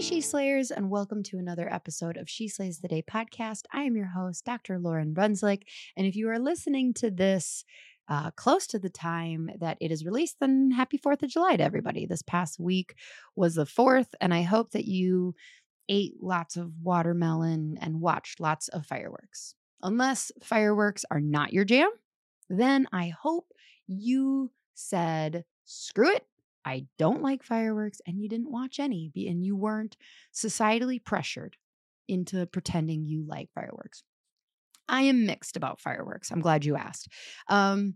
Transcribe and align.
Hey, 0.00 0.06
She 0.06 0.20
Slayers, 0.22 0.70
and 0.70 0.88
welcome 0.88 1.22
to 1.24 1.36
another 1.36 1.70
episode 1.70 2.16
of 2.16 2.26
She 2.26 2.48
Slays 2.48 2.78
the 2.78 2.88
Day 2.88 3.02
podcast. 3.02 3.64
I 3.70 3.82
am 3.82 3.96
your 3.96 4.06
host, 4.06 4.46
Dr. 4.46 4.78
Lauryn 4.78 5.12
Brunslick. 5.12 5.64
And 5.94 6.06
if 6.06 6.16
you 6.16 6.30
are 6.30 6.38
listening 6.38 6.94
to 6.94 7.10
this 7.10 7.66
uh, 8.08 8.30
close 8.30 8.66
to 8.68 8.78
the 8.78 8.88
time 8.88 9.50
that 9.60 9.76
it 9.78 9.92
is 9.92 10.06
released, 10.06 10.36
then 10.40 10.70
happy 10.70 10.96
4th 10.96 11.22
of 11.22 11.28
July 11.28 11.56
to 11.56 11.62
everybody. 11.62 12.06
This 12.06 12.22
past 12.22 12.58
week 12.58 12.94
was 13.36 13.56
the 13.56 13.66
4th, 13.66 14.14
and 14.22 14.32
I 14.32 14.40
hope 14.40 14.70
that 14.70 14.86
you 14.86 15.34
ate 15.90 16.14
lots 16.22 16.56
of 16.56 16.72
watermelon 16.82 17.76
and 17.78 18.00
watched 18.00 18.40
lots 18.40 18.68
of 18.68 18.86
fireworks. 18.86 19.54
Unless 19.82 20.32
fireworks 20.42 21.04
are 21.10 21.20
not 21.20 21.52
your 21.52 21.66
jam, 21.66 21.90
then 22.48 22.86
I 22.90 23.08
hope 23.08 23.52
you 23.86 24.50
said, 24.72 25.44
screw 25.66 26.10
it. 26.10 26.24
I 26.64 26.86
don't 26.98 27.22
like 27.22 27.42
fireworks, 27.42 28.00
and 28.06 28.20
you 28.20 28.28
didn't 28.28 28.50
watch 28.50 28.78
any, 28.78 29.10
and 29.14 29.44
you 29.44 29.56
weren't 29.56 29.96
societally 30.34 31.02
pressured 31.02 31.56
into 32.08 32.46
pretending 32.46 33.06
you 33.06 33.24
like 33.26 33.50
fireworks. 33.54 34.02
I 34.88 35.02
am 35.02 35.24
mixed 35.24 35.56
about 35.56 35.80
fireworks. 35.80 36.30
I'm 36.30 36.40
glad 36.40 36.64
you 36.64 36.76
asked. 36.76 37.08
Um, 37.48 37.94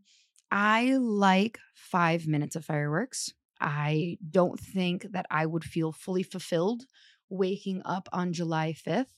I 0.50 0.96
like 0.96 1.58
five 1.74 2.26
minutes 2.26 2.54
of 2.54 2.64
fireworks. 2.64 3.30
I 3.60 4.18
don't 4.30 4.58
think 4.58 5.06
that 5.10 5.26
I 5.30 5.46
would 5.46 5.64
feel 5.64 5.90
fully 5.90 6.22
fulfilled 6.22 6.84
waking 7.28 7.82
up 7.84 8.08
on 8.12 8.32
July 8.32 8.74
5th 8.74 9.10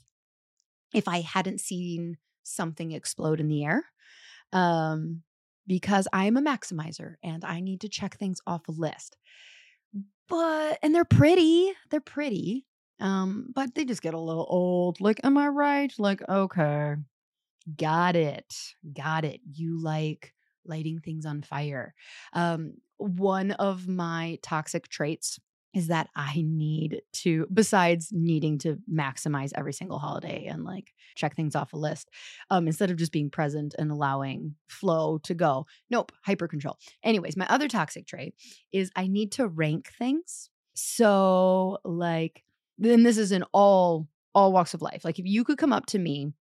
if 0.94 1.06
I 1.06 1.20
hadn't 1.20 1.60
seen 1.60 2.16
something 2.42 2.92
explode 2.92 3.40
in 3.40 3.48
the 3.48 3.64
air. 3.64 3.84
Um, 4.52 5.22
because 5.66 6.06
I'm 6.12 6.36
a 6.36 6.42
maximizer 6.42 7.14
and 7.22 7.44
I 7.44 7.60
need 7.60 7.80
to 7.82 7.88
check 7.88 8.16
things 8.16 8.40
off 8.46 8.68
a 8.68 8.72
list. 8.72 9.16
But 10.28 10.78
and 10.82 10.94
they're 10.94 11.04
pretty. 11.04 11.72
They're 11.90 12.00
pretty. 12.00 12.66
Um, 13.00 13.48
but 13.54 13.74
they 13.74 13.84
just 13.84 14.02
get 14.02 14.14
a 14.14 14.20
little 14.20 14.46
old. 14.48 15.00
Like, 15.00 15.20
am 15.24 15.36
I 15.38 15.48
right? 15.48 15.92
Like, 15.98 16.22
okay. 16.28 16.94
Got 17.76 18.16
it. 18.16 18.54
Got 18.92 19.24
it. 19.24 19.40
You 19.52 19.80
like 19.82 20.32
lighting 20.64 21.00
things 21.00 21.26
on 21.26 21.42
fire. 21.42 21.94
Um, 22.32 22.74
one 22.98 23.52
of 23.52 23.86
my 23.86 24.38
toxic 24.42 24.88
traits 24.88 25.38
is 25.76 25.88
that 25.88 26.08
I 26.16 26.42
need 26.42 27.02
to, 27.12 27.46
besides 27.52 28.08
needing 28.10 28.56
to 28.60 28.78
maximize 28.90 29.52
every 29.54 29.74
single 29.74 29.98
holiday 29.98 30.46
and 30.46 30.64
like 30.64 30.94
check 31.16 31.36
things 31.36 31.54
off 31.54 31.74
a 31.74 31.76
list, 31.76 32.08
um, 32.48 32.66
instead 32.66 32.90
of 32.90 32.96
just 32.96 33.12
being 33.12 33.28
present 33.28 33.74
and 33.78 33.90
allowing 33.90 34.54
flow 34.68 35.18
to 35.18 35.34
go. 35.34 35.66
Nope, 35.90 36.12
hyper 36.22 36.48
control. 36.48 36.78
Anyways, 37.02 37.36
my 37.36 37.46
other 37.50 37.68
toxic 37.68 38.06
trait 38.06 38.34
is 38.72 38.90
I 38.96 39.06
need 39.06 39.32
to 39.32 39.46
rank 39.46 39.92
things. 39.98 40.48
So, 40.72 41.76
like, 41.84 42.42
then 42.78 43.02
this 43.02 43.18
is 43.18 43.30
in 43.30 43.44
all 43.52 44.08
all 44.34 44.52
walks 44.52 44.72
of 44.72 44.80
life. 44.80 45.04
Like, 45.04 45.18
if 45.18 45.26
you 45.26 45.44
could 45.44 45.58
come 45.58 45.74
up 45.74 45.84
to 45.86 45.98
me 45.98 46.32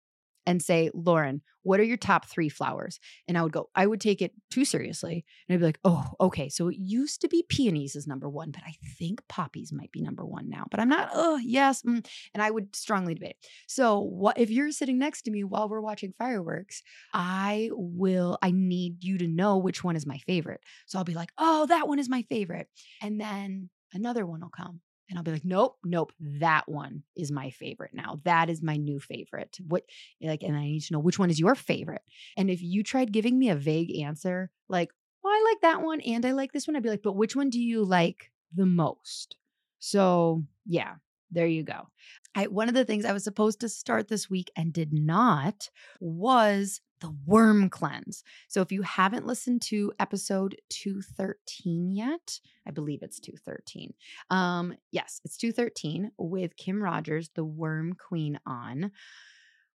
and 0.46 0.62
say, 0.62 0.90
Lauryn, 0.94 1.42
what 1.64 1.80
are 1.80 1.84
your 1.84 1.98
top 1.98 2.28
three 2.28 2.50
flowers? 2.50 3.00
And 3.28 3.38
I 3.38 3.42
would 3.42 3.52
go, 3.52 3.70
I 3.76 3.88
would 3.88 4.00
take 4.00 4.22
it 4.22 4.32
too 4.52 4.66
seriously. 4.66 5.26
And 5.48 5.56
I'd 5.56 5.60
be 5.60 5.66
like, 5.66 5.80
oh, 5.84 6.06
okay. 6.22 6.48
So 6.48 6.68
it 6.68 6.78
used 6.78 7.22
to 7.22 7.28
be 7.28 7.44
peonies 7.50 7.96
is 7.96 8.06
number 8.06 8.30
one, 8.30 8.52
but 8.52 8.62
I 8.64 8.76
think 9.00 9.22
poppies 9.28 9.74
might 9.74 9.92
be 9.92 10.02
number 10.02 10.24
one 10.24 10.48
now. 10.48 10.66
But 10.70 10.80
I'm 10.80 10.90
not, 10.90 11.10
oh, 11.14 11.38
yes. 11.38 11.82
Mm. 11.82 12.06
And 12.34 12.44
I 12.44 12.52
would 12.52 12.76
strongly 12.76 13.16
debate. 13.16 13.38
So 13.68 14.00
what 14.00 14.38
if 14.38 14.52
you're 14.52 14.72
sitting 14.72 15.00
next 15.00 15.24
to 15.24 15.32
me 15.32 15.44
while 15.44 15.68
we're 15.68 15.82
watching 15.82 16.14
fireworks? 16.18 16.84
I 17.14 17.72
will, 17.74 18.38
I 18.44 18.52
need 18.52 19.04
you 19.04 19.18
to 19.18 19.28
know 19.28 19.58
which 19.58 19.84
one 19.84 19.96
is 19.96 20.06
my 20.06 20.20
favorite. 20.20 20.62
So 20.86 21.00
I'll 21.00 21.04
be 21.04 21.16
like, 21.16 21.32
oh, 21.40 21.66
that 21.66 21.88
one 21.88 21.98
is 21.98 22.10
my 22.10 22.22
favorite. 22.30 22.68
And 23.02 23.20
then 23.20 23.70
another 23.92 24.26
one 24.26 24.42
will 24.42 24.50
come 24.50 24.82
and 25.10 25.18
I'll 25.18 25.24
be 25.24 25.32
like, 25.32 25.46
nope, 25.46 25.78
nope, 25.84 26.12
that 26.20 26.68
one 26.68 27.04
is 27.16 27.32
my 27.32 27.50
favorite 27.52 27.92
now. 27.94 28.20
That 28.24 28.50
is 28.50 28.62
my 28.62 28.78
new 28.78 29.00
favorite. 29.00 29.58
What 29.68 29.84
like, 30.22 30.44
and 30.44 30.56
I 30.56 30.64
need 30.64 30.82
to 30.82 30.94
know 30.94 31.00
which 31.00 31.20
one 31.20 31.30
is 31.30 31.40
your 31.40 31.56
favorite. 31.56 32.02
And 32.38 32.50
if 32.50 32.62
you 32.62 32.84
tried 32.84 33.12
giving 33.12 33.38
me 33.38 33.50
a 33.50 33.56
vague 33.56 33.96
answer, 34.00 34.50
like, 34.68 34.90
well, 35.24 35.34
I 35.34 35.52
like 35.52 35.62
that 35.62 35.82
one 35.82 36.02
and 36.02 36.26
I 36.26 36.32
like 36.32 36.52
this 36.52 36.68
one, 36.68 36.76
I'd 36.76 36.84
be 36.84 36.90
like, 36.90 37.04
but 37.04 37.16
which 37.16 37.36
one 37.36 37.50
do 37.50 37.60
you 37.60 37.84
like 37.84 38.32
the 38.54 38.66
most? 38.66 39.38
So 39.80 40.44
yeah, 40.66 40.96
there 41.32 41.48
you 41.48 41.64
go. 41.64 41.90
I 42.34 42.48
one 42.48 42.68
of 42.68 42.76
the 42.76 42.86
things 42.86 43.06
I 43.06 43.14
was 43.14 43.24
supposed 43.24 43.60
to 43.62 43.70
start 43.70 44.08
this 44.08 44.30
week 44.30 44.52
and 44.56 44.74
did 44.74 44.94
not 44.94 45.70
was 46.00 46.82
the 47.02 47.16
worm 47.26 47.70
cleanse. 47.70 48.24
So 48.48 48.62
if 48.62 48.72
you 48.72 48.82
haven't 48.82 49.26
listened 49.26 49.62
to 49.64 49.92
episode 50.00 50.56
213 50.70 51.92
yet, 51.92 52.40
I 52.68 52.72
believe 52.72 53.00
it's 53.02 53.20
213. 53.20 53.94
Um 54.30 54.76
yes, 54.92 55.22
it's 55.24 55.38
213 55.38 56.12
with 56.18 56.58
Kim 56.58 56.82
Rogers, 56.82 57.30
the 57.36 57.46
worm 57.46 57.94
queen 57.94 58.40
on. 58.46 58.92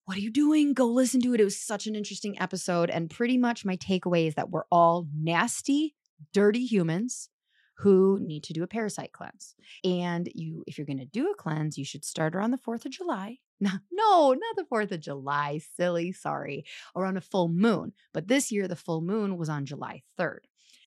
What 0.05 0.17
are 0.17 0.21
you 0.21 0.31
doing? 0.31 0.73
Go 0.73 0.87
listen 0.87 1.21
to 1.23 1.35
it. 1.35 1.41
It 1.41 1.45
was 1.45 1.61
such 1.61 1.87
an 1.87 1.95
interesting 1.95 2.41
episode 2.41 2.89
and 2.89 3.11
pretty 3.11 3.37
much 3.37 3.65
my 3.65 3.77
takeaway 3.77 4.27
is 4.27 4.37
that 4.37 4.51
we're 4.51 4.65
all 4.71 5.07
nasty, 5.15 5.95
dirty 6.33 6.65
humans 6.65 7.29
who 7.79 8.19
need 8.21 8.43
to 8.45 8.53
do 8.53 8.63
a 8.63 8.69
parasite 8.69 9.13
cleanse. 9.13 9.55
And 9.85 10.29
you 10.35 10.65
if 10.67 10.79
you're 10.79 10.87
going 10.87 10.99
to 10.99 11.05
do 11.07 11.31
a 11.31 11.35
cleanse, 11.35 11.79
you 11.79 11.85
should 11.85 12.05
start 12.05 12.35
around 12.35 12.51
the 12.51 12.59
4th 12.59 12.85
of 12.85 12.93
July 12.93 13.39
no, 13.61 13.71
no, 13.91 14.35
not 14.35 14.57
the 14.57 14.67
4th 14.73 14.93
of 14.93 15.01
July, 15.01 15.61
silly, 15.77 16.13
sorry, 16.13 16.65
or 16.95 17.05
on 17.05 17.17
a 17.17 17.21
full 17.21 17.49
moon. 17.49 17.93
But 18.15 18.29
this 18.29 18.53
year, 18.53 18.69
the 18.69 18.77
full 18.77 19.01
moon 19.01 19.37
was 19.37 19.49
on 19.49 19.67
July 19.67 20.03
3rd. 20.19 20.41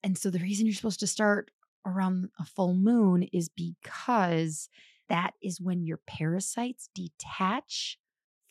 And 0.03 0.17
so 0.17 0.29
the 0.29 0.39
reason 0.39 0.65
you're 0.65 0.75
supposed 0.75 1.01
to 1.01 1.07
start 1.07 1.51
around 1.85 2.29
a 2.39 2.45
full 2.45 2.73
moon 2.73 3.23
is 3.33 3.49
because 3.49 4.69
that 5.09 5.33
is 5.41 5.59
when 5.59 5.83
your 5.83 5.99
parasites 6.07 6.89
detach 6.95 7.97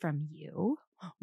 from 0.00 0.26
you 0.30 0.76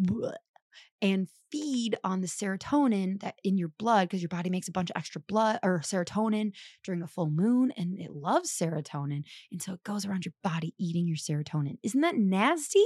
and 1.01 1.27
feed 1.51 1.95
on 2.03 2.21
the 2.21 2.27
serotonin 2.27 3.21
that 3.21 3.35
in 3.43 3.57
your 3.57 3.69
blood 3.79 4.07
because 4.07 4.21
your 4.21 4.29
body 4.29 4.49
makes 4.49 4.67
a 4.67 4.71
bunch 4.71 4.89
of 4.89 4.97
extra 4.97 5.21
blood 5.21 5.59
or 5.63 5.79
serotonin 5.79 6.51
during 6.83 7.01
a 7.01 7.07
full 7.07 7.29
moon 7.29 7.71
and 7.77 7.99
it 7.99 8.11
loves 8.11 8.51
serotonin 8.51 9.23
and 9.51 9.61
so 9.61 9.73
it 9.73 9.83
goes 9.83 10.05
around 10.05 10.25
your 10.25 10.33
body 10.43 10.73
eating 10.77 11.07
your 11.07 11.17
serotonin. 11.17 11.77
Isn't 11.83 12.01
that 12.01 12.17
nasty? 12.17 12.83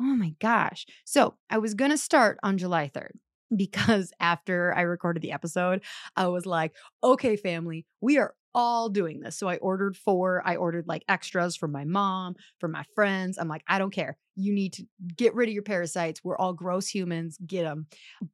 Oh 0.00 0.16
my 0.16 0.34
gosh. 0.40 0.86
So 1.04 1.36
i 1.50 1.58
was 1.58 1.74
going 1.74 1.90
to 1.90 1.98
start 1.98 2.38
on 2.42 2.58
july 2.58 2.90
3rd 2.94 3.12
because 3.56 4.12
after 4.18 4.74
i 4.74 4.80
recorded 4.80 5.22
the 5.22 5.32
episode 5.32 5.82
i 6.16 6.26
was 6.26 6.46
like 6.46 6.74
okay 7.04 7.36
family 7.36 7.86
we 8.00 8.18
are 8.18 8.34
all 8.54 8.88
doing 8.88 9.20
this. 9.20 9.36
So 9.36 9.48
I 9.48 9.56
ordered 9.56 9.96
four. 9.96 10.42
I 10.44 10.56
ordered 10.56 10.86
like 10.86 11.04
extras 11.08 11.56
for 11.56 11.68
my 11.68 11.84
mom, 11.84 12.34
for 12.58 12.68
my 12.68 12.84
friends. 12.94 13.38
I'm 13.38 13.48
like, 13.48 13.62
I 13.68 13.78
don't 13.78 13.92
care. 13.92 14.16
You 14.36 14.52
need 14.54 14.74
to 14.74 14.84
get 15.16 15.34
rid 15.34 15.48
of 15.48 15.54
your 15.54 15.62
parasites. 15.62 16.22
We're 16.22 16.38
all 16.38 16.52
gross 16.52 16.88
humans. 16.88 17.38
Get 17.44 17.64
them. 17.64 17.86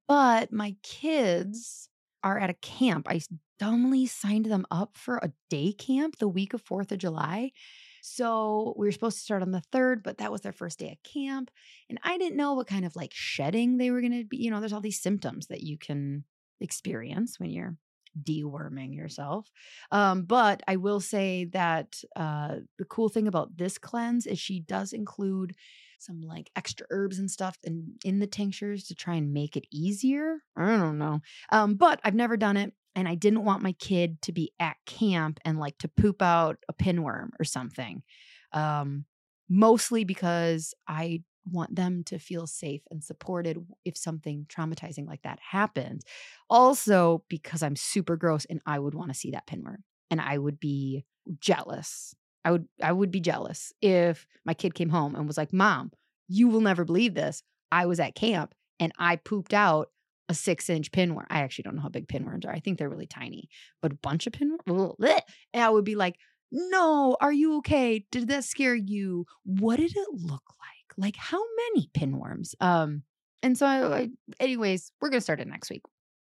But 0.06 0.52
my 0.52 0.76
kids 0.82 1.88
are 2.22 2.38
at 2.38 2.50
a 2.50 2.54
camp. 2.54 3.06
I 3.08 3.20
dumbly 3.58 4.06
signed 4.06 4.46
them 4.46 4.66
up 4.70 4.96
for 4.96 5.16
a 5.18 5.32
day 5.50 5.72
camp 5.72 6.18
the 6.18 6.28
week 6.28 6.54
of 6.54 6.64
4th 6.64 6.92
of 6.92 6.98
July. 6.98 7.52
So 8.02 8.74
we 8.76 8.86
were 8.86 8.92
supposed 8.92 9.18
to 9.18 9.24
start 9.24 9.42
on 9.42 9.50
the 9.50 9.62
third, 9.72 10.02
but 10.02 10.18
that 10.18 10.32
was 10.32 10.40
their 10.40 10.52
first 10.52 10.78
day 10.78 10.90
at 10.90 11.02
camp. 11.02 11.50
And 11.90 11.98
I 12.02 12.16
didn't 12.16 12.36
know 12.36 12.54
what 12.54 12.66
kind 12.66 12.84
of 12.84 12.96
like 12.96 13.12
shedding 13.12 13.76
they 13.76 13.90
were 13.90 14.00
going 14.00 14.18
to 14.18 14.24
be. 14.24 14.38
You 14.38 14.50
know, 14.50 14.60
there's 14.60 14.72
all 14.72 14.80
these 14.80 15.02
symptoms 15.02 15.48
that 15.48 15.62
you 15.62 15.76
can 15.78 16.24
experience 16.60 17.38
when 17.38 17.50
you're 17.50 17.76
deworming 18.22 18.94
yourself. 18.94 19.50
Um, 19.90 20.22
but 20.22 20.62
I 20.66 20.76
will 20.76 21.00
say 21.00 21.46
that 21.52 22.02
uh, 22.16 22.56
the 22.78 22.84
cool 22.84 23.08
thing 23.08 23.28
about 23.28 23.56
this 23.56 23.78
cleanse 23.78 24.26
is 24.26 24.38
she 24.38 24.60
does 24.60 24.92
include 24.92 25.54
some 25.98 26.20
like 26.20 26.50
extra 26.56 26.86
herbs 26.90 27.18
and 27.18 27.30
stuff 27.30 27.58
in, 27.64 27.94
in 28.04 28.20
the 28.20 28.26
tinctures 28.26 28.84
to 28.84 28.94
try 28.94 29.16
and 29.16 29.32
make 29.32 29.56
it 29.56 29.66
easier. 29.72 30.38
I 30.56 30.76
don't 30.76 30.98
know. 30.98 31.20
Um, 31.50 31.74
but 31.74 32.00
I've 32.04 32.14
never 32.14 32.36
done 32.36 32.56
it. 32.56 32.72
And 32.94 33.08
I 33.08 33.14
didn't 33.14 33.44
want 33.44 33.62
my 33.62 33.72
kid 33.72 34.20
to 34.22 34.32
be 34.32 34.52
at 34.58 34.76
camp 34.86 35.38
and 35.44 35.58
like 35.58 35.78
to 35.78 35.88
poop 35.88 36.20
out 36.22 36.58
a 36.68 36.72
pinworm 36.72 37.30
or 37.38 37.44
something. 37.44 38.02
Um, 38.52 39.04
mostly 39.48 40.04
because 40.04 40.74
I 40.86 41.22
want 41.52 41.74
them 41.74 42.02
to 42.04 42.18
feel 42.18 42.46
safe 42.46 42.82
and 42.90 43.02
supported 43.02 43.58
if 43.84 43.96
something 43.96 44.46
traumatizing 44.48 45.06
like 45.06 45.22
that 45.22 45.38
happens. 45.40 46.02
Also, 46.50 47.24
because 47.28 47.62
I'm 47.62 47.76
super 47.76 48.16
gross 48.16 48.44
and 48.46 48.60
I 48.66 48.78
would 48.78 48.94
want 48.94 49.10
to 49.12 49.18
see 49.18 49.30
that 49.32 49.46
pinworm 49.46 49.82
and 50.10 50.20
I 50.20 50.38
would 50.38 50.60
be 50.60 51.04
jealous. 51.40 52.14
I 52.44 52.52
would 52.52 52.68
I 52.82 52.92
would 52.92 53.10
be 53.10 53.20
jealous 53.20 53.72
if 53.82 54.26
my 54.44 54.54
kid 54.54 54.74
came 54.74 54.88
home 54.88 55.14
and 55.14 55.26
was 55.26 55.36
like, 55.36 55.52
"Mom, 55.52 55.92
you 56.28 56.48
will 56.48 56.60
never 56.60 56.84
believe 56.84 57.14
this. 57.14 57.42
I 57.72 57.86
was 57.86 58.00
at 58.00 58.14
camp 58.14 58.54
and 58.80 58.92
I 58.98 59.16
pooped 59.16 59.52
out 59.52 59.90
a 60.28 60.34
six 60.34 60.68
inch 60.68 60.90
pinworm. 60.92 61.26
I 61.30 61.40
actually 61.40 61.64
don't 61.64 61.76
know 61.76 61.82
how 61.82 61.88
big 61.88 62.08
pinworms 62.08 62.46
are. 62.46 62.52
I 62.52 62.60
think 62.60 62.78
they're 62.78 62.88
really 62.88 63.06
tiny, 63.06 63.48
but 63.82 63.92
a 63.92 63.96
bunch 63.96 64.26
of 64.26 64.32
pinworms. 64.32 64.94
And 65.54 65.62
I 65.62 65.70
would 65.70 65.84
be 65.84 65.94
like, 65.96 66.16
no, 66.50 67.16
are 67.20 67.32
you 67.32 67.56
okay? 67.58 68.06
Did 68.10 68.28
that 68.28 68.44
scare 68.44 68.74
you? 68.74 69.26
What 69.44 69.76
did 69.76 69.92
it 69.96 70.08
look 70.12 70.44
like? 70.60 70.77
Like 70.98 71.16
how 71.16 71.40
many 71.56 71.88
pinworms? 71.96 72.54
Um, 72.60 73.02
and 73.42 73.56
so, 73.56 73.66
I, 73.66 73.96
I, 73.96 74.08
anyways, 74.40 74.92
we're 75.00 75.10
gonna 75.10 75.20
start 75.20 75.40
it 75.40 75.48
next 75.48 75.70
week 75.70 75.82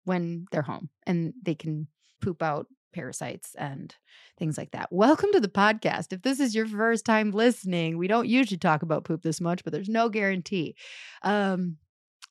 when 0.05 0.45
they're 0.51 0.61
home 0.61 0.89
and 1.05 1.33
they 1.43 1.55
can 1.55 1.87
poop 2.21 2.41
out 2.41 2.67
parasites 2.93 3.55
and 3.55 3.95
things 4.37 4.57
like 4.57 4.71
that. 4.71 4.89
Welcome 4.91 5.31
to 5.33 5.39
the 5.39 5.47
podcast. 5.47 6.13
If 6.13 6.21
this 6.21 6.39
is 6.39 6.55
your 6.55 6.67
first 6.67 7.05
time 7.05 7.31
listening, 7.31 7.97
we 7.97 8.07
don't 8.07 8.27
usually 8.27 8.57
talk 8.57 8.81
about 8.81 9.05
poop 9.05 9.21
this 9.21 9.41
much, 9.41 9.63
but 9.63 9.73
there's 9.73 9.89
no 9.89 10.09
guarantee. 10.09 10.75
Um, 11.23 11.77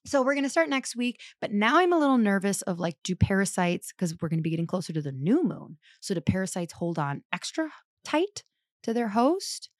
so 0.07 0.23
we're 0.23 0.35
going 0.35 0.45
to 0.45 0.51
start 0.51 0.69
next 0.69 0.97
week, 0.97 1.21
but 1.41 1.53
now 1.53 1.79
I'm 1.79 1.93
a 1.93 1.99
little 1.99 2.19
nervous 2.19 2.63
of 2.63 2.81
like, 2.81 2.97
do 3.05 3.15
parasites, 3.15 3.93
because 3.93 4.15
we're 4.21 4.29
going 4.29 4.39
to 4.39 4.43
be 4.43 4.51
getting 4.51 4.67
closer 4.67 4.93
to 4.93 5.03
the 5.03 5.13
new 5.13 5.45
moon. 5.45 5.77
So 6.01 6.15
do 6.15 6.21
parasites 6.21 6.73
hold 6.73 6.99
on 6.99 7.23
extra 7.33 7.71
tight 8.05 8.45
to 8.85 8.95
their 8.95 9.09
host? 9.09 9.71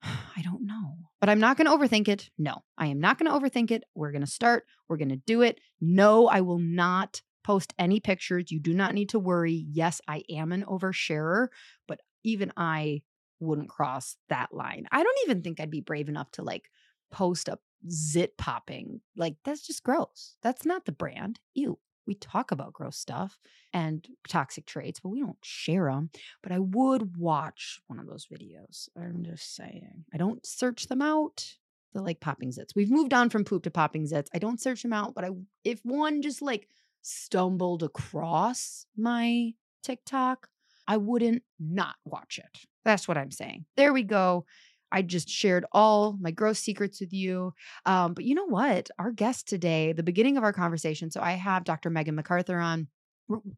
I 0.02 0.42
don't 0.42 0.66
know. 0.66 0.96
But 1.20 1.28
I'm 1.28 1.40
not 1.40 1.56
going 1.56 1.66
to 1.66 1.76
overthink 1.76 2.08
it. 2.08 2.30
No, 2.38 2.62
I 2.78 2.86
am 2.86 3.00
not 3.00 3.18
going 3.18 3.30
to 3.30 3.38
overthink 3.38 3.70
it. 3.70 3.84
We're 3.94 4.12
going 4.12 4.24
to 4.24 4.30
start. 4.30 4.64
We're 4.88 4.96
going 4.96 5.10
to 5.10 5.16
do 5.16 5.42
it. 5.42 5.60
No, 5.80 6.28
I 6.28 6.40
will 6.40 6.58
not 6.58 7.20
post 7.44 7.74
any 7.78 8.00
pictures. 8.00 8.50
You 8.50 8.60
do 8.60 8.72
not 8.72 8.94
need 8.94 9.10
to 9.10 9.18
worry. 9.18 9.66
Yes, 9.70 10.00
I 10.08 10.22
am 10.30 10.52
an 10.52 10.64
oversharer, 10.64 11.48
but 11.86 12.00
even 12.24 12.52
I 12.56 13.02
wouldn't 13.38 13.68
cross 13.68 14.16
that 14.28 14.52
line. 14.52 14.86
I 14.92 15.02
don't 15.02 15.18
even 15.24 15.42
think 15.42 15.60
I'd 15.60 15.70
be 15.70 15.80
brave 15.80 16.08
enough 16.08 16.30
to 16.32 16.42
like 16.42 16.70
post 17.10 17.48
a 17.48 17.58
zit 17.90 18.36
popping. 18.36 19.00
Like 19.16 19.36
that's 19.44 19.66
just 19.66 19.82
gross. 19.82 20.36
That's 20.42 20.64
not 20.64 20.84
the 20.84 20.92
brand. 20.92 21.40
Ew 21.54 21.78
we 22.10 22.16
talk 22.16 22.50
about 22.50 22.72
gross 22.72 22.96
stuff 22.96 23.38
and 23.72 24.04
toxic 24.28 24.66
traits, 24.66 24.98
but 24.98 25.10
we 25.10 25.20
don't 25.20 25.38
share 25.42 25.84
them. 25.84 26.10
But 26.42 26.50
I 26.50 26.58
would 26.58 27.16
watch 27.16 27.78
one 27.86 28.00
of 28.00 28.08
those 28.08 28.26
videos. 28.26 28.88
I'm 28.96 29.22
just 29.22 29.54
saying. 29.54 30.06
I 30.12 30.16
don't 30.16 30.44
search 30.44 30.88
them 30.88 31.02
out. 31.02 31.54
The 31.94 32.02
like 32.02 32.18
popping 32.18 32.50
zits. 32.50 32.74
We've 32.74 32.90
moved 32.90 33.14
on 33.14 33.30
from 33.30 33.44
poop 33.44 33.62
to 33.62 33.70
popping 33.70 34.08
zits. 34.08 34.26
I 34.34 34.40
don't 34.40 34.60
search 34.60 34.82
them 34.82 34.92
out, 34.92 35.14
but 35.14 35.24
I 35.24 35.30
if 35.62 35.80
one 35.84 36.20
just 36.20 36.42
like 36.42 36.66
stumbled 37.02 37.84
across 37.84 38.86
my 38.96 39.52
TikTok, 39.84 40.48
I 40.88 40.96
wouldn't 40.96 41.44
not 41.60 41.94
watch 42.04 42.38
it. 42.38 42.66
That's 42.84 43.06
what 43.06 43.18
I'm 43.18 43.30
saying. 43.30 43.66
There 43.76 43.92
we 43.92 44.02
go. 44.02 44.46
I 44.92 45.02
just 45.02 45.28
shared 45.28 45.64
all 45.72 46.16
my 46.20 46.30
gross 46.30 46.58
secrets 46.58 47.00
with 47.00 47.12
you. 47.12 47.52
Um, 47.86 48.14
but 48.14 48.24
you 48.24 48.34
know 48.34 48.46
what? 48.46 48.90
Our 48.98 49.12
guest 49.12 49.48
today, 49.48 49.92
the 49.92 50.02
beginning 50.02 50.36
of 50.36 50.44
our 50.44 50.52
conversation, 50.52 51.10
so 51.10 51.20
I 51.20 51.32
have 51.32 51.64
Dr. 51.64 51.90
Meagan 51.90 52.16
McArthur 52.16 52.62
on. 52.62 52.88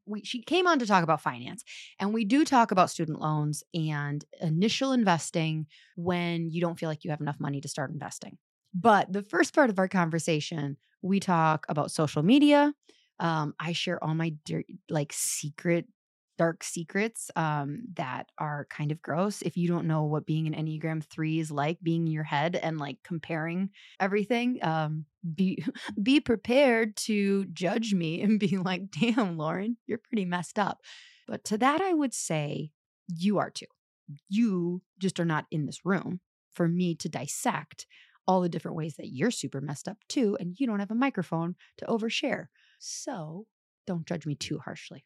We, 0.05 0.23
she 0.23 0.43
came 0.43 0.67
on 0.67 0.81
to 0.81 0.87
talk 0.87 1.03
about 1.03 1.23
finance, 1.23 1.65
and 1.99 2.13
we 2.13 2.27
do 2.27 2.45
talk 2.45 2.73
about 2.73 2.91
student 2.91 3.21
loans 3.21 3.65
and 3.73 4.23
initial 4.43 4.93
investing 4.93 5.67
when 5.97 6.51
you 6.51 6.61
don't 6.61 6.79
feel 6.79 6.91
like 6.91 7.05
you 7.05 7.11
have 7.11 7.23
enough 7.23 7.41
money 7.41 7.63
to 7.63 7.69
start 7.69 7.91
investing. 7.91 8.37
But 8.75 9.11
the 9.11 9.23
first 9.23 9.55
part 9.55 9.71
of 9.71 9.79
our 9.79 9.89
conversation, 9.89 10.77
we 11.01 11.21
talk 11.21 11.65
about 11.71 11.91
social 11.91 12.23
media. 12.23 12.75
Um, 13.19 13.55
I 13.59 13.73
share 13.73 14.03
all 14.03 14.15
my 14.15 14.35
like 14.91 15.13
secret 15.15 15.87
dark 16.43 16.65
secrets 16.65 17.31
um, 17.37 17.83
that 17.95 18.27
are 18.37 18.67
kind 18.69 18.91
of 18.91 19.01
gross. 19.01 19.43
If 19.43 19.57
you 19.57 19.69
don't 19.69 19.87
know 19.87 20.03
what 20.03 20.27
being 20.27 20.53
an 20.53 20.55
Enneagram 20.55 21.05
3 21.05 21.39
is 21.39 21.53
like, 21.53 21.79
being 21.81 22.05
in 22.09 22.13
your 22.13 22.25
head 22.25 22.57
and 22.57 22.79
like 22.79 22.99
comparing 23.05 23.71
everything, 24.01 24.59
um, 24.63 25.05
be 25.37 25.65
be 26.03 26.19
prepared 26.19 26.97
to 26.97 27.45
judge 27.45 27.95
me 27.95 28.23
and 28.23 28.41
be 28.41 28.59
like, 28.59 28.91
damn, 28.91 29.37
Lauryn, 29.37 29.77
you're 29.87 29.99
pretty 29.99 30.25
messed 30.25 30.59
up. 30.59 30.81
But 31.29 31.45
to 31.45 31.59
that, 31.59 31.81
I 31.81 31.95
would 31.95 32.13
say 32.13 32.73
you 33.07 33.39
are 33.39 33.51
too. 33.51 33.67
You 34.29 34.83
just 34.99 35.21
are 35.21 35.25
not 35.25 35.47
in 35.53 35.67
this 35.67 35.85
room 35.85 36.19
for 36.53 36.67
me 36.67 36.97
to 36.97 37.09
dissect 37.09 37.87
all 38.27 38.41
the 38.41 38.49
different 38.49 38.77
ways 38.77 38.97
that 38.97 39.13
you're 39.13 39.31
super 39.31 39.61
messed 39.61 39.87
up 39.87 39.99
too, 40.09 40.37
and 40.41 40.59
you 40.59 40.67
don't 40.67 40.81
have 40.81 40.91
a 40.91 40.97
microphone 40.97 41.55
to 41.79 41.87
overshare. 41.87 42.47
So 42.81 43.47
don't 43.87 44.07
judge 44.09 44.27
me 44.27 44.35
too 44.35 44.59
harshly. 44.59 45.05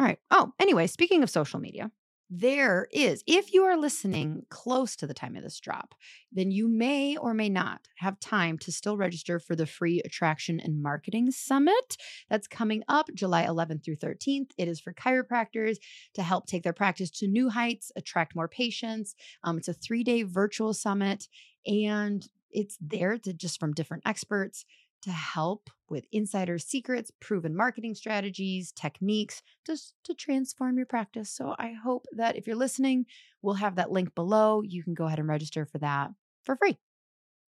All 0.00 0.06
right. 0.06 0.18
Oh, 0.30 0.54
anyway, 0.58 0.86
speaking 0.86 1.22
of 1.22 1.28
social 1.28 1.60
media, 1.60 1.90
there 2.30 2.88
is, 2.90 3.22
if 3.26 3.52
you 3.52 3.64
are 3.64 3.76
listening 3.76 4.46
close 4.48 4.96
to 4.96 5.06
the 5.06 5.12
time 5.12 5.36
of 5.36 5.42
this 5.42 5.60
drop, 5.60 5.94
then 6.32 6.50
you 6.50 6.68
may 6.68 7.18
or 7.18 7.34
may 7.34 7.50
not 7.50 7.86
have 7.98 8.18
time 8.18 8.56
to 8.60 8.72
still 8.72 8.96
register 8.96 9.38
for 9.38 9.54
the 9.54 9.66
free 9.66 10.00
attraction 10.02 10.58
and 10.58 10.82
marketing 10.82 11.30
summit 11.32 11.98
that's 12.30 12.48
coming 12.48 12.82
up 12.88 13.10
July 13.14 13.44
11th 13.44 13.84
through 13.84 13.96
13th. 13.96 14.52
It 14.56 14.68
is 14.68 14.80
for 14.80 14.94
chiropractors 14.94 15.76
to 16.14 16.22
help 16.22 16.46
take 16.46 16.62
their 16.62 16.72
practice 16.72 17.10
to 17.18 17.28
new 17.28 17.50
heights, 17.50 17.92
attract 17.94 18.34
more 18.34 18.48
patients. 18.48 19.14
Um, 19.44 19.58
it's 19.58 19.68
a 19.68 19.74
three 19.74 20.02
day 20.02 20.22
virtual 20.22 20.72
summit, 20.72 21.28
and 21.66 22.26
it's 22.50 22.78
there 22.80 23.18
to 23.18 23.34
just 23.34 23.60
from 23.60 23.74
different 23.74 24.04
experts 24.06 24.64
to 25.02 25.10
help 25.10 25.70
with 25.88 26.06
insider 26.12 26.58
secrets, 26.58 27.10
proven 27.20 27.56
marketing 27.56 27.94
strategies, 27.94 28.72
techniques, 28.72 29.42
just 29.66 29.94
to 30.04 30.14
transform 30.14 30.76
your 30.76 30.86
practice. 30.86 31.30
So 31.30 31.54
I 31.58 31.72
hope 31.72 32.06
that 32.12 32.36
if 32.36 32.46
you're 32.46 32.56
listening, 32.56 33.06
we'll 33.42 33.54
have 33.54 33.76
that 33.76 33.90
link 33.90 34.14
below. 34.14 34.62
You 34.62 34.82
can 34.82 34.94
go 34.94 35.06
ahead 35.06 35.18
and 35.18 35.28
register 35.28 35.66
for 35.66 35.78
that 35.78 36.10
for 36.44 36.56
free. 36.56 36.78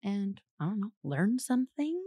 And 0.02 0.40
I 0.60 0.66
don't 0.66 0.80
know, 0.80 0.92
learn 1.04 1.38
something. 1.38 2.02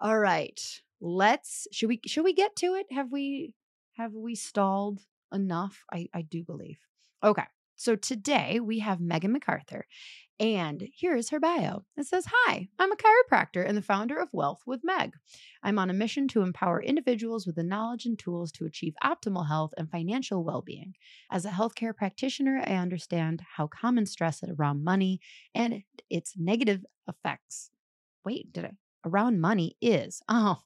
All 0.00 0.18
right. 0.18 0.60
Let's 1.00 1.66
should 1.72 1.88
we 1.88 2.00
should 2.06 2.24
we 2.24 2.32
get 2.34 2.56
to 2.56 2.74
it? 2.74 2.86
Have 2.90 3.10
we 3.10 3.54
have 3.94 4.12
we 4.12 4.34
stalled 4.34 5.00
enough? 5.32 5.84
I 5.92 6.08
I 6.14 6.22
do 6.22 6.42
believe. 6.44 6.78
Okay. 7.22 7.44
So 7.84 7.96
today 7.96 8.60
we 8.60 8.78
have 8.78 8.98
Meagan 8.98 9.38
McArthur, 9.38 9.82
and 10.40 10.88
here 10.94 11.14
is 11.14 11.28
her 11.28 11.38
bio. 11.38 11.84
It 11.98 12.06
says, 12.06 12.24
Hi, 12.32 12.68
I'm 12.78 12.90
a 12.90 12.96
chiropractor 12.96 13.62
and 13.62 13.76
the 13.76 13.82
founder 13.82 14.18
of 14.18 14.30
Whealth 14.32 14.62
with 14.64 14.80
Meg. 14.82 15.12
I'm 15.62 15.78
on 15.78 15.90
a 15.90 15.92
mission 15.92 16.26
to 16.28 16.40
empower 16.40 16.82
individuals 16.82 17.46
with 17.46 17.56
the 17.56 17.62
knowledge 17.62 18.06
and 18.06 18.18
tools 18.18 18.52
to 18.52 18.64
achieve 18.64 18.94
optimal 19.04 19.48
health 19.48 19.74
and 19.76 19.90
financial 19.90 20.42
well 20.42 20.62
being. 20.62 20.94
As 21.30 21.44
a 21.44 21.50
healthcare 21.50 21.94
practitioner, 21.94 22.64
I 22.66 22.76
understand 22.76 23.42
how 23.56 23.66
common 23.66 24.06
stress 24.06 24.42
around 24.42 24.82
money 24.82 25.20
and 25.54 25.82
its 26.08 26.32
negative 26.38 26.86
effects. 27.06 27.70
Wait, 28.24 28.50
did 28.50 28.64
I? 28.64 28.72
Around 29.04 29.40
money 29.40 29.76
is. 29.80 30.22
Oh, 30.28 30.58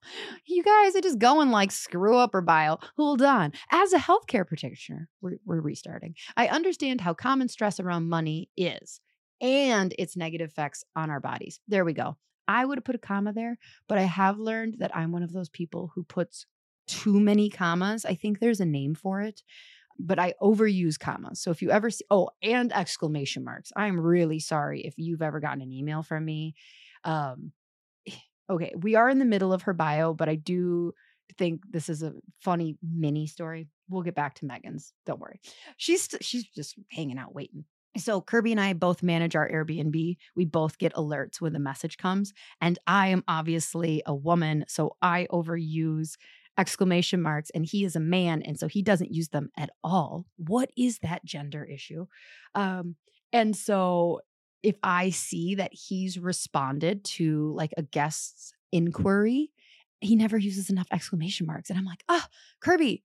you 0.46 0.62
guys 0.62 0.96
are 0.96 1.00
just 1.00 1.18
going 1.18 1.50
like 1.50 1.70
screw 1.70 2.16
up 2.16 2.34
or 2.34 2.40
bio. 2.40 2.78
Hold 2.96 3.22
on. 3.22 3.52
As 3.70 3.92
a 3.92 3.98
healthcare 3.98 4.46
practitioner, 4.46 5.08
we're, 5.20 5.38
we're 5.44 5.60
restarting. 5.60 6.14
I 6.36 6.48
understand 6.48 7.00
how 7.00 7.12
common 7.14 7.48
stress 7.48 7.78
around 7.78 8.08
money 8.08 8.48
is 8.56 9.00
and 9.40 9.94
its 9.98 10.16
negative 10.16 10.50
effects 10.50 10.84
on 10.96 11.10
our 11.10 11.20
bodies. 11.20 11.60
There 11.68 11.84
we 11.84 11.92
go. 11.92 12.16
I 12.46 12.64
would 12.64 12.78
have 12.78 12.84
put 12.84 12.94
a 12.94 12.98
comma 12.98 13.32
there, 13.32 13.58
but 13.88 13.98
I 13.98 14.02
have 14.02 14.38
learned 14.38 14.76
that 14.78 14.96
I'm 14.96 15.12
one 15.12 15.22
of 15.22 15.32
those 15.32 15.50
people 15.50 15.92
who 15.94 16.02
puts 16.02 16.46
too 16.86 17.20
many 17.20 17.50
commas. 17.50 18.04
I 18.04 18.14
think 18.14 18.40
there's 18.40 18.60
a 18.60 18.64
name 18.64 18.94
for 18.94 19.20
it, 19.20 19.42
but 19.98 20.18
I 20.18 20.34
overuse 20.40 20.98
commas. 20.98 21.40
So 21.40 21.50
if 21.50 21.60
you 21.60 21.70
ever 21.70 21.90
see, 21.90 22.04
oh, 22.10 22.30
and 22.42 22.72
exclamation 22.72 23.44
marks, 23.44 23.70
I'm 23.76 24.00
really 24.00 24.38
sorry 24.40 24.80
if 24.80 24.94
you've 24.96 25.22
ever 25.22 25.40
gotten 25.40 25.60
an 25.60 25.72
email 25.72 26.02
from 26.02 26.24
me. 26.24 26.54
Um, 27.04 27.52
okay, 28.50 28.72
we 28.76 28.94
are 28.94 29.08
in 29.08 29.18
the 29.18 29.24
middle 29.24 29.52
of 29.52 29.62
her 29.62 29.74
bio, 29.74 30.14
but 30.14 30.28
I 30.28 30.34
do 30.34 30.92
think 31.36 31.62
this 31.70 31.88
is 31.88 32.02
a 32.02 32.14
funny 32.40 32.76
mini 32.82 33.26
story. 33.26 33.68
we'll 33.90 34.02
get 34.02 34.14
back 34.14 34.34
to 34.34 34.46
Meagan's. 34.46 34.92
Don't 35.06 35.20
worry. 35.20 35.40
She's 35.76 36.02
st- 36.02 36.24
she's 36.24 36.44
just 36.44 36.74
hanging 36.90 37.18
out 37.18 37.34
waiting. 37.34 37.64
So 37.96 38.20
Kirby 38.20 38.52
and 38.52 38.60
I 38.60 38.74
both 38.74 39.02
manage 39.02 39.34
our 39.34 39.48
Airbnb. 39.48 40.16
We 40.36 40.44
both 40.44 40.78
get 40.78 40.94
alerts 40.94 41.40
when 41.40 41.52
the 41.52 41.58
message 41.58 41.96
comes. 41.96 42.32
And 42.60 42.78
I 42.86 43.08
am 43.08 43.24
obviously 43.26 44.02
a 44.06 44.14
woman, 44.14 44.64
so 44.68 44.96
I 45.00 45.26
overuse 45.32 46.16
exclamation 46.58 47.22
marks 47.22 47.50
and 47.50 47.64
he 47.64 47.84
is 47.84 47.94
a 47.94 48.00
man 48.00 48.42
and 48.42 48.58
so 48.58 48.66
he 48.66 48.82
doesn't 48.82 49.14
use 49.14 49.28
them 49.28 49.48
at 49.56 49.70
all. 49.84 50.26
What 50.36 50.70
is 50.76 50.98
that 50.98 51.24
gender 51.24 51.64
issue? 51.64 52.06
Um 52.54 52.96
and 53.32 53.54
so 53.54 54.20
if 54.62 54.76
I 54.82 55.10
see 55.10 55.54
that 55.56 55.72
he's 55.72 56.18
responded 56.18 57.04
to 57.04 57.52
like 57.54 57.72
a 57.76 57.82
guest's 57.82 58.52
inquiry, 58.72 59.50
he 60.00 60.16
never 60.16 60.38
uses 60.38 60.70
enough 60.70 60.88
exclamation 60.92 61.46
marks 61.46 61.70
and 61.70 61.78
I'm 61.78 61.84
like, 61.84 62.04
"Ah, 62.08 62.26
oh, 62.26 62.30
Kirby, 62.60 63.02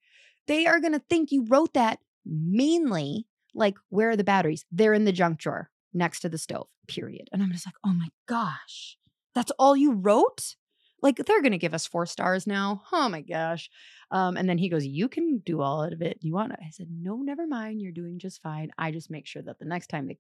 they 0.47 0.65
are 0.65 0.79
going 0.79 0.93
to 0.93 1.03
think 1.09 1.31
you 1.31 1.45
wrote 1.47 1.73
that 1.73 1.99
mainly 2.25 3.27
like, 3.53 3.77
where 3.89 4.09
are 4.09 4.15
the 4.15 4.23
batteries? 4.23 4.65
They're 4.71 4.93
in 4.93 5.05
the 5.05 5.11
junk 5.11 5.39
drawer 5.39 5.69
next 5.93 6.21
to 6.21 6.29
the 6.29 6.37
stove, 6.37 6.67
period. 6.87 7.29
And 7.31 7.41
I'm 7.41 7.51
just 7.51 7.67
like, 7.67 7.75
oh 7.85 7.93
my 7.93 8.09
gosh, 8.27 8.97
that's 9.35 9.51
all 9.59 9.77
you 9.77 9.93
wrote? 9.93 10.55
Like, 11.01 11.17
they're 11.17 11.41
going 11.41 11.51
to 11.51 11.57
give 11.57 11.73
us 11.73 11.85
four 11.85 12.05
stars 12.05 12.47
now. 12.47 12.83
Oh 12.91 13.09
my 13.09 13.21
gosh. 13.21 13.69
Um, 14.09 14.37
and 14.37 14.47
then 14.47 14.57
he 14.57 14.69
goes, 14.69 14.85
You 14.85 15.09
can 15.09 15.39
do 15.39 15.61
all 15.61 15.83
of 15.83 16.01
it. 16.01 16.19
You 16.21 16.33
want 16.33 16.53
it? 16.53 16.59
I 16.65 16.69
said, 16.69 16.87
No, 16.89 17.17
never 17.17 17.45
mind. 17.45 17.81
You're 17.81 17.91
doing 17.91 18.19
just 18.19 18.41
fine. 18.41 18.71
I 18.77 18.91
just 18.91 19.11
make 19.11 19.27
sure 19.27 19.41
that 19.41 19.59
the 19.59 19.65
next 19.65 19.87
time 19.87 20.07
they, 20.07 20.17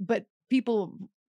but 0.00 0.26
people 0.50 0.96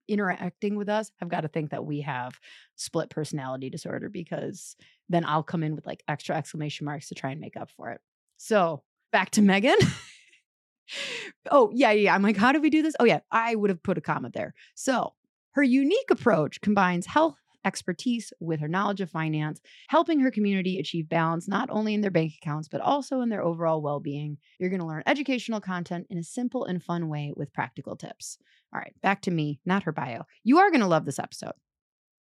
interacting 0.08 0.76
with 0.76 0.88
us 0.88 1.10
have 1.18 1.28
got 1.28 1.40
to 1.40 1.48
think 1.48 1.70
that 1.70 1.84
we 1.84 2.00
have 2.00 2.38
split 2.76 3.10
personality 3.10 3.70
disorder 3.70 4.08
because 4.08 4.76
then 5.08 5.24
I'll 5.24 5.42
come 5.42 5.62
in 5.62 5.74
with 5.74 5.86
like 5.86 6.02
extra 6.08 6.36
exclamation 6.36 6.84
marks 6.84 7.08
to 7.08 7.14
try 7.14 7.30
and 7.30 7.40
make 7.40 7.56
up 7.56 7.70
for 7.70 7.90
it. 7.90 8.00
So 8.36 8.82
back 9.12 9.30
to 9.30 9.42
Meagan. 9.42 9.76
oh, 11.50 11.70
yeah, 11.74 11.90
yeah. 11.92 12.14
I'm 12.14 12.22
like, 12.22 12.36
how 12.36 12.52
do 12.52 12.60
we 12.60 12.70
do 12.70 12.82
this? 12.82 12.94
Oh, 13.00 13.04
yeah, 13.04 13.20
I 13.30 13.54
would 13.54 13.70
have 13.70 13.82
put 13.82 13.98
a 13.98 14.00
comma 14.00 14.30
there. 14.30 14.54
So 14.74 15.14
her 15.52 15.62
unique 15.62 16.10
approach 16.10 16.60
combines 16.60 17.06
health 17.06 17.38
expertise 17.66 18.32
with 18.40 18.60
her 18.60 18.68
knowledge 18.68 19.00
of 19.02 19.10
finance, 19.10 19.60
helping 19.88 20.20
her 20.20 20.30
community 20.30 20.78
achieve 20.78 21.08
balance 21.08 21.48
not 21.48 21.68
only 21.70 21.92
in 21.92 22.00
their 22.00 22.10
bank 22.10 22.32
accounts, 22.40 22.68
but 22.68 22.80
also 22.80 23.20
in 23.20 23.28
their 23.28 23.42
overall 23.42 23.82
well 23.82 24.00
being. 24.00 24.38
You're 24.58 24.70
going 24.70 24.80
to 24.80 24.86
learn 24.86 25.02
educational 25.06 25.60
content 25.60 26.06
in 26.08 26.16
a 26.16 26.22
simple 26.22 26.64
and 26.64 26.82
fun 26.82 27.08
way 27.08 27.32
with 27.36 27.52
practical 27.52 27.96
tips. 27.96 28.38
All 28.72 28.80
right, 28.80 28.94
back 29.02 29.22
to 29.22 29.30
me, 29.30 29.60
not 29.66 29.82
her 29.82 29.92
bio. 29.92 30.22
You 30.44 30.58
are 30.58 30.70
going 30.70 30.80
to 30.80 30.86
love 30.86 31.04
this 31.04 31.18
episode 31.18 31.52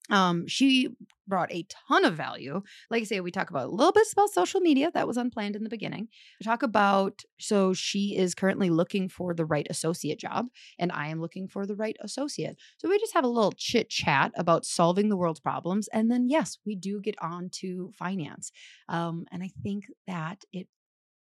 um 0.10 0.48
she 0.48 0.90
brought 1.28 1.52
a 1.52 1.66
ton 1.88 2.06
of 2.06 2.16
value. 2.16 2.62
Like 2.90 3.02
i 3.02 3.06
say 3.06 3.20
we 3.20 3.32
talk 3.32 3.50
about 3.50 3.68
a 3.68 3.72
little 3.72 3.92
bit 3.92 4.08
about 4.14 4.30
social 4.30 4.62
media 4.62 4.92
that 4.94 5.08
was 5.08 5.18
unplanned 5.18 5.56
in 5.56 5.64
the 5.64 5.70
beginning. 5.70 6.08
We 6.40 6.44
talk 6.44 6.64
about 6.64 7.24
so 7.40 7.74
she 7.74 8.16
is 8.16 8.36
currently 8.36 8.70
looking 8.70 9.10
for 9.10 9.34
the 9.34 9.46
right 9.46 9.68
associate 9.70 10.20
job 10.20 10.48
and 10.80 10.92
i 10.92 11.08
am 11.08 11.20
looking 11.20 11.48
for 11.48 11.66
the 11.66 11.76
right 11.76 11.98
associate. 12.02 12.58
So 12.78 12.90
we 12.90 13.00
just 13.00 13.14
have 13.14 13.24
a 13.24 13.30
little 13.30 13.54
chit 13.54 13.90
chat 13.90 14.32
about 14.36 14.66
solving 14.66 15.10
the 15.10 15.18
world's 15.18 15.40
problems 15.40 15.88
and 15.90 16.12
then 16.12 16.30
yes 16.30 16.58
we 16.66 16.76
do 16.76 17.02
get 17.02 17.16
on 17.22 17.50
to 17.62 17.92
finance. 17.98 18.52
Um, 18.90 19.26
and 19.32 19.44
i 19.44 19.50
think 19.64 19.86
that 20.08 20.44
it 20.54 20.68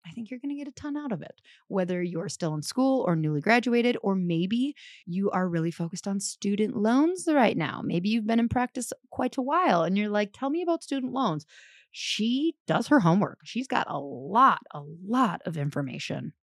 I 0.05 0.11
think 0.11 0.29
you're 0.29 0.39
going 0.39 0.55
to 0.55 0.63
get 0.63 0.67
a 0.67 0.79
ton 0.79 0.97
out 0.97 1.11
of 1.11 1.21
it, 1.21 1.41
whether 1.67 2.01
you're 2.01 2.29
still 2.29 2.53
in 2.53 2.61
school 2.61 3.03
or 3.07 3.15
newly 3.15 3.41
graduated, 3.41 3.97
or 4.01 4.15
maybe 4.15 4.75
you 5.05 5.29
are 5.31 5.47
really 5.47 5.71
focused 5.71 6.07
on 6.07 6.19
student 6.19 6.75
loans 6.75 7.27
right 7.29 7.57
now. 7.57 7.81
Maybe 7.83 8.09
you've 8.09 8.27
been 8.27 8.39
in 8.39 8.49
practice 8.49 8.93
quite 9.11 9.37
a 9.37 9.41
while 9.41 9.83
and 9.83 9.97
you're 9.97 10.09
like, 10.09 10.31
tell 10.33 10.49
me 10.49 10.61
about 10.61 10.83
student 10.83 11.13
loans. 11.13 11.45
She 11.91 12.55
does 12.67 12.87
her 12.87 12.99
homework. 12.99 13.39
She's 13.43 13.67
got 13.67 13.87
a 13.89 13.99
lot, 13.99 14.61
a 14.71 14.81
lot 14.81 15.41
of 15.45 15.57
information. 15.57 16.33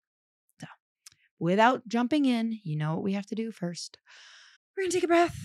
So, 0.60 0.66
without 1.38 1.86
jumping 1.88 2.24
in, 2.24 2.58
you 2.62 2.76
know 2.76 2.94
what 2.94 3.04
we 3.04 3.12
have 3.14 3.26
to 3.26 3.34
do 3.34 3.52
first. 3.52 3.98
We're 4.76 4.82
going 4.82 4.90
to 4.90 4.96
take 4.96 5.04
a 5.04 5.08
breath. 5.08 5.38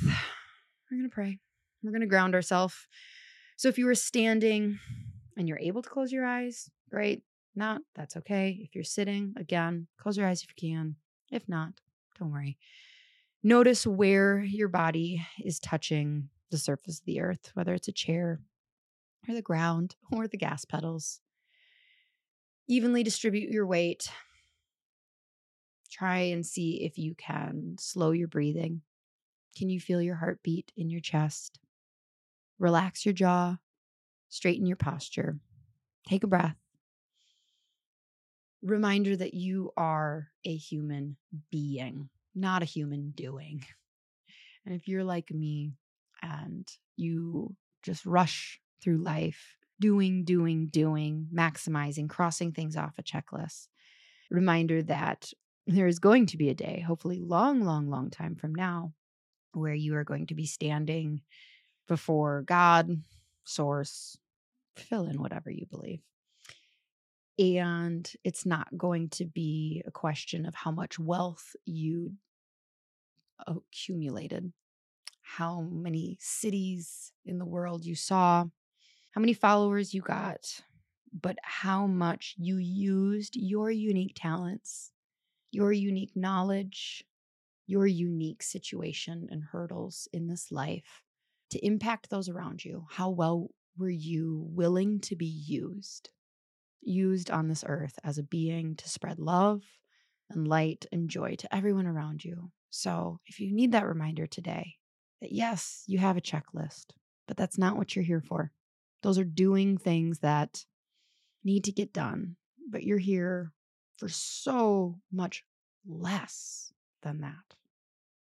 We're 0.89 0.97
going 0.97 1.09
to 1.09 1.13
pray. 1.13 1.39
We're 1.83 1.91
going 1.91 2.01
to 2.01 2.07
ground 2.07 2.35
ourselves. 2.35 2.75
So, 3.57 3.69
if 3.69 3.77
you 3.77 3.85
were 3.85 3.95
standing 3.95 4.79
and 5.37 5.47
you're 5.47 5.59
able 5.59 5.83
to 5.83 5.89
close 5.89 6.11
your 6.11 6.25
eyes, 6.25 6.69
great 6.89 7.21
not, 7.55 7.81
that's 7.95 8.15
okay. 8.17 8.59
If 8.61 8.75
you're 8.75 8.83
sitting, 8.83 9.33
again, 9.37 9.87
close 9.97 10.17
your 10.17 10.27
eyes 10.27 10.43
if 10.43 10.49
you 10.49 10.69
can. 10.69 10.95
If 11.31 11.47
not, 11.47 11.73
don't 12.17 12.31
worry. 12.31 12.57
Notice 13.43 13.85
where 13.87 14.39
your 14.39 14.67
body 14.67 15.25
is 15.43 15.59
touching 15.59 16.29
the 16.49 16.57
surface 16.57 16.99
of 16.99 17.05
the 17.05 17.21
earth, 17.21 17.51
whether 17.53 17.73
it's 17.73 17.87
a 17.87 17.93
chair 17.93 18.39
or 19.27 19.33
the 19.33 19.41
ground 19.41 19.95
or 20.11 20.27
the 20.27 20.37
gas 20.37 20.65
pedals. 20.65 21.19
Evenly 22.67 23.03
distribute 23.03 23.49
your 23.49 23.65
weight. 23.65 24.09
Try 25.91 26.19
and 26.19 26.45
see 26.45 26.83
if 26.83 26.97
you 26.97 27.15
can 27.15 27.75
slow 27.79 28.11
your 28.11 28.27
breathing. 28.29 28.81
Can 29.57 29.69
you 29.69 29.79
feel 29.81 30.01
your 30.01 30.15
heartbeat 30.15 30.71
in 30.77 30.89
your 30.89 31.01
chest? 31.01 31.59
Relax 32.59 33.05
your 33.05 33.13
jaw, 33.13 33.57
straighten 34.29 34.65
your 34.65 34.77
posture. 34.77 35.37
Take 36.07 36.23
a 36.23 36.27
breath 36.27 36.55
reminder 38.61 39.15
that 39.15 39.33
you 39.33 39.71
are 39.75 40.27
a 40.45 40.55
human 40.55 41.17
being, 41.49 42.09
not 42.35 42.61
a 42.61 42.65
human 42.65 43.11
doing. 43.11 43.65
And 44.65 44.75
if 44.75 44.87
you're 44.87 45.03
like 45.03 45.31
me 45.31 45.71
and 46.21 46.67
you 46.95 47.55
just 47.83 48.05
rush 48.05 48.59
through 48.83 48.97
life, 48.97 49.57
doing, 49.79 50.23
doing, 50.23 50.67
doing, 50.67 51.27
maximizing, 51.33 52.07
crossing 52.07 52.51
things 52.51 52.77
off 52.77 52.99
a 52.99 53.03
checklist, 53.03 53.67
reminder 54.29 54.83
that 54.83 55.31
there 55.65 55.87
is 55.87 55.99
going 55.99 56.27
to 56.27 56.37
be 56.37 56.49
a 56.49 56.55
day, 56.55 56.83
hopefully 56.85 57.19
long, 57.19 57.63
long, 57.63 57.89
long 57.89 58.09
time 58.09 58.35
from 58.35 58.53
now, 58.53 58.93
where 59.53 59.73
you 59.73 59.95
are 59.95 60.03
going 60.03 60.27
to 60.27 60.35
be 60.35 60.45
standing 60.45 61.21
before 61.87 62.43
God, 62.43 62.89
source, 63.43 64.17
fill 64.75 65.07
in 65.07 65.21
whatever 65.21 65.49
you 65.49 65.65
believe 65.65 66.01
and 67.39 68.11
it's 68.23 68.45
not 68.45 68.77
going 68.77 69.09
to 69.09 69.25
be 69.25 69.81
a 69.85 69.91
question 69.91 70.45
of 70.45 70.55
how 70.55 70.71
much 70.71 70.99
wealth 70.99 71.55
you 71.65 72.13
accumulated, 73.47 74.51
how 75.21 75.61
many 75.61 76.17
cities 76.19 77.11
in 77.25 77.39
the 77.39 77.45
world 77.45 77.85
you 77.85 77.95
saw, 77.95 78.45
how 79.11 79.21
many 79.21 79.33
followers 79.33 79.93
you 79.93 80.01
got, 80.01 80.61
but 81.19 81.37
how 81.43 81.87
much 81.87 82.35
you 82.37 82.57
used 82.57 83.35
your 83.35 83.71
unique 83.71 84.13
talents, 84.15 84.91
your 85.51 85.71
unique 85.71 86.13
knowledge, 86.15 87.03
your 87.67 87.87
unique 87.87 88.43
situation 88.43 89.27
and 89.31 89.43
hurdles 89.51 90.07
in 90.13 90.27
this 90.27 90.51
life 90.51 91.03
to 91.49 91.65
impact 91.65 92.09
those 92.09 92.29
around 92.29 92.63
you. 92.63 92.85
How 92.89 93.09
well 93.09 93.49
were 93.77 93.89
you 93.89 94.45
willing 94.49 94.99
to 95.01 95.15
be 95.15 95.25
used? 95.25 96.09
Used 96.81 97.31
on 97.31 97.47
this 97.47 97.63
earth 97.67 97.97
as 98.03 98.17
a 98.17 98.23
being 98.23 98.75
to 98.75 98.89
spread 98.89 99.19
love 99.19 99.61
and 100.29 100.47
light 100.47 100.85
and 100.91 101.09
joy 101.09 101.35
to 101.35 101.55
everyone 101.55 101.87
around 101.87 102.23
you. 102.23 102.51
So, 102.69 103.19
if 103.25 103.39
you 103.39 103.53
need 103.53 103.73
that 103.73 103.87
reminder 103.87 104.27
today, 104.27 104.75
that 105.21 105.31
yes, 105.31 105.83
you 105.87 105.99
have 105.99 106.17
a 106.17 106.21
checklist, 106.21 106.87
but 107.27 107.37
that's 107.37 107.57
not 107.57 107.77
what 107.77 107.95
you're 107.95 108.05
here 108.05 108.21
for. 108.21 108.51
Those 109.03 109.17
are 109.17 109.23
doing 109.23 109.77
things 109.77 110.19
that 110.19 110.65
need 111.43 111.63
to 111.65 111.71
get 111.71 111.93
done, 111.93 112.35
but 112.69 112.83
you're 112.83 112.97
here 112.97 113.51
for 113.97 114.07
so 114.07 114.99
much 115.11 115.43
less 115.85 116.71
than 117.01 117.21
that. 117.21 117.55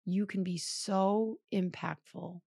You 0.05 0.27
can 0.27 0.43
be 0.43 0.59
so 0.59 1.39
impactful 1.53 2.41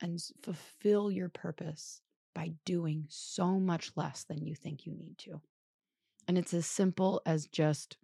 and 0.00 0.20
fulfill 0.42 1.10
your 1.10 1.28
purpose 1.28 2.01
by 2.34 2.52
doing 2.64 3.06
so 3.08 3.58
much 3.58 3.92
less 3.96 4.24
than 4.24 4.44
you 4.44 4.54
think 4.54 4.86
you 4.86 4.94
need 4.94 5.18
to. 5.18 5.40
And 6.28 6.38
it's 6.38 6.54
as 6.54 6.66
simple 6.66 7.20
as 7.26 7.46
just 7.46 7.96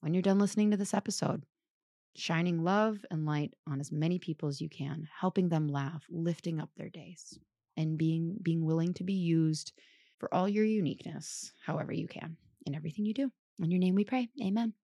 when 0.00 0.14
you're 0.14 0.22
done 0.22 0.38
listening 0.38 0.70
to 0.70 0.76
this 0.76 0.94
episode, 0.94 1.44
shining 2.14 2.62
love 2.62 3.04
and 3.10 3.24
light 3.24 3.54
on 3.66 3.80
as 3.80 3.90
many 3.90 4.18
people 4.18 4.48
as 4.48 4.60
you 4.60 4.68
can, 4.68 5.08
helping 5.20 5.48
them 5.48 5.68
laugh, 5.68 6.04
lifting 6.10 6.60
up 6.60 6.70
their 6.76 6.90
days, 6.90 7.38
and 7.76 7.96
being 7.96 8.36
being 8.42 8.64
willing 8.64 8.94
to 8.94 9.04
be 9.04 9.14
used 9.14 9.72
for 10.18 10.32
all 10.34 10.48
your 10.48 10.64
uniqueness, 10.64 11.52
however 11.64 11.92
you 11.92 12.06
can, 12.06 12.36
in 12.66 12.74
everything 12.74 13.04
you 13.04 13.14
do. 13.14 13.30
In 13.58 13.70
your 13.70 13.80
name 13.80 13.94
we 13.94 14.04
pray. 14.04 14.28
Amen. 14.42 14.74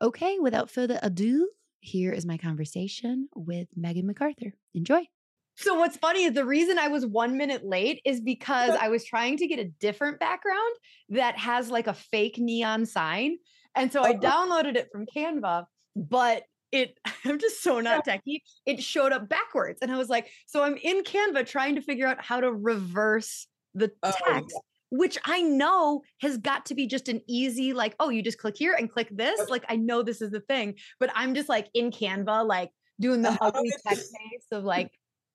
Okay, 0.00 0.38
without 0.38 0.70
further 0.70 0.98
ado, 1.02 1.48
here 1.80 2.12
is 2.12 2.26
my 2.26 2.36
conversation 2.36 3.28
with 3.34 3.68
Meagan 3.76 4.12
McArthur. 4.12 4.52
Enjoy. 4.74 5.08
So 5.56 5.74
what's 5.74 5.96
funny 5.96 6.24
is 6.24 6.34
the 6.34 6.44
reason 6.44 6.78
I 6.78 6.88
was 6.88 7.06
one 7.06 7.36
minute 7.36 7.64
late 7.64 8.00
is 8.04 8.20
because 8.20 8.70
I 8.70 8.88
was 8.88 9.04
trying 9.04 9.38
to 9.38 9.46
get 9.46 9.58
a 9.58 9.64
different 9.64 10.20
background 10.20 10.76
that 11.10 11.38
has 11.38 11.70
like 11.70 11.86
a 11.86 11.94
fake 11.94 12.38
neon 12.38 12.84
sign. 12.84 13.38
And 13.74 13.90
so 13.90 14.02
I 14.02 14.10
oh. 14.10 14.18
downloaded 14.18 14.76
it 14.76 14.88
from 14.92 15.06
Canva, 15.06 15.64
but 15.94 16.42
it 16.72 16.98
I'm 17.24 17.38
just 17.38 17.62
so 17.62 17.80
not 17.80 18.06
techie. 18.06 18.42
It 18.66 18.82
showed 18.82 19.12
up 19.12 19.28
backwards. 19.28 19.78
And 19.80 19.90
I 19.90 19.96
was 19.96 20.08
like, 20.08 20.28
so 20.46 20.62
I'm 20.62 20.76
in 20.76 21.02
Canva 21.02 21.46
trying 21.46 21.76
to 21.76 21.82
figure 21.82 22.06
out 22.06 22.22
how 22.22 22.40
to 22.40 22.52
reverse 22.52 23.46
the 23.74 23.92
oh, 24.02 24.12
text. 24.26 24.58
which 24.90 25.18
I 25.24 25.42
know 25.42 26.02
has 26.20 26.36
got 26.38 26.66
to 26.66 26.74
be 26.74 26.86
just 26.86 27.08
an 27.08 27.20
easy, 27.26 27.72
like, 27.72 27.94
oh, 28.00 28.08
you 28.08 28.22
just 28.22 28.38
click 28.38 28.56
here 28.56 28.74
and 28.74 28.90
click 28.90 29.08
this. 29.10 29.48
Like, 29.48 29.64
I 29.68 29.76
know 29.76 30.02
this 30.02 30.20
is 30.20 30.30
the 30.30 30.40
thing, 30.40 30.74
but 30.98 31.10
I'm 31.14 31.34
just 31.34 31.48
like 31.48 31.68
in 31.74 31.90
Canva, 31.90 32.46
like 32.46 32.70
doing 33.00 33.22
the 33.22 33.36
ugly 33.40 33.72
text 33.86 34.12
face 34.16 34.46
of 34.52 34.64
like, 34.64 34.90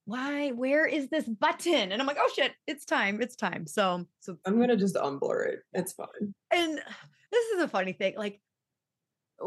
why, 0.05 0.49
where 0.49 0.85
is 0.85 1.09
this 1.09 1.25
button? 1.25 1.91
And 1.91 2.01
I'm 2.01 2.07
like, 2.07 2.17
oh 2.19 2.29
shit, 2.33 2.53
it's 2.67 2.85
time, 2.85 3.21
it's 3.21 3.35
time. 3.35 3.67
So, 3.67 4.05
so 4.19 4.37
I'm 4.45 4.59
gonna 4.59 4.77
just 4.77 4.95
unblur 4.95 5.47
it. 5.47 5.59
It's 5.73 5.93
fine. 5.93 6.33
And 6.51 6.81
this 7.31 7.45
is 7.55 7.61
a 7.61 7.67
funny 7.67 7.93
thing. 7.93 8.15
Like, 8.17 8.41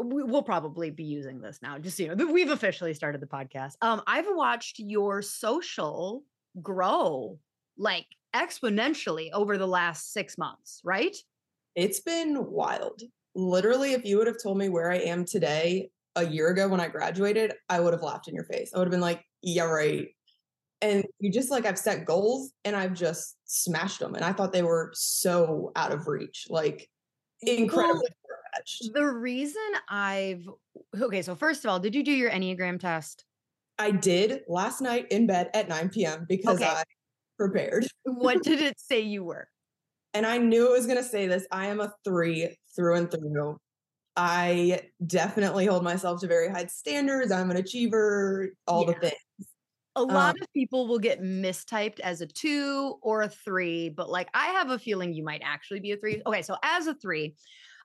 we, 0.03 0.23
will 0.23 0.43
probably 0.43 0.89
be 0.89 1.03
using 1.03 1.39
this 1.39 1.59
now. 1.61 1.77
Just 1.77 1.99
you 1.99 2.13
know, 2.13 2.25
we've 2.31 2.49
officially 2.49 2.93
started 2.93 3.21
the 3.21 3.27
podcast. 3.27 3.73
Um, 3.81 4.01
I've 4.07 4.27
watched 4.27 4.79
your 4.79 5.21
social 5.21 6.23
grow 6.61 7.39
like 7.77 8.05
exponentially 8.35 9.29
over 9.33 9.57
the 9.57 9.67
last 9.67 10.13
six 10.13 10.37
months, 10.37 10.81
right? 10.83 11.15
It's 11.75 11.99
been 11.99 12.49
wild. 12.49 13.01
Literally, 13.35 13.93
if 13.93 14.05
you 14.05 14.17
would 14.17 14.27
have 14.27 14.41
told 14.41 14.57
me 14.57 14.69
where 14.69 14.91
I 14.91 14.97
am 14.97 15.25
today 15.25 15.89
a 16.15 16.25
year 16.25 16.49
ago 16.49 16.67
when 16.67 16.79
I 16.79 16.87
graduated, 16.87 17.53
I 17.69 17.79
would 17.79 17.93
have 17.93 18.01
laughed 18.01 18.27
in 18.27 18.35
your 18.35 18.45
face. 18.45 18.71
I 18.73 18.77
would 18.77 18.87
have 18.87 18.91
been 18.91 19.01
like, 19.01 19.23
yeah, 19.41 19.63
right. 19.63 20.07
And 20.81 21.05
you 21.19 21.31
just 21.31 21.51
like, 21.51 21.65
I've 21.65 21.79
set 21.79 22.05
goals 22.05 22.51
and 22.63 22.75
I've 22.75 22.93
just 22.93 23.37
smashed 23.45 23.99
them. 23.99 24.15
And 24.15 24.23
I 24.23 24.33
thought 24.33 24.51
they 24.51 24.63
were 24.63 24.91
so 24.93 25.71
out 25.75 25.91
of 25.91 26.07
reach, 26.07 26.47
like 26.49 26.89
incredibly 27.41 28.03
well, 28.03 28.91
The 28.93 29.05
reason 29.05 29.61
I've, 29.89 30.47
okay, 30.99 31.21
so 31.21 31.35
first 31.35 31.63
of 31.63 31.71
all, 31.71 31.79
did 31.79 31.95
you 31.95 32.03
do 32.03 32.11
your 32.11 32.29
Enneagram 32.29 32.79
test? 32.79 33.25
I 33.77 33.91
did 33.91 34.41
last 34.47 34.81
night 34.81 35.07
in 35.11 35.27
bed 35.27 35.49
at 35.53 35.67
9 35.67 35.89
p.m. 35.89 36.25
because 36.27 36.57
okay. 36.57 36.67
I 36.67 36.83
prepared. 37.37 37.87
what 38.03 38.43
did 38.43 38.61
it 38.61 38.79
say 38.79 39.01
you 39.01 39.23
were? 39.23 39.47
And 40.13 40.25
I 40.25 40.37
knew 40.37 40.67
it 40.67 40.71
was 40.71 40.85
going 40.85 40.97
to 40.97 41.03
say 41.03 41.27
this. 41.27 41.45
I 41.51 41.67
am 41.67 41.81
a 41.81 41.91
three 42.05 42.55
through 42.75 42.95
and 42.95 43.11
through. 43.11 43.57
I 44.15 44.81
definitely 45.05 45.65
hold 45.65 45.83
myself 45.83 46.21
to 46.21 46.27
very 46.27 46.47
high 46.47 46.67
standards. 46.67 47.33
I'm 47.33 47.51
an 47.51 47.57
achiever, 47.57 48.49
all 48.65 48.85
yeah. 48.85 48.93
the 48.93 48.99
things. 48.99 49.24
A 49.97 50.03
lot 50.03 50.35
um, 50.35 50.41
of 50.41 50.53
people 50.53 50.87
will 50.87 50.99
get 50.99 51.21
mistyped 51.21 51.99
as 52.01 52.21
a 52.21 52.27
two 52.27 52.95
or 53.01 53.21
a 53.21 53.29
three, 53.29 53.89
but 53.89 54.09
like 54.09 54.29
I 54.33 54.47
have 54.47 54.69
a 54.69 54.79
feeling 54.79 55.13
you 55.13 55.23
might 55.23 55.41
actually 55.43 55.79
be 55.79 55.91
a 55.91 55.97
three. 55.97 56.21
Okay, 56.25 56.41
so 56.41 56.57
as 56.63 56.87
a 56.87 56.93
three, 56.95 57.35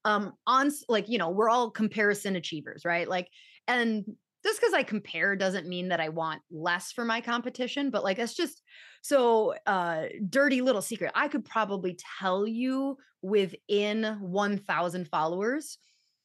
um, 0.05 0.33
on 0.47 0.71
like 0.89 1.09
you 1.09 1.19
know, 1.19 1.31
we're 1.31 1.49
all 1.49 1.71
comparison 1.71 2.37
achievers, 2.37 2.85
right? 2.85 3.09
Like, 3.09 3.29
and 3.69 4.05
just 4.45 4.61
because 4.61 4.75
I 4.75 4.83
compare 4.83 5.37
doesn't 5.37 5.69
mean 5.69 5.89
that 5.89 6.01
I 6.01 6.09
want 6.09 6.43
less 6.51 6.93
for 6.93 7.05
my 7.05 7.21
competition, 7.21 7.91
but 7.91 8.03
like 8.03 8.17
that's 8.17 8.35
just 8.35 8.63
so 9.03 9.55
uh 9.67 10.07
dirty 10.29 10.63
little 10.63 10.83
secret. 10.83 11.13
I 11.15 11.29
could 11.29 11.45
probably 11.45 11.99
tell 12.19 12.47
you 12.47 12.97
within 13.23 14.17
1000 14.21 15.09
followers 15.09 15.79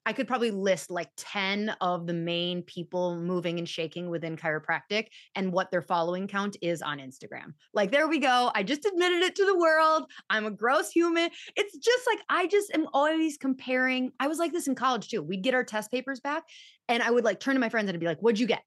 I 0.05 0.13
could 0.13 0.27
probably 0.27 0.51
list 0.51 0.91
like 0.91 1.09
10 1.17 1.75
of 1.81 2.05
the 2.05 2.13
main 2.13 2.61
people 2.63 3.17
moving 3.17 3.57
and 3.57 3.67
shaking 3.67 4.09
within 4.09 4.37
chiropractic 4.37 5.07
and 5.35 5.51
what 5.51 5.71
their 5.71 5.81
following 5.81 6.27
count 6.27 6.57
is 6.61 6.81
on 6.81 6.99
Instagram. 6.99 7.53
Like, 7.73 7.91
there 7.91 8.07
we 8.07 8.19
go. 8.19 8.51
I 8.53 8.63
just 8.63 8.85
admitted 8.85 9.23
it 9.23 9.35
to 9.35 9.45
the 9.45 9.57
world. 9.57 10.09
I'm 10.29 10.45
a 10.45 10.51
gross 10.51 10.91
human. 10.91 11.29
It's 11.55 11.77
just 11.77 12.07
like, 12.07 12.19
I 12.29 12.47
just 12.47 12.71
am 12.73 12.87
always 12.93 13.37
comparing. 13.37 14.11
I 14.19 14.27
was 14.27 14.37
like 14.37 14.51
this 14.51 14.67
in 14.67 14.75
college 14.75 15.09
too. 15.09 15.23
We'd 15.23 15.43
get 15.43 15.55
our 15.55 15.63
test 15.63 15.91
papers 15.91 16.19
back 16.19 16.43
and 16.87 17.01
I 17.01 17.09
would 17.09 17.23
like 17.23 17.39
turn 17.39 17.55
to 17.55 17.59
my 17.59 17.69
friends 17.69 17.89
and 17.89 17.95
I'd 17.95 17.99
be 17.99 18.05
like, 18.05 18.19
what'd 18.19 18.39
you 18.39 18.47
get? 18.47 18.61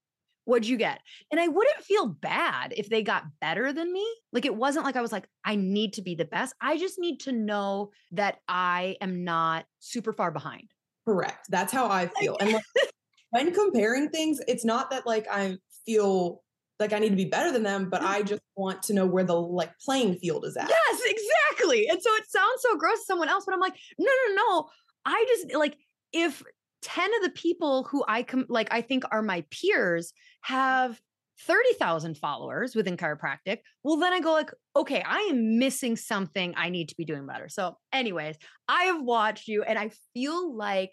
What'd 0.45 0.67
you 0.67 0.79
get? 0.79 1.01
And 1.31 1.39
I 1.39 1.47
wouldn't 1.47 1.85
feel 1.85 2.07
bad 2.07 2.73
if 2.75 2.89
they 2.89 3.03
got 3.03 3.25
better 3.39 3.71
than 3.73 3.93
me. 3.93 4.07
Like 4.33 4.47
it 4.47 4.57
wasn't 4.57 4.87
like 4.87 4.97
I 4.97 5.03
was 5.03 5.13
like, 5.13 5.29
I 5.45 5.57
need 5.57 5.93
to 5.95 6.03
be 6.03 6.15
the 6.15 6.25
best. 6.25 6.55
I 6.61 6.79
just 6.79 6.99
need 6.99 7.21
to 7.21 7.33
know 7.33 7.91
that 8.13 8.39
I 8.49 8.97
am 9.03 9.25
not 9.25 9.67
super 9.79 10.13
far 10.13 10.31
behind. 10.31 10.73
Correct. 11.09 11.47
That's 11.49 11.73
how 11.73 11.87
I 11.89 12.09
feel. 12.21 12.37
And 12.39 12.53
like, 12.53 12.65
when 13.31 13.55
comparing 13.55 14.11
things, 14.11 14.41
it's 14.47 14.65
not 14.65 14.91
that 14.91 15.07
like 15.07 15.27
I 15.31 15.57
feel 15.87 16.43
like 16.79 16.93
I 16.93 16.99
need 16.99 17.09
to 17.09 17.17
be 17.17 17.25
better 17.25 17.51
than 17.51 17.63
them, 17.63 17.89
but 17.89 18.03
mm. 18.03 18.07
I 18.07 18.23
just 18.23 18.43
want 18.57 18.83
to 18.85 18.93
know 18.93 19.07
where 19.07 19.25
the 19.25 19.35
like 19.35 19.73
playing 19.83 20.17
field 20.17 20.45
is 20.45 20.55
at. 20.59 20.69
Yes, 20.69 21.01
exactly. 21.07 21.89
And 21.89 22.01
so 22.03 22.11
it 22.17 22.25
sounds 22.29 22.61
so 22.61 22.77
gross 22.77 22.99
to 22.99 23.05
someone 23.07 23.31
else, 23.31 23.45
but 23.47 23.55
I'm 23.55 23.61
like, 23.61 23.75
no, 23.99 24.11
no, 24.27 24.35
no. 24.35 24.69
I 25.07 25.25
just 25.29 25.55
like 25.55 25.79
if 26.13 26.43
10 26.83 27.11
of 27.15 27.23
the 27.23 27.31
people 27.31 27.85
who 27.85 28.05
I 28.07 28.23
come 28.23 28.45
like 28.51 28.69
I 28.71 28.83
think 28.83 29.05
are 29.11 29.23
my 29.23 29.45
peers 29.51 30.13
have 30.43 31.01
30,000 31.41 32.19
followers 32.19 32.75
within 32.75 32.99
chiropractic, 32.99 33.61
well, 33.83 33.97
then 33.97 34.13
I 34.13 34.21
go 34.21 34.33
like, 34.33 34.51
okay, 34.77 35.03
I 35.07 35.29
am 35.31 35.59
missing 35.59 35.97
something 35.97 36.53
I 36.57 36.69
need 36.69 36.91
to 36.91 36.97
be 36.97 37.05
doing 37.05 37.27
better. 37.27 37.49
So, 37.49 37.79
anyways, 37.93 38.37
I 38.69 38.85
have 38.85 39.03
watched 39.03 39.49
you 39.49 39.63
and 39.63 39.79
I 39.79 39.91
feel 40.13 40.55
like 40.55 40.91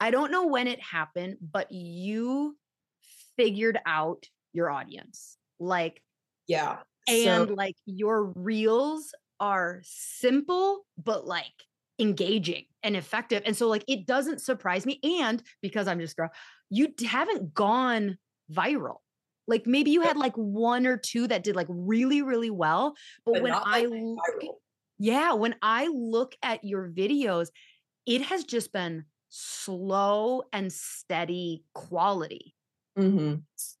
I 0.00 0.10
don't 0.10 0.30
know 0.30 0.46
when 0.46 0.66
it 0.66 0.80
happened, 0.80 1.36
but 1.40 1.70
you 1.70 2.56
figured 3.36 3.78
out 3.86 4.24
your 4.52 4.70
audience. 4.70 5.36
Like, 5.58 6.02
yeah. 6.46 6.78
And 7.08 7.48
so- 7.48 7.54
like 7.54 7.76
your 7.86 8.24
reels 8.24 9.14
are 9.38 9.80
simple, 9.84 10.86
but 10.98 11.26
like 11.26 11.52
engaging 11.98 12.64
and 12.82 12.96
effective. 12.96 13.42
And 13.44 13.56
so, 13.56 13.68
like, 13.68 13.84
it 13.88 14.06
doesn't 14.06 14.40
surprise 14.40 14.86
me. 14.86 15.00
And 15.20 15.42
because 15.60 15.86
I'm 15.86 16.00
just 16.00 16.16
girl, 16.16 16.30
you 16.70 16.92
haven't 17.06 17.52
gone 17.54 18.18
viral. 18.50 18.96
Like 19.46 19.66
maybe 19.66 19.90
you 19.90 20.02
had 20.02 20.16
like 20.16 20.34
one 20.34 20.86
or 20.86 20.96
two 20.96 21.26
that 21.26 21.42
did 21.42 21.56
like 21.56 21.66
really, 21.68 22.22
really 22.22 22.50
well. 22.50 22.94
But, 23.26 23.34
but 23.34 23.42
when 23.42 23.52
I 23.52 23.84
look, 23.86 24.18
yeah, 24.98 25.32
when 25.32 25.56
I 25.62 25.88
look 25.88 26.36
at 26.42 26.62
your 26.64 26.88
videos, 26.88 27.48
it 28.06 28.22
has 28.22 28.44
just 28.44 28.72
been 28.72 29.04
slow 29.30 30.42
and 30.52 30.72
steady 30.72 31.64
quality. 31.74 32.54
Mm-hmm. 32.98 33.36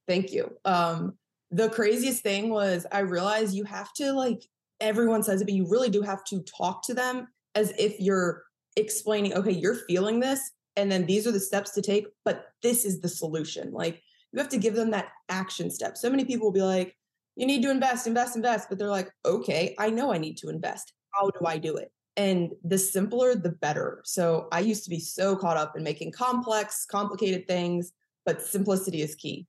Thank 0.08 0.32
you. 0.32 0.56
Um, 0.64 1.14
the 1.50 1.68
craziest 1.68 2.22
thing 2.22 2.48
was 2.48 2.86
I 2.90 3.00
realized 3.00 3.54
you 3.54 3.64
have 3.64 3.92
to 3.94 4.12
like 4.12 4.42
everyone 4.80 5.22
says 5.22 5.42
it, 5.42 5.44
but 5.44 5.54
you 5.54 5.68
really 5.68 5.90
do 5.90 6.00
have 6.00 6.24
to 6.24 6.42
talk 6.42 6.82
to 6.84 6.94
them 6.94 7.28
as 7.54 7.72
if 7.78 8.00
you're 8.00 8.44
explaining, 8.76 9.34
okay, 9.34 9.50
you're 9.50 9.74
feeling 9.74 10.20
this, 10.20 10.52
and 10.76 10.90
then 10.90 11.04
these 11.04 11.26
are 11.26 11.32
the 11.32 11.40
steps 11.40 11.72
to 11.72 11.82
take, 11.82 12.06
but 12.24 12.46
this 12.62 12.84
is 12.84 13.00
the 13.00 13.08
solution. 13.08 13.72
Like 13.72 14.00
you 14.32 14.38
have 14.38 14.48
to 14.50 14.58
give 14.58 14.74
them 14.74 14.92
that 14.92 15.08
action 15.28 15.70
step. 15.70 15.96
So 15.96 16.08
many 16.08 16.24
people 16.24 16.46
will 16.46 16.52
be 16.52 16.62
like, 16.62 16.96
you 17.36 17.46
need 17.46 17.62
to 17.62 17.70
invest, 17.70 18.06
invest, 18.06 18.36
invest. 18.36 18.68
But 18.68 18.78
they're 18.78 18.88
like, 18.88 19.10
okay, 19.24 19.74
I 19.78 19.90
know 19.90 20.12
I 20.12 20.18
need 20.18 20.36
to 20.38 20.48
invest. 20.48 20.92
How 21.12 21.30
do 21.30 21.46
I 21.46 21.58
do 21.58 21.76
it? 21.76 21.90
And 22.16 22.50
the 22.64 22.78
simpler, 22.78 23.34
the 23.34 23.50
better. 23.50 24.02
So 24.04 24.48
I 24.52 24.60
used 24.60 24.84
to 24.84 24.90
be 24.90 25.00
so 25.00 25.36
caught 25.36 25.56
up 25.56 25.76
in 25.76 25.82
making 25.82 26.12
complex, 26.12 26.84
complicated 26.84 27.46
things, 27.46 27.92
but 28.26 28.42
simplicity 28.42 29.02
is 29.02 29.14
key. 29.14 29.46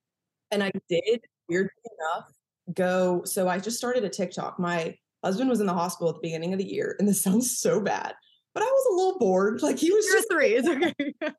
And 0.51 0.63
I 0.63 0.71
did, 0.87 1.21
weirdly 1.49 1.71
enough, 1.99 2.31
go. 2.73 3.23
So 3.25 3.47
I 3.47 3.59
just 3.59 3.77
started 3.77 4.03
a 4.03 4.09
TikTok. 4.09 4.59
My 4.59 4.95
husband 5.23 5.49
was 5.49 5.59
in 5.59 5.65
the 5.65 5.73
hospital 5.73 6.09
at 6.09 6.15
the 6.15 6.21
beginning 6.21 6.53
of 6.53 6.59
the 6.59 6.69
year, 6.69 6.95
and 6.99 7.07
this 7.07 7.21
sounds 7.23 7.57
so 7.57 7.81
bad, 7.81 8.13
but 8.53 8.63
I 8.63 8.67
was 8.67 8.85
a 8.91 8.95
little 8.95 9.19
bored. 9.19 9.61
Like 9.61 9.79
he 9.79 9.91
was 9.91 10.05
You're 10.05 10.15
just 10.15 10.31
three. 10.31 10.55
It's 10.55 10.67
okay. 10.67 11.33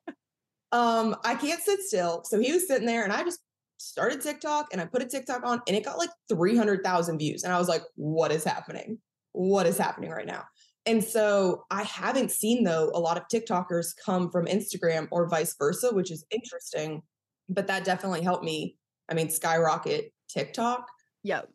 Um, 0.73 1.15
I 1.23 1.35
can't 1.35 1.61
sit 1.61 1.81
still. 1.81 2.23
So 2.25 2.39
he 2.39 2.51
was 2.51 2.67
sitting 2.67 2.87
there 2.87 3.03
and 3.03 3.13
I 3.13 3.23
just 3.23 3.39
started 3.77 4.21
TikTok 4.21 4.69
and 4.71 4.81
I 4.81 4.85
put 4.85 5.03
a 5.03 5.05
TikTok 5.05 5.45
on 5.45 5.61
and 5.67 5.77
it 5.77 5.85
got 5.85 5.99
like 5.99 6.09
300,000 6.29 7.19
views. 7.19 7.43
And 7.43 7.53
I 7.53 7.59
was 7.59 7.69
like, 7.69 7.83
what 7.95 8.31
is 8.31 8.43
happening? 8.43 8.97
What 9.33 9.67
is 9.67 9.77
happening 9.77 10.09
right 10.09 10.25
now? 10.25 10.45
And 10.85 11.03
so 11.03 11.63
I 11.71 11.83
haven't 11.83 12.31
seen 12.31 12.63
though 12.63 12.91
a 12.93 12.99
lot 12.99 13.17
of 13.17 13.23
TikTokers 13.27 13.93
come 14.03 14.29
from 14.29 14.45
Instagram 14.45 15.07
or 15.11 15.29
vice 15.29 15.55
versa, 15.57 15.93
which 15.93 16.11
is 16.11 16.25
interesting. 16.31 17.01
But 17.49 17.67
that 17.67 17.85
definitely 17.85 18.21
helped 18.21 18.43
me. 18.43 18.77
I 19.09 19.13
mean, 19.13 19.29
skyrocket 19.29 20.13
TikTok. 20.29 20.87
Yep. 21.23 21.49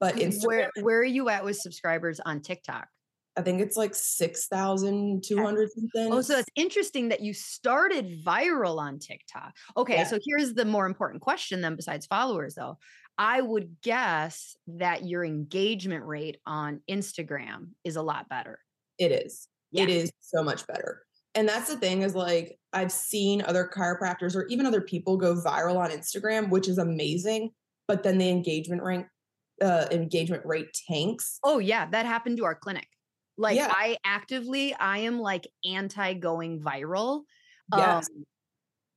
But 0.00 0.16
mm-hmm. 0.16 0.30
Instagram, 0.30 0.46
where 0.46 0.70
where 0.80 0.98
are 1.00 1.04
you 1.04 1.28
at 1.28 1.44
with 1.44 1.56
subscribers 1.56 2.20
on 2.20 2.40
TikTok? 2.40 2.88
I 3.36 3.40
think 3.40 3.62
it's 3.62 3.76
like 3.76 3.94
6,200 3.94 5.70
something. 5.72 6.12
Oh, 6.12 6.20
so 6.20 6.38
it's 6.38 6.50
interesting 6.54 7.08
that 7.08 7.20
you 7.20 7.32
started 7.32 8.22
viral 8.22 8.78
on 8.78 8.98
TikTok. 8.98 9.56
Okay, 9.76 9.96
yeah. 9.96 10.04
so 10.04 10.18
here's 10.26 10.52
the 10.52 10.66
more 10.66 10.84
important 10.84 11.22
question 11.22 11.62
then, 11.62 11.74
besides 11.74 12.04
followers, 12.06 12.54
though. 12.54 12.78
I 13.18 13.40
would 13.40 13.76
guess 13.82 14.56
that 14.66 15.04
your 15.04 15.24
engagement 15.24 16.04
rate 16.04 16.38
on 16.46 16.80
Instagram 16.90 17.70
is 17.84 17.96
a 17.96 18.02
lot 18.02 18.28
better. 18.28 18.58
It 18.98 19.12
is. 19.12 19.48
Yeah. 19.70 19.84
It 19.84 19.90
is 19.90 20.12
so 20.20 20.42
much 20.42 20.66
better. 20.66 21.02
And 21.34 21.48
that's 21.48 21.68
the 21.68 21.76
thing 21.76 22.02
is 22.02 22.14
like, 22.14 22.58
I've 22.72 22.92
seen 22.92 23.42
other 23.42 23.70
chiropractors 23.74 24.36
or 24.36 24.46
even 24.46 24.66
other 24.66 24.80
people 24.80 25.16
go 25.16 25.34
viral 25.34 25.76
on 25.76 25.90
Instagram, 25.90 26.50
which 26.50 26.68
is 26.68 26.78
amazing. 26.78 27.50
But 27.88 28.02
then 28.02 28.18
the 28.18 28.28
engagement 28.28 28.82
rate, 28.82 29.06
uh, 29.62 29.86
engagement 29.90 30.44
rate 30.44 30.76
tanks. 30.88 31.38
Oh, 31.42 31.58
yeah. 31.58 31.86
That 31.86 32.06
happened 32.06 32.36
to 32.38 32.44
our 32.44 32.54
clinic. 32.54 32.86
Like 33.38 33.56
yeah. 33.56 33.70
I 33.70 33.96
actively, 34.04 34.74
I 34.74 34.98
am 34.98 35.18
like 35.18 35.46
anti 35.64 36.14
going 36.14 36.60
viral. 36.60 37.22
Yes. 37.74 38.08
Um, 38.14 38.24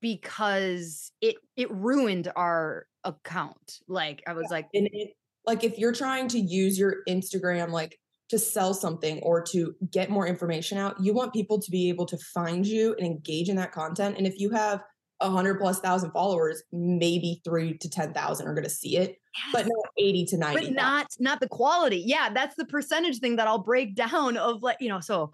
because 0.05 1.11
it 1.19 1.37
it 1.55 1.71
ruined 1.71 2.31
our 2.35 2.85
account. 3.03 3.79
Like 3.87 4.21
I 4.27 4.33
was 4.33 4.45
yeah. 4.51 4.57
like 4.57 4.67
it, 4.71 5.13
like 5.47 5.63
if 5.63 5.79
you're 5.79 5.93
trying 5.93 6.27
to 6.27 6.39
use 6.39 6.77
your 6.77 6.97
Instagram 7.09 7.71
like 7.71 7.97
to 8.29 8.37
sell 8.37 8.75
something 8.75 9.19
or 9.23 9.41
to 9.41 9.73
get 9.91 10.11
more 10.11 10.27
information 10.27 10.77
out, 10.77 10.95
you 11.01 11.11
want 11.11 11.33
people 11.33 11.59
to 11.59 11.71
be 11.71 11.89
able 11.89 12.05
to 12.05 12.19
find 12.35 12.67
you 12.67 12.93
and 12.99 13.07
engage 13.07 13.49
in 13.49 13.55
that 13.55 13.71
content. 13.71 14.15
And 14.15 14.27
if 14.27 14.39
you 14.39 14.51
have 14.51 14.83
a 15.21 15.29
hundred 15.31 15.59
plus 15.59 15.79
thousand 15.79 16.11
followers, 16.11 16.61
maybe 16.71 17.41
three 17.43 17.75
to 17.79 17.89
ten 17.89 18.13
thousand 18.13 18.47
are 18.47 18.53
going 18.53 18.63
to 18.63 18.69
see 18.69 18.97
it, 18.97 19.15
yes. 19.35 19.53
but 19.53 19.65
not 19.65 19.91
eighty 19.97 20.23
to 20.25 20.37
ninety. 20.37 20.65
But 20.67 20.73
not 20.73 21.07
not 21.17 21.39
the 21.39 21.49
quality. 21.49 22.03
Yeah, 22.05 22.29
that's 22.31 22.55
the 22.57 22.65
percentage 22.65 23.17
thing 23.17 23.37
that 23.37 23.47
I'll 23.47 23.63
break 23.63 23.95
down 23.95 24.37
of 24.37 24.61
like 24.61 24.77
you 24.79 24.89
know. 24.89 24.99
So 24.99 25.31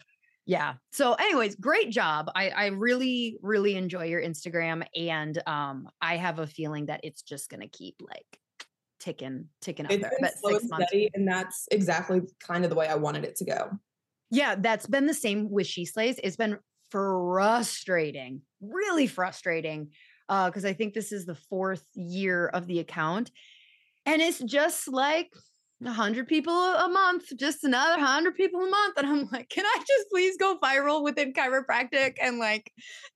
yeah. 0.51 0.73
So, 0.91 1.13
anyways, 1.13 1.55
great 1.55 1.91
job. 1.91 2.29
I 2.35 2.49
I 2.49 2.65
really 2.67 3.37
really 3.41 3.77
enjoy 3.77 4.03
your 4.03 4.21
Instagram, 4.21 4.85
and 4.97 5.41
um, 5.47 5.87
I 6.01 6.17
have 6.17 6.39
a 6.39 6.45
feeling 6.45 6.87
that 6.87 6.99
it's 7.03 7.21
just 7.21 7.49
going 7.49 7.61
to 7.61 7.69
keep 7.69 7.95
like 8.01 8.37
ticking 8.99 9.45
ticking 9.61 9.85
up 9.85 9.93
it's 9.93 10.01
there. 10.01 10.11
Been 10.11 10.19
but 10.19 10.37
slow 10.37 10.57
and 10.57 10.69
steady, 10.87 11.09
and 11.13 11.25
that's 11.25 11.69
exactly 11.71 12.23
kind 12.45 12.65
of 12.65 12.69
the 12.69 12.75
way 12.75 12.89
I 12.89 12.95
wanted 12.95 13.23
it 13.23 13.37
to 13.37 13.45
go. 13.45 13.71
Yeah, 14.29 14.55
that's 14.57 14.87
been 14.87 15.07
the 15.07 15.13
same 15.13 15.49
with 15.49 15.67
She 15.67 15.85
Slays. 15.85 16.19
It's 16.21 16.35
been 16.35 16.57
frustrating, 16.89 18.41
really 18.59 19.07
frustrating. 19.07 19.91
Uh, 20.27 20.49
because 20.49 20.65
I 20.65 20.73
think 20.73 20.93
this 20.93 21.13
is 21.13 21.25
the 21.25 21.35
fourth 21.35 21.85
year 21.93 22.47
of 22.47 22.67
the 22.67 22.79
account. 22.79 23.31
And 24.05 24.21
it's 24.21 24.39
just 24.39 24.87
like 24.87 25.29
a 25.85 25.91
hundred 25.91 26.27
people 26.27 26.53
a 26.53 26.87
month, 26.87 27.35
just 27.37 27.63
another 27.63 27.99
hundred 27.99 28.35
people 28.35 28.61
a 28.61 28.69
month. 28.69 28.97
And 28.97 29.07
I'm 29.07 29.29
like, 29.31 29.49
can 29.49 29.65
I 29.65 29.77
just 29.79 30.09
please 30.09 30.37
go 30.37 30.57
viral 30.61 31.03
within 31.03 31.33
chiropractic 31.33 32.17
and 32.21 32.37
like 32.37 32.71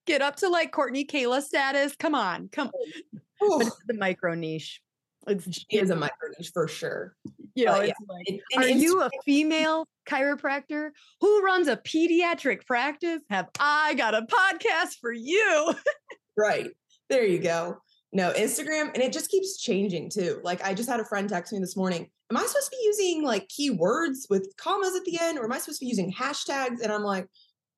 get 0.06 0.21
up 0.21 0.38
to 0.38 0.49
like 0.49 0.71
Courtney 0.71 1.06
Kayla 1.06 1.41
status? 1.41 1.95
Come 1.95 2.15
on, 2.15 2.49
come 2.51 2.67
on. 2.67 3.21
But 3.38 3.67
it's 3.67 3.82
the 3.86 3.95
micro 3.95 4.34
niche. 4.34 4.82
It's, 5.28 5.45
she 5.51 5.78
is 5.78 5.89
a 5.89 5.95
micro 5.95 6.30
niche 6.38 6.51
for 6.54 6.69
sure. 6.69 7.13
You 7.54 7.65
know, 7.65 7.82
it's 7.82 7.93
yeah. 7.99 8.39
like, 8.58 8.65
are 8.65 8.69
you 8.69 9.01
a 9.01 9.10
female 9.25 9.88
chiropractor 10.08 10.91
who 11.19 11.43
runs 11.43 11.67
a 11.67 11.78
pediatric 11.78 12.65
practice? 12.65 13.19
Have 13.30 13.49
I 13.60 13.93
got 13.95 14.15
a 14.15 14.21
podcast 14.21 14.95
for 15.01 15.12
you? 15.12 15.73
right. 16.38 16.69
There 17.10 17.25
you 17.25 17.39
go. 17.39 17.78
No, 18.15 18.32
Instagram, 18.32 18.93
and 18.93 19.04
it 19.04 19.12
just 19.12 19.30
keeps 19.30 19.58
changing 19.58 20.10
too. 20.10 20.39
Like 20.41 20.63
I 20.63 20.73
just 20.73 20.88
had 20.88 21.01
a 21.01 21.06
friend 21.06 21.28
text 21.28 21.51
me 21.51 21.60
this 21.60 21.75
morning. 21.75 22.10
Am 22.32 22.38
I 22.38 22.45
supposed 22.45 22.71
to 22.71 22.78
be 22.78 22.84
using 22.86 23.23
like 23.25 23.45
keywords 23.49 24.30
with 24.30 24.54
commas 24.56 24.95
at 24.95 25.04
the 25.04 25.19
end, 25.21 25.38
or 25.38 25.43
am 25.43 25.51
I 25.51 25.58
supposed 25.58 25.80
to 25.80 25.86
be 25.86 25.89
using 25.89 26.13
hashtags? 26.13 26.80
And 26.82 26.93
I'm 26.93 27.04
like, 27.04 27.28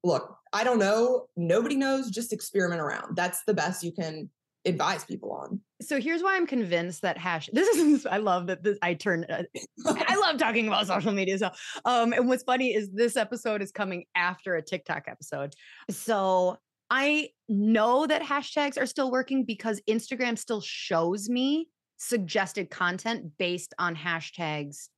look, 0.03 0.37
I 0.53 0.63
don't 0.63 0.77
know. 0.77 1.25
Nobody 1.35 1.75
knows. 1.75 2.11
Just 2.11 2.33
experiment 2.33 2.81
around. 2.81 3.15
That's 3.15 3.41
the 3.47 3.55
best 3.55 3.83
you 3.83 3.91
can 3.91 4.29
advise 4.63 5.03
people 5.03 5.31
on. 5.31 5.59
So 5.81 5.99
here's 5.99 6.21
why 6.21 6.35
I'm 6.35 6.45
convinced 6.45 7.01
that 7.01 7.17
hash. 7.17 7.49
This 7.53 7.75
is 7.75 8.05
I 8.05 8.17
love 8.17 8.45
that 8.45 8.61
this 8.61 8.77
I 8.83 8.93
turn. 8.93 9.25
Uh, 9.27 9.41
I 9.87 10.15
love 10.17 10.37
talking 10.37 10.67
about 10.67 10.85
social 10.85 11.13
media. 11.13 11.39
So, 11.39 11.49
um, 11.83 12.13
and 12.13 12.27
what's 12.27 12.43
funny 12.43 12.75
is 12.75 12.91
this 12.91 13.17
episode 13.17 13.63
is 13.63 13.71
coming 13.71 14.05
after 14.13 14.55
a 14.55 14.61
TikTok 14.61 15.05
episode. 15.07 15.55
So 15.89 16.59
I 16.89 17.29
know 17.49 18.07
that 18.07 18.21
hashtags 18.21 18.79
are 18.79 18.85
still 18.85 19.11
working 19.11 19.43
because 19.43 19.81
Instagram 19.89 20.37
still 20.37 20.61
shows 20.61 21.29
me 21.29 21.67
suggested 21.97 22.69
content 22.69 23.31
based 23.37 23.73
on 23.79 23.95
hashtags 23.95 24.89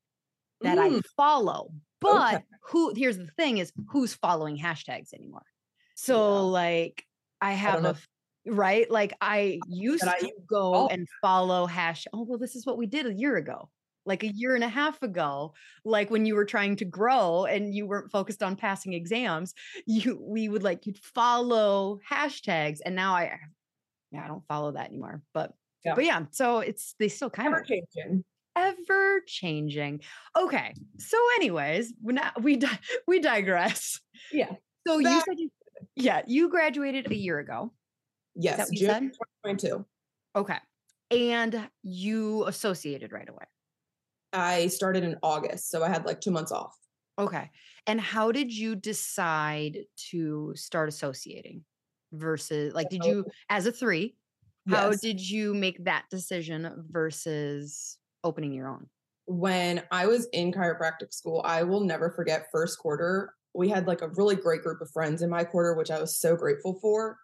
that 0.62 0.78
mm. 0.78 0.98
I 0.98 1.02
follow. 1.18 1.72
But 2.02 2.36
okay. 2.36 2.44
who 2.70 2.94
here's 2.96 3.18
the 3.18 3.28
thing 3.38 3.58
is 3.58 3.72
who's 3.90 4.14
following 4.14 4.58
hashtags 4.58 5.14
anymore. 5.14 5.46
So 5.96 6.16
yeah. 6.16 6.40
like 6.40 7.04
I 7.42 7.54
have 7.54 7.86
I 7.86 7.90
a 7.90 7.96
right? 8.46 8.90
Like 8.90 9.14
I 9.22 9.60
used 9.68 10.06
I 10.06 10.20
to 10.20 10.32
go 10.48 10.88
and 10.88 11.08
follow 11.22 11.66
hash. 11.66 12.08
Oh, 12.14 12.24
well, 12.24 12.40
this 12.40 12.56
is 12.56 12.66
what 12.66 12.78
we 12.78 12.86
did 12.86 13.06
a 13.06 13.14
year 13.14 13.36
ago, 13.36 13.70
like 14.10 14.24
a 14.24 14.28
year 14.36 14.56
and 14.56 14.64
a 14.64 14.70
half 14.70 15.02
ago. 15.02 15.54
Like 15.86 16.10
when 16.10 16.26
you 16.26 16.36
were 16.36 16.46
trying 16.46 16.76
to 16.78 16.86
grow 16.86 17.46
and 17.46 17.74
you 17.74 17.86
weren't 17.86 18.12
focused 18.12 18.44
on 18.44 18.58
passing 18.58 18.94
exams, 18.94 19.54
you 19.86 20.20
we 20.22 20.50
would 20.50 20.64
like 20.64 20.86
you'd 20.86 20.98
follow 20.98 22.00
hashtags, 22.10 22.80
and 22.86 22.96
now 22.96 23.14
I, 23.14 23.40
yeah, 24.12 24.26
I 24.26 24.28
don't 24.28 24.46
follow 24.48 24.74
that 24.74 24.88
anymore. 24.88 25.22
But 25.34 25.54
yeah. 25.86 25.96
but 25.96 26.04
yeah, 26.04 26.26
so 26.32 26.60
it's 26.60 26.96
they 27.00 27.08
still 27.08 27.30
kind 27.30 27.48
Ever 27.48 27.62
of 27.62 27.68
changing. 27.68 28.26
Ever 28.58 29.22
changing. 29.26 30.02
Okay, 30.38 30.74
so 30.98 31.18
anyways, 31.38 31.94
we 32.04 32.18
we 32.42 32.60
we 33.08 33.20
digress. 33.20 34.02
Yeah. 34.34 34.52
So 34.86 35.00
that- 35.00 35.10
you 35.10 35.20
said 35.20 35.36
you, 35.38 35.50
yeah, 35.96 36.22
you 36.28 36.50
graduated 36.50 37.10
a 37.12 37.16
year 37.16 37.40
ago. 37.40 37.72
Yes, 38.36 38.70
June 38.72 39.12
2022. 39.46 39.86
Okay. 40.36 40.58
And 41.12 41.70
you 41.84 42.46
associated 42.46 43.12
right 43.12 43.28
away. 43.28 43.46
I 44.34 44.68
started 44.68 45.04
in 45.04 45.18
August, 45.24 45.70
so 45.70 45.84
I 45.84 45.90
had 45.90 46.06
like 46.06 46.22
2 46.22 46.32
months 46.32 46.52
off. 46.52 46.76
Okay. 47.18 47.50
And 47.88 48.00
how 48.00 48.32
did 48.32 48.56
you 48.56 48.76
decide 48.76 49.80
to 50.12 50.54
start 50.56 50.90
associating 50.90 51.64
versus 52.12 52.74
like 52.74 52.90
did 52.90 53.04
you 53.04 53.24
as 53.50 53.68
a 53.68 53.72
3 53.72 54.16
how 54.68 54.90
yes. 54.90 55.02
did 55.02 55.30
you 55.30 55.54
make 55.54 55.84
that 55.86 56.06
decision 56.10 56.86
versus 56.90 57.98
opening 58.24 58.54
your 58.54 58.68
own? 58.68 58.88
When 59.26 59.84
I 59.92 60.06
was 60.06 60.28
in 60.34 60.52
chiropractic 60.52 61.14
school, 61.14 61.42
I 61.46 61.64
will 61.64 61.82
never 61.82 62.12
forget 62.12 62.48
first 62.52 62.80
quarter. 62.80 63.34
We 63.54 63.70
had 63.70 63.88
like 63.88 64.02
a 64.02 64.10
really 64.10 64.36
great 64.36 64.62
group 64.62 64.82
of 64.82 64.92
friends 64.92 65.22
in 65.22 65.30
my 65.30 65.44
quarter, 65.44 65.74
which 65.76 65.92
I 65.92 66.00
was 66.00 66.18
so 66.18 66.36
grateful 66.36 66.78
for. 66.82 67.18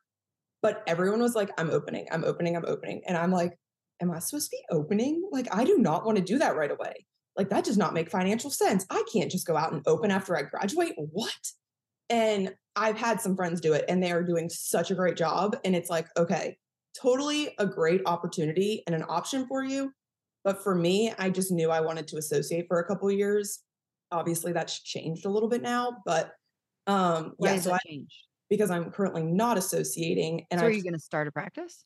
But 0.61 0.83
everyone 0.87 1.21
was 1.21 1.35
like, 1.35 1.51
I'm 1.59 1.69
opening, 1.69 2.07
I'm 2.11 2.23
opening, 2.23 2.55
I'm 2.55 2.65
opening. 2.65 3.01
And 3.07 3.17
I'm 3.17 3.31
like, 3.31 3.57
am 4.01 4.11
I 4.11 4.19
supposed 4.19 4.49
to 4.51 4.57
be 4.57 4.75
opening? 4.75 5.27
Like, 5.31 5.47
I 5.53 5.63
do 5.63 5.77
not 5.77 6.05
want 6.05 6.17
to 6.17 6.23
do 6.23 6.37
that 6.39 6.55
right 6.55 6.71
away. 6.71 7.05
Like, 7.37 7.49
that 7.49 7.63
does 7.63 7.77
not 7.77 7.93
make 7.93 8.09
financial 8.09 8.49
sense. 8.49 8.85
I 8.89 9.03
can't 9.11 9.31
just 9.31 9.47
go 9.47 9.57
out 9.57 9.73
and 9.73 9.81
open 9.87 10.11
after 10.11 10.37
I 10.37 10.43
graduate. 10.43 10.93
What? 10.97 11.31
And 12.09 12.53
I've 12.75 12.97
had 12.97 13.19
some 13.21 13.35
friends 13.35 13.61
do 13.61 13.73
it 13.73 13.85
and 13.87 14.01
they 14.01 14.11
are 14.11 14.23
doing 14.23 14.49
such 14.49 14.91
a 14.91 14.95
great 14.95 15.17
job. 15.17 15.57
And 15.63 15.75
it's 15.75 15.89
like, 15.89 16.07
okay, 16.17 16.57
totally 16.99 17.53
a 17.57 17.65
great 17.65 18.01
opportunity 18.05 18.83
and 18.85 18.95
an 18.95 19.05
option 19.07 19.47
for 19.47 19.63
you. 19.63 19.91
But 20.43 20.63
for 20.63 20.75
me, 20.75 21.11
I 21.17 21.29
just 21.29 21.51
knew 21.51 21.71
I 21.71 21.81
wanted 21.81 22.07
to 22.09 22.17
associate 22.17 22.65
for 22.67 22.79
a 22.79 22.87
couple 22.87 23.09
years. 23.11 23.59
Obviously, 24.11 24.53
that's 24.53 24.81
changed 24.81 25.25
a 25.25 25.29
little 25.29 25.49
bit 25.49 25.61
now, 25.61 25.97
but 26.05 26.31
um, 26.87 27.33
Why 27.37 27.53
yeah, 27.53 27.59
so 27.59 27.73
I, 27.73 27.79
changed? 27.87 28.13
because 28.49 28.69
I'm 28.69 28.91
currently 28.91 29.23
not 29.23 29.57
associating. 29.57 30.45
And 30.51 30.59
so 30.59 30.67
are 30.67 30.69
you 30.69 30.83
going 30.83 30.93
to 30.93 30.99
start 30.99 31.27
a 31.27 31.31
practice? 31.31 31.83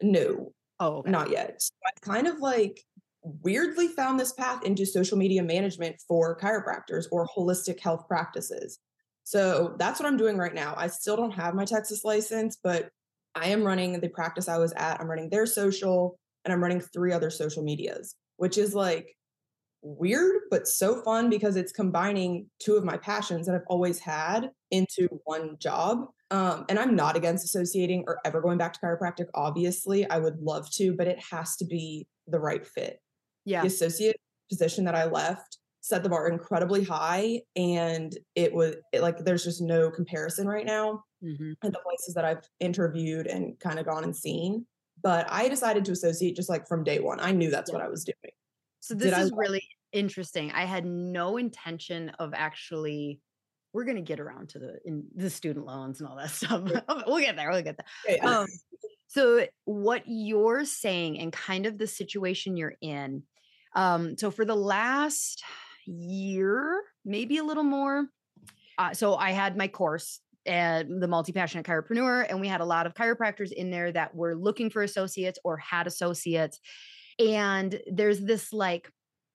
No. 0.00 0.52
Oh, 0.80 0.98
okay. 0.98 1.10
not 1.10 1.30
yet. 1.30 1.62
So 1.62 1.72
I 1.86 1.90
kind 2.00 2.26
of 2.26 2.38
like 2.38 2.82
weirdly 3.22 3.88
found 3.88 4.20
this 4.20 4.32
path 4.32 4.64
into 4.64 4.86
social 4.86 5.18
media 5.18 5.42
management 5.42 5.96
for 6.06 6.38
chiropractors 6.38 7.06
or 7.10 7.26
holistic 7.26 7.80
health 7.80 8.06
practices. 8.06 8.78
So 9.24 9.74
that's 9.78 9.98
what 9.98 10.06
I'm 10.06 10.16
doing 10.16 10.36
right 10.38 10.54
now. 10.54 10.74
I 10.76 10.86
still 10.86 11.16
don't 11.16 11.32
have 11.32 11.54
my 11.54 11.64
Texas 11.64 12.04
license, 12.04 12.56
but 12.62 12.90
I 13.34 13.48
am 13.48 13.64
running 13.64 13.98
the 13.98 14.08
practice 14.08 14.48
I 14.48 14.58
was 14.58 14.72
at. 14.76 15.00
I'm 15.00 15.08
running 15.08 15.30
their 15.30 15.46
social 15.46 16.18
and 16.44 16.52
I'm 16.52 16.62
running 16.62 16.80
three 16.80 17.12
other 17.12 17.30
social 17.30 17.64
medias, 17.64 18.14
which 18.36 18.56
is 18.56 18.74
like 18.74 19.16
weird, 19.82 20.42
but 20.50 20.68
so 20.68 21.02
fun 21.02 21.28
because 21.28 21.56
it's 21.56 21.72
combining 21.72 22.46
two 22.60 22.76
of 22.76 22.84
my 22.84 22.96
passions 22.96 23.46
that 23.46 23.54
I've 23.54 23.66
always 23.66 23.98
had 23.98 24.50
into 24.70 25.08
one 25.24 25.56
job. 25.58 26.06
Um, 26.30 26.64
and 26.68 26.78
I'm 26.78 26.96
not 26.96 27.16
against 27.16 27.44
associating 27.44 28.04
or 28.06 28.18
ever 28.24 28.40
going 28.40 28.58
back 28.58 28.72
to 28.72 28.80
chiropractic. 28.80 29.26
Obviously, 29.34 30.08
I 30.10 30.18
would 30.18 30.40
love 30.40 30.68
to, 30.72 30.92
but 30.92 31.06
it 31.06 31.22
has 31.30 31.56
to 31.56 31.64
be 31.64 32.08
the 32.26 32.40
right 32.40 32.66
fit. 32.66 33.00
Yeah. 33.44 33.60
The 33.60 33.68
associate 33.68 34.16
position 34.50 34.84
that 34.86 34.96
I 34.96 35.04
left 35.04 35.58
set 35.82 36.02
the 36.02 36.08
bar 36.08 36.28
incredibly 36.28 36.82
high. 36.82 37.42
And 37.54 38.16
it 38.34 38.52
was 38.52 38.74
it, 38.92 39.02
like, 39.02 39.18
there's 39.18 39.44
just 39.44 39.62
no 39.62 39.88
comparison 39.88 40.48
right 40.48 40.66
now. 40.66 41.04
Mm-hmm. 41.22 41.52
And 41.62 41.72
the 41.72 41.78
places 41.78 42.14
that 42.14 42.24
I've 42.24 42.42
interviewed 42.58 43.28
and 43.28 43.56
kind 43.60 43.78
of 43.78 43.86
gone 43.86 44.02
and 44.02 44.16
seen. 44.16 44.66
But 45.02 45.28
I 45.30 45.48
decided 45.48 45.84
to 45.84 45.92
associate 45.92 46.34
just 46.34 46.48
like 46.48 46.66
from 46.66 46.82
day 46.82 46.98
one. 46.98 47.20
I 47.20 47.30
knew 47.30 47.50
that's 47.50 47.70
yeah. 47.70 47.76
what 47.76 47.84
I 47.84 47.88
was 47.88 48.02
doing. 48.02 48.32
So 48.80 48.94
this 48.94 49.14
Did 49.14 49.18
is 49.20 49.32
I- 49.32 49.36
really 49.36 49.62
interesting. 49.92 50.50
I 50.52 50.64
had 50.64 50.84
no 50.84 51.36
intention 51.36 52.10
of 52.18 52.34
actually. 52.34 53.20
We're 53.76 53.84
gonna 53.84 54.00
get 54.00 54.20
around 54.20 54.48
to 54.50 54.58
the 54.58 54.78
in 54.84 55.04
the 55.14 55.28
student 55.28 55.66
loans 55.66 56.00
and 56.00 56.08
all 56.08 56.16
that 56.16 56.30
stuff. 56.30 56.62
we'll 57.06 57.20
get 57.20 57.36
there. 57.36 57.50
We'll 57.50 57.62
get 57.62 57.76
there. 57.76 58.16
Yeah. 58.16 58.40
Um, 58.40 58.46
so 59.06 59.46
what 59.66 60.02
you're 60.06 60.64
saying 60.64 61.18
and 61.20 61.32
kind 61.32 61.66
of 61.66 61.76
the 61.76 61.86
situation 61.86 62.56
you're 62.56 62.76
in. 62.80 63.22
Um, 63.74 64.16
so 64.16 64.30
for 64.30 64.44
the 64.44 64.56
last 64.56 65.44
year, 65.84 66.82
maybe 67.04 67.36
a 67.36 67.44
little 67.44 67.64
more. 67.64 68.06
Uh, 68.78 68.94
so 68.94 69.14
I 69.14 69.32
had 69.32 69.56
my 69.56 69.68
course 69.68 70.20
and 70.46 71.02
the 71.02 71.08
multi-passionate 71.08 71.66
chiropreneur 71.66 72.26
and 72.28 72.40
we 72.40 72.48
had 72.48 72.60
a 72.60 72.64
lot 72.64 72.86
of 72.86 72.94
chiropractors 72.94 73.52
in 73.52 73.70
there 73.70 73.92
that 73.92 74.14
were 74.14 74.34
looking 74.34 74.70
for 74.70 74.82
associates 74.82 75.38
or 75.44 75.56
had 75.58 75.86
associates 75.86 76.60
and 77.18 77.80
there's 77.90 78.20
this 78.20 78.52
like 78.52 78.90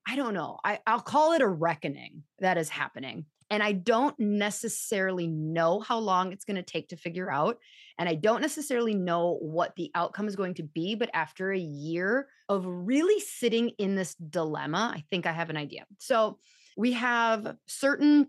I 0.06 0.16
don't 0.16 0.34
know. 0.34 0.58
I, 0.64 0.80
I'll 0.86 1.00
call 1.00 1.32
it 1.32 1.42
a 1.42 1.46
reckoning 1.46 2.24
that 2.40 2.58
is 2.58 2.68
happening. 2.68 3.26
And 3.52 3.62
I 3.62 3.72
don't 3.72 4.18
necessarily 4.18 5.26
know 5.26 5.80
how 5.80 5.98
long 5.98 6.32
it's 6.32 6.46
going 6.46 6.56
to 6.56 6.62
take 6.62 6.88
to 6.88 6.96
figure 6.96 7.30
out. 7.30 7.58
And 7.98 8.08
I 8.08 8.14
don't 8.14 8.40
necessarily 8.40 8.94
know 8.94 9.36
what 9.42 9.76
the 9.76 9.90
outcome 9.94 10.26
is 10.26 10.36
going 10.36 10.54
to 10.54 10.62
be. 10.62 10.94
But 10.94 11.10
after 11.12 11.52
a 11.52 11.58
year 11.58 12.28
of 12.48 12.64
really 12.66 13.20
sitting 13.20 13.68
in 13.76 13.94
this 13.94 14.14
dilemma, 14.14 14.94
I 14.96 15.04
think 15.10 15.26
I 15.26 15.32
have 15.32 15.50
an 15.50 15.58
idea. 15.58 15.84
So 15.98 16.38
we 16.78 16.92
have 16.92 17.56
certain 17.66 18.28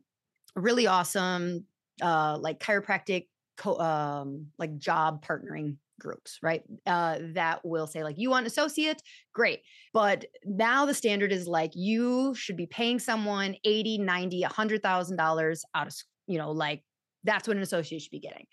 really 0.57 0.87
awesome 0.87 1.65
uh 2.01 2.37
like 2.39 2.59
chiropractic 2.59 3.27
co- 3.55 3.79
um 3.79 4.47
like 4.59 4.77
job 4.77 5.25
partnering 5.25 5.77
groups 6.03 6.37
right? 6.43 6.61
Uh 6.85 7.19
that 7.33 7.65
will 7.65 7.87
say 7.87 8.03
like 8.03 8.17
you 8.19 8.29
want 8.29 8.43
an 8.43 8.47
associate? 8.47 9.01
Great. 9.33 9.61
But 9.93 10.25
now 10.45 10.85
the 10.85 10.93
standard 10.93 11.31
is 11.31 11.47
like 11.47 11.71
you 11.75 12.35
should 12.35 12.57
be 12.57 12.67
paying 12.67 12.99
someone 12.99 13.55
80 13.63 13.97
90 13.99 14.41
100000 14.41 15.17
dollars 15.17 15.63
out 15.73 15.87
of 15.87 15.95
you 16.27 16.37
know 16.37 16.51
like 16.51 16.83
that's 17.23 17.47
what 17.47 17.57
an 17.57 17.63
associate 17.63 18.01
should 18.01 18.11
be 18.11 18.19
getting. 18.19 18.45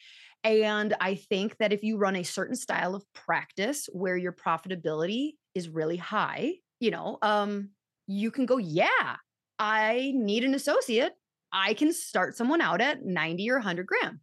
And 0.44 0.94
i 1.00 1.14
think 1.16 1.58
that 1.58 1.72
if 1.72 1.82
you 1.82 1.98
run 1.98 2.16
a 2.16 2.22
certain 2.22 2.56
style 2.56 2.94
of 2.94 3.04
practice 3.12 3.88
where 3.92 4.16
your 4.16 4.32
profitability 4.32 5.32
is 5.54 5.68
really 5.68 5.98
high 5.98 6.54
you 6.78 6.90
know 6.90 7.18
um 7.20 7.70
you 8.06 8.30
can 8.30 8.46
go 8.46 8.56
yeah 8.56 9.16
i 9.58 10.12
need 10.14 10.44
an 10.44 10.54
associate. 10.54 11.12
I 11.52 11.74
can 11.74 11.92
start 11.92 12.36
someone 12.36 12.60
out 12.60 12.80
at 12.80 13.04
90 13.04 13.50
or 13.50 13.56
100 13.56 13.86
grand. 13.86 14.18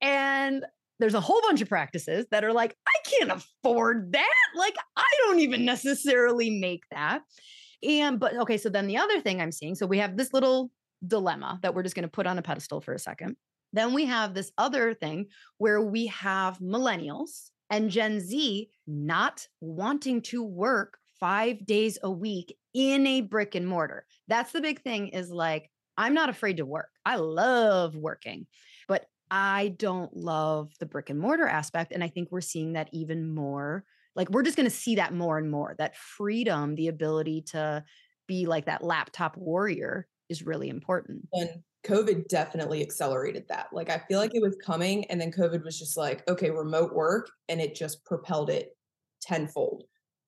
And 0.00 0.64
there's 0.98 1.14
a 1.14 1.20
whole 1.20 1.40
bunch 1.42 1.60
of 1.60 1.68
practices 1.68 2.26
that 2.30 2.44
are 2.44 2.52
like, 2.52 2.76
I 2.86 3.08
can't 3.08 3.32
afford 3.32 4.12
that. 4.12 4.44
Like, 4.56 4.76
I 4.96 5.08
don't 5.26 5.40
even 5.40 5.64
necessarily 5.64 6.50
make 6.50 6.84
that. 6.90 7.22
And, 7.82 8.18
but 8.18 8.36
okay, 8.36 8.56
so 8.56 8.68
then 8.68 8.86
the 8.86 8.96
other 8.96 9.20
thing 9.20 9.40
I'm 9.40 9.52
seeing, 9.52 9.74
so 9.74 9.86
we 9.86 9.98
have 9.98 10.16
this 10.16 10.32
little 10.32 10.70
dilemma 11.06 11.58
that 11.62 11.74
we're 11.74 11.82
just 11.82 11.94
going 11.94 12.04
to 12.04 12.08
put 12.08 12.26
on 12.26 12.38
a 12.38 12.42
pedestal 12.42 12.80
for 12.80 12.94
a 12.94 12.98
second. 12.98 13.36
Then 13.72 13.92
we 13.92 14.06
have 14.06 14.34
this 14.34 14.52
other 14.56 14.94
thing 14.94 15.26
where 15.58 15.82
we 15.82 16.06
have 16.06 16.58
millennials 16.60 17.50
and 17.70 17.90
Gen 17.90 18.20
Z 18.20 18.70
not 18.86 19.46
wanting 19.60 20.22
to 20.22 20.42
work 20.42 20.98
five 21.18 21.66
days 21.66 21.98
a 22.02 22.10
week 22.10 22.56
in 22.72 23.06
a 23.06 23.20
brick 23.22 23.54
and 23.54 23.66
mortar. 23.66 24.06
That's 24.28 24.52
the 24.52 24.60
big 24.60 24.82
thing 24.82 25.08
is 25.08 25.30
like, 25.30 25.70
I'm 25.96 26.14
not 26.14 26.28
afraid 26.28 26.58
to 26.58 26.66
work. 26.66 26.90
I 27.04 27.16
love 27.16 27.96
working, 27.96 28.46
I 29.36 29.74
don't 29.78 30.16
love 30.16 30.70
the 30.78 30.86
brick 30.86 31.10
and 31.10 31.18
mortar 31.18 31.48
aspect. 31.48 31.90
And 31.90 32.04
I 32.04 32.08
think 32.08 32.30
we're 32.30 32.40
seeing 32.40 32.74
that 32.74 32.88
even 32.92 33.34
more. 33.34 33.84
Like, 34.14 34.30
we're 34.30 34.44
just 34.44 34.56
going 34.56 34.70
to 34.70 34.74
see 34.74 34.94
that 34.94 35.12
more 35.12 35.38
and 35.38 35.50
more 35.50 35.74
that 35.78 35.96
freedom, 35.96 36.76
the 36.76 36.86
ability 36.86 37.42
to 37.48 37.82
be 38.28 38.46
like 38.46 38.66
that 38.66 38.84
laptop 38.84 39.36
warrior 39.36 40.06
is 40.28 40.44
really 40.44 40.68
important. 40.68 41.26
And 41.32 41.50
COVID 41.84 42.28
definitely 42.28 42.80
accelerated 42.80 43.46
that. 43.48 43.70
Like, 43.72 43.90
I 43.90 43.98
feel 44.06 44.20
like 44.20 44.36
it 44.36 44.40
was 44.40 44.56
coming, 44.64 45.04
and 45.06 45.20
then 45.20 45.32
COVID 45.32 45.64
was 45.64 45.80
just 45.80 45.96
like, 45.96 46.22
okay, 46.28 46.50
remote 46.50 46.94
work, 46.94 47.28
and 47.48 47.60
it 47.60 47.74
just 47.74 48.04
propelled 48.04 48.50
it 48.50 48.76
tenfold. 49.20 49.82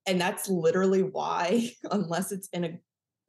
And 0.07 0.21
that's 0.21 0.49
literally 0.49 1.05
why, 1.05 1.71
unless 1.93 2.33
it's 2.33 2.49
in 2.49 2.65
a, 2.65 2.81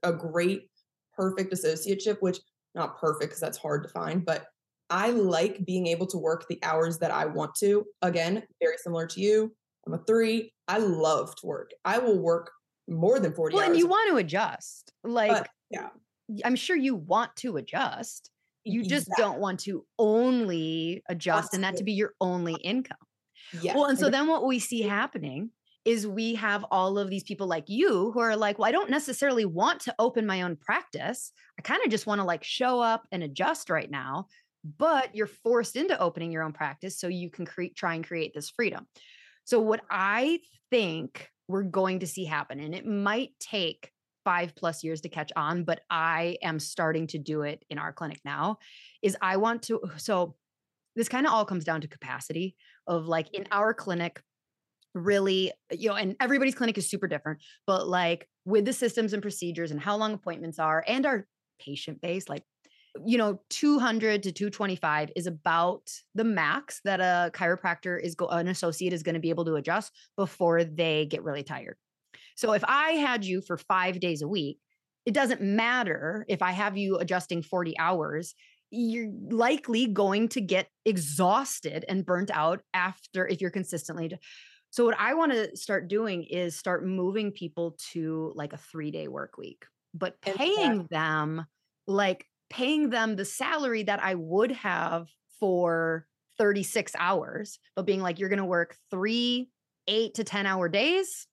a 0.01 0.11
great, 0.11 0.71
perfect 1.15 1.53
associateship, 1.53 2.17
which 2.21 2.39
not 2.73 2.99
perfect 2.99 3.29
because 3.29 3.39
that's 3.39 3.59
hard 3.59 3.83
to 3.83 3.89
find, 3.89 4.25
but 4.25 4.47
I 4.89 5.09
like 5.09 5.65
being 5.65 5.87
able 5.87 6.07
to 6.07 6.17
work 6.17 6.45
the 6.49 6.59
hours 6.63 6.97
that 6.99 7.11
I 7.11 7.25
want 7.25 7.55
to. 7.55 7.85
Again, 8.01 8.43
very 8.61 8.77
similar 8.77 9.07
to 9.07 9.21
you. 9.21 9.53
I'm 9.85 9.93
a 9.93 9.99
three. 9.99 10.53
I 10.67 10.77
love 10.79 11.35
to 11.37 11.45
work. 11.45 11.71
I 11.85 11.97
will 11.97 12.19
work 12.19 12.51
more 12.87 13.19
than 13.19 13.33
40 13.33 13.53
well, 13.53 13.63
hours. 13.63 13.69
and 13.69 13.77
you 13.77 13.87
want 13.87 14.09
to 14.09 14.17
adjust. 14.17 14.93
Like, 15.03 15.31
But, 15.31 15.49
yeah. 15.69 15.89
I'm 16.43 16.55
sure 16.55 16.75
you 16.75 16.95
want 16.95 17.35
to 17.37 17.57
adjust. 17.57 18.31
You 18.63 18.83
just 18.83 19.07
Exactly. 19.07 19.23
don't 19.23 19.39
want 19.39 19.59
to 19.61 19.85
only 19.97 21.03
adjust 21.07 21.53
and 21.53 21.63
that 21.63 21.77
to 21.77 21.83
be 21.83 21.93
your 21.93 22.13
only 22.19 22.55
income. 22.55 22.97
Yeah. 23.61 23.75
Well, 23.75 23.85
and 23.85 23.97
so 23.97 24.09
then 24.09 24.27
what 24.27 24.45
we 24.45 24.59
see 24.59 24.81
happening 24.81 25.51
is 25.85 26.05
we 26.05 26.35
have 26.35 26.65
all 26.69 26.99
of 26.99 27.09
these 27.09 27.23
people 27.23 27.47
like 27.47 27.69
you 27.69 28.11
who 28.11 28.19
are 28.19 28.35
like, 28.35 28.59
well, 28.59 28.67
I 28.67 28.73
don't 28.73 28.89
necessarily 28.89 29.45
want 29.45 29.79
to 29.81 29.95
open 29.99 30.25
my 30.25 30.41
own 30.41 30.57
practice. 30.57 31.31
I 31.57 31.61
kind 31.61 31.81
of 31.85 31.89
just 31.89 32.05
want 32.05 32.19
to 32.19 32.25
like 32.25 32.43
show 32.43 32.81
up 32.81 33.07
and 33.13 33.23
adjust 33.23 33.69
right 33.69 33.89
now. 33.89 34.27
But 34.63 35.15
you're 35.15 35.27
forced 35.27 35.75
into 35.75 35.99
opening 35.99 36.31
your 36.31 36.43
own 36.43 36.53
practice 36.53 36.99
so 36.99 37.07
you 37.07 37.29
can 37.29 37.45
create, 37.45 37.75
try 37.75 37.95
and 37.95 38.05
create 38.05 38.33
this 38.33 38.49
freedom. 38.49 38.87
So, 39.45 39.59
what 39.59 39.81
I 39.89 40.39
think 40.71 41.29
we're 41.47 41.63
going 41.63 41.99
to 41.99 42.07
see 42.07 42.25
happen, 42.25 42.59
and 42.59 42.75
it 42.75 42.85
might 42.85 43.31
take 43.39 43.91
five 44.25 44.53
plus 44.55 44.83
years 44.83 45.01
to 45.01 45.09
catch 45.09 45.31
on, 45.37 45.63
but 45.63 45.79
I 45.89 46.37
am 46.43 46.59
starting 46.59 47.07
to 47.07 47.17
do 47.17 47.43
it 47.43 47.63
in 47.69 47.77
our 47.77 47.93
clinic 47.93 48.19
now, 48.25 48.57
is 49.01 49.15
I 49.21 49.37
want 49.37 49.63
to. 49.63 49.81
So, 49.97 50.35
this 50.97 51.07
kind 51.07 51.27
of 51.27 51.31
all 51.31 51.45
comes 51.45 51.63
down 51.63 51.81
to 51.81 51.87
capacity 51.87 52.55
of 52.87 53.05
like 53.05 53.27
in 53.31 53.45
our 53.51 53.73
clinic, 53.73 54.19
really, 54.95 55.51
you 55.71 55.89
know, 55.89 55.95
and 55.95 56.15
everybody's 56.19 56.55
clinic 56.55 56.77
is 56.77 56.89
super 56.89 57.07
different, 57.07 57.39
but 57.67 57.87
like 57.87 58.27
with 58.45 58.65
the 58.65 58.73
systems 58.73 59.13
and 59.13 59.21
procedures 59.21 59.69
and 59.69 59.79
how 59.79 59.95
long 59.95 60.13
appointments 60.13 60.57
are 60.57 60.83
and 60.87 61.05
our 61.05 61.27
patient 61.59 62.01
base, 62.01 62.27
like, 62.27 62.43
you 63.05 63.17
know, 63.17 63.39
200 63.49 64.23
to 64.23 64.31
225 64.31 65.11
is 65.15 65.27
about 65.27 65.89
the 66.15 66.23
max 66.23 66.81
that 66.83 66.99
a 66.99 67.31
chiropractor 67.31 68.01
is 68.01 68.15
go 68.15 68.27
an 68.27 68.47
associate 68.47 68.93
is 68.93 69.03
going 69.03 69.15
to 69.15 69.21
be 69.21 69.29
able 69.29 69.45
to 69.45 69.55
adjust 69.55 69.91
before 70.15 70.63
they 70.63 71.05
get 71.05 71.23
really 71.23 71.43
tired. 71.43 71.77
So 72.35 72.53
if 72.53 72.63
I 72.67 72.91
had 72.91 73.25
you 73.25 73.41
for 73.41 73.57
5 73.57 73.99
days 73.99 74.21
a 74.21 74.27
week, 74.27 74.59
it 75.05 75.13
doesn't 75.13 75.41
matter 75.41 76.25
if 76.27 76.41
I 76.41 76.51
have 76.51 76.77
you 76.77 76.97
adjusting 76.97 77.41
40 77.41 77.77
hours, 77.79 78.35
you're 78.69 79.11
likely 79.29 79.87
going 79.87 80.27
to 80.29 80.41
get 80.41 80.67
exhausted 80.85 81.85
and 81.87 82.05
burnt 82.05 82.29
out 82.31 82.61
after 82.73 83.25
if 83.27 83.39
you're 83.39 83.49
consistently 83.49 84.11
so 84.69 84.85
what 84.85 84.99
I 84.99 85.13
want 85.13 85.31
to 85.31 85.55
start 85.55 85.87
doing 85.87 86.23
is 86.23 86.55
start 86.55 86.85
moving 86.85 87.31
people 87.31 87.77
to 87.93 88.31
like 88.35 88.53
a 88.53 88.59
3-day 88.75 89.07
work 89.07 89.37
week, 89.37 89.65
but 89.93 90.19
paying 90.21 90.87
them 90.91 91.45
like 91.87 92.25
paying 92.49 92.89
them 92.89 93.15
the 93.15 93.25
salary 93.25 93.83
that 93.83 94.01
I 94.01 94.15
would 94.15 94.51
have 94.51 95.07
for 95.39 96.07
36 96.37 96.91
hours, 96.97 97.59
but 97.75 97.85
being 97.85 98.01
like 98.01 98.19
you're 98.19 98.29
going 98.29 98.37
to 98.39 98.45
work 98.45 98.75
3 98.91 99.49
8 99.87 100.13
to 100.15 100.23
10 100.23 100.45
hour 100.45 100.67
days. 100.69 101.27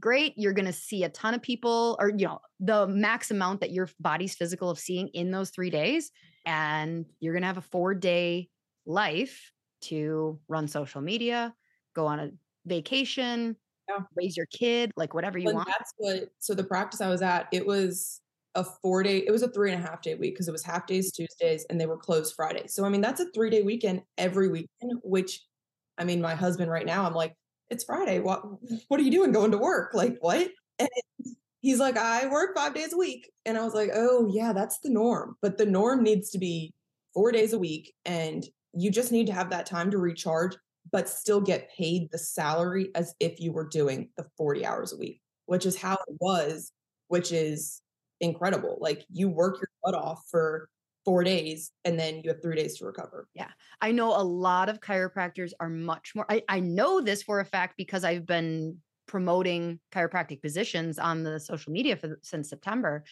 Great, 0.00 0.32
you're 0.36 0.52
going 0.52 0.64
to 0.66 0.72
see 0.72 1.02
a 1.04 1.08
ton 1.08 1.34
of 1.34 1.42
people 1.42 1.96
or 2.00 2.10
you 2.10 2.26
know, 2.26 2.38
the 2.60 2.86
max 2.86 3.30
amount 3.30 3.60
that 3.60 3.72
your 3.72 3.88
body's 4.00 4.34
physical 4.34 4.70
of 4.70 4.78
seeing 4.78 5.08
in 5.08 5.30
those 5.30 5.50
3 5.50 5.70
days 5.70 6.10
and 6.46 7.04
you're 7.20 7.32
going 7.34 7.42
to 7.42 7.48
have 7.48 7.58
a 7.58 7.60
4-day 7.62 8.48
life 8.86 9.52
to 9.82 10.40
run 10.48 10.66
social 10.68 11.00
media, 11.00 11.54
go 11.94 12.06
on 12.06 12.20
a 12.20 12.30
vacation, 12.66 13.56
Yeah. 13.88 14.00
raise 14.16 14.36
your 14.36 14.46
kid, 14.46 14.92
like 14.96 15.14
whatever 15.14 15.38
you 15.38 15.52
want. 15.52 15.66
that's 15.66 15.92
what 15.98 16.28
so 16.38 16.54
the 16.54 16.64
practice 16.64 17.00
I 17.00 17.08
was 17.08 17.22
at, 17.22 17.48
it 17.52 17.66
was 17.66 18.20
a 18.54 18.64
four 18.64 19.02
day, 19.02 19.18
it 19.18 19.30
was 19.30 19.42
a 19.42 19.50
three 19.50 19.72
and 19.72 19.82
a 19.82 19.86
half 19.86 20.02
day 20.02 20.14
week 20.14 20.34
because 20.34 20.48
it 20.48 20.52
was 20.52 20.64
half 20.64 20.86
days 20.86 21.12
Tuesdays 21.12 21.66
and 21.70 21.80
they 21.80 21.86
were 21.86 21.96
closed 21.98 22.34
Fridays. 22.34 22.74
So 22.74 22.84
I 22.84 22.88
mean 22.88 23.00
that's 23.00 23.20
a 23.20 23.30
three 23.32 23.50
day 23.50 23.62
weekend 23.62 24.02
every 24.16 24.48
weekend, 24.48 24.92
which 25.02 25.40
I 25.98 26.04
mean, 26.04 26.20
my 26.20 26.34
husband 26.34 26.70
right 26.70 26.86
now, 26.86 27.04
I'm 27.04 27.14
like, 27.14 27.34
it's 27.70 27.84
Friday. 27.84 28.20
What 28.20 28.42
what 28.88 29.00
are 29.00 29.02
you 29.02 29.10
doing 29.10 29.32
going 29.32 29.50
to 29.52 29.58
work? 29.58 29.92
Like 29.94 30.16
what? 30.20 30.48
And 30.78 30.88
it- 30.94 31.36
he's 31.60 31.80
like, 31.80 31.96
I 31.96 32.28
work 32.28 32.56
five 32.56 32.72
days 32.72 32.92
a 32.92 32.96
week. 32.96 33.30
And 33.44 33.58
I 33.58 33.64
was 33.64 33.74
like, 33.74 33.90
oh 33.92 34.30
yeah, 34.32 34.52
that's 34.52 34.78
the 34.78 34.90
norm. 34.90 35.36
But 35.42 35.58
the 35.58 35.66
norm 35.66 36.02
needs 36.02 36.30
to 36.30 36.38
be 36.38 36.72
four 37.12 37.32
days 37.32 37.52
a 37.52 37.58
week. 37.58 37.94
And 38.04 38.44
you 38.72 38.90
just 38.90 39.10
need 39.12 39.26
to 39.26 39.32
have 39.32 39.50
that 39.50 39.66
time 39.66 39.90
to 39.90 39.98
recharge, 39.98 40.56
but 40.92 41.08
still 41.08 41.40
get 41.40 41.70
paid 41.76 42.10
the 42.12 42.18
salary 42.18 42.90
as 42.94 43.14
if 43.18 43.40
you 43.40 43.52
were 43.52 43.66
doing 43.66 44.10
the 44.16 44.26
40 44.36 44.64
hours 44.64 44.92
a 44.92 44.96
week, 44.96 45.20
which 45.46 45.66
is 45.66 45.76
how 45.76 45.94
it 45.94 46.16
was, 46.20 46.72
which 47.08 47.32
is 47.32 47.82
incredible. 48.20 48.78
Like 48.80 49.04
you 49.10 49.28
work 49.28 49.56
your 49.56 49.70
butt 49.82 49.94
off 49.94 50.24
for 50.30 50.68
four 51.04 51.24
days 51.24 51.72
and 51.84 51.98
then 51.98 52.20
you 52.22 52.30
have 52.30 52.42
three 52.42 52.56
days 52.56 52.76
to 52.78 52.84
recover. 52.84 53.28
Yeah. 53.34 53.48
I 53.80 53.92
know 53.92 54.08
a 54.08 54.22
lot 54.22 54.68
of 54.68 54.80
chiropractors 54.80 55.52
are 55.58 55.70
much 55.70 56.12
more. 56.14 56.26
I, 56.28 56.42
I 56.48 56.60
know 56.60 57.00
this 57.00 57.22
for 57.22 57.40
a 57.40 57.44
fact 57.44 57.74
because 57.78 58.04
I've 58.04 58.26
been 58.26 58.76
promoting 59.06 59.80
chiropractic 59.90 60.42
positions 60.42 60.98
on 60.98 61.22
the 61.22 61.40
social 61.40 61.72
media 61.72 61.96
for, 61.96 62.18
since 62.22 62.50
September. 62.50 63.04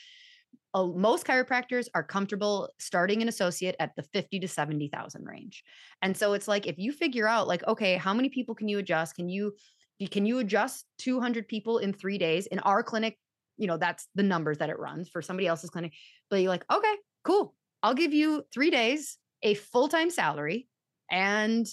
Uh, 0.75 0.89
most 0.89 1.27
chiropractors 1.27 1.89
are 1.95 2.03
comfortable 2.03 2.69
starting 2.79 3.23
an 3.23 3.29
associate 3.29 3.77
at 3.81 3.97
the 3.97 4.03
50 4.03 4.41
to 4.41 4.49
70,000 4.49 5.25
range. 5.25 5.65
And 6.03 6.15
so 6.15 6.35
it's 6.35 6.47
like 6.47 6.67
if 6.67 6.79
you 6.79 6.93
figure 6.93 7.27
out 7.27 7.49
like 7.49 7.67
okay, 7.67 7.97
how 7.97 8.13
many 8.13 8.29
people 8.29 8.55
can 8.55 8.69
you 8.69 8.79
adjust? 8.79 9.15
Can 9.15 9.31
you 9.31 9.55
can 10.11 10.27
you 10.27 10.41
adjust 10.41 10.85
200 10.99 11.49
people 11.49 11.79
in 11.79 11.95
3 11.95 12.19
days 12.19 12.47
in 12.47 12.59
our 12.59 12.83
clinic? 12.83 13.17
You 13.59 13.67
know, 13.67 13.77
that's 13.79 14.09
the 14.15 14.23
numbers 14.23 14.59
that 14.59 14.71
it 14.71 14.79
runs 14.79 15.09
for 15.09 15.23
somebody 15.23 15.47
else's 15.47 15.71
clinic. 15.71 15.95
But 16.31 16.37
you're 16.41 16.51
like, 16.51 16.65
"Okay, 16.71 16.97
cool. 17.25 17.57
I'll 17.83 17.95
give 17.95 18.13
you 18.15 18.45
3 18.53 18.71
days, 18.71 19.19
a 19.43 19.55
full-time 19.55 20.11
salary 20.11 20.69
and 21.11 21.67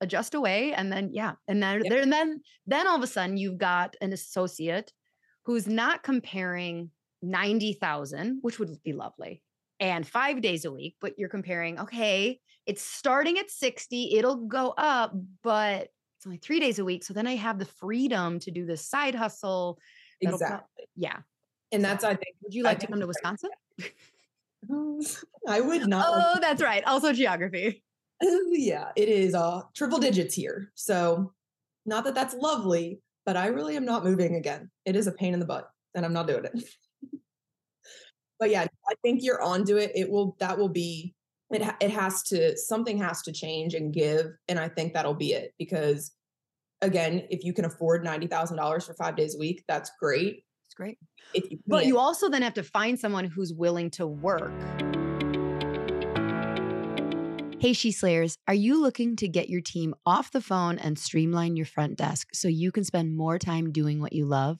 adjust 0.00 0.34
away 0.34 0.72
and 0.72 0.92
then 0.92 1.10
yeah 1.12 1.34
and 1.48 1.62
then 1.62 1.82
Yep. 1.82 1.88
there 1.88 2.00
and 2.02 2.12
then 2.12 2.40
then 2.66 2.86
all 2.86 2.96
of 2.96 3.02
a 3.02 3.06
sudden 3.06 3.36
you've 3.36 3.58
got 3.58 3.96
an 4.00 4.12
associate 4.12 4.92
who's 5.44 5.66
not 5.66 6.02
comparing 6.04 6.90
90,000 7.20 8.38
which 8.42 8.58
would 8.60 8.80
be 8.84 8.92
lovely 8.92 9.42
and 9.80 10.06
5 10.06 10.40
days 10.40 10.64
a 10.64 10.70
week 10.72 10.96
but 11.00 11.18
you're 11.18 11.28
comparing 11.28 11.80
okay 11.80 12.40
it's 12.66 12.82
starting 12.82 13.38
at 13.38 13.50
60 13.50 14.16
it'll 14.16 14.46
go 14.46 14.70
up 14.78 15.12
but 15.42 15.90
it's 16.16 16.26
only 16.26 16.38
3 16.38 16.60
days 16.60 16.78
a 16.78 16.84
week 16.84 17.02
so 17.02 17.12
then 17.12 17.26
I 17.26 17.34
have 17.34 17.58
the 17.58 17.64
freedom 17.64 18.38
to 18.40 18.52
do 18.52 18.64
this 18.66 18.86
side 18.88 19.16
hustle 19.16 19.80
Exactly. 20.20 20.86
yeah 20.96 21.18
And 21.72 21.84
that's, 21.84 22.04
I 22.04 22.14
think, 22.14 22.36
would 22.42 22.54
you 22.54 22.64
I 22.64 22.70
like 22.70 22.80
to 22.80 22.86
come 22.86 23.00
to. 23.00 23.06
Wisconsin 23.06 23.50
I 25.48 25.60
would 25.60 25.86
not. 25.86 26.04
Oh, 26.08 26.38
that's 26.40 26.62
right. 26.62 26.82
Also 26.84 27.12
geography. 27.12 27.82
yeah, 28.20 28.90
it 28.96 29.08
is 29.08 29.34
uh 29.34 29.62
triple 29.74 29.98
digits 29.98 30.34
here. 30.34 30.72
So 30.74 31.32
not 31.86 32.04
that 32.04 32.14
that's 32.14 32.34
lovely, 32.34 33.00
but 33.24 33.36
I 33.36 33.46
really 33.46 33.76
am 33.76 33.84
not 33.84 34.04
moving 34.04 34.34
again. 34.34 34.70
It 34.84 34.96
is 34.96 35.06
a 35.06 35.12
pain 35.12 35.34
in 35.34 35.40
the 35.40 35.46
butt 35.46 35.70
and 35.94 36.04
I'm 36.04 36.12
not 36.12 36.26
doing 36.26 36.44
it. 36.44 36.64
but 38.40 38.50
yeah, 38.50 38.66
I 38.88 38.94
think 39.02 39.22
you're 39.22 39.42
onto 39.42 39.76
it. 39.76 39.92
It 39.94 40.10
will 40.10 40.36
that 40.40 40.58
will 40.58 40.68
be 40.68 41.14
it 41.50 41.62
it 41.80 41.90
has 41.90 42.22
to 42.24 42.56
something 42.56 42.98
has 42.98 43.22
to 43.22 43.32
change 43.32 43.74
and 43.74 43.92
give 43.92 44.26
and 44.48 44.58
I 44.58 44.68
think 44.68 44.92
that'll 44.92 45.14
be 45.14 45.32
it 45.32 45.54
because 45.58 46.12
again, 46.82 47.26
if 47.30 47.44
you 47.44 47.52
can 47.52 47.64
afford 47.64 48.04
$90,000 48.04 48.86
for 48.86 48.94
5 48.94 49.16
days 49.16 49.34
a 49.34 49.38
week, 49.38 49.64
that's 49.68 49.90
great. 50.00 50.44
It's 50.66 50.74
great. 50.74 50.98
You 51.34 51.58
but 51.66 51.86
you 51.86 51.98
also 51.98 52.28
then 52.28 52.42
have 52.42 52.54
to 52.54 52.62
find 52.62 52.98
someone 52.98 53.24
who's 53.24 53.52
willing 53.52 53.90
to 53.92 54.06
work. 54.06 54.52
Hey, 57.60 57.72
She 57.72 57.90
Slayers, 57.90 58.38
are 58.46 58.54
you 58.54 58.80
looking 58.80 59.16
to 59.16 59.26
get 59.26 59.48
your 59.48 59.60
team 59.60 59.94
off 60.06 60.30
the 60.30 60.40
phone 60.40 60.78
and 60.78 60.96
streamline 60.96 61.56
your 61.56 61.66
front 61.66 61.96
desk 61.96 62.28
so 62.32 62.46
you 62.46 62.70
can 62.70 62.84
spend 62.84 63.16
more 63.16 63.38
time 63.38 63.72
doing 63.72 64.00
what 64.00 64.12
you 64.12 64.26
love? 64.26 64.58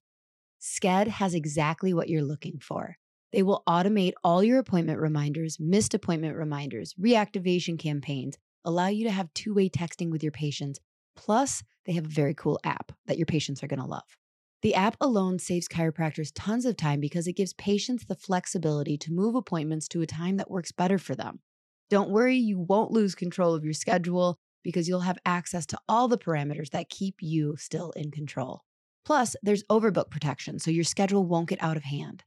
Sked 0.61 1.07
has 1.07 1.35
exactly 1.35 1.95
what 1.95 2.09
you're 2.09 2.25
looking 2.25 2.59
for. 2.59 2.97
They 3.33 3.45
will 3.45 3.63
automate 3.69 4.15
all 4.25 4.43
your 4.43 4.59
appointment 4.59 4.99
reminders, 4.99 5.59
missed 5.61 5.95
appointment 5.95 6.35
reminders, 6.35 6.95
reactivation 6.95 7.79
campaigns, 7.79 8.37
allow 8.65 8.89
you 8.89 9.05
to 9.05 9.13
have 9.13 9.33
two 9.35 9.55
way 9.55 9.69
texting 9.69 10.11
with 10.11 10.25
your 10.25 10.33
patients. 10.33 10.81
Plus, 11.15 11.63
they 11.89 11.95
have 11.95 12.05
a 12.05 12.09
very 12.09 12.35
cool 12.35 12.61
app 12.65 12.93
that 13.07 13.17
your 13.17 13.25
patients 13.25 13.65
are 13.65 13.67
going 13.67 13.81
to 13.81 13.87
love. 13.87 14.19
The 14.61 14.75
app 14.75 14.97
alone 15.01 15.39
saves 15.39 15.69
chiropractors 15.69 16.31
tons 16.35 16.67
of 16.67 16.77
time 16.77 17.01
because 17.01 17.27
it 17.27 17.33
gives 17.33 17.55
patients 17.55 18.05
the 18.05 18.15
flexibility 18.15 18.99
to 18.99 19.13
move 19.13 19.35
appointments 19.35 19.89
to 19.89 20.03
a 20.03 20.07
time 20.07 20.37
that 20.37 20.51
works 20.51 20.71
better 20.71 20.99
for 20.99 21.15
them. 21.15 21.41
Don't 21.89 22.11
worry, 22.11 22.37
you 22.37 22.59
won't 22.59 22.91
lose 22.91 23.15
control 23.15 23.55
of 23.55 23.65
your 23.65 23.73
schedule 23.73 24.39
because 24.63 24.87
you'll 24.87 25.01
have 25.01 25.17
access 25.25 25.65
to 25.65 25.79
all 25.89 26.09
the 26.09 26.19
parameters 26.19 26.71
that 26.71 26.91
keep 26.91 27.17
you 27.21 27.57
still 27.57 27.93
in 27.93 28.11
control. 28.11 28.61
Plus, 29.07 29.35
there's 29.43 29.65
overbook 29.71 30.11
protection, 30.11 30.59
so 30.59 30.71
your 30.71 30.85
schedule 30.85 31.25
won't 31.25 31.49
get 31.49 31.63
out 31.63 31.79
of 31.79 31.85
hand. 31.85 32.23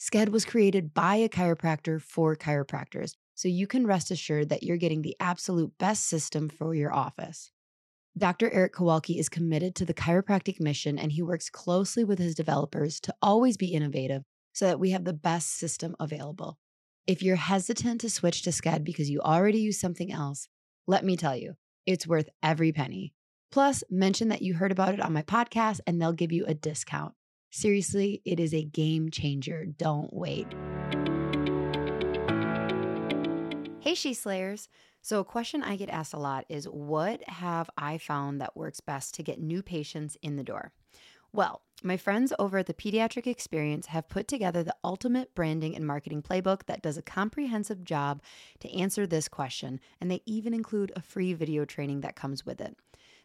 Sked 0.00 0.30
was 0.30 0.44
created 0.44 0.92
by 0.92 1.14
a 1.16 1.28
chiropractor 1.28 2.02
for 2.02 2.34
chiropractors, 2.34 3.12
so 3.36 3.46
you 3.46 3.68
can 3.68 3.86
rest 3.86 4.10
assured 4.10 4.48
that 4.48 4.64
you're 4.64 4.76
getting 4.76 5.02
the 5.02 5.14
absolute 5.20 5.78
best 5.78 6.08
system 6.08 6.48
for 6.48 6.74
your 6.74 6.92
office. 6.92 7.52
Dr. 8.16 8.48
Eric 8.52 8.74
Kowalki 8.74 9.18
is 9.18 9.28
committed 9.28 9.74
to 9.74 9.84
the 9.84 9.92
chiropractic 9.92 10.60
mission 10.60 11.00
and 11.00 11.10
he 11.10 11.20
works 11.20 11.50
closely 11.50 12.04
with 12.04 12.20
his 12.20 12.36
developers 12.36 13.00
to 13.00 13.14
always 13.20 13.56
be 13.56 13.74
innovative 13.74 14.22
so 14.52 14.66
that 14.66 14.78
we 14.78 14.90
have 14.90 15.04
the 15.04 15.12
best 15.12 15.54
system 15.56 15.96
available. 15.98 16.56
If 17.08 17.24
you're 17.24 17.34
hesitant 17.34 18.00
to 18.02 18.10
switch 18.10 18.42
to 18.42 18.50
Sked 18.50 18.84
because 18.84 19.10
you 19.10 19.20
already 19.20 19.58
use 19.58 19.80
something 19.80 20.12
else, 20.12 20.48
let 20.86 21.04
me 21.04 21.16
tell 21.16 21.36
you, 21.36 21.54
it's 21.86 22.06
worth 22.06 22.28
every 22.40 22.70
penny. 22.70 23.14
Plus, 23.50 23.82
mention 23.90 24.28
that 24.28 24.42
you 24.42 24.54
heard 24.54 24.70
about 24.70 24.94
it 24.94 25.00
on 25.00 25.12
my 25.12 25.22
podcast 25.22 25.80
and 25.84 26.00
they'll 26.00 26.12
give 26.12 26.30
you 26.30 26.44
a 26.46 26.54
discount. 26.54 27.14
Seriously, 27.50 28.22
it 28.24 28.38
is 28.38 28.54
a 28.54 28.64
game 28.64 29.10
changer. 29.10 29.66
Don't 29.66 30.12
wait. 30.12 30.46
Hey, 33.80 33.94
She 33.94 34.14
Slayers. 34.14 34.68
So, 35.04 35.20
a 35.20 35.24
question 35.24 35.62
I 35.62 35.76
get 35.76 35.90
asked 35.90 36.14
a 36.14 36.18
lot 36.18 36.46
is 36.48 36.64
what 36.64 37.22
have 37.28 37.68
I 37.76 37.98
found 37.98 38.40
that 38.40 38.56
works 38.56 38.80
best 38.80 39.12
to 39.16 39.22
get 39.22 39.38
new 39.38 39.62
patients 39.62 40.16
in 40.22 40.36
the 40.36 40.42
door? 40.42 40.72
Well, 41.30 41.60
my 41.82 41.98
friends 41.98 42.32
over 42.38 42.56
at 42.56 42.64
the 42.64 42.72
Pediatric 42.72 43.26
Experience 43.26 43.88
have 43.88 44.08
put 44.08 44.26
together 44.26 44.62
the 44.62 44.74
ultimate 44.82 45.34
branding 45.34 45.76
and 45.76 45.86
marketing 45.86 46.22
playbook 46.22 46.64
that 46.64 46.80
does 46.80 46.96
a 46.96 47.02
comprehensive 47.02 47.84
job 47.84 48.22
to 48.60 48.74
answer 48.74 49.06
this 49.06 49.28
question, 49.28 49.78
and 50.00 50.10
they 50.10 50.22
even 50.24 50.54
include 50.54 50.90
a 50.96 51.02
free 51.02 51.34
video 51.34 51.66
training 51.66 52.00
that 52.00 52.16
comes 52.16 52.46
with 52.46 52.58
it. 52.62 52.74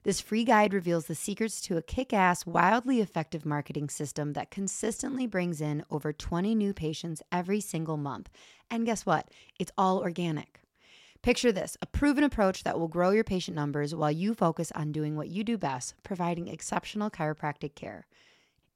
This 0.03 0.19
free 0.19 0.43
guide 0.43 0.73
reveals 0.73 1.05
the 1.05 1.15
secrets 1.15 1.61
to 1.61 1.77
a 1.77 1.81
kick 1.81 2.11
ass, 2.11 2.45
wildly 2.45 2.99
effective 2.99 3.45
marketing 3.45 3.87
system 3.87 4.33
that 4.33 4.51
consistently 4.51 5.27
brings 5.27 5.61
in 5.61 5.85
over 5.89 6.11
20 6.11 6.55
new 6.55 6.73
patients 6.73 7.21
every 7.31 7.61
single 7.61 7.95
month. 7.95 8.29
And 8.69 8.85
guess 8.85 9.05
what? 9.05 9.31
It's 9.57 9.71
all 9.77 9.99
organic. 9.99 10.59
Picture 11.21 11.51
this 11.51 11.75
a 11.81 11.85
proven 11.85 12.23
approach 12.23 12.63
that 12.63 12.79
will 12.79 12.87
grow 12.87 13.09
your 13.09 13.25
patient 13.25 13.53
numbers 13.53 13.93
while 13.93 14.09
you 14.09 14.33
focus 14.33 14.71
on 14.73 14.93
doing 14.93 15.17
what 15.17 15.27
you 15.27 15.43
do 15.43 15.57
best, 15.57 15.93
providing 16.01 16.47
exceptional 16.47 17.09
chiropractic 17.09 17.75
care. 17.75 18.07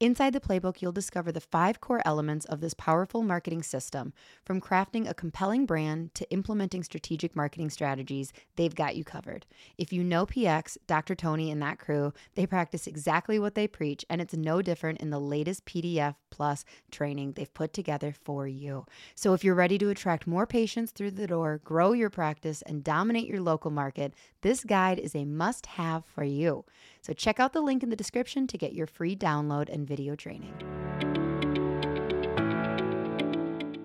Inside 0.04 0.34
the 0.34 0.42
playbook, 0.42 0.82
you'll 0.82 0.92
discover 0.92 1.32
the 1.32 1.40
five 1.40 1.80
core 1.80 2.02
elements 2.04 2.46
of 2.48 2.60
this 2.60 2.74
powerful 2.74 3.24
marketing 3.24 3.64
system. 3.64 4.12
From 4.44 4.60
crafting 4.60 5.08
a 5.08 5.14
compelling 5.14 5.66
brand 5.66 6.14
to 6.16 6.30
implementing 6.30 6.84
strategic 6.84 7.38
marketing 7.38 7.70
strategies, 7.70 8.34
they've 8.58 8.76
got 8.76 8.98
you 8.98 9.06
covered. 9.06 9.46
If 9.78 9.94
you 9.94 10.04
know 10.04 10.26
PX, 10.26 10.78
Dr. 10.88 11.16
Tony, 11.16 11.50
and 11.52 11.62
that 11.62 11.80
crew, 11.80 12.12
they 12.36 12.46
practice 12.46 12.86
exactly 12.86 13.40
what 13.40 13.56
they 13.56 13.66
preach, 13.66 14.04
and 14.10 14.20
it's 14.20 14.34
no 14.34 14.62
different 14.62 15.00
in 15.00 15.10
the 15.10 15.22
latest 15.22 15.64
PDF 15.64 16.16
Plus 16.34 16.66
training 16.90 17.34
they've 17.34 17.54
put 17.54 17.74
together 17.74 18.12
for 18.12 18.48
you. 18.48 18.88
So 19.14 19.34
if 19.34 19.44
you're 19.44 19.54
ready 19.54 19.78
to 19.78 19.90
attract 19.90 20.26
more 20.26 20.48
patients 20.48 20.92
through 20.92 21.12
the 21.12 21.28
door, 21.28 21.62
grow 21.64 21.94
your 21.94 22.10
practice, 22.10 22.64
and 22.64 22.84
dominate 22.84 23.28
your 23.28 23.40
local 23.40 23.70
market, 23.70 24.16
this 24.42 24.64
guide 24.64 24.98
is 24.98 25.16
a 25.16 25.26
must 25.26 25.68
have 25.68 26.04
for 26.06 26.24
you. 26.24 26.66
So 27.04 27.12
check 27.12 27.38
out 27.38 27.52
the 27.52 27.62
link 27.62 27.84
in 27.84 27.90
the 27.90 27.98
description 27.98 28.48
to 28.48 28.58
get 28.58 28.72
your 28.72 28.88
free 28.88 29.14
download 29.14 29.68
and 29.68 29.86
video 29.86 30.16
training. 30.16 30.54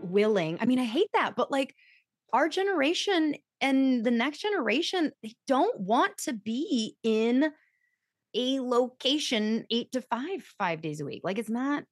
Willing. 0.02 0.56
I 0.60 0.66
mean, 0.66 0.78
I 0.78 0.84
hate 0.84 1.10
that, 1.14 1.34
but 1.34 1.50
like 1.50 1.74
our 2.32 2.48
generation 2.48 3.34
and 3.60 4.04
the 4.04 4.12
next 4.12 4.38
generation, 4.38 5.10
they 5.24 5.34
don't 5.48 5.80
want 5.80 6.16
to 6.18 6.32
be 6.32 6.96
in 7.02 7.50
a 8.34 8.60
location 8.60 9.66
eight 9.68 9.90
to 9.92 10.00
five, 10.00 10.44
five 10.56 10.80
days 10.80 11.00
a 11.00 11.04
week. 11.04 11.22
Like 11.24 11.38
it's 11.38 11.50
not. 11.50 11.82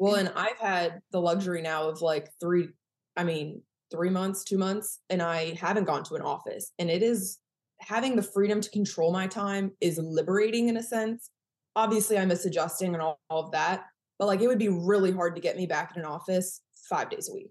Well, 0.00 0.16
and 0.16 0.32
I've 0.34 0.58
had 0.58 1.00
the 1.12 1.20
luxury 1.20 1.62
now 1.62 1.88
of 1.88 2.02
like 2.02 2.30
three, 2.40 2.70
I 3.16 3.22
mean, 3.22 3.62
three 3.92 4.10
months, 4.10 4.42
two 4.42 4.58
months, 4.58 4.98
and 5.08 5.22
I 5.22 5.54
haven't 5.54 5.84
gone 5.84 6.02
to 6.04 6.16
an 6.16 6.22
office. 6.22 6.72
And 6.80 6.90
it 6.90 7.04
is 7.04 7.38
having 7.86 8.16
the 8.16 8.22
freedom 8.22 8.60
to 8.60 8.70
control 8.70 9.12
my 9.12 9.26
time 9.26 9.72
is 9.80 9.98
liberating 9.98 10.68
in 10.68 10.76
a 10.76 10.82
sense. 10.82 11.30
Obviously, 11.76 12.18
I 12.18 12.24
miss 12.24 12.44
adjusting 12.44 12.94
and 12.94 13.02
all, 13.02 13.20
all 13.28 13.44
of 13.44 13.52
that, 13.52 13.84
but 14.18 14.26
like 14.26 14.40
it 14.40 14.48
would 14.48 14.58
be 14.58 14.68
really 14.68 15.12
hard 15.12 15.34
to 15.34 15.40
get 15.40 15.56
me 15.56 15.66
back 15.66 15.92
in 15.94 16.02
an 16.02 16.06
office 16.06 16.60
five 16.88 17.10
days 17.10 17.28
a 17.28 17.34
week 17.34 17.50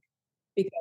because 0.55 0.71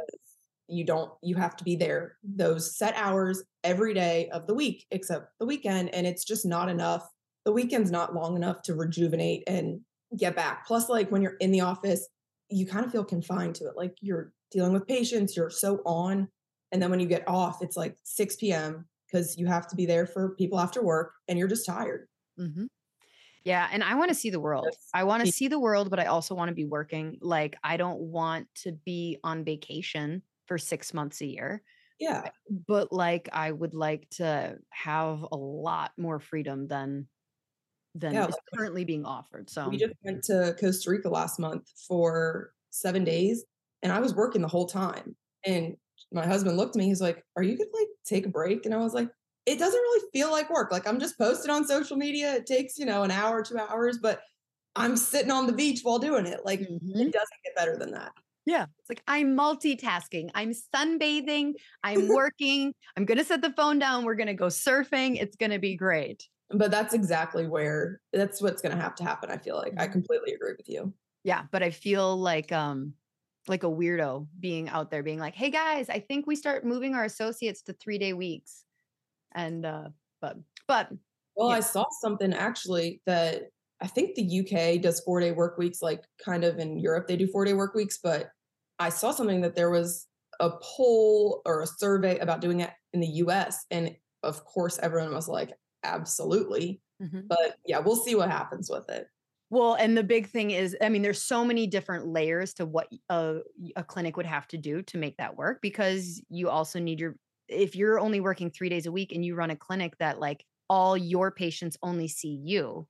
you 0.68 0.84
don't 0.84 1.10
you 1.22 1.34
have 1.34 1.56
to 1.56 1.64
be 1.64 1.76
there 1.76 2.16
those 2.22 2.76
set 2.76 2.94
hours 2.96 3.42
every 3.64 3.92
day 3.94 4.28
of 4.32 4.46
the 4.46 4.54
week 4.54 4.86
except 4.90 5.28
the 5.38 5.46
weekend 5.46 5.92
and 5.94 6.06
it's 6.06 6.24
just 6.24 6.46
not 6.46 6.68
enough 6.68 7.06
the 7.44 7.52
weekend's 7.52 7.90
not 7.90 8.14
long 8.14 8.36
enough 8.36 8.62
to 8.62 8.74
rejuvenate 8.74 9.42
and 9.46 9.80
get 10.16 10.36
back 10.36 10.66
plus 10.66 10.88
like 10.88 11.10
when 11.10 11.22
you're 11.22 11.36
in 11.40 11.50
the 11.50 11.60
office 11.60 12.08
you 12.48 12.66
kind 12.66 12.84
of 12.84 12.92
feel 12.92 13.04
confined 13.04 13.54
to 13.54 13.66
it 13.66 13.76
like 13.76 13.96
you're 14.00 14.32
dealing 14.50 14.72
with 14.72 14.86
patients 14.86 15.36
you're 15.36 15.50
so 15.50 15.80
on 15.84 16.28
and 16.70 16.80
then 16.80 16.90
when 16.90 17.00
you 17.00 17.06
get 17.06 17.26
off 17.28 17.62
it's 17.62 17.76
like 17.76 17.96
6 18.04 18.36
p.m 18.36 18.86
because 19.12 19.36
you 19.36 19.46
have 19.46 19.68
to 19.68 19.76
be 19.76 19.86
there 19.86 20.06
for 20.06 20.34
people 20.36 20.58
after 20.58 20.82
work 20.82 21.12
and 21.28 21.38
you're 21.38 21.48
just 21.48 21.66
tired. 21.66 22.08
Mm-hmm. 22.38 22.64
Yeah. 23.44 23.68
And 23.72 23.82
I 23.82 23.96
want 23.96 24.08
to 24.08 24.14
see 24.14 24.30
the 24.30 24.40
world. 24.40 24.68
I 24.94 25.04
want 25.04 25.24
to 25.26 25.32
see 25.32 25.48
the 25.48 25.58
world, 25.58 25.90
but 25.90 25.98
I 25.98 26.06
also 26.06 26.34
want 26.34 26.48
to 26.48 26.54
be 26.54 26.64
working. 26.64 27.18
Like, 27.20 27.56
I 27.64 27.76
don't 27.76 28.00
want 28.00 28.46
to 28.62 28.72
be 28.72 29.18
on 29.24 29.44
vacation 29.44 30.22
for 30.46 30.58
six 30.58 30.94
months 30.94 31.20
a 31.20 31.26
year. 31.26 31.62
Yeah. 31.98 32.28
But 32.68 32.92
like, 32.92 33.28
I 33.32 33.50
would 33.50 33.74
like 33.74 34.08
to 34.10 34.58
have 34.70 35.24
a 35.30 35.36
lot 35.36 35.90
more 35.96 36.20
freedom 36.20 36.68
than 36.68 37.08
than 37.94 38.14
yeah, 38.14 38.26
is 38.26 38.30
like, 38.30 38.40
currently 38.56 38.84
being 38.84 39.04
offered. 39.04 39.50
So 39.50 39.68
we 39.68 39.76
just 39.76 39.92
went 40.02 40.24
to 40.24 40.56
Costa 40.58 40.90
Rica 40.90 41.10
last 41.10 41.38
month 41.38 41.68
for 41.86 42.52
seven 42.70 43.04
days 43.04 43.44
and 43.82 43.92
I 43.92 44.00
was 44.00 44.14
working 44.14 44.40
the 44.40 44.48
whole 44.48 44.66
time. 44.66 45.14
And 45.44 45.76
my 46.12 46.26
husband 46.26 46.56
looked 46.56 46.76
at 46.76 46.80
me, 46.80 46.86
he's 46.86 47.00
like, 47.00 47.22
Are 47.36 47.42
you 47.42 47.56
gonna 47.56 47.70
like 47.72 47.88
take 48.04 48.26
a 48.26 48.30
break? 48.30 48.66
And 48.66 48.74
I 48.74 48.78
was 48.78 48.94
like, 48.94 49.08
It 49.46 49.58
doesn't 49.58 49.80
really 49.80 50.08
feel 50.12 50.30
like 50.30 50.50
work. 50.50 50.72
Like 50.72 50.86
I'm 50.86 51.00
just 51.00 51.18
posting 51.18 51.50
on 51.50 51.66
social 51.66 51.96
media. 51.96 52.34
It 52.34 52.46
takes, 52.46 52.78
you 52.78 52.86
know, 52.86 53.02
an 53.02 53.10
hour, 53.10 53.42
two 53.42 53.58
hours, 53.58 53.98
but 54.02 54.20
I'm 54.74 54.96
sitting 54.96 55.30
on 55.30 55.46
the 55.46 55.52
beach 55.52 55.80
while 55.82 55.98
doing 55.98 56.26
it. 56.26 56.40
Like 56.44 56.60
mm-hmm. 56.60 56.90
it 56.90 57.12
doesn't 57.12 57.42
get 57.44 57.56
better 57.56 57.76
than 57.76 57.92
that. 57.92 58.12
Yeah. 58.44 58.66
It's 58.80 58.88
like 58.88 59.02
I'm 59.06 59.36
multitasking. 59.36 60.30
I'm 60.34 60.52
sunbathing. 60.74 61.52
I'm 61.82 62.08
working. 62.14 62.74
I'm 62.96 63.04
going 63.04 63.18
to 63.18 63.24
set 63.24 63.42
the 63.42 63.52
phone 63.52 63.78
down. 63.78 64.04
We're 64.04 64.16
going 64.16 64.26
to 64.28 64.34
go 64.34 64.46
surfing. 64.46 65.20
It's 65.20 65.36
going 65.36 65.52
to 65.52 65.58
be 65.58 65.76
great. 65.76 66.26
But 66.50 66.70
that's 66.70 66.92
exactly 66.92 67.46
where 67.46 68.00
that's 68.12 68.42
what's 68.42 68.60
going 68.60 68.74
to 68.76 68.82
have 68.82 68.94
to 68.96 69.04
happen. 69.04 69.30
I 69.30 69.38
feel 69.38 69.56
like 69.56 69.74
I 69.78 69.84
mm-hmm. 69.84 69.92
completely 69.92 70.32
agree 70.34 70.54
with 70.56 70.68
you. 70.68 70.92
Yeah. 71.24 71.42
But 71.50 71.62
I 71.62 71.70
feel 71.70 72.16
like, 72.16 72.50
um, 72.52 72.94
like 73.48 73.64
a 73.64 73.70
weirdo 73.70 74.26
being 74.38 74.68
out 74.68 74.90
there 74.90 75.02
being 75.02 75.18
like, 75.18 75.34
"Hey 75.34 75.50
guys, 75.50 75.88
I 75.88 76.00
think 76.00 76.26
we 76.26 76.36
start 76.36 76.64
moving 76.64 76.94
our 76.94 77.04
associates 77.04 77.62
to 77.62 77.74
3-day 77.74 78.12
weeks." 78.12 78.64
And 79.34 79.64
uh 79.66 79.88
but 80.20 80.36
but 80.68 80.90
well, 81.36 81.48
yeah. 81.50 81.56
I 81.56 81.60
saw 81.60 81.86
something 82.00 82.32
actually 82.32 83.00
that 83.06 83.44
I 83.80 83.86
think 83.86 84.14
the 84.14 84.40
UK 84.40 84.80
does 84.80 85.04
4-day 85.06 85.32
work 85.32 85.58
weeks 85.58 85.82
like 85.82 86.04
kind 86.24 86.44
of 86.44 86.58
in 86.58 86.78
Europe 86.78 87.06
they 87.08 87.16
do 87.16 87.26
4-day 87.26 87.54
work 87.54 87.74
weeks, 87.74 87.98
but 88.02 88.30
I 88.78 88.88
saw 88.88 89.10
something 89.10 89.40
that 89.42 89.54
there 89.54 89.70
was 89.70 90.06
a 90.40 90.50
poll 90.60 91.42
or 91.46 91.62
a 91.62 91.66
survey 91.66 92.18
about 92.18 92.40
doing 92.40 92.60
it 92.60 92.70
in 92.92 93.00
the 93.00 93.06
US. 93.06 93.64
And 93.70 93.94
of 94.22 94.44
course, 94.44 94.78
everyone 94.82 95.14
was 95.14 95.28
like, 95.28 95.52
absolutely. 95.84 96.80
Mm-hmm. 97.02 97.20
But 97.28 97.56
yeah, 97.66 97.78
we'll 97.78 97.96
see 97.96 98.14
what 98.14 98.30
happens 98.30 98.70
with 98.70 98.88
it. 98.90 99.06
Well, 99.52 99.74
and 99.74 99.94
the 99.94 100.02
big 100.02 100.30
thing 100.30 100.50
is, 100.50 100.74
I 100.80 100.88
mean, 100.88 101.02
there's 101.02 101.22
so 101.22 101.44
many 101.44 101.66
different 101.66 102.06
layers 102.06 102.54
to 102.54 102.64
what 102.64 102.88
a, 103.10 103.40
a 103.76 103.84
clinic 103.84 104.16
would 104.16 104.24
have 104.24 104.48
to 104.48 104.56
do 104.56 104.80
to 104.80 104.96
make 104.96 105.18
that 105.18 105.36
work 105.36 105.60
because 105.60 106.22
you 106.30 106.48
also 106.48 106.78
need 106.78 106.98
your, 106.98 107.16
if 107.48 107.76
you're 107.76 108.00
only 108.00 108.18
working 108.18 108.50
three 108.50 108.70
days 108.70 108.86
a 108.86 108.90
week 108.90 109.12
and 109.12 109.22
you 109.22 109.34
run 109.34 109.50
a 109.50 109.56
clinic 109.56 109.92
that 109.98 110.18
like 110.18 110.46
all 110.70 110.96
your 110.96 111.30
patients 111.30 111.76
only 111.82 112.08
see 112.08 112.40
you, 112.42 112.88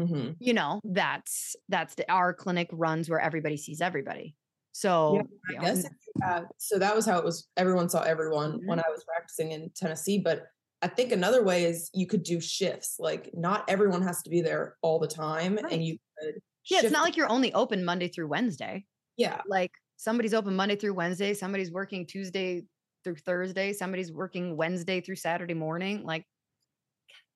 mm-hmm. 0.00 0.32
you 0.40 0.54
know, 0.54 0.80
that's, 0.82 1.54
that's 1.68 1.94
the, 1.94 2.10
our 2.10 2.34
clinic 2.34 2.68
runs 2.72 3.08
where 3.08 3.20
everybody 3.20 3.56
sees 3.56 3.80
everybody. 3.80 4.34
So, 4.72 5.14
yeah, 5.14 5.20
I 5.20 5.52
you 5.52 5.58
know, 5.58 5.62
guess, 5.62 5.90
yeah. 6.18 6.40
so 6.58 6.80
that 6.80 6.96
was 6.96 7.06
how 7.06 7.16
it 7.16 7.24
was. 7.24 7.46
Everyone 7.56 7.88
saw 7.88 8.02
everyone 8.02 8.54
mm-hmm. 8.54 8.66
when 8.66 8.80
I 8.80 8.90
was 8.90 9.04
practicing 9.04 9.52
in 9.52 9.70
Tennessee, 9.76 10.18
but 10.18 10.48
I 10.82 10.88
think 10.88 11.12
another 11.12 11.42
way 11.42 11.64
is 11.64 11.90
you 11.94 12.06
could 12.06 12.22
do 12.22 12.40
shifts. 12.40 12.96
Like 12.98 13.30
not 13.34 13.64
everyone 13.68 14.02
has 14.02 14.22
to 14.22 14.30
be 14.30 14.40
there 14.40 14.76
all 14.82 14.98
the 14.98 15.08
time. 15.08 15.56
Right. 15.56 15.72
And 15.72 15.84
you 15.84 15.98
could 16.18 16.34
Yeah, 16.70 16.80
it's 16.82 16.92
not 16.92 17.02
like 17.02 17.16
you're 17.16 17.30
only 17.30 17.52
open 17.54 17.84
Monday 17.84 18.08
through 18.08 18.28
Wednesday. 18.28 18.84
Yeah. 19.16 19.40
Like 19.48 19.72
somebody's 19.96 20.34
open 20.34 20.54
Monday 20.54 20.76
through 20.76 20.94
Wednesday, 20.94 21.34
somebody's 21.34 21.72
working 21.72 22.06
Tuesday 22.06 22.64
through 23.04 23.16
Thursday, 23.16 23.72
somebody's 23.72 24.12
working 24.12 24.56
Wednesday 24.56 25.00
through 25.00 25.16
Saturday 25.16 25.54
morning. 25.54 26.04
Like 26.04 26.24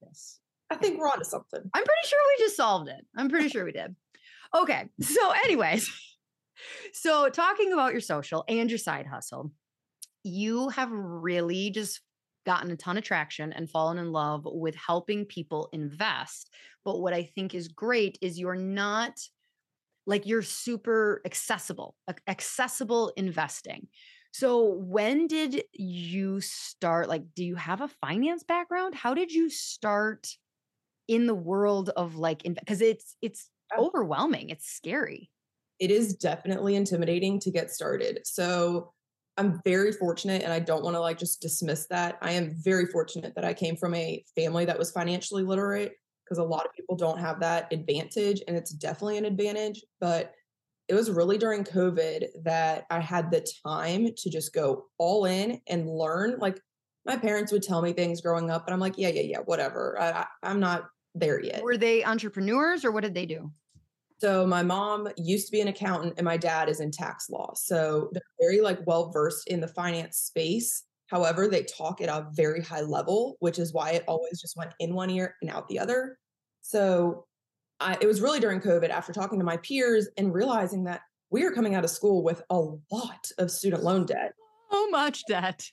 this. 0.02 0.40
I 0.70 0.76
think 0.76 0.98
we're 0.98 1.08
onto 1.08 1.24
something. 1.24 1.60
I'm 1.74 1.84
pretty 1.84 2.08
sure 2.08 2.18
we 2.38 2.44
just 2.44 2.56
solved 2.56 2.88
it. 2.88 3.04
I'm 3.16 3.28
pretty 3.28 3.48
sure 3.48 3.64
we 3.64 3.72
did. 3.72 3.94
Okay. 4.54 4.88
So, 5.00 5.32
anyways, 5.44 5.90
so 6.92 7.28
talking 7.28 7.72
about 7.72 7.92
your 7.92 8.00
social 8.00 8.44
and 8.48 8.70
your 8.70 8.78
side 8.78 9.06
hustle, 9.06 9.52
you 10.22 10.68
have 10.68 10.90
really 10.92 11.70
just 11.70 12.00
gotten 12.44 12.70
a 12.70 12.76
ton 12.76 12.98
of 12.98 13.04
traction 13.04 13.52
and 13.52 13.70
fallen 13.70 13.98
in 13.98 14.12
love 14.12 14.42
with 14.44 14.74
helping 14.74 15.24
people 15.24 15.68
invest. 15.72 16.50
But 16.84 17.00
what 17.00 17.12
I 17.12 17.24
think 17.24 17.54
is 17.54 17.68
great 17.68 18.18
is 18.20 18.38
you're 18.38 18.54
not 18.54 19.18
like 20.06 20.26
you're 20.26 20.42
super 20.42 21.20
accessible, 21.24 21.96
accessible 22.26 23.12
investing. 23.16 23.88
So 24.32 24.74
when 24.74 25.26
did 25.26 25.64
you 25.72 26.40
start 26.40 27.08
like 27.08 27.22
do 27.34 27.44
you 27.44 27.56
have 27.56 27.80
a 27.80 27.88
finance 27.88 28.42
background? 28.42 28.94
How 28.94 29.14
did 29.14 29.32
you 29.32 29.50
start 29.50 30.28
in 31.08 31.26
the 31.26 31.34
world 31.34 31.90
of 31.90 32.16
like 32.16 32.42
because 32.44 32.80
it's 32.80 33.16
it's 33.20 33.50
overwhelming, 33.78 34.50
it's 34.50 34.66
scary. 34.66 35.30
It 35.78 35.90
is 35.90 36.14
definitely 36.14 36.76
intimidating 36.76 37.40
to 37.40 37.50
get 37.50 37.70
started. 37.70 38.20
So 38.24 38.92
I'm 39.40 39.58
very 39.64 39.90
fortunate 39.90 40.42
and 40.42 40.52
I 40.52 40.58
don't 40.58 40.84
want 40.84 40.96
to 40.96 41.00
like 41.00 41.16
just 41.16 41.40
dismiss 41.40 41.86
that. 41.86 42.18
I 42.20 42.32
am 42.32 42.54
very 42.62 42.84
fortunate 42.84 43.34
that 43.36 43.44
I 43.44 43.54
came 43.54 43.74
from 43.74 43.94
a 43.94 44.22
family 44.36 44.66
that 44.66 44.78
was 44.78 44.90
financially 44.90 45.42
literate 45.42 45.94
because 46.22 46.36
a 46.36 46.44
lot 46.44 46.66
of 46.66 46.74
people 46.74 46.94
don't 46.94 47.18
have 47.18 47.40
that 47.40 47.72
advantage 47.72 48.42
and 48.46 48.54
it's 48.54 48.70
definitely 48.70 49.16
an 49.16 49.24
advantage, 49.24 49.82
but 49.98 50.34
it 50.88 50.94
was 50.94 51.10
really 51.10 51.38
during 51.38 51.64
COVID 51.64 52.26
that 52.44 52.84
I 52.90 53.00
had 53.00 53.30
the 53.30 53.46
time 53.66 54.08
to 54.14 54.28
just 54.28 54.52
go 54.52 54.88
all 54.98 55.24
in 55.24 55.58
and 55.66 55.88
learn. 55.88 56.36
Like 56.38 56.60
my 57.06 57.16
parents 57.16 57.50
would 57.50 57.62
tell 57.62 57.80
me 57.80 57.94
things 57.94 58.20
growing 58.20 58.50
up 58.50 58.66
and 58.66 58.74
I'm 58.74 58.80
like, 58.80 58.98
yeah, 58.98 59.08
yeah, 59.08 59.22
yeah, 59.22 59.38
whatever. 59.38 59.96
I, 59.98 60.26
I'm 60.42 60.60
not 60.60 60.84
there 61.14 61.42
yet. 61.42 61.62
Were 61.62 61.78
they 61.78 62.04
entrepreneurs 62.04 62.84
or 62.84 62.90
what 62.90 63.04
did 63.04 63.14
they 63.14 63.24
do? 63.24 63.50
So 64.20 64.46
my 64.46 64.62
mom 64.62 65.08
used 65.16 65.46
to 65.46 65.52
be 65.52 65.62
an 65.62 65.68
accountant 65.68 66.14
and 66.18 66.26
my 66.26 66.36
dad 66.36 66.68
is 66.68 66.80
in 66.80 66.90
tax 66.90 67.30
law. 67.30 67.54
So 67.54 68.02
mm-hmm. 68.02 68.06
they're 68.12 68.22
very 68.38 68.60
like 68.60 68.78
well 68.86 69.10
versed 69.10 69.48
in 69.48 69.60
the 69.60 69.68
finance 69.68 70.18
space. 70.18 70.84
However, 71.06 71.48
they 71.48 71.64
talk 71.64 72.00
at 72.02 72.08
a 72.08 72.28
very 72.34 72.60
high 72.60 72.82
level, 72.82 73.36
which 73.40 73.58
is 73.58 73.72
why 73.72 73.92
it 73.92 74.04
always 74.06 74.40
just 74.40 74.56
went 74.56 74.72
in 74.78 74.94
one 74.94 75.10
ear 75.10 75.34
and 75.40 75.50
out 75.50 75.66
the 75.68 75.78
other. 75.78 76.18
So 76.60 77.24
I, 77.80 77.96
it 78.00 78.06
was 78.06 78.20
really 78.20 78.40
during 78.40 78.60
COVID 78.60 78.90
after 78.90 79.12
talking 79.12 79.38
to 79.38 79.44
my 79.44 79.56
peers 79.56 80.08
and 80.18 80.34
realizing 80.34 80.84
that 80.84 81.00
we 81.30 81.42
are 81.44 81.50
coming 81.50 81.74
out 81.74 81.84
of 81.84 81.90
school 81.90 82.22
with 82.22 82.42
a 82.50 82.60
lot 82.92 83.26
of 83.38 83.50
student 83.50 83.82
loan 83.82 84.04
debt. 84.04 84.34
So 84.70 84.90
much 84.90 85.24
debt. 85.26 85.64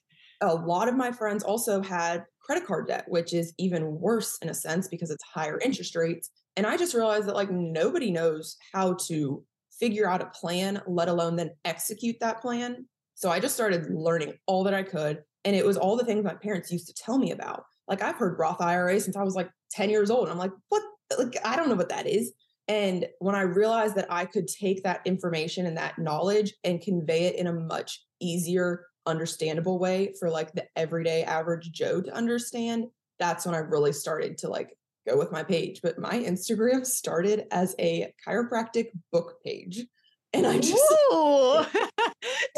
A 0.41 0.55
lot 0.55 0.87
of 0.87 0.95
my 0.95 1.11
friends 1.11 1.43
also 1.43 1.81
had 1.81 2.23
credit 2.41 2.65
card 2.65 2.87
debt, 2.87 3.05
which 3.07 3.33
is 3.33 3.53
even 3.57 3.99
worse 3.99 4.37
in 4.41 4.49
a 4.49 4.53
sense 4.53 4.87
because 4.87 5.11
it's 5.11 5.23
higher 5.23 5.59
interest 5.59 5.95
rates. 5.95 6.31
And 6.57 6.65
I 6.65 6.75
just 6.75 6.95
realized 6.95 7.27
that 7.27 7.35
like 7.35 7.51
nobody 7.51 8.11
knows 8.11 8.57
how 8.73 8.95
to 9.07 9.43
figure 9.79 10.09
out 10.09 10.23
a 10.23 10.25
plan, 10.25 10.81
let 10.87 11.07
alone 11.07 11.35
then 11.35 11.51
execute 11.63 12.19
that 12.19 12.41
plan. 12.41 12.87
So 13.13 13.29
I 13.29 13.39
just 13.39 13.53
started 13.53 13.89
learning 13.91 14.33
all 14.47 14.63
that 14.63 14.73
I 14.73 14.83
could. 14.83 15.23
And 15.45 15.55
it 15.55 15.65
was 15.65 15.77
all 15.77 15.95
the 15.95 16.03
things 16.03 16.25
my 16.25 16.33
parents 16.33 16.71
used 16.71 16.87
to 16.87 16.93
tell 16.93 17.19
me 17.19 17.31
about. 17.31 17.63
Like 17.87 18.01
I've 18.01 18.17
heard 18.17 18.39
Roth 18.39 18.59
IRA 18.59 18.99
since 18.99 19.15
I 19.15 19.23
was 19.23 19.35
like 19.35 19.49
10 19.71 19.89
years 19.89 20.09
old. 20.09 20.23
And 20.23 20.31
I'm 20.31 20.37
like, 20.37 20.51
what? 20.69 20.81
Like, 21.17 21.37
I 21.45 21.55
don't 21.55 21.69
know 21.69 21.75
what 21.75 21.89
that 21.89 22.05
is. 22.05 22.33
And 22.67 23.07
when 23.19 23.35
I 23.35 23.41
realized 23.41 23.95
that 23.95 24.11
I 24.11 24.25
could 24.25 24.47
take 24.47 24.83
that 24.83 24.99
information 25.05 25.67
and 25.67 25.77
that 25.77 25.97
knowledge 25.97 26.53
and 26.65 26.81
convey 26.81 27.25
it 27.25 27.35
in 27.35 27.47
a 27.47 27.53
much 27.53 28.03
easier, 28.19 28.85
understandable 29.05 29.79
way 29.79 30.13
for 30.19 30.29
like 30.29 30.51
the 30.51 30.65
everyday 30.75 31.23
average 31.23 31.71
Joe 31.71 32.01
to 32.01 32.13
understand, 32.13 32.87
that's 33.19 33.45
when 33.45 33.55
I 33.55 33.59
really 33.59 33.93
started 33.93 34.37
to 34.39 34.49
like 34.49 34.75
go 35.07 35.17
with 35.17 35.31
my 35.31 35.43
page. 35.43 35.81
But 35.81 35.99
my 35.99 36.13
Instagram 36.13 36.85
started 36.85 37.45
as 37.51 37.75
a 37.79 38.13
chiropractic 38.25 38.87
book 39.11 39.35
page. 39.43 39.85
And 40.33 40.45
I 40.45 40.59
just 40.59 40.73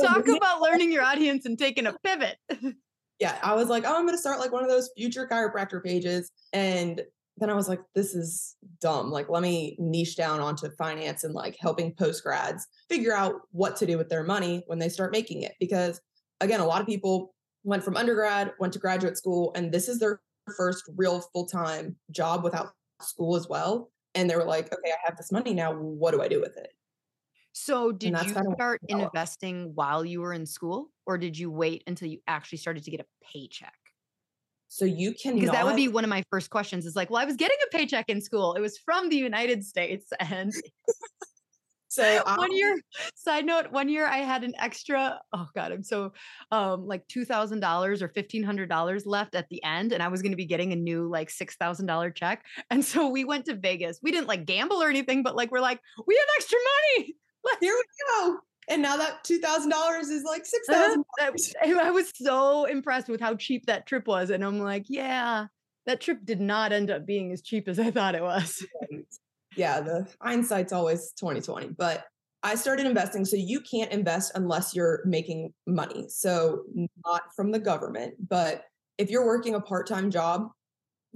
talk 0.01 0.27
about 0.27 0.61
learning 0.61 0.91
your 0.91 1.03
audience 1.03 1.45
and 1.45 1.57
taking 1.57 1.87
a 1.87 1.93
pivot. 2.03 2.37
yeah, 3.19 3.37
I 3.43 3.55
was 3.55 3.69
like, 3.69 3.83
oh, 3.85 3.95
I'm 3.95 4.05
going 4.05 4.15
to 4.15 4.21
start 4.21 4.39
like 4.39 4.51
one 4.51 4.63
of 4.63 4.69
those 4.69 4.89
future 4.97 5.27
chiropractor 5.31 5.83
pages. 5.83 6.31
And 6.53 7.01
then 7.37 7.49
I 7.49 7.53
was 7.53 7.69
like, 7.69 7.79
this 7.95 8.15
is 8.15 8.55
dumb. 8.81 9.11
Like, 9.11 9.29
let 9.29 9.41
me 9.41 9.77
niche 9.79 10.17
down 10.17 10.41
onto 10.41 10.69
finance 10.71 11.23
and 11.23 11.33
like 11.33 11.55
helping 11.59 11.93
post 11.93 12.23
grads 12.23 12.67
figure 12.89 13.15
out 13.15 13.35
what 13.51 13.77
to 13.77 13.85
do 13.85 13.97
with 13.97 14.09
their 14.09 14.23
money 14.23 14.63
when 14.67 14.79
they 14.79 14.89
start 14.89 15.11
making 15.11 15.43
it. 15.43 15.53
Because 15.59 16.01
again, 16.41 16.59
a 16.59 16.65
lot 16.65 16.81
of 16.81 16.87
people 16.87 17.33
went 17.63 17.83
from 17.83 17.95
undergrad, 17.95 18.53
went 18.59 18.73
to 18.73 18.79
graduate 18.79 19.17
school, 19.17 19.51
and 19.55 19.71
this 19.71 19.87
is 19.87 19.99
their 19.99 20.21
first 20.49 20.89
real 20.95 21.21
full 21.33 21.45
time 21.45 21.95
job 22.11 22.43
without 22.43 22.73
school 23.01 23.35
as 23.35 23.47
well. 23.47 23.91
And 24.15 24.29
they 24.29 24.35
were 24.35 24.45
like, 24.45 24.65
okay, 24.65 24.91
I 24.91 24.97
have 25.05 25.17
this 25.17 25.31
money 25.31 25.53
now. 25.53 25.73
What 25.73 26.11
do 26.11 26.21
I 26.21 26.27
do 26.27 26.41
with 26.41 26.57
it? 26.57 26.73
So, 27.51 27.91
did 27.91 28.15
you 28.23 28.29
start 28.29 28.81
investing 28.87 29.71
while 29.75 30.05
you 30.05 30.21
were 30.21 30.33
in 30.33 30.45
school, 30.45 30.91
or 31.05 31.17
did 31.17 31.37
you 31.37 31.51
wait 31.51 31.83
until 31.87 32.07
you 32.07 32.19
actually 32.27 32.59
started 32.59 32.83
to 32.83 32.91
get 32.91 32.99
a 32.99 33.05
paycheck? 33.23 33.73
So 34.71 34.85
you 34.85 35.13
can 35.13 35.33
because 35.33 35.49
that 35.49 35.65
would 35.65 35.75
be 35.75 35.87
one 35.87 36.03
of 36.03 36.11
my 36.11 36.23
first 36.29 36.51
questions. 36.51 36.85
Is 36.85 36.95
like, 36.95 37.09
well, 37.09 37.21
I 37.21 37.25
was 37.25 37.35
getting 37.35 37.57
a 37.67 37.75
paycheck 37.75 38.07
in 38.07 38.21
school. 38.21 38.53
It 38.53 38.61
was 38.61 38.77
from 38.77 39.09
the 39.09 39.15
United 39.15 39.65
States, 39.65 40.05
and 40.19 40.53
so 41.89 42.21
um, 42.27 42.37
one 42.37 42.55
year, 42.55 42.79
side 43.15 43.45
note, 43.45 43.71
one 43.71 43.89
year 43.89 44.05
I 44.05 44.19
had 44.19 44.43
an 44.43 44.53
extra, 44.59 45.19
oh 45.33 45.47
God, 45.55 45.71
I'm 45.71 45.83
so 45.83 46.13
um 46.51 46.85
like 46.85 47.05
two 47.07 47.25
thousand 47.25 47.59
dollars 47.61 48.03
or 48.03 48.09
fifteen 48.09 48.43
hundred 48.43 48.69
dollars 48.69 49.07
left 49.07 49.33
at 49.33 49.49
the 49.49 49.61
end, 49.63 49.91
and 49.91 50.01
I 50.01 50.07
was 50.07 50.21
gonna 50.21 50.35
be 50.35 50.45
getting 50.45 50.71
a 50.71 50.75
new 50.75 51.09
like 51.09 51.29
six 51.31 51.55
thousand 51.55 51.87
dollar 51.87 52.11
check. 52.11 52.45
And 52.69 52.85
so 52.85 53.09
we 53.09 53.25
went 53.25 53.45
to 53.45 53.55
Vegas. 53.55 53.99
We 54.03 54.11
didn't 54.11 54.27
like 54.27 54.45
gamble 54.45 54.77
or 54.77 54.89
anything, 54.89 55.23
but 55.23 55.35
like 55.35 55.51
we're 55.51 55.59
like, 55.59 55.79
we 56.05 56.15
have 56.15 56.27
extra 56.37 56.59
money. 56.97 57.15
Here 57.61 57.73
we 57.73 57.83
go. 58.07 58.37
And 58.69 58.83
now 58.83 58.97
that 58.97 59.23
two 59.23 59.39
thousand 59.39 59.71
dollars 59.71 60.09
is 60.09 60.23
like 60.23 60.45
six 60.45 60.67
thousand. 60.67 61.03
I 61.19 61.89
was 61.91 62.13
so 62.15 62.65
impressed 62.65 63.09
with 63.09 63.19
how 63.19 63.35
cheap 63.35 63.65
that 63.65 63.87
trip 63.87 64.07
was, 64.07 64.29
and 64.29 64.45
I'm 64.45 64.59
like, 64.59 64.85
yeah, 64.87 65.47
that 65.87 66.01
trip 66.01 66.19
did 66.23 66.39
not 66.39 66.71
end 66.71 66.91
up 66.91 67.07
being 67.07 67.31
as 67.31 67.41
cheap 67.41 67.67
as 67.67 67.79
I 67.79 67.89
thought 67.89 68.13
it 68.13 68.21
was. 68.21 68.63
Yeah, 69.55 69.81
the 69.81 70.07
hindsight's 70.21 70.73
always 70.73 71.11
2020. 71.13 71.69
But 71.77 72.05
I 72.43 72.55
started 72.55 72.85
investing. 72.85 73.25
So 73.25 73.35
you 73.35 73.59
can't 73.61 73.91
invest 73.91 74.31
unless 74.35 74.75
you're 74.75 75.01
making 75.05 75.53
money. 75.67 76.05
So 76.07 76.63
not 77.05 77.23
from 77.35 77.51
the 77.51 77.59
government, 77.59 78.15
but 78.29 78.63
if 78.97 79.09
you're 79.09 79.25
working 79.25 79.55
a 79.55 79.61
part-time 79.61 80.09
job, 80.09 80.49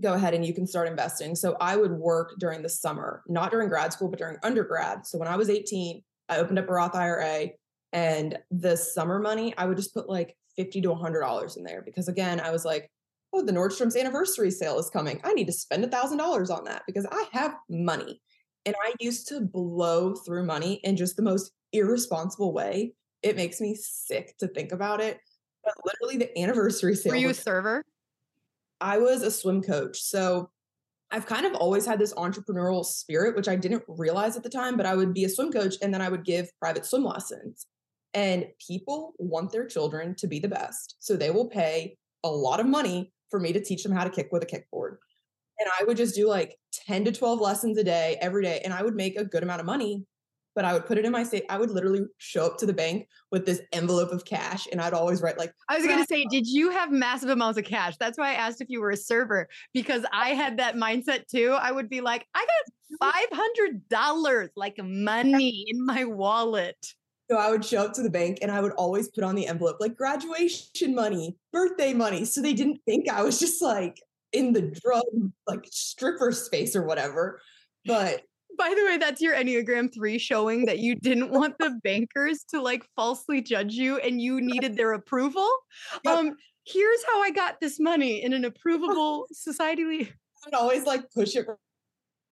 go 0.01 0.13
ahead 0.13 0.33
and 0.33 0.45
you 0.45 0.53
can 0.53 0.65
start 0.65 0.87
investing. 0.87 1.35
So 1.35 1.55
I 1.61 1.75
would 1.75 1.91
work 1.91 2.33
during 2.39 2.61
the 2.61 2.69
summer, 2.69 3.23
not 3.27 3.51
during 3.51 3.69
grad 3.69 3.93
school, 3.93 4.09
but 4.09 4.19
during 4.19 4.37
undergrad. 4.43 5.05
So 5.05 5.17
when 5.17 5.27
I 5.27 5.35
was 5.35 5.49
18, 5.49 6.01
I 6.29 6.37
opened 6.37 6.59
up 6.59 6.67
a 6.67 6.73
Roth 6.73 6.95
IRA 6.95 7.49
and 7.91 8.37
the 8.49 8.75
summer 8.75 9.19
money, 9.19 9.53
I 9.57 9.65
would 9.65 9.77
just 9.77 9.93
put 9.93 10.09
like 10.09 10.35
50 10.55 10.81
to 10.81 10.89
$100 10.89 11.57
in 11.57 11.63
there 11.63 11.83
because 11.83 12.07
again, 12.07 12.39
I 12.39 12.51
was 12.51 12.65
like, 12.65 12.89
oh, 13.33 13.43
the 13.43 13.51
Nordstrom's 13.51 13.95
anniversary 13.95 14.51
sale 14.51 14.77
is 14.79 14.89
coming. 14.89 15.19
I 15.23 15.33
need 15.33 15.47
to 15.47 15.53
spend 15.53 15.83
a 15.83 15.87
$1,000 15.87 16.55
on 16.55 16.63
that 16.65 16.83
because 16.85 17.07
I 17.11 17.25
have 17.33 17.55
money. 17.69 18.21
And 18.65 18.75
I 18.85 18.93
used 18.99 19.27
to 19.29 19.41
blow 19.41 20.15
through 20.15 20.45
money 20.45 20.75
in 20.83 20.95
just 20.95 21.17
the 21.17 21.23
most 21.23 21.51
irresponsible 21.73 22.53
way. 22.53 22.93
It 23.23 23.35
makes 23.35 23.59
me 23.59 23.75
sick 23.75 24.37
to 24.37 24.47
think 24.47 24.71
about 24.71 25.01
it. 25.01 25.19
But 25.63 25.73
literally, 25.85 26.17
the 26.17 26.39
anniversary 26.39 26.95
sale. 26.95 27.11
Were 27.11 27.17
you 27.17 27.29
a 27.29 27.33
server? 27.33 27.83
I 28.79 28.99
was 28.99 29.23
a 29.23 29.31
swim 29.31 29.61
coach. 29.61 29.99
So 30.01 30.49
I've 31.11 31.25
kind 31.25 31.45
of 31.45 31.53
always 31.55 31.85
had 31.85 31.99
this 31.99 32.13
entrepreneurial 32.15 32.85
spirit, 32.85 33.35
which 33.35 33.47
I 33.47 33.55
didn't 33.55 33.83
realize 33.87 34.35
at 34.35 34.43
the 34.43 34.49
time, 34.49 34.77
but 34.77 34.85
I 34.85 34.95
would 34.95 35.13
be 35.13 35.23
a 35.25 35.29
swim 35.29 35.51
coach 35.51 35.75
and 35.81 35.93
then 35.93 36.01
I 36.01 36.09
would 36.09 36.25
give 36.25 36.49
private 36.59 36.85
swim 36.85 37.03
lessons. 37.03 37.65
And 38.13 38.45
people 38.65 39.13
want 39.17 39.51
their 39.51 39.65
children 39.65 40.15
to 40.15 40.27
be 40.27 40.39
the 40.39 40.47
best. 40.47 40.95
So 40.99 41.15
they 41.15 41.31
will 41.31 41.47
pay 41.47 41.97
a 42.23 42.29
lot 42.29 42.59
of 42.59 42.65
money 42.65 43.11
for 43.33 43.39
me 43.39 43.51
to 43.51 43.59
teach 43.59 43.81
them 43.81 43.91
how 43.91 44.03
to 44.03 44.11
kick 44.11 44.29
with 44.31 44.43
a 44.43 44.45
kickboard. 44.45 44.97
And 45.59 45.67
I 45.79 45.85
would 45.85 45.97
just 45.97 46.13
do 46.13 46.29
like 46.29 46.55
10 46.85 47.05
to 47.05 47.11
12 47.11 47.41
lessons 47.41 47.79
a 47.79 47.83
day 47.83 48.15
every 48.21 48.43
day. 48.43 48.61
And 48.63 48.71
I 48.71 48.83
would 48.83 48.93
make 48.93 49.17
a 49.17 49.25
good 49.25 49.41
amount 49.41 49.59
of 49.59 49.65
money, 49.65 50.05
but 50.53 50.65
I 50.65 50.73
would 50.73 50.85
put 50.85 50.99
it 50.99 51.05
in 51.05 51.11
my 51.11 51.23
state. 51.23 51.45
I 51.49 51.57
would 51.57 51.71
literally 51.71 52.01
show 52.19 52.45
up 52.45 52.59
to 52.59 52.67
the 52.67 52.73
bank 52.73 53.07
with 53.31 53.47
this 53.47 53.59
envelope 53.71 54.11
of 54.11 54.23
cash 54.23 54.67
and 54.71 54.79
I'd 54.79 54.93
always 54.93 55.23
write 55.23 55.39
like 55.39 55.51
I 55.67 55.79
was 55.79 55.87
gonna 55.87 56.05
say, 56.05 56.27
did 56.29 56.45
you 56.45 56.69
have 56.69 56.91
massive 56.91 57.29
amounts 57.29 57.57
of 57.57 57.65
cash? 57.65 57.95
That's 57.99 58.19
why 58.19 58.29
I 58.29 58.33
asked 58.33 58.61
if 58.61 58.69
you 58.69 58.81
were 58.81 58.91
a 58.91 58.97
server, 58.97 59.49
because 59.73 60.05
I 60.13 60.29
had 60.29 60.57
that 60.57 60.75
mindset 60.75 61.27
too. 61.27 61.57
I 61.59 61.71
would 61.71 61.89
be 61.89 62.01
like, 62.01 62.27
I 62.35 62.45
got 62.45 63.11
five 63.13 63.29
hundred 63.31 63.89
dollars 63.89 64.51
like 64.55 64.75
money 64.77 65.65
in 65.69 65.83
my 65.83 66.03
wallet. 66.03 66.77
So 67.33 67.39
I 67.39 67.49
would 67.49 67.65
show 67.65 67.83
up 67.83 67.93
to 67.93 68.03
the 68.03 68.11
bank 68.11 68.37
and 68.43 68.51
I 68.51 68.61
would 68.61 68.73
always 68.73 69.07
put 69.07 69.23
on 69.23 69.33
the 69.33 69.47
envelope 69.47 69.77
like 69.79 69.97
graduation 69.97 70.93
money, 70.93 71.35
birthday 71.51 71.91
money. 71.91 72.25
So 72.25 72.43
they 72.43 72.53
didn't 72.53 72.79
think 72.85 73.09
I 73.09 73.23
was 73.23 73.39
just 73.39 73.59
like 73.59 73.99
in 74.33 74.53
the 74.53 74.61
drug 74.61 75.01
like 75.47 75.65
stripper 75.71 76.31
space 76.31 76.75
or 76.75 76.83
whatever. 76.83 77.41
But 77.87 78.21
by 78.55 78.75
the 78.77 78.85
way, 78.85 78.97
that's 78.97 79.19
your 79.19 79.33
Enneagram 79.33 79.91
3 79.91 80.19
showing 80.19 80.67
that 80.67 80.77
you 80.77 80.93
didn't 80.93 81.31
want 81.31 81.57
the 81.57 81.71
bankers 81.83 82.45
to 82.51 82.61
like 82.61 82.85
falsely 82.95 83.41
judge 83.41 83.73
you 83.73 83.97
and 83.97 84.21
you 84.21 84.39
needed 84.41 84.77
their 84.77 84.93
approval. 84.93 85.49
Yep. 86.05 86.15
Um, 86.15 86.35
here's 86.67 87.03
how 87.11 87.23
I 87.23 87.31
got 87.31 87.59
this 87.59 87.79
money 87.79 88.23
in 88.23 88.33
an 88.33 88.43
approvable 88.67 89.23
societally. 89.33 90.07
I 90.07 90.45
would 90.45 90.53
always 90.53 90.85
like 90.85 91.11
push 91.11 91.35
it. 91.35 91.47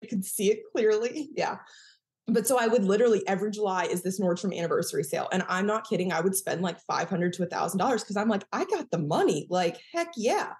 I 0.05 0.07
could 0.07 0.26
see 0.26 0.51
it 0.51 0.61
clearly. 0.74 1.30
Yeah. 1.34 1.57
But 2.33 2.47
so 2.47 2.59
I 2.59 2.66
would 2.66 2.85
literally 2.85 3.26
every 3.26 3.51
July 3.51 3.85
is 3.85 4.03
this 4.03 4.20
Nordstrom 4.20 4.57
anniversary 4.57 5.05
sale. 5.05 5.28
And 5.33 5.45
I'm 5.49 5.66
not 5.66 5.89
kidding. 5.89 6.12
I 6.12 6.20
would 6.20 6.35
spend 6.35 6.62
like 6.62 6.81
500 6.81 7.33
to 7.35 7.43
a 7.43 7.47
thousand 7.47 7.78
dollars 7.78 8.03
because 8.03 8.16
I'm 8.16 8.28
like, 8.28 8.45
I 8.53 8.64
got 8.64 8.91
the 8.91 8.99
money. 8.99 9.47
Like, 9.51 9.78
heck 9.93 10.12
yeah. 10.16 10.53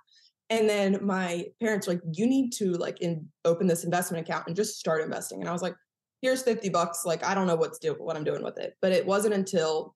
And 0.49 0.69
then 0.69 0.99
my 1.03 1.47
parents 1.61 1.87
were 1.87 1.95
like, 1.95 2.03
you 2.13 2.27
need 2.27 2.53
to 2.55 2.73
like 2.73 3.01
in, 3.01 3.29
open 3.45 3.67
this 3.67 3.85
investment 3.85 4.27
account 4.27 4.49
and 4.49 4.57
just 4.57 4.79
start 4.79 5.03
investing. 5.03 5.41
And 5.41 5.49
I 5.49 5.53
was 5.53 5.63
like, 5.63 5.77
here's 6.23 6.43
50 6.43 6.69
bucks. 6.71 7.05
Like, 7.05 7.25
I 7.25 7.35
don't 7.35 7.47
know 7.47 7.55
what's 7.55 7.79
do 7.79 7.95
what 7.95 8.17
I'm 8.17 8.25
doing 8.25 8.43
with 8.43 8.59
it. 8.59 8.75
But 8.83 8.93
it 8.93 9.07
wasn't 9.07 9.35
until 9.35 9.95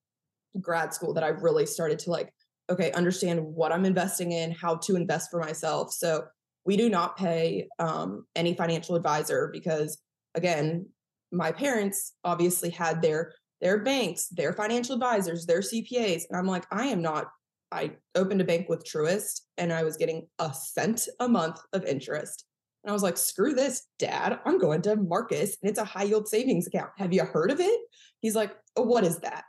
grad 0.60 0.94
school 0.94 1.12
that 1.14 1.24
I 1.24 1.28
really 1.28 1.66
started 1.66 1.98
to 2.00 2.10
like, 2.10 2.32
okay, 2.70 2.92
understand 2.92 3.44
what 3.44 3.72
I'm 3.72 3.84
investing 3.84 4.32
in, 4.32 4.52
how 4.52 4.76
to 4.76 4.96
invest 4.96 5.30
for 5.30 5.40
myself. 5.40 5.92
So 5.92 6.24
we 6.64 6.76
do 6.76 6.88
not 6.88 7.16
pay 7.16 7.68
um, 7.78 8.26
any 8.34 8.54
financial 8.54 8.96
advisor 8.96 9.50
because 9.52 9.98
again, 10.34 10.86
my 11.34 11.52
parents 11.52 12.14
obviously 12.24 12.70
had 12.70 13.02
their 13.02 13.32
their 13.60 13.82
banks, 13.82 14.28
their 14.28 14.52
financial 14.52 14.94
advisors, 14.94 15.46
their 15.46 15.60
CPAs. 15.60 16.24
And 16.28 16.38
I'm 16.38 16.46
like, 16.46 16.66
I 16.70 16.86
am 16.86 17.00
not 17.00 17.28
I 17.74 17.96
opened 18.14 18.40
a 18.40 18.44
bank 18.44 18.68
with 18.68 18.84
Truist 18.84 19.40
and 19.58 19.72
I 19.72 19.82
was 19.82 19.96
getting 19.96 20.28
a 20.38 20.54
cent 20.54 21.08
a 21.18 21.28
month 21.28 21.58
of 21.72 21.84
interest. 21.84 22.44
And 22.84 22.90
I 22.90 22.92
was 22.92 23.02
like, 23.02 23.16
screw 23.16 23.52
this, 23.52 23.86
dad. 23.98 24.38
I'm 24.44 24.58
going 24.58 24.82
to 24.82 24.94
Marcus 24.94 25.56
and 25.60 25.68
it's 25.68 25.80
a 25.80 25.84
high 25.84 26.04
yield 26.04 26.28
savings 26.28 26.68
account. 26.68 26.90
Have 26.98 27.12
you 27.12 27.24
heard 27.24 27.50
of 27.50 27.58
it? 27.58 27.80
He's 28.20 28.36
like, 28.36 28.54
oh, 28.76 28.82
what 28.82 29.04
is 29.04 29.18
that? 29.20 29.44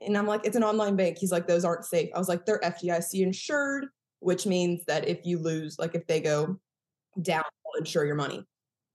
And 0.00 0.16
I'm 0.16 0.26
like, 0.26 0.44
it's 0.44 0.56
an 0.56 0.64
online 0.64 0.96
bank. 0.96 1.16
He's 1.18 1.32
like, 1.32 1.46
those 1.46 1.64
aren't 1.64 1.84
safe. 1.84 2.10
I 2.14 2.18
was 2.18 2.28
like, 2.28 2.44
they're 2.44 2.60
FDIC 2.60 3.22
insured, 3.22 3.86
which 4.18 4.46
means 4.46 4.84
that 4.86 5.08
if 5.08 5.24
you 5.24 5.38
lose, 5.38 5.78
like 5.78 5.94
if 5.94 6.06
they 6.06 6.20
go 6.20 6.58
down, 7.20 7.44
they'll 7.64 7.80
insure 7.80 8.04
your 8.04 8.14
money. 8.14 8.46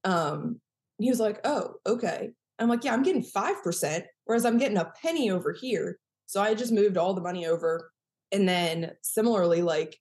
Um, 0.04 0.60
he 0.98 1.10
was 1.10 1.20
like, 1.20 1.40
oh, 1.44 1.74
okay. 1.86 2.30
I'm 2.58 2.68
like, 2.68 2.84
yeah, 2.84 2.94
I'm 2.94 3.02
getting 3.02 3.24
5%, 3.24 4.02
whereas 4.24 4.44
I'm 4.44 4.58
getting 4.58 4.78
a 4.78 4.92
penny 5.02 5.30
over 5.30 5.52
here. 5.52 5.98
So 6.26 6.40
I 6.40 6.54
just 6.54 6.72
moved 6.72 6.96
all 6.96 7.14
the 7.14 7.20
money 7.20 7.46
over 7.46 7.90
and 8.32 8.48
then 8.48 8.92
similarly, 9.02 9.62
like, 9.62 9.96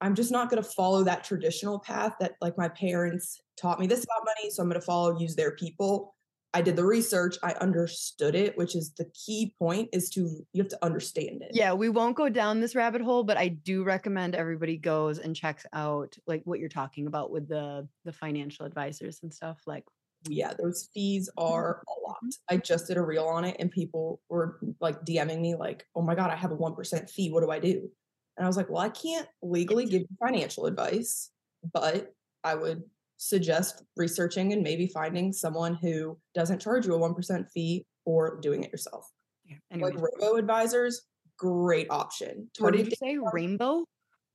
I'm 0.00 0.14
just 0.16 0.32
not 0.32 0.50
going 0.50 0.62
to 0.62 0.68
follow 0.68 1.04
that 1.04 1.22
traditional 1.22 1.78
path 1.78 2.14
that 2.18 2.32
like 2.40 2.58
my 2.58 2.68
parents 2.68 3.40
taught 3.56 3.78
me 3.78 3.86
this 3.86 4.04
about 4.04 4.24
money. 4.24 4.50
So 4.50 4.62
I'm 4.62 4.68
going 4.68 4.80
to 4.80 4.84
follow, 4.84 5.18
use 5.18 5.36
their 5.36 5.52
people. 5.52 6.14
I 6.54 6.60
did 6.60 6.76
the 6.76 6.84
research, 6.84 7.36
I 7.42 7.52
understood 7.52 8.34
it, 8.34 8.58
which 8.58 8.76
is 8.76 8.92
the 8.92 9.10
key 9.14 9.54
point 9.58 9.88
is 9.92 10.10
to 10.10 10.44
you 10.52 10.62
have 10.62 10.68
to 10.68 10.84
understand 10.84 11.40
it. 11.40 11.52
Yeah, 11.54 11.72
we 11.72 11.88
won't 11.88 12.16
go 12.16 12.28
down 12.28 12.60
this 12.60 12.74
rabbit 12.74 13.00
hole, 13.00 13.24
but 13.24 13.38
I 13.38 13.48
do 13.48 13.84
recommend 13.84 14.34
everybody 14.34 14.76
goes 14.76 15.18
and 15.18 15.34
checks 15.34 15.64
out 15.72 16.14
like 16.26 16.42
what 16.44 16.58
you're 16.58 16.68
talking 16.68 17.06
about 17.06 17.30
with 17.30 17.48
the 17.48 17.88
the 18.04 18.12
financial 18.12 18.66
advisors 18.66 19.20
and 19.22 19.32
stuff. 19.32 19.62
Like 19.66 19.84
yeah, 20.28 20.52
those 20.58 20.88
fees 20.94 21.28
mm-hmm. 21.36 21.52
are 21.52 21.82
a 21.88 22.08
lot. 22.08 22.18
I 22.50 22.56
just 22.56 22.86
did 22.86 22.96
a 22.96 23.02
reel 23.02 23.24
on 23.24 23.44
it 23.44 23.56
and 23.58 23.70
people 23.70 24.20
were 24.28 24.58
like 24.80 25.04
DMing 25.04 25.40
me, 25.40 25.54
like, 25.54 25.86
oh 25.94 26.02
my 26.02 26.14
God, 26.14 26.30
I 26.30 26.36
have 26.36 26.52
a 26.52 26.56
1% 26.56 27.10
fee. 27.10 27.30
What 27.30 27.42
do 27.42 27.50
I 27.50 27.58
do? 27.58 27.88
And 28.36 28.44
I 28.44 28.46
was 28.46 28.56
like, 28.56 28.70
well, 28.70 28.82
I 28.82 28.88
can't 28.88 29.28
legally 29.42 29.84
give 29.84 30.02
you 30.02 30.08
financial 30.18 30.66
advice, 30.66 31.30
but 31.72 32.14
I 32.44 32.54
would 32.54 32.82
suggest 33.18 33.84
researching 33.96 34.52
and 34.52 34.62
maybe 34.62 34.86
finding 34.86 35.32
someone 35.32 35.74
who 35.74 36.18
doesn't 36.34 36.60
charge 36.60 36.86
you 36.86 36.94
a 36.94 36.98
1% 36.98 37.50
fee 37.50 37.86
or 38.04 38.40
doing 38.40 38.64
it 38.64 38.72
yourself. 38.72 39.08
Yeah. 39.44 39.56
Like 39.76 39.94
robo 39.94 40.36
advisors, 40.36 41.02
great 41.36 41.88
option. 41.90 42.48
What 42.58 42.74
did 42.74 42.86
you 42.86 42.92
say? 42.96 43.18
Rainbow? 43.32 43.84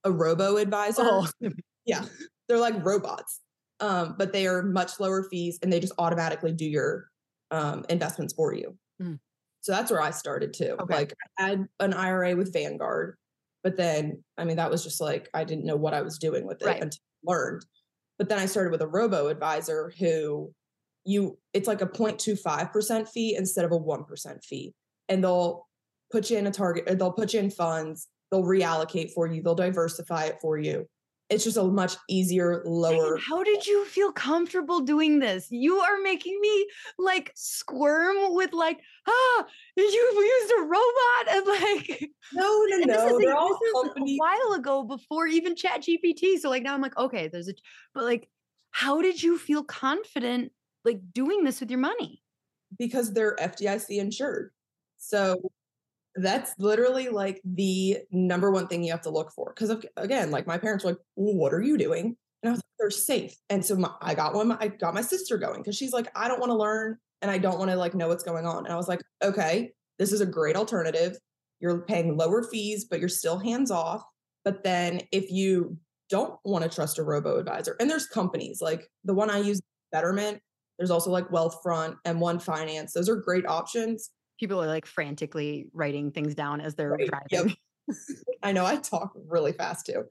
A 0.03 0.11
robo 0.11 0.57
advisor. 0.57 1.01
Oh. 1.03 1.27
yeah. 1.85 2.05
They're 2.47 2.59
like 2.59 2.85
robots 2.85 3.41
um, 3.79 4.15
but 4.17 4.33
they 4.33 4.47
are 4.47 4.63
much 4.63 4.99
lower 4.99 5.23
fees 5.29 5.59
and 5.61 5.71
they 5.71 5.79
just 5.79 5.93
automatically 5.97 6.51
do 6.51 6.65
your 6.65 7.09
um, 7.51 7.85
investments 7.89 8.33
for 8.33 8.53
you. 8.53 8.75
Mm. 9.01 9.19
So 9.61 9.71
that's 9.71 9.91
where 9.91 10.01
I 10.01 10.11
started 10.11 10.53
too. 10.53 10.75
Okay. 10.79 10.95
Like 10.95 11.13
I 11.37 11.49
had 11.49 11.67
an 11.79 11.93
IRA 11.93 12.35
with 12.35 12.53
Vanguard, 12.53 13.17
but 13.63 13.77
then 13.77 14.23
I 14.37 14.45
mean 14.45 14.57
that 14.57 14.71
was 14.71 14.83
just 14.83 15.01
like 15.01 15.29
I 15.33 15.43
didn't 15.43 15.65
know 15.65 15.75
what 15.75 15.93
I 15.93 16.01
was 16.01 16.17
doing 16.17 16.47
with 16.47 16.61
it 16.61 16.65
right. 16.65 16.81
until 16.81 16.99
I 17.27 17.31
learned. 17.31 17.65
But 18.17 18.29
then 18.29 18.39
I 18.39 18.45
started 18.45 18.71
with 18.71 18.81
a 18.81 18.87
robo 18.87 19.27
advisor 19.27 19.93
who 19.99 20.51
you 21.05 21.37
it's 21.53 21.67
like 21.67 21.81
a 21.81 21.87
0.25% 21.87 23.09
fee 23.09 23.35
instead 23.35 23.65
of 23.65 23.71
a 23.71 23.79
1% 23.79 24.43
fee. 24.43 24.73
And 25.09 25.23
they'll 25.23 25.67
put 26.11 26.29
you 26.29 26.37
in 26.37 26.47
a 26.47 26.51
target, 26.51 26.97
they'll 26.97 27.11
put 27.11 27.33
you 27.33 27.39
in 27.39 27.51
funds, 27.51 28.07
they'll 28.31 28.43
reallocate 28.43 29.11
for 29.11 29.27
you, 29.27 29.41
they'll 29.41 29.55
diversify 29.55 30.25
it 30.25 30.37
for 30.41 30.57
you 30.57 30.87
it's 31.29 31.43
just 31.43 31.57
a 31.57 31.63
much 31.63 31.95
easier, 32.07 32.63
lower. 32.65 33.17
How 33.17 33.43
did 33.43 33.67
you 33.67 33.85
feel 33.85 34.11
comfortable 34.11 34.79
doing 34.79 35.19
this? 35.19 35.47
You 35.51 35.75
are 35.77 35.99
making 36.01 36.39
me 36.39 36.67
like 36.97 37.31
squirm 37.35 38.15
with 38.33 38.53
like, 38.53 38.79
ah, 39.07 39.45
you 39.75 39.83
used 39.83 40.53
a 40.57 40.61
robot 40.61 41.27
and 41.29 41.47
like 41.47 42.09
no, 42.33 42.65
no, 42.67 42.77
no. 42.85 43.19
They're 43.19 43.35
all 43.35 43.59
company- 43.83 44.15
a 44.15 44.17
while 44.17 44.57
ago 44.57 44.83
before 44.83 45.27
even 45.27 45.55
Chat 45.55 45.81
GPT. 45.81 46.39
So 46.39 46.49
like 46.49 46.63
now 46.63 46.73
I'm 46.73 46.81
like, 46.81 46.97
okay, 46.97 47.27
there's 47.27 47.49
a 47.49 47.53
but 47.93 48.05
like, 48.05 48.29
how 48.71 49.01
did 49.01 49.21
you 49.21 49.37
feel 49.37 49.63
confident 49.63 50.51
like 50.85 51.01
doing 51.13 51.43
this 51.43 51.59
with 51.59 51.69
your 51.69 51.79
money? 51.79 52.23
Because 52.77 53.13
they're 53.13 53.35
FDIC 53.35 53.97
insured. 53.99 54.51
So 54.97 55.51
that's 56.17 56.53
literally 56.57 57.09
like 57.09 57.41
the 57.45 57.99
number 58.11 58.51
one 58.51 58.67
thing 58.67 58.83
you 58.83 58.91
have 58.91 59.01
to 59.01 59.09
look 59.09 59.31
for. 59.31 59.53
Because 59.53 59.85
again, 59.95 60.31
like 60.31 60.47
my 60.47 60.57
parents 60.57 60.83
were 60.83 60.91
like, 60.91 60.99
"What 61.15 61.53
are 61.53 61.61
you 61.61 61.77
doing?" 61.77 62.17
And 62.43 62.49
I 62.49 62.51
was 62.51 62.57
like, 62.59 62.73
"They're 62.79 62.89
safe." 62.89 63.35
And 63.49 63.63
so 63.63 63.75
my, 63.75 63.91
I 64.01 64.15
got 64.15 64.33
one. 64.33 64.51
I 64.51 64.67
got 64.67 64.93
my 64.93 65.01
sister 65.01 65.37
going 65.37 65.61
because 65.61 65.75
she's 65.75 65.93
like, 65.93 66.07
"I 66.15 66.27
don't 66.27 66.39
want 66.39 66.49
to 66.49 66.57
learn 66.57 66.97
and 67.21 67.31
I 67.31 67.37
don't 67.37 67.59
want 67.59 67.71
to 67.71 67.77
like 67.77 67.95
know 67.95 68.07
what's 68.07 68.23
going 68.23 68.45
on." 68.45 68.65
And 68.65 68.73
I 68.73 68.77
was 68.77 68.87
like, 68.87 69.01
"Okay, 69.23 69.71
this 69.99 70.11
is 70.11 70.21
a 70.21 70.25
great 70.25 70.55
alternative. 70.55 71.17
You're 71.59 71.81
paying 71.81 72.17
lower 72.17 72.43
fees, 72.43 72.85
but 72.85 72.99
you're 72.99 73.09
still 73.09 73.39
hands 73.39 73.71
off. 73.71 74.03
But 74.43 74.63
then 74.63 75.01
if 75.11 75.31
you 75.31 75.77
don't 76.09 76.39
want 76.45 76.63
to 76.63 76.69
trust 76.69 76.99
a 76.99 77.03
robo 77.03 77.37
advisor, 77.37 77.75
and 77.79 77.89
there's 77.89 78.07
companies 78.07 78.61
like 78.61 78.89
the 79.03 79.13
one 79.13 79.29
I 79.29 79.39
use, 79.39 79.61
Betterment. 79.91 80.39
There's 80.77 80.91
also 80.91 81.09
like 81.09 81.29
Wealthfront 81.29 81.95
and 82.05 82.21
One 82.21 82.37
Finance. 82.37 82.93
Those 82.93 83.09
are 83.09 83.15
great 83.15 83.47
options 83.47 84.11
people 84.39 84.61
are 84.61 84.67
like 84.67 84.85
frantically 84.85 85.67
writing 85.73 86.11
things 86.11 86.35
down 86.35 86.61
as 86.61 86.75
they're 86.75 86.91
right. 86.91 87.09
driving. 87.09 87.55
Yep. 87.87 87.97
I 88.43 88.51
know 88.51 88.65
I 88.65 88.77
talk 88.77 89.13
really 89.27 89.53
fast 89.53 89.85
too. 89.85 90.05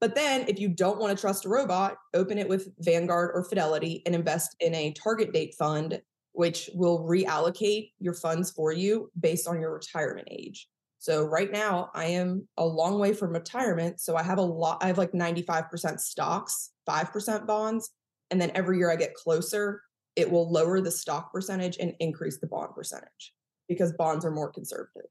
But 0.00 0.16
then 0.16 0.46
if 0.48 0.58
you 0.58 0.68
don't 0.68 0.98
want 0.98 1.16
to 1.16 1.20
trust 1.20 1.44
a 1.44 1.48
robot, 1.48 1.96
open 2.12 2.36
it 2.36 2.48
with 2.48 2.68
Vanguard 2.80 3.30
or 3.34 3.44
Fidelity 3.44 4.02
and 4.04 4.14
invest 4.14 4.56
in 4.58 4.74
a 4.74 4.92
target 4.92 5.32
date 5.32 5.54
fund, 5.56 6.00
which 6.32 6.68
will 6.74 7.06
reallocate 7.06 7.92
your 8.00 8.14
funds 8.14 8.50
for 8.50 8.72
you 8.72 9.10
based 9.20 9.46
on 9.46 9.60
your 9.60 9.72
retirement 9.72 10.26
age. 10.28 10.68
So 10.98 11.24
right 11.24 11.52
now 11.52 11.90
I 11.94 12.06
am 12.06 12.48
a 12.56 12.66
long 12.66 12.98
way 12.98 13.12
from 13.12 13.32
retirement. 13.32 14.00
So 14.00 14.16
I 14.16 14.24
have 14.24 14.38
a 14.38 14.42
lot, 14.42 14.82
I 14.82 14.88
have 14.88 14.98
like 14.98 15.12
95% 15.12 16.00
stocks, 16.00 16.70
5% 16.88 17.46
bonds. 17.46 17.90
And 18.30 18.40
then 18.40 18.50
every 18.54 18.78
year 18.78 18.90
I 18.90 18.96
get 18.96 19.14
closer, 19.14 19.82
it 20.16 20.30
will 20.30 20.50
lower 20.50 20.80
the 20.80 20.90
stock 20.90 21.32
percentage 21.32 21.76
and 21.78 21.94
increase 22.00 22.38
the 22.38 22.46
bond 22.46 22.74
percentage 22.74 23.32
because 23.72 23.92
bonds 23.92 24.24
are 24.24 24.30
more 24.30 24.50
conservative. 24.50 25.10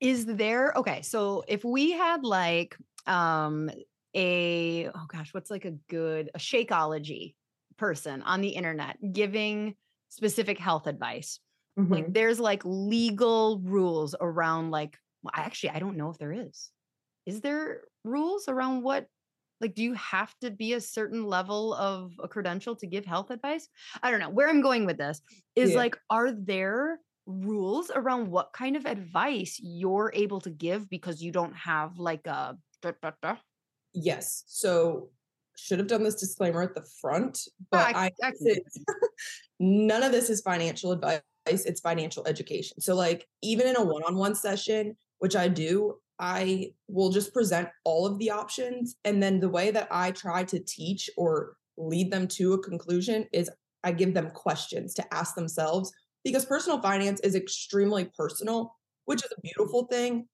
Is 0.00 0.26
there 0.26 0.72
okay, 0.76 1.02
so 1.02 1.44
if 1.48 1.64
we 1.64 1.92
had 1.92 2.24
like 2.24 2.76
um 3.06 3.70
a 4.14 4.88
oh 4.88 5.06
gosh, 5.08 5.32
what's 5.32 5.50
like 5.50 5.64
a 5.64 5.72
good 5.88 6.30
a 6.34 6.38
Shakeology 6.38 7.34
person 7.76 8.22
on 8.22 8.40
the 8.40 8.50
internet 8.50 8.96
giving 9.12 9.74
specific 10.08 10.58
health 10.58 10.86
advice. 10.86 11.40
Mm-hmm. 11.78 11.92
Like 11.92 12.12
there's 12.12 12.38
like 12.38 12.62
legal 12.64 13.60
rules 13.64 14.14
around 14.20 14.70
like 14.70 14.98
well, 15.22 15.32
actually, 15.34 15.70
I 15.70 15.78
don't 15.78 15.96
know 15.96 16.10
if 16.10 16.18
there 16.18 16.32
is. 16.32 16.70
Is 17.26 17.40
there 17.40 17.82
rules 18.04 18.48
around 18.48 18.82
what 18.82 19.06
like, 19.60 19.74
do 19.76 19.82
you 19.84 19.94
have 19.94 20.34
to 20.40 20.50
be 20.50 20.72
a 20.72 20.80
certain 20.80 21.24
level 21.24 21.72
of 21.74 22.12
a 22.20 22.26
credential 22.26 22.74
to 22.76 22.86
give 22.86 23.06
health 23.06 23.30
advice? 23.30 23.68
I 24.02 24.10
don't 24.10 24.18
know. 24.18 24.28
Where 24.28 24.48
I'm 24.48 24.60
going 24.60 24.84
with 24.86 24.98
this 24.98 25.22
is 25.54 25.70
Yeah. 25.70 25.76
like, 25.76 25.96
are 26.10 26.32
there 26.32 26.98
rules 27.26 27.90
around 27.94 28.30
what 28.30 28.52
kind 28.52 28.76
of 28.76 28.84
advice 28.86 29.58
you're 29.62 30.10
able 30.14 30.40
to 30.40 30.50
give 30.50 30.88
because 30.88 31.22
you 31.22 31.32
don't 31.32 31.54
have 31.54 31.98
like 31.98 32.26
a 32.26 32.56
da, 32.80 32.92
da, 33.02 33.10
da? 33.22 33.36
Yes. 33.94 34.44
So 34.46 35.10
should 35.56 35.78
have 35.78 35.88
done 35.88 36.02
this 36.02 36.16
disclaimer 36.16 36.62
at 36.62 36.74
the 36.74 36.86
front, 37.00 37.38
Ah, 37.48 37.66
but 37.70 37.96
I, 37.96 38.04
I 38.04 38.10
I 38.22 38.30
can 38.30 38.44
do 38.44 38.50
it. 38.50 38.62
none 39.60 40.02
of 40.02 40.12
this 40.12 40.30
is 40.30 40.40
financial 40.40 40.92
advice. 40.92 41.20
It's 41.46 41.80
financial 41.80 42.26
education. 42.26 42.80
So, 42.80 42.94
like, 42.94 43.26
even 43.42 43.66
in 43.66 43.76
a 43.76 43.82
one 43.82 44.02
on 44.04 44.16
one 44.16 44.34
session, 44.34 44.96
which 45.18 45.36
I 45.36 45.48
do, 45.48 45.96
I 46.18 46.72
will 46.88 47.10
just 47.10 47.32
present 47.34 47.68
all 47.84 48.06
of 48.06 48.18
the 48.18 48.30
options. 48.30 48.96
And 49.04 49.22
then 49.22 49.40
the 49.40 49.48
way 49.48 49.70
that 49.72 49.88
I 49.90 50.12
try 50.12 50.44
to 50.44 50.60
teach 50.60 51.10
or 51.16 51.56
lead 51.76 52.12
them 52.12 52.28
to 52.28 52.54
a 52.54 52.62
conclusion 52.62 53.26
is 53.32 53.50
I 53.82 53.92
give 53.92 54.14
them 54.14 54.30
questions 54.30 54.94
to 54.94 55.14
ask 55.14 55.34
themselves 55.34 55.92
because 56.24 56.44
personal 56.44 56.80
finance 56.80 57.20
is 57.20 57.34
extremely 57.34 58.10
personal, 58.16 58.76
which 59.04 59.24
is 59.24 59.32
a 59.36 59.40
beautiful 59.40 59.86
thing. 59.86 60.28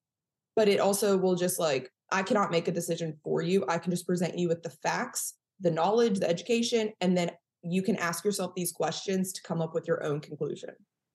But 0.57 0.69
it 0.69 0.81
also 0.81 1.17
will 1.17 1.37
just 1.37 1.59
like, 1.59 1.91
I 2.11 2.23
cannot 2.23 2.51
make 2.51 2.69
a 2.69 2.73
decision 2.73 3.17
for 3.23 3.43
you. 3.43 3.65
I 3.69 3.79
can 3.79 3.91
just 3.91 4.07
present 4.07 4.39
you 4.39 4.49
with 4.49 4.63
the 4.63 4.71
facts, 4.71 5.35
the 5.61 5.71
knowledge, 5.71 6.19
the 6.21 6.29
education, 6.29 6.93
and 7.01 7.17
then 7.17 7.31
you 7.63 7.83
can 7.83 7.97
ask 7.97 8.25
yourself 8.25 8.55
these 8.55 8.73
questions 8.73 9.33
to 9.33 9.43
come 9.43 9.61
up 9.61 9.75
with 9.75 9.87
your 9.87 10.03
own 10.03 10.21
conclusion. 10.21 10.71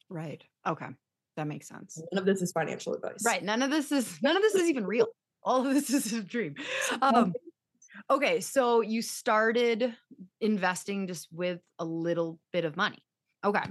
Right. 0.09 0.43
Okay. 0.67 0.87
That 1.35 1.47
makes 1.47 1.67
sense. 1.67 2.01
None 2.11 2.19
of 2.19 2.25
this 2.25 2.41
is 2.41 2.51
financial 2.51 2.93
advice. 2.93 3.23
Right. 3.25 3.43
None 3.43 3.63
of 3.63 3.71
this 3.71 3.91
is 3.91 4.19
none 4.21 4.35
of 4.35 4.41
this 4.41 4.55
is 4.55 4.69
even 4.69 4.85
real. 4.85 5.07
All 5.41 5.65
of 5.65 5.73
this 5.73 5.89
is 5.89 6.13
a 6.13 6.21
dream. 6.21 6.55
Um, 7.01 7.33
okay. 8.09 8.39
So 8.39 8.81
you 8.81 9.01
started 9.01 9.95
investing 10.41 11.07
just 11.07 11.27
with 11.31 11.59
a 11.79 11.85
little 11.85 12.39
bit 12.51 12.65
of 12.65 12.77
money. 12.77 12.99
Okay. 13.43 13.63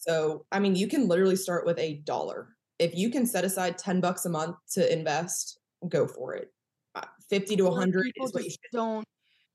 So, 0.00 0.46
I 0.50 0.58
mean, 0.60 0.74
you 0.74 0.88
can 0.88 1.08
literally 1.08 1.36
start 1.36 1.66
with 1.66 1.78
a 1.78 1.96
dollar. 2.04 2.56
If 2.78 2.94
you 2.96 3.10
can 3.10 3.26
set 3.26 3.44
aside 3.44 3.76
10 3.78 4.00
bucks 4.00 4.24
a 4.24 4.30
month 4.30 4.56
to 4.72 4.90
invest, 4.92 5.58
go 5.88 6.06
for 6.08 6.34
it. 6.34 6.48
Uh, 6.94 7.02
50 7.28 7.56
to 7.56 7.66
A 7.66 7.70
100 7.70 8.04
people 8.04 8.26
is 8.26 8.32
what 8.34 8.44
you 8.44 8.50
should. 8.50 8.58
don't 8.72 9.04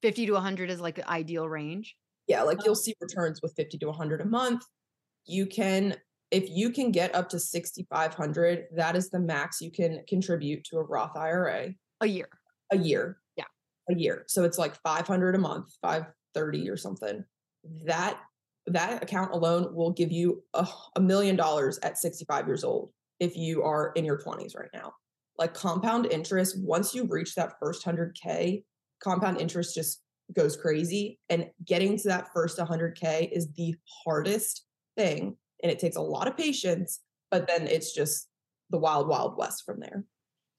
50 0.02 0.28
to 0.28 0.34
100 0.34 0.70
is 0.70 0.80
like 0.80 0.96
the 0.96 1.10
ideal 1.10 1.50
range. 1.50 1.96
Yeah, 2.28 2.44
like 2.44 2.60
Oh. 2.62 2.64
you'll 2.66 2.76
see 2.76 2.94
returns 3.02 3.42
with 3.42 3.54
50 3.56 3.78
to 3.80 3.88
100 3.88 4.22
a 4.22 4.26
month. 4.26 4.64
You 5.26 5.48
can 5.48 5.96
if 6.32 6.50
you 6.50 6.70
can 6.72 6.92
get 6.92 7.14
up 7.16 7.30
to 7.30 7.40
6500, 7.40 8.66
that 8.76 8.96
is 8.96 9.10
the 9.10 9.20
max 9.20 9.62
you 9.62 9.72
can 9.72 10.04
contribute 10.08 10.64
to 10.66 10.78
a 10.78 10.84
Roth 10.84 11.16
IRA 11.16 11.74
A 12.02 12.08
year. 12.08 12.30
a 12.72 12.78
year. 12.78 13.20
Yeah. 13.38 13.46
A 13.90 13.96
year. 13.96 14.26
So 14.28 14.44
it's 14.44 14.58
like 14.58 14.76
500 14.82 15.36
a 15.36 15.38
month, 15.38 15.70
530 15.82 16.70
or 16.70 16.78
something. 16.78 17.24
That 17.86 18.20
that 18.68 19.04
account 19.04 19.32
alone 19.32 19.74
will 19.74 19.92
give 19.92 20.12
you 20.12 20.44
a, 20.54 20.68
a 20.96 21.02
million 21.02 21.36
dollars 21.36 21.78
at 21.84 21.98
65 21.98 22.48
years 22.48 22.64
old 22.64 22.92
if 23.20 23.38
you 23.38 23.64
are 23.64 23.92
in 23.96 24.06
your 24.06 24.18
20s 24.18 24.58
right 24.58 24.70
now. 24.74 24.94
Like 25.38 25.54
compound 25.54 26.08
interest, 26.08 26.58
once 26.60 26.96
you 26.96 27.06
reach 27.06 27.36
that 27.36 27.54
first 27.60 27.86
100k, 27.86 28.64
compound 29.04 29.40
interest 29.40 29.76
just 29.76 30.02
goes 30.34 30.56
crazy 30.56 31.20
and 31.30 31.50
getting 31.64 31.98
to 31.98 32.08
that 32.08 32.32
first 32.34 32.58
100k 32.58 33.32
is 33.32 33.52
the 33.54 33.76
hardest 34.04 34.66
thing 34.98 35.36
and 35.62 35.72
it 35.72 35.80
takes 35.80 35.96
a 35.96 36.02
lot 36.02 36.28
of 36.28 36.38
patience, 36.38 37.02
but 37.30 37.48
then 37.48 37.68
it's 37.68 37.94
just 37.94 38.28
the 38.72 38.78
wild 38.78 39.08
wild 39.08 39.38
west 39.38 39.64
from 39.66 39.80
there. 39.80 40.04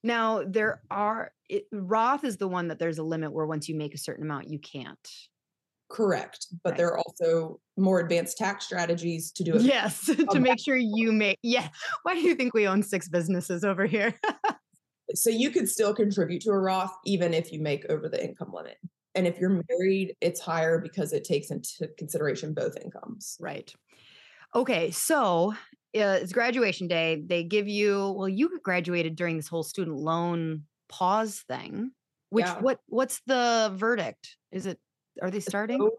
Now 0.03 0.43
there 0.47 0.81
are 0.89 1.31
it, 1.49 1.65
Roth 1.71 2.23
is 2.23 2.37
the 2.37 2.47
one 2.47 2.69
that 2.69 2.79
there's 2.79 2.97
a 2.97 3.03
limit 3.03 3.33
where 3.33 3.45
once 3.45 3.67
you 3.67 3.75
make 3.75 3.93
a 3.93 3.97
certain 3.97 4.23
amount 4.23 4.49
you 4.49 4.59
can't. 4.59 4.97
Correct. 5.89 6.47
But 6.63 6.71
Right. 6.71 6.77
there 6.77 6.87
are 6.87 6.99
also 6.99 7.59
more 7.77 7.99
advanced 7.99 8.37
tax 8.37 8.65
strategies 8.65 9.31
to 9.33 9.43
do 9.43 9.55
it. 9.55 9.61
Yes, 9.61 10.05
to 10.31 10.39
make 10.39 10.59
sure 10.59 10.75
you 10.75 11.11
make. 11.11 11.39
Yeah. 11.43 11.69
Why 12.03 12.13
do 12.15 12.21
you 12.21 12.35
think 12.35 12.53
we 12.53 12.67
own 12.67 12.83
six 12.83 13.07
businesses 13.07 13.63
over 13.63 13.85
here? 13.85 14.13
So 15.15 15.29
you 15.29 15.51
could 15.51 15.69
still 15.69 15.93
contribute 15.95 16.41
to 16.41 16.49
a 16.49 16.59
Roth 16.59 16.91
even 17.05 17.33
if 17.33 17.53
you 17.53 17.61
make 17.61 17.85
over 17.87 18.09
the 18.09 18.21
income 18.21 18.51
limit. 18.53 18.75
And 19.15 19.25
if 19.25 19.39
you're 19.39 19.63
married, 19.69 20.17
it's 20.19 20.41
higher 20.41 20.79
because 20.79 21.13
it 21.13 21.23
takes 21.23 21.49
into 21.49 21.87
consideration 21.97 22.53
both 22.53 22.75
incomes. 22.75 23.37
right. 23.39 23.71
Okay, 24.53 24.91
so 24.91 25.53
uh, 25.95 26.19
it's 26.21 26.33
graduation 26.33 26.89
day. 26.89 27.23
They 27.25 27.43
give 27.45 27.69
you. 27.69 28.11
Well, 28.17 28.27
you 28.27 28.59
graduated 28.61 29.15
during 29.15 29.37
this 29.37 29.47
whole 29.47 29.63
student 29.63 29.95
loan 29.95 30.63
pause 30.89 31.39
thing. 31.47 31.91
Which 32.29 32.45
Yeah. 32.45 32.59
what 32.59 32.79
what's 32.87 33.21
the 33.27 33.71
verdict? 33.77 34.35
Is 34.51 34.65
it? 34.65 34.77
Are 35.21 35.31
they 35.31 35.39
starting? 35.39 35.79
So 35.79 35.91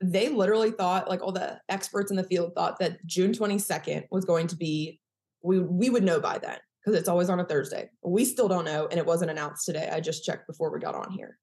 they 0.00 0.28
literally 0.28 0.70
thought, 0.70 1.08
like 1.08 1.22
all 1.22 1.32
the 1.32 1.60
experts 1.68 2.10
in 2.10 2.16
the 2.16 2.24
field 2.24 2.52
thought 2.54 2.78
that 2.78 3.04
June 3.06 3.32
22nd 3.32 4.04
was 4.10 4.24
going 4.24 4.46
to 4.48 4.56
be, 4.56 5.00
we 5.42 5.60
we 5.60 5.90
would 5.90 6.04
know 6.04 6.20
by 6.20 6.38
then 6.38 6.58
because 6.84 6.98
it's 6.98 7.08
always 7.08 7.28
on 7.28 7.40
a 7.40 7.44
Thursday. 7.44 7.90
We 8.02 8.24
still 8.24 8.48
don't 8.48 8.64
know, 8.64 8.86
and 8.90 8.98
it 8.98 9.06
wasn't 9.06 9.30
announced 9.30 9.66
today. 9.66 9.88
I 9.92 10.00
just 10.00 10.24
checked 10.24 10.46
before 10.46 10.72
we 10.72 10.80
got 10.80 10.94
on 10.94 11.10
here. 11.10 11.38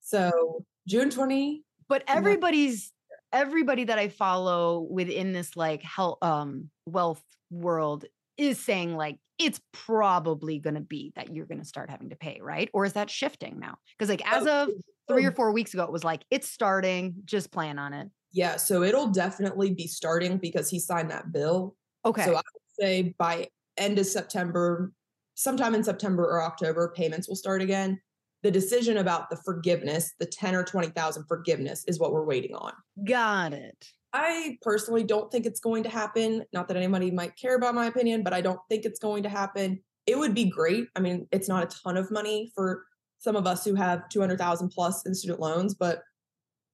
So 0.00 0.64
June 0.88 1.10
20, 1.10 1.62
but 1.88 2.02
everybody's 2.08 2.92
everybody 3.32 3.84
that 3.84 3.98
i 3.98 4.08
follow 4.08 4.80
within 4.90 5.32
this 5.32 5.56
like 5.56 5.82
health 5.82 6.18
um 6.22 6.68
wealth 6.86 7.22
world 7.50 8.04
is 8.36 8.58
saying 8.58 8.96
like 8.96 9.18
it's 9.38 9.60
probably 9.72 10.58
going 10.58 10.74
to 10.74 10.80
be 10.80 11.12
that 11.16 11.34
you're 11.34 11.46
going 11.46 11.60
to 11.60 11.66
start 11.66 11.90
having 11.90 12.10
to 12.10 12.16
pay 12.16 12.40
right 12.42 12.68
or 12.72 12.84
is 12.84 12.94
that 12.94 13.08
shifting 13.10 13.58
now 13.58 13.76
because 13.96 14.08
like 14.08 14.26
as 14.30 14.46
Oh, 14.46 14.64
of 14.64 14.70
three 15.10 15.24
or 15.24 15.32
four 15.32 15.52
weeks 15.52 15.74
ago 15.74 15.84
it 15.84 15.92
was 15.92 16.04
like 16.04 16.24
it's 16.30 16.48
starting 16.48 17.14
just 17.24 17.50
plan 17.50 17.78
on 17.78 17.92
it 17.92 18.08
Yeah, 18.32 18.56
so 18.56 18.82
it'll 18.82 19.08
definitely 19.08 19.74
be 19.74 19.86
starting 19.86 20.38
because 20.38 20.70
he 20.70 20.78
signed 20.78 21.10
that 21.10 21.32
bill. 21.32 21.76
okay 22.04 22.24
So 22.24 22.30
I 22.32 22.42
would 22.54 22.70
say 22.78 23.14
by 23.18 23.48
end 23.76 23.98
of 23.98 24.06
September, 24.06 24.92
sometime 25.34 25.74
in 25.74 25.82
September 25.82 26.24
or 26.24 26.42
October, 26.42 26.92
payments 26.96 27.28
will 27.28 27.36
start 27.36 27.62
again. 27.62 28.00
The 28.42 28.50
decision 28.50 28.98
about 28.98 29.28
the 29.30 29.36
forgiveness, 29.36 30.12
the 30.18 30.26
10 30.26 30.54
or 30.54 30.64
20,000 30.64 31.24
forgiveness 31.26 31.84
is 31.86 31.98
what 31.98 32.12
we're 32.12 32.24
waiting 32.24 32.54
on. 32.54 32.72
got 33.04 33.52
it 33.52 33.86
I 34.12 34.58
personally 34.62 35.04
don't 35.04 35.30
think 35.30 35.46
it's 35.46 35.60
going 35.60 35.84
to 35.84 35.88
happen. 35.88 36.44
Not 36.52 36.68
that 36.68 36.76
anybody 36.76 37.10
might 37.10 37.36
care 37.36 37.56
about 37.56 37.74
my 37.74 37.86
opinion, 37.86 38.22
but 38.22 38.32
I 38.32 38.40
don't 38.40 38.58
think 38.68 38.84
it's 38.84 38.98
going 38.98 39.22
to 39.22 39.28
happen. 39.28 39.80
It 40.06 40.18
would 40.18 40.34
be 40.34 40.46
great. 40.46 40.88
I 40.96 41.00
mean, 41.00 41.28
it's 41.30 41.48
not 41.48 41.62
a 41.62 41.78
ton 41.82 41.96
of 41.96 42.10
money 42.10 42.50
for 42.54 42.86
some 43.20 43.36
of 43.36 43.46
us 43.46 43.64
who 43.64 43.74
have 43.74 44.08
200,000 44.08 44.70
plus 44.70 45.06
in 45.06 45.14
student 45.14 45.40
loans, 45.40 45.74
but 45.74 46.02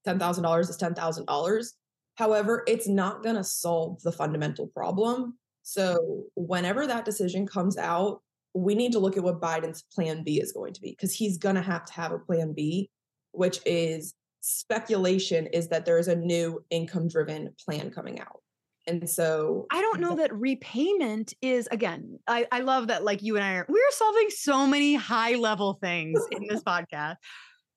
$10,000 0.06 0.60
is 0.60 0.78
$10,000. 0.78 1.72
However, 2.14 2.62
it's 2.66 2.88
not 2.88 3.22
going 3.22 3.34
to 3.36 3.44
solve 3.44 4.00
the 4.02 4.12
fundamental 4.12 4.68
problem. 4.68 5.36
So, 5.62 6.24
whenever 6.36 6.86
that 6.86 7.04
decision 7.04 7.46
comes 7.46 7.76
out, 7.76 8.22
we 8.54 8.74
need 8.74 8.92
to 8.92 9.00
look 9.00 9.16
at 9.16 9.24
what 9.24 9.40
Biden's 9.40 9.84
plan 9.92 10.22
B 10.22 10.40
is 10.40 10.52
going 10.52 10.72
to 10.72 10.80
be 10.80 10.90
because 10.90 11.12
he's 11.12 11.36
going 11.36 11.56
to 11.56 11.62
have 11.62 11.84
to 11.86 11.92
have 11.92 12.12
a 12.12 12.18
plan 12.18 12.52
B, 12.54 12.88
which 13.32 13.58
is 13.66 14.14
speculation 14.40 15.46
is 15.48 15.68
that 15.68 15.84
there 15.84 15.98
is 15.98 16.08
a 16.08 16.14
new 16.14 16.64
income 16.70 17.08
driven 17.08 17.52
plan 17.62 17.90
coming 17.90 18.20
out. 18.20 18.40
And 18.86 19.08
so 19.08 19.66
I 19.72 19.80
don't 19.80 20.00
know 20.00 20.16
that 20.16 20.32
repayment 20.34 21.34
is 21.42 21.66
again. 21.70 22.18
I, 22.28 22.46
I 22.52 22.60
love 22.60 22.86
that 22.88 23.04
like 23.04 23.22
you 23.22 23.36
and 23.36 23.44
I 23.44 23.54
are 23.54 23.66
we're 23.68 23.90
solving 23.90 24.28
so 24.30 24.66
many 24.66 24.94
high 24.94 25.34
level 25.34 25.74
things 25.82 26.20
in 26.30 26.46
this 26.48 26.62
podcast. 26.66 27.16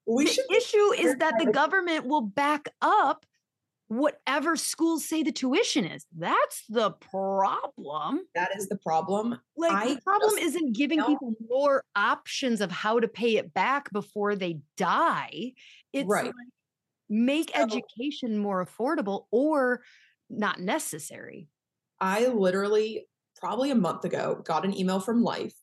we 0.05 0.25
the 0.25 0.53
issue 0.55 0.93
is 0.93 1.15
that 1.17 1.35
the 1.39 1.51
government 1.51 2.05
will 2.05 2.21
back 2.21 2.69
up 2.81 3.25
whatever 3.87 4.55
schools 4.55 5.03
say 5.03 5.23
the 5.23 5.31
tuition 5.31 5.83
is. 5.83 6.05
That's 6.15 6.63
the 6.69 6.91
problem. 6.91 8.19
that 8.35 8.55
is 8.55 8.67
the 8.69 8.77
problem. 8.77 9.39
Like 9.57 9.71
I 9.71 9.95
the 9.95 10.01
problem 10.01 10.37
isn't 10.37 10.73
giving 10.75 10.99
don't- 10.99 11.07
people 11.07 11.33
more 11.49 11.83
options 11.95 12.61
of 12.61 12.69
how 12.71 12.99
to 12.99 13.07
pay 13.07 13.37
it 13.37 13.51
back 13.51 13.91
before 13.91 14.35
they 14.35 14.59
die. 14.77 15.53
It's 15.91 16.07
Right. 16.07 16.25
like, 16.25 16.33
make 17.09 17.49
So- 17.55 17.63
education 17.63 18.37
more 18.37 18.63
affordable 18.63 19.25
or 19.31 19.81
not 20.29 20.59
necessary. 20.59 21.47
I 21.99 22.27
literally 22.27 23.07
probably 23.39 23.71
a 23.71 23.75
month 23.75 24.05
ago 24.05 24.41
got 24.45 24.65
an 24.65 24.77
email 24.77 24.99
from 24.99 25.23
Life. 25.23 25.53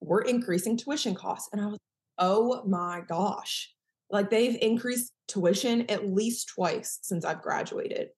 We're 0.00 0.22
increasing 0.22 0.76
tuition 0.76 1.14
costs. 1.14 1.48
And 1.52 1.60
I 1.60 1.66
was, 1.66 1.78
oh 2.18 2.62
my 2.66 3.02
gosh. 3.08 3.72
Like 4.10 4.30
they've 4.30 4.56
increased 4.62 5.12
tuition 5.26 5.90
at 5.90 6.08
least 6.08 6.48
twice 6.54 6.98
since 7.02 7.24
I've 7.24 7.42
graduated. 7.42 8.08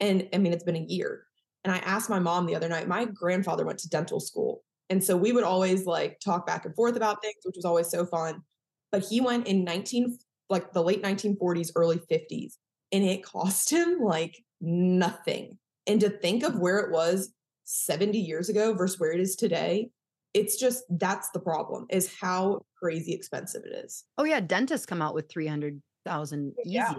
And 0.00 0.28
I 0.32 0.38
mean, 0.38 0.52
it's 0.52 0.64
been 0.64 0.76
a 0.76 0.80
year. 0.80 1.24
And 1.64 1.72
I 1.72 1.78
asked 1.78 2.10
my 2.10 2.18
mom 2.18 2.46
the 2.46 2.54
other 2.54 2.68
night, 2.68 2.88
my 2.88 3.04
grandfather 3.04 3.64
went 3.64 3.78
to 3.80 3.88
dental 3.88 4.20
school. 4.20 4.62
And 4.90 5.02
so 5.02 5.16
we 5.16 5.32
would 5.32 5.44
always 5.44 5.86
like 5.86 6.18
talk 6.20 6.46
back 6.46 6.64
and 6.64 6.74
forth 6.74 6.96
about 6.96 7.22
things, 7.22 7.36
which 7.44 7.56
was 7.56 7.64
always 7.64 7.88
so 7.88 8.06
fun. 8.06 8.42
But 8.90 9.04
he 9.04 9.20
went 9.20 9.46
in 9.46 9.64
19, 9.64 10.18
like 10.48 10.72
the 10.72 10.82
late 10.82 11.02
1940s, 11.02 11.72
early 11.76 12.00
50s, 12.10 12.54
and 12.92 13.04
it 13.04 13.22
cost 13.22 13.70
him 13.70 13.98
like 14.00 14.42
nothing. 14.60 15.58
And 15.86 16.00
to 16.00 16.10
think 16.10 16.42
of 16.42 16.58
where 16.58 16.78
it 16.78 16.90
was 16.90 17.32
70 17.64 18.18
years 18.18 18.48
ago 18.48 18.74
versus 18.74 18.98
where 18.98 19.12
it 19.12 19.20
is 19.20 19.36
today, 19.36 19.90
it's 20.34 20.58
just 20.58 20.84
that's 20.90 21.30
the 21.30 21.40
problem 21.40 21.86
is 21.90 22.14
how 22.20 22.64
crazy 22.80 23.12
expensive 23.12 23.62
it 23.64 23.84
is. 23.84 24.04
Oh 24.18 24.24
yeah, 24.24 24.40
dentists 24.40 24.86
come 24.86 25.02
out 25.02 25.14
with 25.14 25.30
300,000 25.30 26.54
easy. 26.64 26.74
Yeah. 26.74 26.94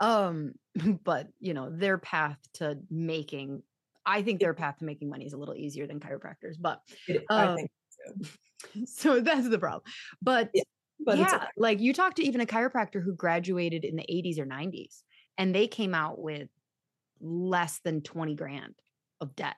Um 0.00 0.52
but 1.04 1.28
you 1.40 1.54
know, 1.54 1.70
their 1.70 1.98
path 1.98 2.38
to 2.54 2.78
making 2.90 3.62
I 4.04 4.22
think 4.22 4.40
their 4.40 4.54
path 4.54 4.78
to 4.78 4.84
making 4.84 5.08
money 5.08 5.26
is 5.26 5.32
a 5.32 5.36
little 5.36 5.54
easier 5.54 5.86
than 5.86 6.00
chiropractors, 6.00 6.54
but 6.60 6.80
um 7.30 7.56
think 7.56 7.70
so. 7.88 8.84
so 8.86 9.20
that's 9.20 9.48
the 9.48 9.58
problem. 9.58 9.82
But 10.20 10.50
Yeah, 10.54 10.62
but 11.04 11.18
yeah, 11.18 11.36
okay. 11.36 11.46
like 11.56 11.80
you 11.80 11.92
talk 11.92 12.14
to 12.14 12.24
even 12.24 12.40
a 12.40 12.46
chiropractor 12.46 13.02
who 13.02 13.14
graduated 13.14 13.84
in 13.84 13.96
the 13.96 14.06
80s 14.08 14.38
or 14.38 14.46
90s 14.46 15.02
and 15.38 15.54
they 15.54 15.66
came 15.66 15.94
out 15.94 16.18
with 16.18 16.48
less 17.22 17.80
than 17.84 18.02
20 18.02 18.34
grand 18.34 18.74
of 19.20 19.34
debt. 19.36 19.56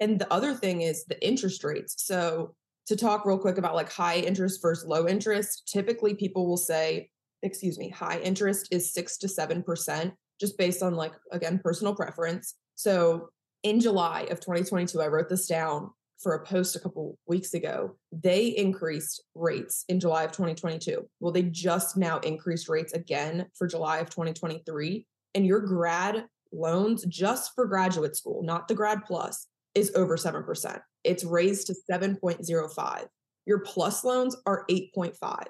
And 0.00 0.18
the 0.18 0.30
other 0.32 0.54
thing 0.54 0.82
is 0.82 1.04
the 1.04 1.24
interest 1.26 1.64
rates. 1.64 1.94
So 1.98 2.54
to 2.86 2.96
talk 2.96 3.24
real 3.24 3.38
quick 3.38 3.58
about 3.58 3.74
like 3.74 3.90
high 3.90 4.18
interest 4.18 4.60
versus 4.60 4.86
low 4.86 5.06
interest, 5.06 5.70
typically 5.72 6.14
people 6.14 6.46
will 6.46 6.56
say, 6.56 7.08
excuse 7.42 7.78
me, 7.78 7.88
high 7.88 8.18
interest 8.20 8.68
is 8.70 8.92
six 8.92 9.16
to 9.18 9.28
seven 9.28 9.62
percent, 9.62 10.14
just 10.40 10.58
based 10.58 10.82
on 10.82 10.94
like 10.94 11.12
again 11.32 11.60
personal 11.62 11.94
preference. 11.94 12.54
So 12.74 13.30
in 13.62 13.80
July 13.80 14.22
of 14.30 14.40
2022, 14.40 15.00
I 15.00 15.06
wrote 15.06 15.28
this 15.28 15.46
down 15.46 15.90
for 16.18 16.34
a 16.34 16.44
post 16.44 16.76
a 16.76 16.80
couple 16.80 17.18
weeks 17.26 17.54
ago. 17.54 17.96
They 18.12 18.48
increased 18.48 19.22
rates 19.34 19.84
in 19.88 20.00
July 20.00 20.24
of 20.24 20.32
2022. 20.32 21.08
Well, 21.20 21.32
they 21.32 21.42
just 21.42 21.96
now 21.96 22.18
increased 22.18 22.68
rates 22.68 22.92
again 22.92 23.46
for 23.54 23.66
July 23.66 23.98
of 23.98 24.10
2023. 24.10 25.06
And 25.34 25.46
your 25.46 25.60
grad 25.60 26.24
loans 26.54 27.04
just 27.06 27.54
for 27.54 27.66
graduate 27.66 28.16
school, 28.16 28.42
not 28.42 28.68
the 28.68 28.74
grad 28.74 29.04
plus, 29.04 29.46
is 29.74 29.92
over 29.94 30.16
7%. 30.16 30.80
It's 31.02 31.24
raised 31.24 31.66
to 31.66 31.74
7.05. 31.90 33.06
Your 33.46 33.58
plus 33.60 34.04
loans 34.04 34.36
are 34.46 34.64
8.5. 34.70 35.46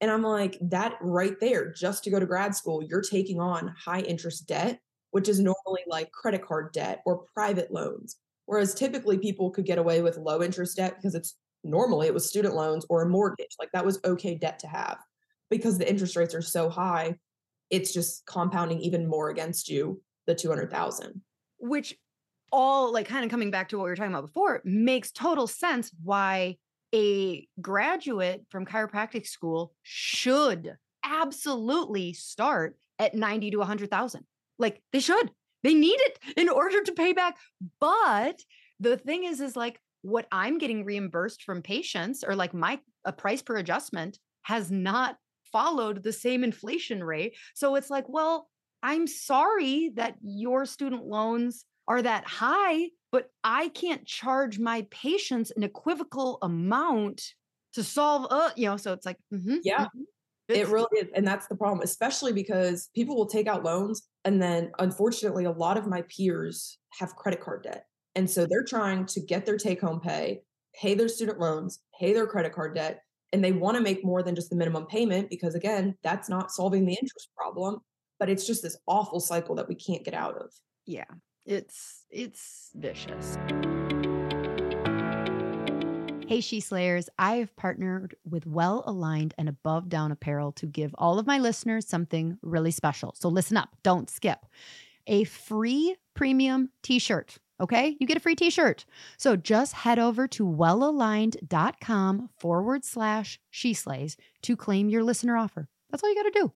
And 0.00 0.10
I'm 0.10 0.22
like, 0.22 0.58
that 0.60 0.96
right 1.00 1.38
there, 1.40 1.72
just 1.72 2.04
to 2.04 2.10
go 2.10 2.20
to 2.20 2.26
grad 2.26 2.54
school, 2.54 2.82
you're 2.82 3.00
taking 3.00 3.40
on 3.40 3.74
high 3.78 4.00
interest 4.00 4.46
debt, 4.46 4.78
which 5.10 5.28
is 5.28 5.40
normally 5.40 5.82
like 5.86 6.10
credit 6.12 6.44
card 6.44 6.72
debt 6.72 7.00
or 7.06 7.24
private 7.34 7.72
loans. 7.72 8.16
Whereas 8.46 8.74
typically 8.74 9.18
people 9.18 9.50
could 9.50 9.64
get 9.64 9.78
away 9.78 10.02
with 10.02 10.18
low 10.18 10.42
interest 10.42 10.76
debt 10.76 10.96
because 10.96 11.14
it's 11.14 11.36
normally 11.62 12.06
it 12.06 12.14
was 12.14 12.28
student 12.28 12.54
loans 12.54 12.84
or 12.88 13.02
a 13.02 13.08
mortgage. 13.08 13.56
Like 13.58 13.70
that 13.72 13.86
was 13.86 14.00
okay 14.04 14.34
debt 14.34 14.58
to 14.60 14.66
have. 14.66 14.98
Because 15.50 15.78
the 15.78 15.88
interest 15.88 16.16
rates 16.16 16.34
are 16.34 16.42
so 16.42 16.68
high, 16.68 17.16
it's 17.70 17.92
just 17.92 18.26
compounding 18.26 18.80
even 18.80 19.06
more 19.06 19.30
against 19.30 19.68
you, 19.68 20.02
the 20.26 20.34
200,000. 20.34 21.22
which 21.58 21.94
all 22.52 22.92
like 22.92 23.08
kind 23.08 23.24
of 23.24 23.30
coming 23.30 23.50
back 23.50 23.68
to 23.68 23.76
what 23.76 23.84
we 23.84 23.90
were 23.90 23.96
talking 23.96 24.12
about 24.12 24.26
before 24.26 24.60
makes 24.64 25.10
total 25.10 25.46
sense 25.46 25.90
why 26.02 26.56
a 26.94 27.48
graduate 27.60 28.44
from 28.50 28.64
chiropractic 28.64 29.26
school 29.26 29.74
should 29.82 30.76
absolutely 31.04 32.12
start 32.12 32.76
at 33.00 33.14
90 33.14 33.50
to 33.50 33.56
100,000 33.58 34.24
like 34.58 34.80
they 34.92 35.00
should. 35.00 35.30
They 35.62 35.74
need 35.74 35.98
it 35.98 36.18
in 36.36 36.48
order 36.48 36.82
to 36.82 36.92
pay 36.92 37.12
back. 37.12 37.36
But 37.80 38.40
the 38.80 38.96
thing 38.96 39.24
is 39.24 39.40
is 39.40 39.56
like 39.56 39.80
what 40.02 40.26
i'm 40.30 40.58
getting 40.58 40.84
reimbursed 40.84 41.42
from 41.42 41.62
patients 41.62 42.22
or 42.22 42.36
like 42.36 42.52
my 42.52 42.78
a 43.04 43.12
price 43.12 43.40
per 43.40 43.56
adjustment 43.56 44.18
has 44.42 44.70
not 44.70 45.16
followed 45.50 46.02
the 46.02 46.12
same 46.12 46.44
inflation 46.44 47.02
rate. 47.02 47.34
So 47.54 47.74
it's 47.76 47.90
like 47.90 48.08
well 48.08 48.48
i'm 48.84 49.06
sorry 49.08 49.90
that 49.96 50.16
your 50.22 50.66
student 50.66 51.04
loans 51.06 51.64
are 51.88 52.00
that 52.02 52.24
high, 52.26 52.88
but 53.12 53.30
I 53.44 53.68
can't 53.68 54.06
charge 54.06 54.58
my 54.58 54.86
patients 54.90 55.52
an 55.56 55.62
equivocal 55.62 56.38
amount 56.42 57.22
to 57.74 57.84
solve 57.84 58.26
uh, 58.30 58.50
you 58.56 58.66
know, 58.66 58.76
so 58.78 58.92
it's 58.92 59.04
like 59.06 59.18
mm-hmm, 59.32 59.56
Yeah. 59.64 59.86
mhm. 59.96 60.04
It 60.48 60.68
really 60.68 60.88
is. 61.00 61.08
And 61.14 61.26
that's 61.26 61.46
the 61.48 61.56
problem, 61.56 61.82
especially 61.82 62.32
because 62.32 62.90
people 62.94 63.16
will 63.16 63.26
take 63.26 63.46
out 63.46 63.64
loans. 63.64 64.08
And 64.24 64.42
then 64.42 64.72
unfortunately, 64.78 65.44
a 65.44 65.50
lot 65.50 65.78
of 65.78 65.86
my 65.86 66.02
peers 66.02 66.78
have 66.98 67.16
credit 67.16 67.40
card 67.40 67.62
debt. 67.64 67.86
And 68.14 68.30
so 68.30 68.46
they're 68.46 68.64
trying 68.64 69.06
to 69.06 69.20
get 69.20 69.46
their 69.46 69.56
take 69.58 69.80
home 69.80 70.00
pay, 70.00 70.42
pay 70.74 70.94
their 70.94 71.08
student 71.08 71.40
loans, 71.40 71.80
pay 71.98 72.12
their 72.12 72.26
credit 72.26 72.52
card 72.52 72.74
debt. 72.74 73.00
And 73.32 73.42
they 73.44 73.52
want 73.52 73.76
to 73.76 73.82
make 73.82 74.04
more 74.04 74.22
than 74.22 74.36
just 74.36 74.50
the 74.50 74.56
minimum 74.56 74.86
payment 74.86 75.28
because, 75.30 75.54
again, 75.56 75.96
that's 76.04 76.28
not 76.28 76.52
solving 76.52 76.86
the 76.86 76.92
interest 76.94 77.30
problem. 77.36 77.80
But 78.18 78.30
it's 78.30 78.46
just 78.46 78.62
this 78.62 78.76
awful 78.86 79.20
cycle 79.20 79.54
that 79.56 79.68
we 79.68 79.74
can't 79.74 80.04
get 80.04 80.14
out 80.14 80.36
of. 80.36 80.52
yeah, 80.86 81.04
it's 81.44 82.04
it's 82.10 82.70
vicious. 82.74 83.36
Hey, 86.26 86.40
She 86.40 86.60
Slayers, 86.60 87.10
I 87.18 87.36
have 87.36 87.54
partnered 87.54 88.16
with 88.28 88.46
Well 88.46 88.82
Aligned 88.86 89.34
and 89.36 89.46
Above 89.46 89.90
Down 89.90 90.10
Apparel 90.10 90.52
to 90.52 90.64
give 90.66 90.94
all 90.96 91.18
of 91.18 91.26
my 91.26 91.38
listeners 91.38 91.86
something 91.86 92.38
really 92.40 92.70
special. 92.70 93.14
So 93.14 93.28
listen 93.28 93.58
up, 93.58 93.68
don't 93.82 94.08
skip. 94.08 94.38
A 95.06 95.24
free 95.24 95.96
premium 96.14 96.70
t 96.82 96.98
shirt. 96.98 97.36
Okay, 97.60 97.94
you 98.00 98.06
get 98.06 98.16
a 98.16 98.20
free 98.20 98.34
t 98.34 98.48
shirt. 98.48 98.86
So 99.18 99.36
just 99.36 99.74
head 99.74 99.98
over 99.98 100.26
to 100.28 100.46
wellaligned.com 100.46 102.30
forward 102.38 102.84
slash 102.86 103.38
she 103.50 103.74
slays 103.74 104.16
to 104.42 104.56
claim 104.56 104.88
your 104.88 105.04
listener 105.04 105.36
offer. 105.36 105.68
That's 105.90 106.02
all 106.02 106.08
you 106.08 106.16
got 106.16 106.32
to 106.32 106.40
do. 106.40 106.52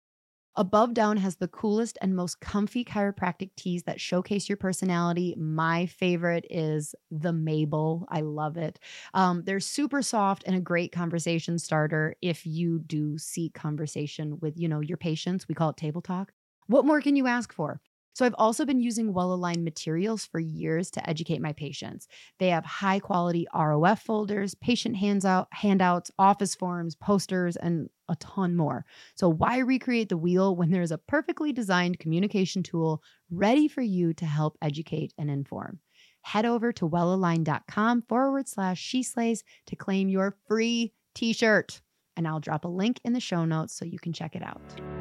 Above 0.59 0.95
Down 0.95 1.17
has 1.17 1.35
the 1.35 1.47
coolest 1.47 1.99
and 2.01 2.15
most 2.15 2.41
comfy 2.41 2.83
chiropractic 2.83 3.51
tees 3.55 3.83
that 3.83 4.01
showcase 4.01 4.49
your 4.49 4.57
personality. 4.57 5.35
My 5.37 5.85
favorite 5.85 6.47
is 6.49 6.95
the 7.11 7.31
Mabel. 7.31 8.07
I 8.09 8.21
love 8.21 8.57
it. 8.57 8.79
Um, 9.13 9.43
they're 9.43 9.59
super 9.59 10.01
soft 10.01 10.43
and 10.47 10.55
a 10.55 10.59
great 10.59 10.91
conversation 10.91 11.59
starter 11.59 12.15
if 12.23 12.45
you 12.47 12.79
do 12.79 13.19
seek 13.19 13.53
conversation 13.53 14.39
with, 14.39 14.57
you 14.57 14.67
know, 14.67 14.79
your 14.79 14.97
patients. 14.97 15.47
We 15.47 15.53
call 15.53 15.69
it 15.69 15.77
table 15.77 16.01
talk. 16.01 16.33
What 16.65 16.85
more 16.85 17.01
can 17.01 17.15
you 17.15 17.27
ask 17.27 17.53
for? 17.53 17.79
So 18.15 18.25
I've 18.25 18.33
also 18.39 18.65
been 18.65 18.79
using 18.79 19.13
well-aligned 19.13 19.63
materials 19.63 20.25
for 20.25 20.39
years 20.39 20.89
to 20.91 21.07
educate 21.07 21.39
my 21.39 21.53
patients. 21.53 22.07
They 22.39 22.49
have 22.49 22.65
high-quality 22.65 23.45
ROF 23.53 24.01
folders, 24.01 24.55
patient 24.55 24.95
hands 24.95 25.23
out, 25.23 25.49
handouts, 25.51 26.09
office 26.17 26.55
forms, 26.55 26.95
posters, 26.95 27.55
and 27.57 27.89
a 28.09 28.15
ton 28.17 28.55
more. 28.55 28.85
So, 29.15 29.29
why 29.29 29.59
recreate 29.59 30.09
the 30.09 30.17
wheel 30.17 30.55
when 30.55 30.71
there's 30.71 30.91
a 30.91 30.97
perfectly 30.97 31.51
designed 31.51 31.99
communication 31.99 32.63
tool 32.63 33.01
ready 33.29 33.67
for 33.67 33.81
you 33.81 34.13
to 34.15 34.25
help 34.25 34.57
educate 34.61 35.13
and 35.17 35.29
inform? 35.29 35.79
Head 36.21 36.45
over 36.45 36.71
to 36.73 36.89
wellaligned.com 36.89 38.03
forward 38.09 38.47
slash 38.47 38.79
she 38.79 39.03
slays 39.03 39.43
to 39.67 39.75
claim 39.75 40.09
your 40.09 40.35
free 40.47 40.93
t 41.15 41.33
shirt. 41.33 41.81
And 42.15 42.27
I'll 42.27 42.39
drop 42.39 42.65
a 42.65 42.69
link 42.69 42.99
in 43.05 43.13
the 43.13 43.19
show 43.19 43.45
notes 43.45 43.73
so 43.73 43.85
you 43.85 43.99
can 43.99 44.11
check 44.11 44.35
it 44.35 44.43
out. 44.43 44.96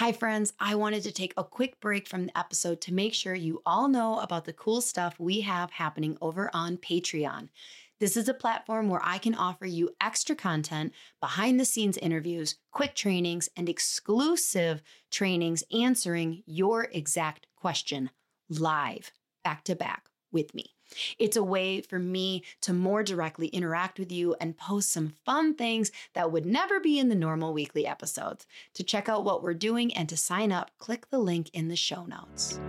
Hi, 0.00 0.12
friends. 0.12 0.54
I 0.58 0.76
wanted 0.76 1.02
to 1.02 1.12
take 1.12 1.34
a 1.36 1.44
quick 1.44 1.78
break 1.78 2.08
from 2.08 2.24
the 2.24 2.38
episode 2.38 2.80
to 2.80 2.94
make 2.94 3.12
sure 3.12 3.34
you 3.34 3.60
all 3.66 3.86
know 3.86 4.18
about 4.20 4.46
the 4.46 4.54
cool 4.54 4.80
stuff 4.80 5.20
we 5.20 5.42
have 5.42 5.72
happening 5.72 6.16
over 6.22 6.48
on 6.54 6.78
Patreon. 6.78 7.50
This 7.98 8.16
is 8.16 8.26
a 8.26 8.32
platform 8.32 8.88
where 8.88 9.02
I 9.04 9.18
can 9.18 9.34
offer 9.34 9.66
you 9.66 9.90
extra 10.00 10.34
content, 10.34 10.94
behind 11.20 11.60
the 11.60 11.66
scenes 11.66 11.98
interviews, 11.98 12.54
quick 12.70 12.94
trainings, 12.94 13.50
and 13.58 13.68
exclusive 13.68 14.80
trainings 15.10 15.64
answering 15.70 16.44
your 16.46 16.84
exact 16.84 17.46
question 17.54 18.08
live, 18.48 19.12
back 19.44 19.64
to 19.64 19.76
back 19.76 20.08
with 20.32 20.54
me. 20.54 20.76
It's 21.18 21.36
a 21.36 21.44
way 21.44 21.80
for 21.80 21.98
me 21.98 22.44
to 22.62 22.72
more 22.72 23.02
directly 23.02 23.48
interact 23.48 23.98
with 23.98 24.10
you 24.10 24.34
and 24.40 24.56
post 24.56 24.92
some 24.92 25.14
fun 25.24 25.54
things 25.54 25.90
that 26.14 26.32
would 26.32 26.46
never 26.46 26.80
be 26.80 26.98
in 26.98 27.08
the 27.08 27.14
normal 27.14 27.52
weekly 27.52 27.86
episodes. 27.86 28.46
To 28.74 28.82
check 28.82 29.08
out 29.08 29.24
what 29.24 29.42
we're 29.42 29.54
doing 29.54 29.94
and 29.94 30.08
to 30.08 30.16
sign 30.16 30.52
up, 30.52 30.70
click 30.78 31.10
the 31.10 31.18
link 31.18 31.50
in 31.52 31.68
the 31.68 31.76
show 31.76 32.04
notes. 32.04 32.60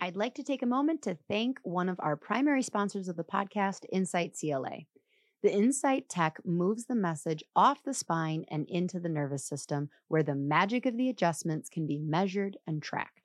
I'd 0.00 0.16
like 0.16 0.34
to 0.36 0.42
take 0.42 0.62
a 0.62 0.66
moment 0.66 1.02
to 1.02 1.18
thank 1.28 1.60
one 1.64 1.88
of 1.88 2.00
our 2.00 2.16
primary 2.16 2.62
sponsors 2.62 3.08
of 3.08 3.16
the 3.16 3.24
podcast, 3.24 3.84
Insight 3.92 4.34
CLA. 4.40 4.86
The 5.42 5.52
Insight 5.52 6.08
tech 6.08 6.38
moves 6.44 6.86
the 6.86 6.94
message 6.94 7.44
off 7.54 7.84
the 7.84 7.92
spine 7.92 8.46
and 8.48 8.66
into 8.68 8.98
the 8.98 9.10
nervous 9.10 9.44
system, 9.44 9.90
where 10.08 10.22
the 10.22 10.34
magic 10.34 10.86
of 10.86 10.96
the 10.96 11.10
adjustments 11.10 11.68
can 11.68 11.86
be 11.86 11.98
measured 11.98 12.56
and 12.66 12.82
tracked. 12.82 13.17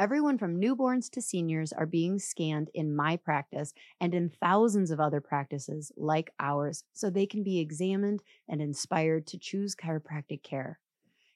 Everyone 0.00 0.38
from 0.38 0.58
newborns 0.58 1.10
to 1.10 1.20
seniors 1.20 1.74
are 1.74 1.84
being 1.84 2.18
scanned 2.18 2.70
in 2.72 2.96
my 2.96 3.18
practice 3.18 3.74
and 4.00 4.14
in 4.14 4.30
thousands 4.30 4.90
of 4.90 4.98
other 4.98 5.20
practices 5.20 5.92
like 5.94 6.30
ours, 6.40 6.84
so 6.94 7.10
they 7.10 7.26
can 7.26 7.42
be 7.42 7.60
examined 7.60 8.22
and 8.48 8.62
inspired 8.62 9.26
to 9.26 9.38
choose 9.38 9.76
chiropractic 9.76 10.42
care. 10.42 10.80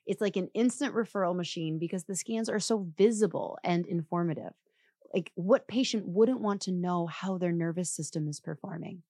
It's 0.07 0.23
like 0.23 0.37
an 0.37 0.49
instant 0.55 0.95
referral 0.95 1.37
machine 1.37 1.79
because 1.79 2.05
the 2.05 2.17
scans 2.17 2.49
are 2.49 2.59
so 2.59 2.89
visible 2.97 3.59
and 3.62 3.85
informative. 3.85 4.55
Like, 5.12 5.31
what 5.35 5.69
patient 5.69 6.09
wouldn't 6.09 6.41
want 6.41 6.62
to 6.62 6.73
know 6.73 7.07
how 7.07 7.37
their 7.37 7.53
nervous 7.53 7.91
system 7.91 8.29
is 8.29 8.41
performing? 8.41 9.03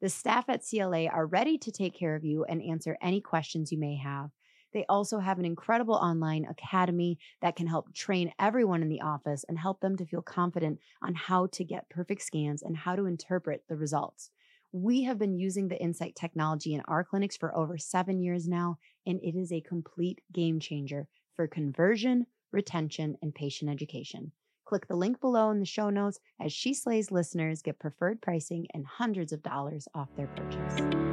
The 0.00 0.08
staff 0.08 0.46
at 0.48 0.64
CLA 0.68 1.06
are 1.06 1.26
ready 1.26 1.58
to 1.58 1.70
take 1.70 1.94
care 1.94 2.16
of 2.16 2.24
you 2.24 2.42
and 2.42 2.60
answer 2.60 2.98
any 3.00 3.20
questions 3.20 3.70
you 3.70 3.78
may 3.78 3.98
have. 3.98 4.30
They 4.72 4.84
also 4.88 5.18
have 5.18 5.38
an 5.38 5.44
incredible 5.44 5.94
online 5.94 6.44
academy 6.44 7.18
that 7.42 7.56
can 7.56 7.66
help 7.66 7.92
train 7.92 8.32
everyone 8.38 8.82
in 8.82 8.88
the 8.88 9.00
office 9.00 9.44
and 9.48 9.58
help 9.58 9.80
them 9.80 9.96
to 9.96 10.06
feel 10.06 10.22
confident 10.22 10.78
on 11.02 11.14
how 11.14 11.46
to 11.48 11.64
get 11.64 11.88
perfect 11.90 12.22
scans 12.22 12.62
and 12.62 12.76
how 12.76 12.96
to 12.96 13.06
interpret 13.06 13.64
the 13.68 13.76
results. 13.76 14.30
We 14.72 15.02
have 15.02 15.18
been 15.18 15.34
using 15.34 15.66
the 15.66 15.82
Insight 15.82 16.14
technology 16.14 16.74
in 16.74 16.82
our 16.82 17.02
clinics 17.02 17.36
for 17.36 17.56
over 17.56 17.76
seven 17.76 18.20
years 18.20 18.46
now, 18.46 18.78
and 19.04 19.18
it 19.20 19.36
is 19.36 19.50
a 19.50 19.60
complete 19.60 20.20
game 20.32 20.60
changer 20.60 21.08
for 21.34 21.48
conversion, 21.48 22.26
retention, 22.52 23.16
and 23.20 23.34
patient 23.34 23.70
education. 23.70 24.30
Click 24.64 24.86
the 24.86 24.94
link 24.94 25.20
below 25.20 25.50
in 25.50 25.58
the 25.58 25.66
show 25.66 25.90
notes 25.90 26.20
as 26.40 26.52
She 26.52 26.74
Slays 26.74 27.10
listeners 27.10 27.62
get 27.62 27.80
preferred 27.80 28.22
pricing 28.22 28.68
and 28.72 28.86
hundreds 28.86 29.32
of 29.32 29.42
dollars 29.42 29.88
off 29.96 30.14
their 30.16 30.28
purchase. 30.28 31.09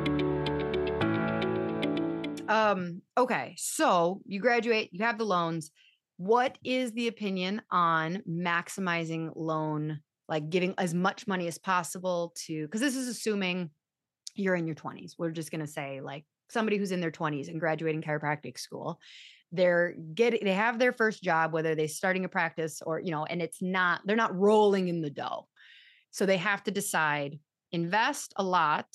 Um, 2.48 3.02
okay, 3.18 3.56
so 3.58 4.22
you 4.26 4.40
graduate, 4.40 4.90
you 4.92 5.04
have 5.04 5.18
the 5.18 5.26
loans. 5.26 5.72
What 6.18 6.58
is 6.64 6.92
the 6.94 7.08
opinion 7.08 7.62
on 7.70 8.24
maximizing 8.28 9.32
loan, 9.36 10.00
like 10.28 10.50
giving 10.50 10.74
as 10.78 10.94
much 10.94 11.28
money 11.28 11.48
as 11.48 11.58
possible 11.58 12.34
to, 12.46 12.66
because 12.66 12.82
this 12.82 12.96
is 12.96 13.08
assuming 13.08 13.70
you're 14.36 14.56
in 14.56 14.68
your 14.68 14.76
20s. 14.76 15.14
We're 15.18 15.32
just 15.32 15.52
going 15.52 15.62
to 15.62 15.68
say, 15.68 16.02
like, 16.02 16.26
somebody 16.50 16.78
who's 16.78 16.92
in 16.92 17.02
their 17.02 17.12
20s 17.12 17.50
and 17.50 17.60
graduating 17.60 18.02
chiropractic 18.02 18.58
school 18.58 19.00
they're 19.52 19.96
getting 20.14 20.44
they 20.44 20.54
have 20.54 20.78
their 20.78 20.92
first 20.92 21.24
job 21.24 21.54
whether 21.54 21.74
they're 21.74 21.88
starting 21.88 22.26
a 22.26 22.30
practice 22.30 22.82
or 22.86 23.00
you 23.00 23.12
know 23.12 23.26
and 23.26 23.42
it's 23.42 23.62
not 23.62 24.02
they're 24.06 24.16
not 24.16 24.38
rolling 24.38 24.90
in 24.90 25.02
the 25.02 25.10
dough 25.10 25.48
so 26.12 26.26
they 26.26 26.38
have 26.38 26.64
to 26.64 26.72
decide 26.72 27.40
invest 27.72 28.34
a 28.36 28.44
lot 28.44 28.88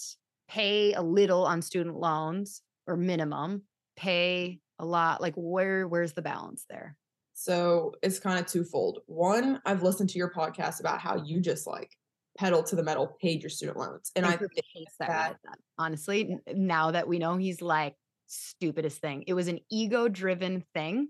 pay 0.48 0.92
a 0.92 1.00
little 1.00 1.46
on 1.46 1.62
student 1.62 1.96
loans 1.96 2.61
or 2.87 2.97
minimum 2.97 3.62
pay 3.97 4.59
a 4.78 4.85
lot 4.85 5.20
like 5.20 5.35
where 5.37 5.87
where's 5.87 6.12
the 6.12 6.22
balance 6.22 6.64
there 6.68 6.97
so 7.35 7.93
it's 8.03 8.18
kind 8.18 8.39
of 8.39 8.47
twofold 8.47 9.01
one 9.07 9.61
i've 9.64 9.83
listened 9.83 10.09
to 10.09 10.18
your 10.18 10.30
podcast 10.30 10.80
about 10.80 10.99
how 11.01 11.16
you 11.24 11.41
just 11.41 11.66
like 11.66 11.91
pedal 12.39 12.62
to 12.62 12.74
the 12.74 12.83
metal 12.83 13.16
paid 13.20 13.43
your 13.43 13.51
student 13.51 13.76
loans 13.76 14.11
and 14.16 14.24
i, 14.24 14.33
I 14.33 14.37
think 14.37 14.51
that, 14.99 15.37
that 15.45 15.59
honestly 15.78 16.37
now 16.55 16.91
that 16.91 17.07
we 17.07 17.18
know 17.18 17.37
he's 17.37 17.61
like 17.61 17.95
stupidest 18.33 19.01
thing. 19.01 19.24
It 19.26 19.35
was 19.35 19.49
an 19.49 19.61
ego 19.70 20.09
driven 20.09 20.64
thing. 20.74 21.09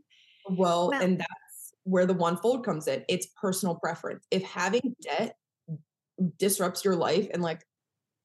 Well, 0.48 0.90
well, 0.90 1.00
and 1.00 1.18
that's 1.18 1.72
where 1.84 2.06
the 2.06 2.14
one 2.14 2.36
fold 2.36 2.64
comes 2.64 2.88
in. 2.88 3.04
It's 3.08 3.28
personal 3.40 3.76
preference. 3.76 4.26
If 4.30 4.42
having 4.42 4.94
debt 5.02 5.36
mm, 5.70 5.78
disrupts 6.38 6.84
your 6.84 6.96
life 6.96 7.28
and 7.32 7.42
like 7.42 7.64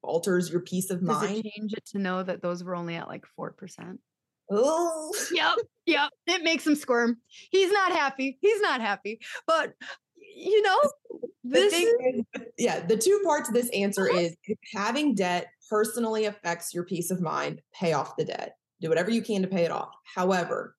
alters 0.08 0.50
your 0.50 0.62
peace 0.62 0.90
of 0.90 1.00
Does 1.00 1.22
mind, 1.22 1.38
it 1.38 1.52
change 1.56 1.74
it 1.74 1.86
to 1.88 2.00
know 2.00 2.24
that 2.24 2.42
those 2.42 2.64
were 2.64 2.76
only 2.76 2.96
at 2.96 3.08
like 3.08 3.26
4%. 3.40 3.98
Oh, 4.50 5.14
yep, 5.32 5.58
yep. 5.86 6.10
It 6.26 6.44
makes 6.44 6.66
him 6.66 6.76
squirm. 6.76 7.18
He's 7.52 7.72
not 7.72 7.92
happy. 7.92 8.38
He's 8.42 8.62
not 8.62 8.82
happy. 8.82 9.20
But 9.46 9.74
you 10.36 10.62
know, 10.62 10.78
this 11.44 11.74
is, 11.74 12.24
yeah, 12.58 12.86
the 12.86 12.98
two 12.98 13.22
parts 13.26 13.50
of 13.50 13.56
this 13.56 13.70
answer 13.70 14.10
uh-huh. 14.10 14.20
is 14.20 14.38
if 14.46 14.58
having 14.74 15.16
debt 15.16 15.48
personally 15.70 16.26
affects 16.26 16.74
your 16.74 16.86
peace 16.86 17.12
of 17.12 17.22
mind, 17.22 17.62
pay 17.74 17.94
off 17.94 18.16
the 18.18 18.26
debt 18.26 18.56
do 18.82 18.90
whatever 18.90 19.12
you 19.12 19.22
can 19.22 19.42
to 19.42 19.48
pay 19.48 19.64
it 19.64 19.72
off. 19.72 19.90
However, 20.04 20.76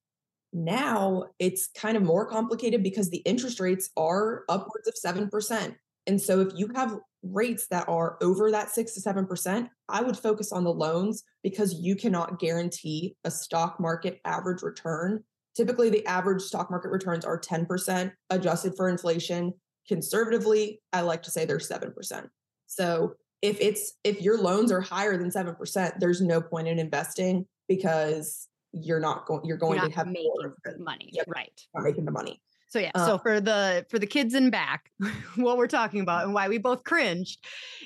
now 0.52 1.26
it's 1.38 1.68
kind 1.68 1.96
of 1.96 2.02
more 2.02 2.26
complicated 2.26 2.82
because 2.82 3.10
the 3.10 3.18
interest 3.18 3.60
rates 3.60 3.90
are 3.96 4.44
upwards 4.48 4.88
of 4.88 4.94
7%. 4.94 5.74
And 6.08 6.20
so 6.20 6.40
if 6.40 6.48
you 6.56 6.70
have 6.74 6.98
rates 7.22 7.66
that 7.70 7.88
are 7.88 8.16
over 8.22 8.50
that 8.50 8.70
6 8.70 8.94
to 8.94 9.00
7%, 9.00 9.68
I 9.88 10.02
would 10.02 10.16
focus 10.16 10.52
on 10.52 10.64
the 10.64 10.72
loans 10.72 11.22
because 11.42 11.74
you 11.74 11.94
cannot 11.94 12.40
guarantee 12.40 13.14
a 13.24 13.30
stock 13.30 13.78
market 13.78 14.18
average 14.24 14.62
return. 14.62 15.22
Typically, 15.54 15.90
the 15.90 16.06
average 16.06 16.42
stock 16.42 16.70
market 16.70 16.90
returns 16.90 17.24
are 17.24 17.38
10% 17.38 18.10
adjusted 18.30 18.74
for 18.76 18.88
inflation. 18.88 19.52
Conservatively, 19.86 20.80
I 20.92 21.02
like 21.02 21.22
to 21.24 21.30
say 21.30 21.44
they're 21.44 21.58
7%. 21.58 22.28
So 22.66 23.14
if 23.42 23.60
it's 23.60 23.92
if 24.02 24.20
your 24.20 24.40
loans 24.40 24.72
are 24.72 24.80
higher 24.80 25.16
than 25.16 25.30
7%, 25.30 25.92
there's 26.00 26.20
no 26.20 26.40
point 26.40 26.68
in 26.68 26.78
investing 26.78 27.46
because 27.68 28.48
you're 28.72 29.00
not 29.00 29.26
going 29.26 29.40
you're 29.44 29.56
going 29.56 29.78
you're 29.78 29.88
to 29.88 29.94
have 29.94 30.06
making 30.06 30.30
money 30.78 31.08
yep, 31.12 31.26
right 31.34 31.58
not 31.74 31.84
making 31.84 32.04
the 32.04 32.10
money 32.10 32.38
so 32.68 32.78
yeah 32.78 32.90
uh, 32.94 33.06
so 33.06 33.18
for 33.18 33.40
the 33.40 33.84
for 33.88 33.98
the 33.98 34.06
kids 34.06 34.34
in 34.34 34.50
back 34.50 34.90
what 35.36 35.56
we're 35.56 35.66
talking 35.66 36.00
about 36.00 36.24
and 36.24 36.34
why 36.34 36.48
we 36.48 36.58
both 36.58 36.84
cringed 36.84 37.38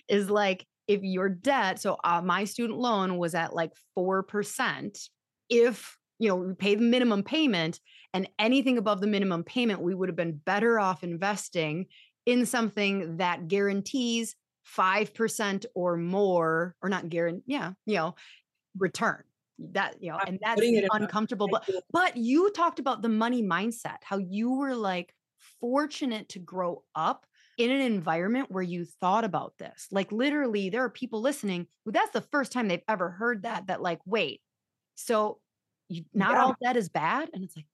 is 0.09 0.29
like 0.29 0.67
if 0.89 1.03
your 1.03 1.29
debt 1.29 1.81
so 1.81 1.97
uh, 2.05 2.21
my 2.21 2.45
student 2.45 2.79
loan 2.79 3.17
was 3.17 3.35
at 3.35 3.55
like 3.55 3.73
4% 3.97 5.09
if 5.49 5.97
you 6.19 6.29
know 6.29 6.37
we 6.37 6.55
pay 6.55 6.75
the 6.75 6.83
minimum 6.83 7.23
payment 7.23 7.81
and 8.15 8.29
anything 8.39 8.79
above 8.79 9.01
the 9.01 9.07
minimum 9.07 9.45
payment 9.45 9.81
we 9.81 9.95
would 9.95 10.09
have 10.09 10.17
been 10.17 10.41
better 10.45 10.79
off 10.79 11.03
investing 11.03 11.87
in 12.27 12.47
something 12.47 13.17
that 13.17 13.49
guarantees 13.49 14.37
5% 14.77 15.67
or 15.75 15.97
more 15.97 16.75
or 16.83 16.89
not 16.89 17.09
guarantee 17.09 17.43
yeah 17.47 17.73
you 17.87 17.97
know 17.97 18.15
return 18.79 19.23
that 19.73 19.97
you 20.01 20.11
know 20.11 20.19
and 20.27 20.39
that's 20.43 20.61
uncomfortable 20.93 21.49
but 21.49 21.69
but 21.93 22.17
you 22.17 22.51
talked 22.51 22.79
about 22.79 23.03
the 23.03 23.09
money 23.09 23.43
mindset 23.43 23.99
how 24.03 24.19
you 24.19 24.53
were 24.53 24.75
like 24.75 25.15
fortunate 25.61 26.29
to 26.29 26.39
grow 26.39 26.83
up 26.95 27.27
in 27.59 27.71
an 27.71 27.81
environment 27.81 28.51
where 28.51 28.63
you 28.63 28.85
thought 28.85 29.25
about 29.25 29.53
this 29.59 29.87
like 29.91 30.11
literally 30.11 30.71
there 30.71 30.83
are 30.83 30.91
people 30.91 31.21
listening 31.21 31.67
who 31.85 31.93
that's 31.93 32.13
the 32.13 32.21
first 32.21 32.53
time 32.53 32.69
they've 32.69 32.81
ever 32.89 33.11
heard 33.11 33.43
that 33.43 33.67
that 33.67 33.83
like 33.83 34.01
wait 34.07 34.41
so 34.95 35.39
you, 35.89 36.05
not 36.15 36.33
yeah. 36.33 36.43
all 36.43 36.57
debt 36.63 36.77
is 36.77 36.89
bad 36.89 37.29
and 37.33 37.45
it's 37.45 37.57
like 37.57 37.67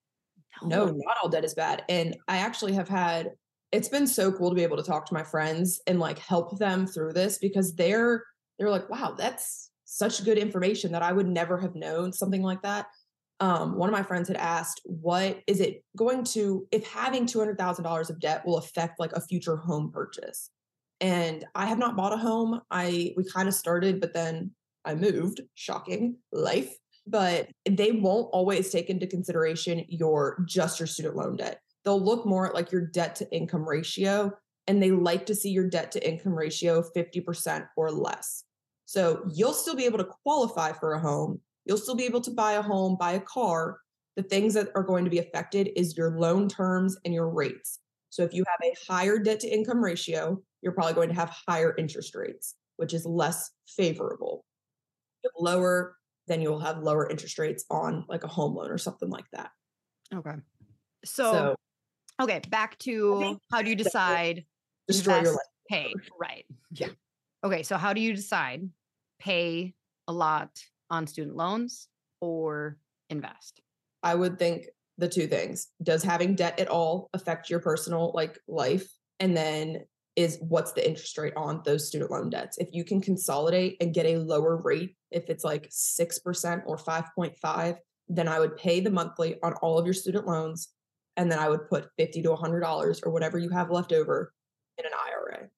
no. 0.63 0.87
no 0.87 0.93
not 0.93 1.17
all 1.23 1.29
debt 1.29 1.45
is 1.45 1.55
bad 1.55 1.85
and 1.89 2.17
i 2.27 2.39
actually 2.39 2.73
have 2.73 2.89
had 2.89 3.31
it's 3.71 3.89
been 3.89 4.07
so 4.07 4.33
cool 4.33 4.49
to 4.49 4.57
be 4.57 4.63
able 4.63 4.77
to 4.77 4.83
talk 4.83 5.07
to 5.07 5.15
my 5.15 5.23
friends 5.23 5.81
and 5.87 6.01
like 6.01 6.19
help 6.19 6.59
them 6.59 6.87
through 6.87 7.13
this 7.13 7.39
because 7.39 7.75
they're 7.75 8.25
they're 8.59 8.71
like 8.71 8.89
wow 8.91 9.15
that's 9.17 9.68
such 9.91 10.23
good 10.23 10.37
information 10.37 10.93
that 10.93 11.03
I 11.03 11.13
would 11.13 11.27
never 11.27 11.59
have 11.59 11.75
known 11.75 12.13
something 12.13 12.43
like 12.43 12.61
that. 12.61 12.87
Um, 13.41 13.79
one 13.79 13.89
of 13.89 13.93
my 13.93 14.03
friends 14.03 14.29
had 14.29 14.37
asked, 14.37 14.83
"What 14.85 15.41
is 15.47 15.61
it 15.61 15.83
going 15.97 16.25
to 16.25 16.67
if 16.71 16.87
having 16.87 17.25
two 17.25 17.39
hundred 17.39 17.57
thousand 17.57 17.85
dollars 17.85 18.11
of 18.11 18.21
debt 18.21 18.45
will 18.45 18.59
affect 18.59 19.01
like 19.01 19.13
a 19.13 19.21
future 19.21 19.57
home 19.57 19.91
purchase?" 19.91 20.51
And 21.01 21.45
I 21.55 21.67
have 21.67 21.79
not 21.79 21.97
bought 21.97 22.13
a 22.13 22.19
home. 22.19 22.61
I 22.71 23.15
we 23.17 23.25
kind 23.25 23.49
of 23.49 23.55
started, 23.55 24.01
but 24.01 24.13
then 24.13 24.51
I 24.85 24.95
moved. 24.95 25.41
Shocking 25.55 26.17
life. 26.33 26.77
But 27.07 27.49
they 27.65 27.93
won't 27.93 28.29
always 28.33 28.71
take 28.71 28.91
into 28.91 29.07
consideration 29.07 29.87
your 29.89 30.45
just 30.47 30.79
your 30.79 30.87
student 30.87 31.17
loan 31.17 31.37
debt. 31.37 31.61
They'll 31.85 32.03
look 32.03 32.27
more 32.27 32.47
at 32.47 32.55
like 32.55 32.73
your 32.73 32.85
debt 32.85 33.15
to 33.17 33.33
income 33.35 33.67
ratio, 33.67 34.33
and 34.67 34.83
they 34.83 34.91
like 34.91 35.25
to 35.27 35.35
see 35.35 35.51
your 35.51 35.71
debt 35.71 35.93
to 35.93 36.07
income 36.07 36.35
ratio 36.35 36.83
fifty 36.83 37.23
percent 37.23 37.65
or 37.77 37.91
less. 37.91 38.45
So 38.89 39.23
you'll 39.31 39.53
still 39.53 39.77
be 39.77 39.85
able 39.85 39.99
to 39.99 40.09
qualify 40.25 40.73
for 40.73 40.95
a 40.95 40.99
home. 40.99 41.43
You'll 41.67 41.77
still 41.77 41.95
be 41.95 42.07
able 42.07 42.23
to 42.23 42.31
buy 42.31 42.53
a 42.53 42.63
home, 42.63 42.97
buy 42.99 43.13
a 43.13 43.21
car. 43.21 43.81
The 44.17 44.23
things 44.23 44.55
that 44.55 44.71
are 44.75 44.83
going 44.83 45.05
to 45.05 45.11
be 45.11 45.19
affected 45.19 45.69
is 45.77 45.95
your 45.95 46.19
loan 46.19 46.49
terms 46.49 46.97
and 47.05 47.13
your 47.13 47.29
rates. 47.29 47.81
So 48.09 48.23
if 48.23 48.33
you 48.33 48.45
have 48.49 48.61
a 48.65 48.91
higher 48.91 49.19
debt 49.19 49.41
to 49.41 49.47
income 49.47 49.85
ratio, 49.85 50.43
you're 50.63 50.73
probably 50.73 50.95
going 50.95 51.11
to 51.11 51.15
have 51.15 51.37
higher 51.47 51.75
interest 51.77 52.15
rates, 52.15 52.55
which 52.79 52.95
is 52.95 53.05
less 53.05 53.51
favorable. 53.67 54.47
If 55.23 55.33
lower, 55.39 55.99
then 56.27 56.41
you'll 56.41 56.59
have 56.61 56.79
lower 56.79 57.11
interest 57.11 57.39
rates 57.39 57.67
on 57.71 58.07
like 58.09 58.25
a 58.25 58.29
home 58.29 58.57
loan 58.57 58.71
or 58.71 58.79
something 58.79 59.11
like 59.11 59.27
that. 59.35 59.51
Okay. 60.15 60.37
So, 61.05 61.33
so 61.33 61.57
okay, 62.23 62.41
back 62.49 62.79
to 62.79 63.39
how 63.53 63.61
do 63.61 63.69
you 63.69 63.77
decide 63.77 64.47
destroy 64.87 65.21
your 65.21 65.33
life? 65.33 65.41
Pay, 65.69 65.93
right. 66.19 66.47
Yeah. 66.73 66.89
Okay, 67.45 67.63
so 67.63 67.77
how 67.77 67.93
do 67.93 68.01
you 68.01 68.15
decide 68.15 68.69
pay 69.19 69.75
a 70.07 70.13
lot 70.13 70.51
on 70.91 71.07
student 71.07 71.37
loans 71.37 71.89
or 72.21 72.79
invest? 73.11 73.61
I 74.03 74.15
would 74.15 74.39
think 74.39 74.67
the 74.97 75.09
two 75.09 75.27
things. 75.27 75.69
Does 75.83 76.03
having 76.03 76.35
debt 76.35 76.59
at 76.59 76.69
all 76.69 77.09
affect 77.13 77.51
your 77.51 77.61
personal 77.61 78.13
like 78.15 78.39
life? 78.49 78.89
And 79.21 79.37
then 79.37 79.85
is 80.17 80.39
what's 80.41 80.73
the 80.73 80.87
interest 80.87 81.17
rate 81.17 81.35
on 81.37 81.63
those 81.65 81.87
student 81.87 82.11
loan 82.11 82.31
debts? 82.31 82.59
If 82.59 82.71
you 82.73 82.85
can 82.85 83.01
consolidate 83.01 83.77
and 83.81 83.95
get 83.95 84.07
a 84.07 84.19
lower 84.19 84.57
rate, 84.57 84.97
if 85.11 85.31
it's 85.31 85.45
like 85.45 85.69
6% 85.71 86.63
or 86.67 86.77
5.5, 86.77 87.77
then 88.09 88.29
I 88.29 88.41
would 88.41 88.57
pay 88.57 88.81
the 88.81 88.91
monthly 88.91 89.37
on 89.43 89.53
all 89.55 89.79
of 89.79 89.85
your 89.85 89.95
student 89.95 90.27
loans 90.27 90.71
and 91.17 91.31
then 91.31 91.39
I 91.39 91.49
would 91.49 91.69
put 91.69 91.89
50 91.99 92.23
to 92.23 92.31
$100 92.31 93.07
or 93.07 93.11
whatever 93.13 93.39
you 93.39 93.51
have 93.51 93.71
left 93.71 93.93
over 93.93 94.33
in 94.79 94.87
an 94.87 94.93
IRA 95.07 95.49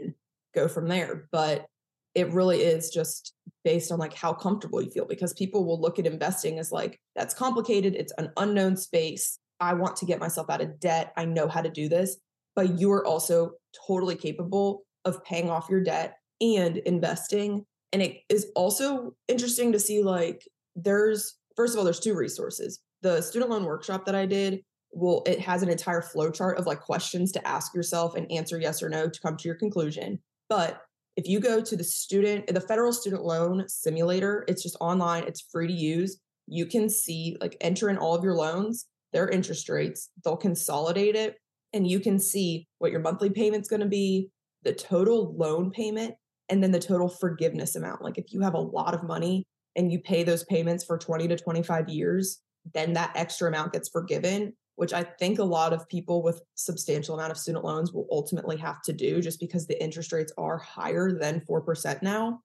and 0.00 0.14
go 0.54 0.66
from 0.66 0.88
there. 0.88 1.28
But 1.30 1.66
it 2.14 2.32
really 2.32 2.60
is 2.60 2.90
just 2.90 3.34
based 3.64 3.92
on 3.92 3.98
like 3.98 4.14
how 4.14 4.32
comfortable 4.32 4.82
you 4.82 4.90
feel 4.90 5.04
because 5.04 5.32
people 5.34 5.64
will 5.64 5.80
look 5.80 5.98
at 5.98 6.06
investing 6.06 6.58
as 6.58 6.72
like 6.72 6.98
that's 7.14 7.34
complicated 7.34 7.94
it's 7.94 8.12
an 8.18 8.30
unknown 8.38 8.76
space 8.76 9.38
i 9.60 9.74
want 9.74 9.96
to 9.96 10.06
get 10.06 10.18
myself 10.18 10.48
out 10.48 10.60
of 10.60 10.80
debt 10.80 11.12
i 11.16 11.24
know 11.24 11.46
how 11.46 11.60
to 11.60 11.70
do 11.70 11.88
this 11.88 12.16
but 12.56 12.78
you 12.78 12.90
are 12.90 13.06
also 13.06 13.52
totally 13.86 14.16
capable 14.16 14.82
of 15.04 15.22
paying 15.24 15.50
off 15.50 15.68
your 15.68 15.82
debt 15.82 16.16
and 16.40 16.78
investing 16.78 17.64
and 17.92 18.02
it 18.02 18.20
is 18.28 18.46
also 18.54 19.14
interesting 19.28 19.72
to 19.72 19.78
see 19.78 20.02
like 20.02 20.46
there's 20.76 21.36
first 21.56 21.74
of 21.74 21.78
all, 21.78 21.84
there's 21.84 22.00
two 22.00 22.14
resources. 22.14 22.80
The 23.02 23.20
student 23.20 23.50
loan 23.50 23.64
workshop 23.64 24.06
that 24.06 24.14
I 24.14 24.26
did 24.26 24.62
will 24.92 25.22
it 25.26 25.38
has 25.40 25.62
an 25.62 25.68
entire 25.68 26.02
flow 26.02 26.30
chart 26.30 26.58
of 26.58 26.66
like 26.66 26.80
questions 26.80 27.32
to 27.32 27.46
ask 27.46 27.74
yourself 27.74 28.16
and 28.16 28.30
answer 28.30 28.58
yes 28.58 28.82
or 28.82 28.88
no 28.88 29.08
to 29.08 29.20
come 29.20 29.36
to 29.36 29.48
your 29.48 29.56
conclusion. 29.56 30.18
But 30.48 30.80
if 31.16 31.26
you 31.28 31.40
go 31.40 31.60
to 31.60 31.76
the 31.76 31.84
student, 31.84 32.46
the 32.46 32.60
federal 32.60 32.92
student 32.92 33.24
loan 33.24 33.64
simulator, 33.68 34.44
it's 34.48 34.62
just 34.62 34.76
online, 34.80 35.24
it's 35.24 35.40
free 35.40 35.66
to 35.66 35.72
use. 35.72 36.20
You 36.46 36.66
can 36.66 36.88
see, 36.88 37.36
like, 37.40 37.56
enter 37.60 37.90
in 37.90 37.98
all 37.98 38.14
of 38.14 38.24
your 38.24 38.34
loans, 38.34 38.86
their 39.12 39.28
interest 39.28 39.68
rates, 39.68 40.10
they'll 40.24 40.36
consolidate 40.36 41.16
it, 41.16 41.36
and 41.72 41.86
you 41.86 42.00
can 42.00 42.18
see 42.18 42.66
what 42.78 42.90
your 42.90 43.00
monthly 43.00 43.30
payment's 43.30 43.68
going 43.68 43.80
to 43.80 43.86
be, 43.86 44.30
the 44.62 44.72
total 44.72 45.34
loan 45.36 45.70
payment, 45.70 46.14
and 46.48 46.62
then 46.62 46.72
the 46.72 46.80
total 46.80 47.08
forgiveness 47.08 47.76
amount. 47.76 48.02
Like, 48.02 48.18
if 48.18 48.32
you 48.32 48.40
have 48.40 48.54
a 48.54 48.60
lot 48.60 48.94
of 48.94 49.02
money 49.02 49.46
and 49.76 49.92
you 49.92 50.00
pay 50.00 50.22
those 50.22 50.44
payments 50.44 50.84
for 50.84 50.98
20 50.98 51.28
to 51.28 51.36
25 51.36 51.88
years, 51.88 52.40
then 52.74 52.92
that 52.94 53.12
extra 53.14 53.48
amount 53.48 53.72
gets 53.72 53.88
forgiven 53.88 54.52
which 54.80 54.94
I 54.94 55.02
think 55.02 55.38
a 55.38 55.44
lot 55.44 55.74
of 55.74 55.86
people 55.90 56.22
with 56.22 56.40
substantial 56.54 57.14
amount 57.14 57.32
of 57.32 57.36
student 57.36 57.66
loans 57.66 57.92
will 57.92 58.06
ultimately 58.10 58.56
have 58.56 58.80
to 58.84 58.94
do 58.94 59.20
just 59.20 59.38
because 59.38 59.66
the 59.66 59.78
interest 59.78 60.10
rates 60.10 60.32
are 60.38 60.56
higher 60.56 61.12
than 61.12 61.42
4% 61.42 62.00
now. 62.00 62.40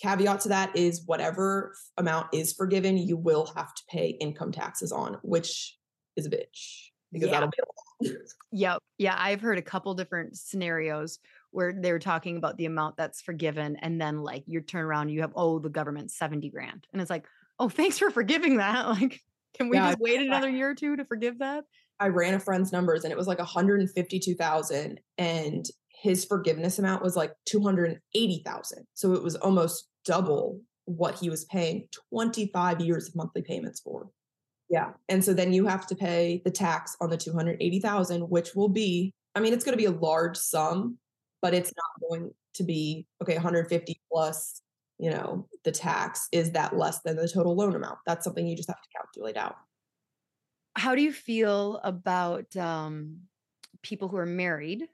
Caveat 0.00 0.40
to 0.40 0.48
that 0.48 0.74
is 0.74 1.02
whatever 1.04 1.74
amount 1.98 2.28
is 2.32 2.54
forgiven, 2.54 2.96
you 2.96 3.18
will 3.18 3.52
have 3.54 3.74
to 3.74 3.82
pay 3.90 4.16
income 4.18 4.50
taxes 4.50 4.92
on, 4.92 5.18
which 5.20 5.76
is 6.16 6.24
a 6.24 6.30
bitch 6.30 6.86
because 7.12 7.28
yeah. 7.28 7.34
that'll 7.34 7.50
be 7.50 7.58
a 7.60 8.08
lot. 8.08 8.18
yep. 8.50 8.78
Yeah. 8.96 9.16
I've 9.18 9.42
heard 9.42 9.58
a 9.58 9.62
couple 9.62 9.92
different 9.92 10.38
scenarios 10.38 11.18
where 11.50 11.74
they're 11.74 11.98
talking 11.98 12.38
about 12.38 12.56
the 12.56 12.64
amount 12.64 12.96
that's 12.96 13.20
forgiven. 13.20 13.76
And 13.76 14.00
then 14.00 14.22
like 14.22 14.44
you 14.46 14.62
turn 14.62 14.86
around, 14.86 15.10
you 15.10 15.20
have, 15.20 15.32
oh, 15.36 15.58
the 15.58 15.68
government 15.68 16.10
70 16.10 16.48
grand. 16.48 16.86
And 16.94 17.02
it's 17.02 17.10
like, 17.10 17.26
oh, 17.58 17.68
thanks 17.68 17.98
for 17.98 18.08
forgiving 18.08 18.56
that. 18.56 18.86
Like, 18.88 19.20
can 19.54 19.68
we 19.68 19.76
yeah, 19.76 19.90
just 19.90 20.00
wait 20.00 20.20
another 20.20 20.48
year 20.50 20.70
or 20.70 20.74
two 20.74 20.96
to 20.96 21.04
forgive 21.04 21.38
that? 21.38 21.64
I 22.00 22.08
ran 22.08 22.34
a 22.34 22.40
friend's 22.40 22.72
numbers 22.72 23.04
and 23.04 23.12
it 23.12 23.16
was 23.16 23.28
like 23.28 23.38
152,000 23.38 25.00
and 25.16 25.66
his 25.88 26.24
forgiveness 26.24 26.78
amount 26.78 27.02
was 27.02 27.16
like 27.16 27.32
280,000. 27.46 28.86
So 28.94 29.12
it 29.14 29.22
was 29.22 29.36
almost 29.36 29.88
double 30.04 30.60
what 30.86 31.14
he 31.14 31.30
was 31.30 31.44
paying 31.46 31.88
25 32.10 32.80
years 32.80 33.08
of 33.08 33.16
monthly 33.16 33.42
payments 33.42 33.80
for. 33.80 34.08
Yeah. 34.68 34.90
And 35.08 35.24
so 35.24 35.32
then 35.32 35.52
you 35.52 35.66
have 35.66 35.86
to 35.86 35.94
pay 35.94 36.42
the 36.44 36.50
tax 36.50 36.96
on 37.00 37.10
the 37.10 37.16
280,000 37.16 38.22
which 38.28 38.54
will 38.54 38.68
be 38.68 39.14
I 39.34 39.40
mean 39.40 39.52
it's 39.52 39.64
going 39.64 39.76
to 39.76 39.82
be 39.82 39.86
a 39.86 39.98
large 39.98 40.36
sum, 40.36 40.98
but 41.40 41.54
it's 41.54 41.72
not 41.76 42.08
going 42.08 42.30
to 42.54 42.64
be 42.64 43.06
okay 43.22 43.34
150 43.34 44.00
plus 44.10 44.60
you 44.98 45.10
know, 45.10 45.46
the 45.64 45.72
tax, 45.72 46.28
is 46.32 46.52
that 46.52 46.76
less 46.76 47.00
than 47.00 47.16
the 47.16 47.28
total 47.28 47.54
loan 47.54 47.74
amount? 47.74 47.98
That's 48.06 48.24
something 48.24 48.46
you 48.46 48.56
just 48.56 48.68
have 48.68 48.80
to 48.80 48.88
calculate 48.96 49.36
out. 49.36 49.56
How 50.76 50.94
do 50.94 51.02
you 51.02 51.12
feel 51.12 51.80
about 51.84 52.56
um, 52.56 53.20
people 53.82 54.08
who 54.08 54.16
are 54.16 54.26
married 54.26 54.88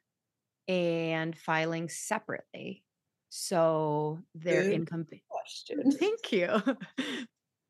and 0.68 1.36
filing 1.36 1.88
separately? 1.88 2.84
So 3.30 4.20
their 4.34 4.64
Good 4.64 4.72
income. 4.72 5.06
Question. 5.28 5.90
Thank 5.98 6.32
you. 6.32 6.60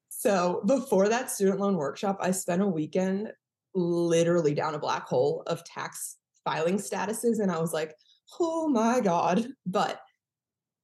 so 0.09 0.63
before 0.67 1.09
that 1.09 1.31
student 1.31 1.61
loan 1.61 1.77
workshop, 1.77 2.19
I 2.21 2.31
spent 2.31 2.63
a 2.63 2.67
weekend 2.67 3.33
literally 3.75 4.55
down 4.55 4.75
a 4.75 4.79
black 4.79 5.07
hole 5.07 5.43
of 5.47 5.65
tax 5.65 6.17
filing 6.45 6.79
statuses. 6.79 7.41
And 7.41 7.51
I 7.51 7.61
was 7.61 7.73
like, 7.73 7.95
oh 8.41 8.69
my 8.69 9.01
God. 9.01 9.47
But 9.67 10.01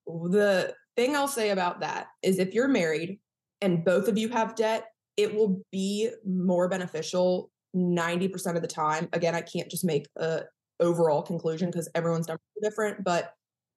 the 0.06 0.74
thing 0.96 1.14
I'll 1.14 1.28
say 1.28 1.50
about 1.50 1.80
that 1.80 2.08
is 2.22 2.38
if 2.38 2.54
you're 2.54 2.68
married 2.68 3.20
and 3.60 3.84
both 3.84 4.08
of 4.08 4.18
you 4.18 4.28
have 4.30 4.54
debt, 4.54 4.86
it 5.16 5.34
will 5.34 5.62
be 5.72 6.10
more 6.26 6.68
beneficial 6.68 7.50
90% 7.74 8.56
of 8.56 8.62
the 8.62 8.68
time. 8.68 9.08
Again, 9.12 9.34
I 9.34 9.40
can't 9.40 9.70
just 9.70 9.84
make 9.84 10.06
a 10.16 10.42
overall 10.80 11.22
conclusion 11.22 11.70
because 11.70 11.88
everyone's 11.94 12.28
numbers 12.28 12.44
are 12.56 12.68
different, 12.68 13.04
but 13.04 13.32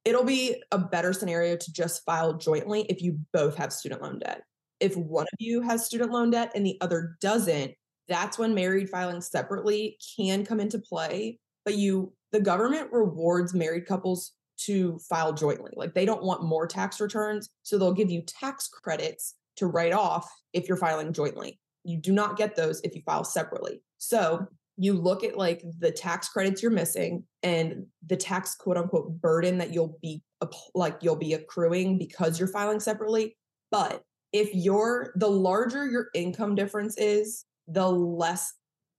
it'll 0.06 0.24
be 0.24 0.62
a 0.72 0.78
better 0.78 1.14
scenario 1.14 1.56
to 1.56 1.74
just 1.74 2.04
file 2.06 2.38
jointly 2.38 2.86
if 2.90 3.02
you 3.02 3.20
both 3.34 3.56
have 3.56 3.74
student 3.74 4.02
loan 4.02 4.20
debt. 4.20 4.42
If 4.80 4.96
one 4.96 5.26
of 5.26 5.38
you 5.40 5.62
has 5.62 5.86
student 5.86 6.12
loan 6.12 6.32
debt 6.32 6.52
and 6.56 6.66
the 6.66 6.78
other 6.82 7.18
doesn't, 7.22 7.74
that's 8.08 8.40
when 8.40 8.56
married 8.56 8.90
filing 8.90 9.22
separately 9.22 9.98
can 10.18 10.46
come 10.46 10.60
into 10.60 10.80
play. 10.80 11.40
But 11.66 11.76
you, 11.76 12.14
the 12.32 12.40
government 12.40 12.92
rewards 12.92 13.54
married 13.54 13.86
couples 13.86 14.34
to 14.66 15.00
file 15.10 15.34
jointly. 15.34 15.72
Like 15.76 15.94
they 15.94 16.06
don't 16.06 16.24
want 16.24 16.44
more 16.44 16.68
tax 16.68 17.00
returns. 17.00 17.50
So 17.64 17.78
they'll 17.78 17.94
give 17.94 18.12
you 18.12 18.22
tax 18.22 18.68
credits 18.68 19.36
to 19.58 19.68
write 19.68 19.94
off 19.94 20.30
if 20.54 20.68
you're 20.68 20.78
filing 20.78 21.14
jointly. 21.14 21.60
You 21.84 21.98
do 21.98 22.12
not 22.12 22.38
get 22.38 22.56
those 22.56 22.82
if 22.84 22.96
you 22.96 23.02
file 23.06 23.24
separately. 23.24 23.82
So 23.98 24.48
you 24.78 24.94
look 24.94 25.24
at 25.24 25.38
like 25.38 25.62
the 25.80 25.92
tax 25.92 26.30
credits 26.30 26.62
you're 26.62 26.72
missing 26.72 27.24
and 27.44 27.86
the 28.06 28.16
tax 28.16 28.56
quote 28.56 28.78
unquote 28.78 29.20
burden 29.22 29.58
that 29.58 29.74
you'll 29.74 29.98
be 30.02 30.22
like 30.74 30.98
you'll 31.02 31.18
be 31.18 31.34
accruing 31.34 31.98
because 31.98 32.40
you're 32.40 32.48
filing 32.48 32.80
separately. 32.80 33.38
But 33.72 34.02
if 34.32 34.50
you're 34.54 35.12
the 35.16 35.30
larger 35.30 35.86
your 35.86 36.08
income 36.14 36.56
difference 36.56 36.98
is, 36.98 37.46
the 37.68 37.90
less 37.90 38.54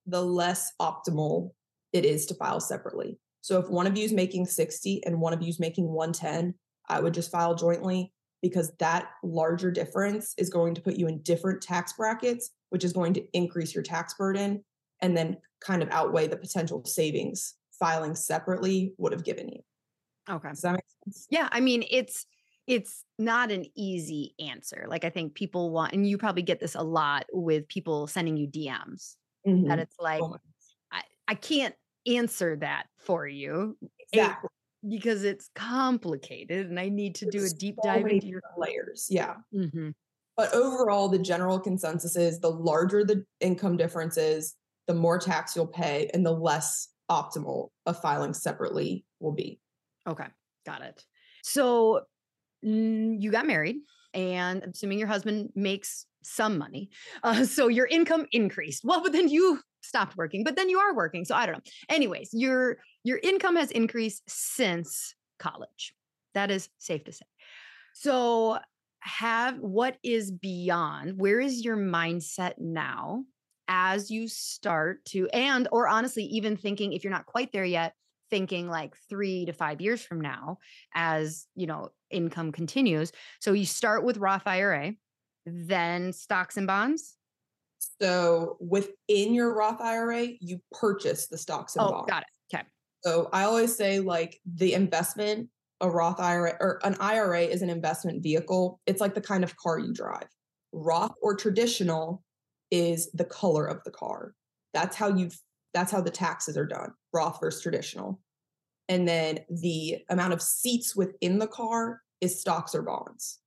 the 0.05 0.21
less 0.21 0.71
optimal 0.79 1.51
it 1.93 2.05
is 2.05 2.25
to 2.27 2.35
file 2.35 2.59
separately. 2.59 3.17
So 3.41 3.59
if 3.59 3.69
one 3.69 3.87
of 3.87 3.97
you 3.97 4.05
is 4.05 4.13
making 4.13 4.45
60 4.45 5.03
and 5.05 5.19
one 5.19 5.33
of 5.33 5.41
you 5.41 5.49
is 5.49 5.59
making 5.59 5.87
110, 5.87 6.53
I 6.87 6.99
would 6.99 7.13
just 7.13 7.31
file 7.31 7.55
jointly 7.55 8.13
because 8.41 8.71
that 8.79 9.09
larger 9.23 9.71
difference 9.71 10.33
is 10.37 10.49
going 10.49 10.75
to 10.75 10.81
put 10.81 10.95
you 10.95 11.07
in 11.07 11.21
different 11.21 11.61
tax 11.61 11.93
brackets, 11.93 12.51
which 12.69 12.83
is 12.83 12.93
going 12.93 13.13
to 13.13 13.23
increase 13.33 13.73
your 13.73 13.83
tax 13.83 14.13
burden 14.15 14.63
and 15.01 15.15
then 15.15 15.37
kind 15.59 15.83
of 15.83 15.89
outweigh 15.89 16.27
the 16.27 16.37
potential 16.37 16.83
savings 16.85 17.55
filing 17.79 18.15
separately 18.15 18.93
would 18.97 19.11
have 19.11 19.23
given 19.23 19.49
you. 19.49 19.59
Okay. 20.29 20.49
Does 20.49 20.61
that 20.61 20.73
make 20.73 20.83
sense? 21.03 21.27
Yeah. 21.29 21.49
I 21.51 21.59
mean, 21.59 21.83
it's 21.89 22.25
it's 22.67 23.03
not 23.17 23.51
an 23.51 23.65
easy 23.75 24.35
answer. 24.39 24.85
Like 24.87 25.03
I 25.03 25.09
think 25.09 25.33
people 25.33 25.71
want, 25.71 25.93
and 25.93 26.07
you 26.07 26.17
probably 26.17 26.43
get 26.43 26.59
this 26.59 26.75
a 26.75 26.83
lot 26.83 27.25
with 27.33 27.67
people 27.67 28.07
sending 28.07 28.37
you 28.37 28.47
DMs 28.47 29.15
mm-hmm. 29.47 29.67
that 29.67 29.79
it's 29.79 29.95
like, 29.99 30.21
oh 30.21 30.37
I, 30.91 31.01
I 31.27 31.33
can't 31.35 31.75
answer 32.07 32.55
that 32.57 32.85
for 32.99 33.27
you. 33.27 33.77
Exactly. 34.13 34.49
because 34.87 35.23
it's 35.23 35.49
complicated 35.55 36.69
and 36.69 36.79
I 36.79 36.89
need 36.89 37.15
to 37.15 37.25
There's 37.25 37.53
do 37.53 37.55
a 37.55 37.59
deep 37.59 37.75
so 37.83 37.89
dive 37.89 38.07
into 38.07 38.27
your 38.27 38.41
layers. 38.57 39.07
Yeah. 39.09 39.35
Mm-hmm. 39.53 39.89
But 40.37 40.53
overall, 40.53 41.09
the 41.09 41.19
general 41.19 41.59
consensus 41.59 42.15
is 42.15 42.39
the 42.39 42.49
larger 42.49 43.03
the 43.03 43.25
income 43.39 43.77
difference 43.77 44.17
is, 44.17 44.55
the 44.87 44.93
more 44.93 45.19
tax 45.19 45.55
you'll 45.55 45.67
pay 45.67 46.09
and 46.13 46.25
the 46.25 46.31
less 46.31 46.89
optimal 47.09 47.69
a 47.85 47.93
filing 47.93 48.33
separately 48.33 49.05
will 49.19 49.33
be. 49.33 49.59
Okay. 50.07 50.25
Got 50.65 50.81
it. 50.81 51.05
So 51.43 52.01
you 52.63 53.31
got 53.31 53.45
married 53.45 53.77
and 54.13 54.63
assuming 54.63 54.99
your 54.99 55.07
husband 55.07 55.49
makes 55.55 56.05
some 56.23 56.57
money. 56.57 56.89
Uh, 57.23 57.45
so 57.45 57.67
your 57.67 57.85
income 57.85 58.25
increased. 58.31 58.83
Well, 58.83 59.03
but 59.03 59.11
then 59.11 59.29
you 59.29 59.59
stopped 59.81 60.17
working, 60.17 60.43
but 60.43 60.55
then 60.55 60.69
you 60.69 60.79
are 60.79 60.95
working. 60.95 61.25
So 61.25 61.35
I 61.35 61.45
don't 61.45 61.55
know. 61.55 61.71
Anyways, 61.89 62.29
your 62.33 62.77
your 63.03 63.19
income 63.23 63.55
has 63.55 63.71
increased 63.71 64.23
since 64.27 65.15
college. 65.39 65.93
That 66.33 66.51
is 66.51 66.69
safe 66.77 67.03
to 67.05 67.11
say. 67.11 67.25
So 67.93 68.59
have 68.99 69.57
what 69.59 69.97
is 70.03 70.31
beyond? 70.31 71.17
Where 71.17 71.39
is 71.39 71.65
your 71.65 71.75
mindset 71.77 72.53
now 72.59 73.23
as 73.67 74.11
you 74.11 74.27
start 74.27 75.03
to 75.05 75.27
and 75.29 75.67
or 75.71 75.87
honestly 75.87 76.23
even 76.25 76.55
thinking 76.55 76.93
if 76.93 77.03
you're 77.03 77.11
not 77.11 77.25
quite 77.25 77.51
there 77.51 77.65
yet, 77.65 77.93
thinking 78.29 78.69
like 78.69 78.95
3 79.09 79.45
to 79.45 79.53
5 79.53 79.81
years 79.81 80.01
from 80.01 80.21
now 80.21 80.59
as, 80.93 81.47
you 81.55 81.67
know, 81.67 81.89
income 82.09 82.51
continues. 82.51 83.11
So 83.39 83.53
you 83.53 83.65
start 83.65 84.03
with 84.03 84.17
Roth 84.17 84.45
IRA, 84.45 84.93
then 85.45 86.13
stocks 86.13 86.57
and 86.57 86.67
bonds, 86.67 87.17
so 88.01 88.57
within 88.59 89.33
your 89.33 89.53
Roth 89.53 89.79
IRA, 89.79 90.27
you 90.39 90.59
purchase 90.71 91.27
the 91.27 91.37
stocks 91.37 91.75
and 91.75 91.85
oh, 91.85 91.91
bonds. 91.91 92.09
Got 92.09 92.23
it. 92.23 92.55
Okay. 92.55 92.63
So 93.03 93.29
I 93.31 93.43
always 93.43 93.75
say 93.75 93.99
like 93.99 94.39
the 94.55 94.73
investment, 94.73 95.49
a 95.81 95.89
Roth 95.89 96.19
IRA 96.19 96.55
or 96.59 96.79
an 96.83 96.95
IRA 96.99 97.41
is 97.41 97.61
an 97.61 97.69
investment 97.69 98.23
vehicle. 98.23 98.79
It's 98.87 99.01
like 99.01 99.13
the 99.13 99.21
kind 99.21 99.43
of 99.43 99.55
car 99.55 99.77
you 99.77 99.93
drive. 99.93 100.27
Roth 100.71 101.13
or 101.21 101.35
traditional 101.35 102.23
is 102.71 103.11
the 103.11 103.25
color 103.25 103.65
of 103.65 103.83
the 103.83 103.91
car. 103.91 104.33
That's 104.73 104.95
how 104.95 105.09
you 105.09 105.29
that's 105.73 105.91
how 105.91 106.01
the 106.01 106.11
taxes 106.11 106.57
are 106.57 106.65
done. 106.65 106.93
Roth 107.13 107.39
versus 107.39 107.61
traditional. 107.61 108.19
And 108.89 109.07
then 109.07 109.39
the 109.49 109.99
amount 110.09 110.33
of 110.33 110.41
seats 110.41 110.95
within 110.95 111.37
the 111.39 111.47
car 111.47 112.01
is 112.19 112.39
stocks 112.39 112.73
or 112.73 112.81
bonds. 112.81 113.40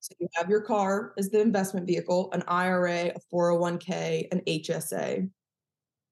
So 0.00 0.14
you 0.20 0.28
have 0.34 0.48
your 0.48 0.60
car 0.60 1.12
as 1.18 1.30
the 1.30 1.40
investment 1.40 1.86
vehicle, 1.86 2.30
an 2.32 2.42
IRA, 2.46 3.12
a 3.14 3.20
401k, 3.32 4.28
an 4.32 4.40
HSA. 4.46 5.28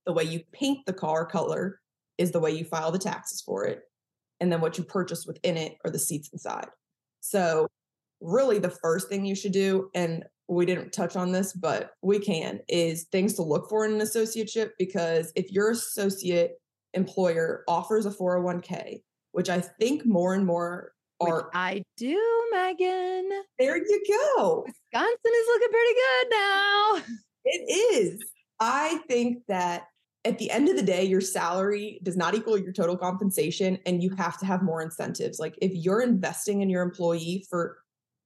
The 0.06 0.12
way 0.12 0.24
you 0.24 0.40
paint 0.52 0.84
the 0.86 0.92
car 0.92 1.24
color 1.26 1.80
is 2.18 2.30
the 2.30 2.40
way 2.40 2.50
you 2.50 2.64
file 2.64 2.90
the 2.90 2.98
taxes 2.98 3.40
for 3.40 3.64
it. 3.64 3.82
And 4.40 4.50
then 4.52 4.60
what 4.60 4.76
you 4.76 4.84
purchase 4.84 5.26
within 5.26 5.56
it 5.56 5.76
are 5.84 5.90
the 5.90 5.98
seats 5.98 6.30
inside. 6.32 6.68
So, 7.20 7.66
really, 8.20 8.58
the 8.58 8.70
first 8.70 9.08
thing 9.08 9.24
you 9.24 9.34
should 9.34 9.52
do, 9.52 9.90
and 9.94 10.24
we 10.48 10.66
didn't 10.66 10.92
touch 10.92 11.16
on 11.16 11.32
this, 11.32 11.52
but 11.52 11.92
we 12.02 12.18
can, 12.18 12.60
is 12.68 13.04
things 13.04 13.34
to 13.34 13.42
look 13.42 13.68
for 13.68 13.84
in 13.84 13.92
an 13.92 14.00
associateship 14.00 14.70
because 14.78 15.32
if 15.34 15.50
your 15.50 15.70
associate 15.70 16.52
employer 16.94 17.64
offers 17.66 18.06
a 18.06 18.10
401k, 18.10 19.02
which 19.32 19.48
I 19.48 19.60
think 19.60 20.06
more 20.06 20.34
and 20.34 20.46
more 20.46 20.92
are. 21.20 21.50
I 21.54 21.82
do, 21.96 22.20
Meagan. 22.52 23.30
There 23.58 23.76
you 23.76 24.02
go. 24.36 24.64
Wisconsin 24.66 25.16
is 25.24 25.46
looking 25.48 25.68
pretty 25.70 25.94
good 25.94 26.26
now. 26.30 27.02
It 27.48 27.94
is. 27.94 28.24
I 28.58 28.98
think 29.06 29.44
that 29.46 29.84
at 30.24 30.36
the 30.40 30.50
end 30.50 30.68
of 30.68 30.74
the 30.74 30.82
day, 30.82 31.04
your 31.04 31.20
salary 31.20 32.00
does 32.02 32.16
not 32.16 32.34
equal 32.34 32.58
your 32.58 32.72
total 32.72 32.96
compensation, 32.96 33.78
and 33.86 34.02
you 34.02 34.10
have 34.16 34.36
to 34.38 34.46
have 34.46 34.62
more 34.62 34.82
incentives. 34.82 35.38
Like 35.38 35.56
if 35.62 35.70
you're 35.72 36.02
investing 36.02 36.62
in 36.62 36.68
your 36.68 36.82
employee 36.82 37.46
for 37.48 37.78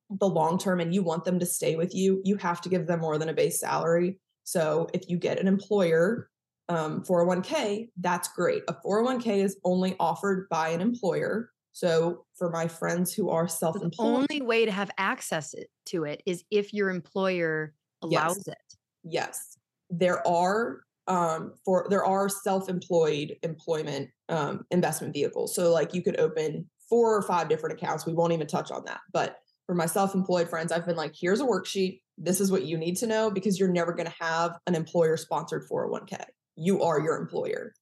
the 0.09 0.27
long 0.27 0.59
term 0.59 0.81
and 0.81 0.95
you 0.95 1.03
want 1.03 1.25
them 1.25 1.39
to 1.39 1.47
stay 1.47 1.77
with 1.77 1.95
you, 1.95 2.23
you 2.25 2.37
have 2.37 2.63
to 2.63 2.71
give 2.71 2.87
them 2.87 3.01
more 3.01 3.19
than 3.19 3.29
a 3.29 3.35
base 3.35 3.61
salary. 3.61 4.19
So 4.45 4.89
if 4.95 5.09
you 5.09 5.19
get 5.19 5.39
an 5.39 5.47
employer 5.47 6.31
um, 6.69 7.03
401k, 7.03 7.91
that's 8.01 8.29
great. 8.29 8.63
A 8.69 8.75
401k 8.75 9.45
is 9.45 9.59
only 9.65 9.97
offered 10.01 10.49
by 10.49 10.71
an 10.71 10.81
employer. 10.81 11.51
So 11.73 12.25
for 12.37 12.51
my 12.51 12.69
friends 12.69 13.13
who 13.13 13.31
are 13.31 13.49
self-employed, 13.49 14.29
the 14.29 14.35
only 14.35 14.43
way 14.43 14.65
to 14.65 14.73
have 14.73 14.91
access 14.99 15.55
to 15.87 16.05
it 16.05 16.23
is 16.27 16.45
if 16.51 16.75
your 16.75 16.91
employer 16.91 17.75
allows 18.03 18.43
yes. 18.47 18.49
it. 18.49 18.77
Yes, 19.05 19.59
there 19.89 20.27
are 20.27 20.81
um, 21.07 21.55
for 21.65 21.87
there 21.91 22.05
are 22.05 22.29
self-employed 22.29 23.37
employment 23.43 24.11
um, 24.29 24.65
investment 24.71 25.13
vehicles. 25.13 25.55
So 25.55 25.73
like 25.73 25.95
you 25.95 26.03
could 26.03 26.19
open 26.21 26.69
four 26.89 27.17
or 27.17 27.23
five 27.23 27.49
different 27.49 27.81
accounts. 27.81 28.07
We 28.07 28.13
won't 28.13 28.33
even 28.33 28.47
touch 28.47 28.71
on 28.71 28.85
that, 28.87 29.01
but 29.13 29.39
for 29.67 29.75
my 29.75 29.87
self-employed 29.87 30.51
friends, 30.51 30.73
I've 30.73 30.85
been 30.85 30.97
like, 30.97 31.15
here's 31.19 31.41
a 31.41 31.45
worksheet. 31.45 32.01
This 32.19 32.41
is 32.41 32.51
what 32.51 32.65
you 32.65 32.77
need 32.77 32.97
to 32.97 33.07
know 33.07 33.31
because 33.31 33.59
you're 33.59 33.69
never 33.69 33.93
going 33.93 34.09
to 34.09 34.15
have 34.19 34.59
an 34.67 34.75
employer 34.75 35.17
sponsored 35.17 35.63
401k. 35.71 36.25
You 36.57 36.83
are 36.83 37.01
your 37.01 37.17
employer. 37.17 37.73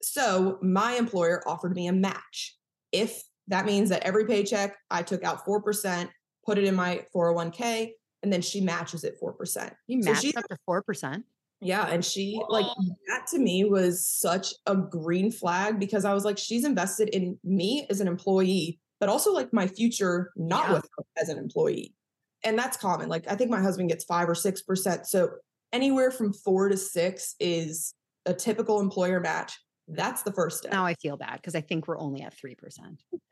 So 0.00 0.58
my 0.62 0.94
employer 0.94 1.46
offered 1.46 1.74
me 1.74 1.86
a 1.86 1.92
match. 1.92 2.56
If 2.92 3.22
that 3.48 3.66
means 3.66 3.90
that 3.90 4.02
every 4.02 4.26
paycheck 4.26 4.76
I 4.90 5.02
took 5.02 5.22
out 5.24 5.44
4%, 5.44 6.08
put 6.46 6.58
it 6.58 6.64
in 6.64 6.74
my 6.74 7.04
401k, 7.14 7.90
and 8.22 8.32
then 8.32 8.40
she 8.42 8.60
matches 8.60 9.04
it 9.04 9.16
4%. 9.20 9.72
You 9.86 10.02
So 10.02 10.14
she- 10.14 10.34
up 10.34 10.46
to 10.48 10.56
4%. 10.68 11.24
yeah. 11.60 11.86
And 11.86 12.04
she, 12.04 12.40
like, 12.48 12.66
that 13.08 13.26
to 13.28 13.38
me 13.38 13.64
was 13.64 14.06
such 14.06 14.54
a 14.66 14.74
green 14.76 15.30
flag 15.30 15.78
because 15.78 16.04
I 16.04 16.14
was 16.14 16.24
like, 16.24 16.38
she's 16.38 16.64
invested 16.64 17.08
in 17.10 17.38
me 17.44 17.86
as 17.90 18.00
an 18.00 18.08
employee, 18.08 18.80
but 19.00 19.08
also 19.08 19.32
like 19.32 19.52
my 19.52 19.66
future, 19.66 20.32
not 20.36 20.68
Yeah. 20.68 20.74
with 20.74 20.88
her 20.96 21.04
as 21.20 21.28
an 21.28 21.38
employee. 21.38 21.94
And 22.42 22.58
that's 22.58 22.76
common. 22.76 23.08
Like, 23.08 23.26
I 23.30 23.36
think 23.36 23.50
my 23.50 23.60
husband 23.62 23.88
gets 23.88 24.04
five 24.04 24.28
or 24.28 24.34
6%. 24.34 25.06
So 25.06 25.30
anywhere 25.72 26.10
from 26.10 26.32
four 26.32 26.68
to 26.68 26.76
six 26.76 27.34
is 27.40 27.94
a 28.26 28.34
typical 28.34 28.80
employer 28.80 29.20
match. 29.20 29.58
That's 29.88 30.22
the 30.22 30.32
first 30.32 30.58
step. 30.58 30.72
Now 30.72 30.86
I 30.86 30.94
feel 30.94 31.16
bad 31.16 31.36
because 31.36 31.54
I 31.54 31.60
think 31.60 31.86
we're 31.86 31.98
only 31.98 32.22
at 32.22 32.34
3%. 32.36 32.56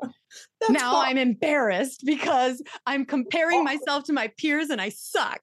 Now. 0.71 1.03
I'm 1.03 1.19
embarrassed 1.19 2.05
because 2.07 2.63
I'm 2.87 3.05
comparing 3.05 3.65
myself 3.65 4.05
to 4.05 4.13
my 4.13 4.31
peers 4.39 4.71
and 4.71 4.81
I 4.81 4.89
suck. 4.89 5.41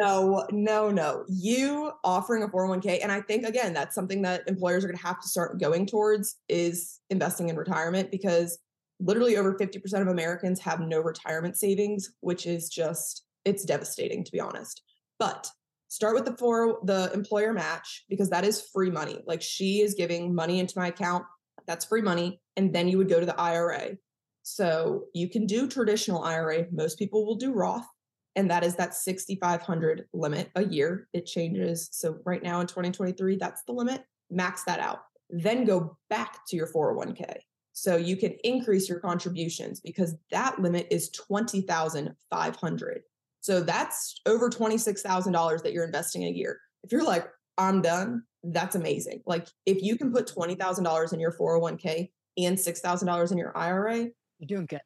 No, 0.00 0.44
no, 0.50 0.90
no. 0.90 1.24
You 1.28 1.92
offering 2.02 2.42
a 2.42 2.48
401k, 2.48 3.00
and 3.02 3.12
I 3.12 3.20
think 3.20 3.44
again, 3.44 3.72
that's 3.72 3.94
something 3.94 4.22
that 4.22 4.42
employers 4.48 4.84
are 4.84 4.88
going 4.88 4.96
to 4.96 5.06
have 5.06 5.20
to 5.20 5.28
start 5.28 5.60
going 5.60 5.86
towards 5.86 6.36
is 6.48 7.00
investing 7.10 7.50
in 7.50 7.56
retirement 7.56 8.10
because 8.10 8.58
literally 8.98 9.36
over 9.36 9.54
50% 9.54 10.00
of 10.00 10.08
Americans 10.08 10.60
have 10.60 10.80
no 10.80 11.00
retirement 11.00 11.56
savings, 11.56 12.10
which 12.20 12.46
is 12.46 12.68
just 12.68 13.24
it's 13.44 13.64
devastating 13.64 14.24
to 14.24 14.32
be 14.32 14.40
honest. 14.40 14.82
But 15.18 15.48
start 15.92 16.14
with 16.14 16.24
the 16.24 16.34
four 16.38 16.78
the 16.84 17.10
employer 17.12 17.52
match 17.52 18.04
because 18.08 18.30
that 18.30 18.46
is 18.46 18.62
free 18.72 18.90
money. 18.90 19.22
Like 19.26 19.42
she 19.42 19.82
is 19.82 19.92
giving 19.92 20.34
money 20.34 20.58
into 20.58 20.78
my 20.78 20.86
account, 20.86 21.24
that's 21.66 21.84
free 21.84 22.00
money, 22.00 22.40
and 22.56 22.74
then 22.74 22.88
you 22.88 22.96
would 22.96 23.10
go 23.10 23.20
to 23.20 23.26
the 23.26 23.38
IRA. 23.38 23.98
So 24.42 25.04
you 25.12 25.28
can 25.28 25.46
do 25.46 25.68
traditional 25.68 26.24
IRA. 26.24 26.64
Most 26.72 26.98
people 26.98 27.26
will 27.26 27.36
do 27.36 27.52
Roth 27.52 27.86
and 28.34 28.50
that 28.50 28.64
is 28.64 28.76
that 28.76 28.94
6500 28.94 30.06
limit 30.14 30.50
a 30.54 30.64
year 30.64 31.08
it 31.12 31.26
changes 31.26 31.90
so 31.92 32.18
right 32.24 32.42
now 32.42 32.60
in 32.60 32.66
2023 32.66 33.36
that's 33.36 33.62
the 33.64 33.72
limit 33.72 34.02
max 34.30 34.64
that 34.64 34.80
out 34.80 35.00
then 35.28 35.66
go 35.66 35.98
back 36.08 36.38
to 36.48 36.56
your 36.56 36.66
401k 36.66 37.36
so 37.74 37.96
you 37.96 38.16
can 38.16 38.32
increase 38.44 38.88
your 38.88 39.00
contributions 39.00 39.80
because 39.80 40.14
that 40.30 40.58
limit 40.58 40.86
is 40.90 41.10
20500 41.10 43.02
so 43.42 43.60
that's 43.60 44.20
over 44.24 44.48
$26000 44.48 45.62
that 45.62 45.72
you're 45.74 45.84
investing 45.84 46.24
a 46.24 46.30
year 46.30 46.58
if 46.82 46.90
you're 46.90 47.04
like 47.04 47.28
i'm 47.58 47.82
done 47.82 48.22
that's 48.44 48.74
amazing 48.74 49.22
like 49.26 49.46
if 49.66 49.82
you 49.82 49.96
can 49.96 50.12
put 50.12 50.26
$20000 50.26 51.12
in 51.12 51.20
your 51.20 51.32
401k 51.32 52.08
and 52.38 52.56
$6000 52.56 53.32
in 53.32 53.38
your 53.38 53.56
ira 53.56 53.98
You're 54.38 54.46
doing 54.46 54.66
good. 54.66 54.80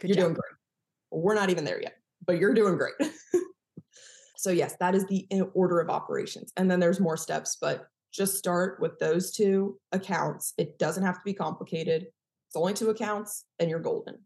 Good 0.00 0.08
you're 0.08 0.16
job. 0.16 0.24
doing 0.24 0.34
great. 0.34 1.22
We're 1.22 1.34
not 1.34 1.50
even 1.50 1.64
there 1.64 1.80
yet, 1.80 1.96
but 2.26 2.38
you're 2.38 2.54
doing 2.54 2.76
great. 2.78 2.94
so, 4.36 4.50
yes, 4.50 4.76
that 4.80 4.94
is 4.94 5.06
the 5.06 5.26
order 5.54 5.80
of 5.80 5.90
operations. 5.90 6.52
And 6.56 6.70
then 6.70 6.80
there's 6.80 7.00
more 7.00 7.16
steps, 7.16 7.56
but 7.60 7.86
just 8.12 8.36
start 8.36 8.80
with 8.80 8.98
those 8.98 9.32
two 9.32 9.78
accounts. 9.92 10.54
It 10.58 10.78
doesn't 10.78 11.04
have 11.04 11.16
to 11.16 11.22
be 11.24 11.34
complicated. 11.34 12.06
It's 12.48 12.56
only 12.56 12.74
two 12.74 12.90
accounts 12.90 13.44
and 13.58 13.68
you're 13.70 13.80
golden. 13.80 14.18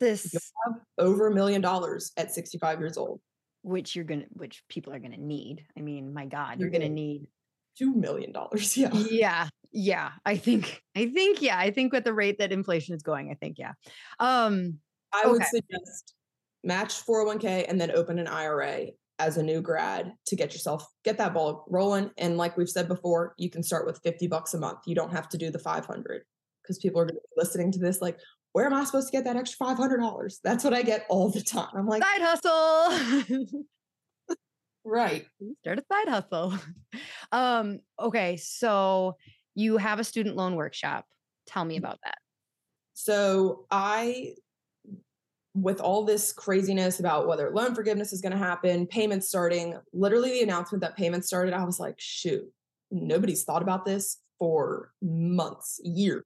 This, 0.00 0.32
Have 0.66 0.74
over 0.98 1.28
a 1.28 1.34
million 1.34 1.60
dollars 1.60 2.12
at 2.16 2.32
65 2.32 2.78
years 2.80 2.96
old. 2.96 3.20
which 3.62 3.96
you're 3.96 4.04
gonna, 4.04 4.26
which 4.32 4.62
people 4.68 4.92
are 4.92 4.98
gonna 4.98 5.16
need. 5.16 5.64
I 5.78 5.80
mean, 5.80 6.12
my 6.12 6.26
God, 6.26 6.58
You're 6.58 6.66
you're 6.68 6.70
gonna 6.70 6.84
gonna- 6.86 6.94
need. 6.94 7.26
$2 7.80 7.94
million. 7.94 8.32
Yeah. 8.76 8.90
Yeah, 9.10 9.48
yeah. 9.72 10.10
I 10.24 10.36
think, 10.36 10.80
I 10.94 11.06
think, 11.06 11.42
yeah. 11.42 11.58
I 11.58 11.70
think 11.72 11.92
with 11.92 12.04
the 12.04 12.12
rate 12.14 12.38
that 12.38 12.52
inflation 12.52 12.94
is 12.94 13.02
going, 13.02 13.30
I 13.30 13.34
think, 13.34 13.58
yeah. 13.58 13.72
Um, 14.20 14.78
I 15.12 15.26
would 15.26 15.40
Okay. 15.42 15.50
suggest 15.50 16.14
match 16.62 17.04
401k 17.04 17.64
and 17.68 17.80
then 17.80 17.90
open 17.90 18.18
an 18.20 18.28
IRA 18.28 18.88
as 19.18 19.36
a 19.38 19.42
new 19.42 19.60
grad 19.60 20.12
to 20.26 20.36
get 20.36 20.52
yourself 20.52 20.86
get 21.04 21.18
that 21.18 21.34
ball 21.34 21.64
rolling. 21.68 22.10
And 22.18 22.36
like 22.36 22.56
we've 22.56 22.68
said 22.68 22.86
before, 22.88 23.34
you 23.38 23.48
can 23.50 23.62
start 23.62 23.86
with 23.86 23.98
50 24.04 24.26
bucks 24.28 24.54
a 24.54 24.58
month. 24.58 24.80
You 24.86 24.94
don't 24.94 25.12
have 25.12 25.28
to 25.30 25.38
do 25.38 25.50
the 25.50 25.58
500 25.58 26.22
because 26.62 26.78
people 26.78 27.00
are 27.00 27.04
going 27.04 27.16
to 27.16 27.20
be 27.20 27.40
listening 27.40 27.72
to 27.72 27.78
this 27.80 28.00
like, 28.00 28.18
where 28.54 28.66
am 28.66 28.72
I 28.72 28.84
supposed 28.84 29.08
to 29.08 29.12
get 29.12 29.24
that 29.24 29.34
extra 29.34 29.66
$500? 29.66 30.36
That's 30.44 30.62
what 30.62 30.72
I 30.72 30.82
get 30.82 31.06
all 31.08 31.28
the 31.28 31.40
time. 31.40 31.70
I'm 31.74 31.88
like, 31.88 32.04
side 32.04 32.20
hustle. 32.22 33.64
right. 34.84 35.26
Start 35.62 35.80
a 35.80 35.84
side 35.92 36.08
hustle. 36.08 36.54
Um, 37.32 37.80
okay, 38.00 38.36
so 38.36 39.16
you 39.56 39.76
have 39.76 39.98
a 39.98 40.04
student 40.04 40.36
loan 40.36 40.54
workshop. 40.54 41.04
Tell 41.48 41.64
me 41.64 41.76
about 41.76 41.98
that. 42.04 42.18
So 42.92 43.66
I, 43.72 44.34
with 45.52 45.80
all 45.80 46.04
this 46.04 46.32
craziness 46.32 47.00
about 47.00 47.26
whether 47.26 47.50
loan 47.50 47.74
forgiveness 47.74 48.12
is 48.12 48.20
going 48.20 48.30
to 48.30 48.38
happen, 48.38 48.86
payments 48.86 49.26
starting, 49.26 49.76
literally 49.92 50.30
the 50.30 50.42
announcement 50.42 50.82
that 50.82 50.96
payments 50.96 51.26
started, 51.26 51.54
I 51.54 51.64
was 51.64 51.80
like, 51.80 51.96
shoot, 51.98 52.48
nobody's 52.92 53.42
thought 53.42 53.62
about 53.62 53.84
this 53.84 54.18
for 54.38 54.92
months, 55.02 55.80
years. 55.82 56.22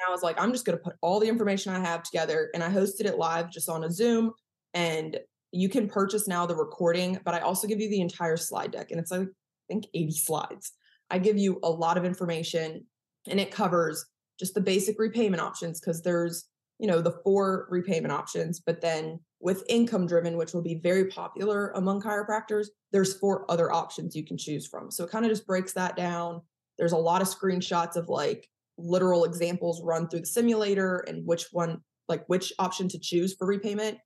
And 0.00 0.08
I 0.08 0.12
was 0.12 0.22
like, 0.22 0.40
I'm 0.40 0.52
just 0.52 0.64
going 0.64 0.78
to 0.78 0.82
put 0.82 0.96
all 1.02 1.20
the 1.20 1.28
information 1.28 1.72
I 1.72 1.80
have 1.80 2.02
together. 2.02 2.50
And 2.54 2.64
I 2.64 2.70
hosted 2.70 3.04
it 3.04 3.18
live 3.18 3.50
just 3.50 3.68
on 3.68 3.84
a 3.84 3.90
Zoom. 3.90 4.32
And 4.72 5.18
you 5.52 5.68
can 5.68 5.88
purchase 5.88 6.26
now 6.26 6.46
the 6.46 6.56
recording, 6.56 7.18
but 7.24 7.34
I 7.34 7.40
also 7.40 7.66
give 7.66 7.80
you 7.80 7.90
the 7.90 8.00
entire 8.00 8.36
slide 8.36 8.70
deck. 8.70 8.90
And 8.90 9.00
it's 9.00 9.10
like, 9.10 9.22
I 9.22 9.66
think 9.68 9.86
80 9.92 10.12
slides. 10.12 10.72
I 11.10 11.18
give 11.18 11.36
you 11.36 11.58
a 11.62 11.70
lot 11.70 11.98
of 11.98 12.04
information 12.04 12.84
and 13.28 13.40
it 13.40 13.50
covers 13.50 14.06
just 14.38 14.54
the 14.54 14.60
basic 14.60 14.98
repayment 14.98 15.42
options 15.42 15.80
because 15.80 16.02
there's 16.02 16.46
you 16.78 16.86
know 16.86 17.02
the 17.02 17.18
four 17.24 17.66
repayment 17.68 18.12
options 18.12 18.58
but 18.58 18.80
then 18.80 19.20
with 19.40 19.64
income 19.68 20.06
driven 20.06 20.36
which 20.36 20.54
will 20.54 20.62
be 20.62 20.76
very 20.76 21.06
popular 21.06 21.72
among 21.72 22.00
chiropractors 22.00 22.68
there's 22.90 23.18
four 23.18 23.50
other 23.50 23.70
options 23.70 24.16
you 24.16 24.24
can 24.24 24.38
choose 24.38 24.66
from 24.66 24.90
so 24.90 25.04
it 25.04 25.10
kind 25.10 25.26
of 25.26 25.30
just 25.30 25.46
breaks 25.46 25.74
that 25.74 25.94
down 25.94 26.40
there's 26.78 26.92
a 26.92 26.96
lot 26.96 27.20
of 27.20 27.28
screenshots 27.28 27.96
of 27.96 28.08
like 28.08 28.48
literal 28.82 29.24
examples 29.24 29.82
run 29.84 30.08
through 30.08 30.20
the 30.20 30.26
simulator 30.26 31.04
and 31.08 31.26
which 31.26 31.46
one 31.52 31.78
like 32.08 32.24
which 32.26 32.52
option 32.58 32.88
to 32.88 32.98
choose 32.98 33.34
for 33.34 33.46
repayment 33.46 33.98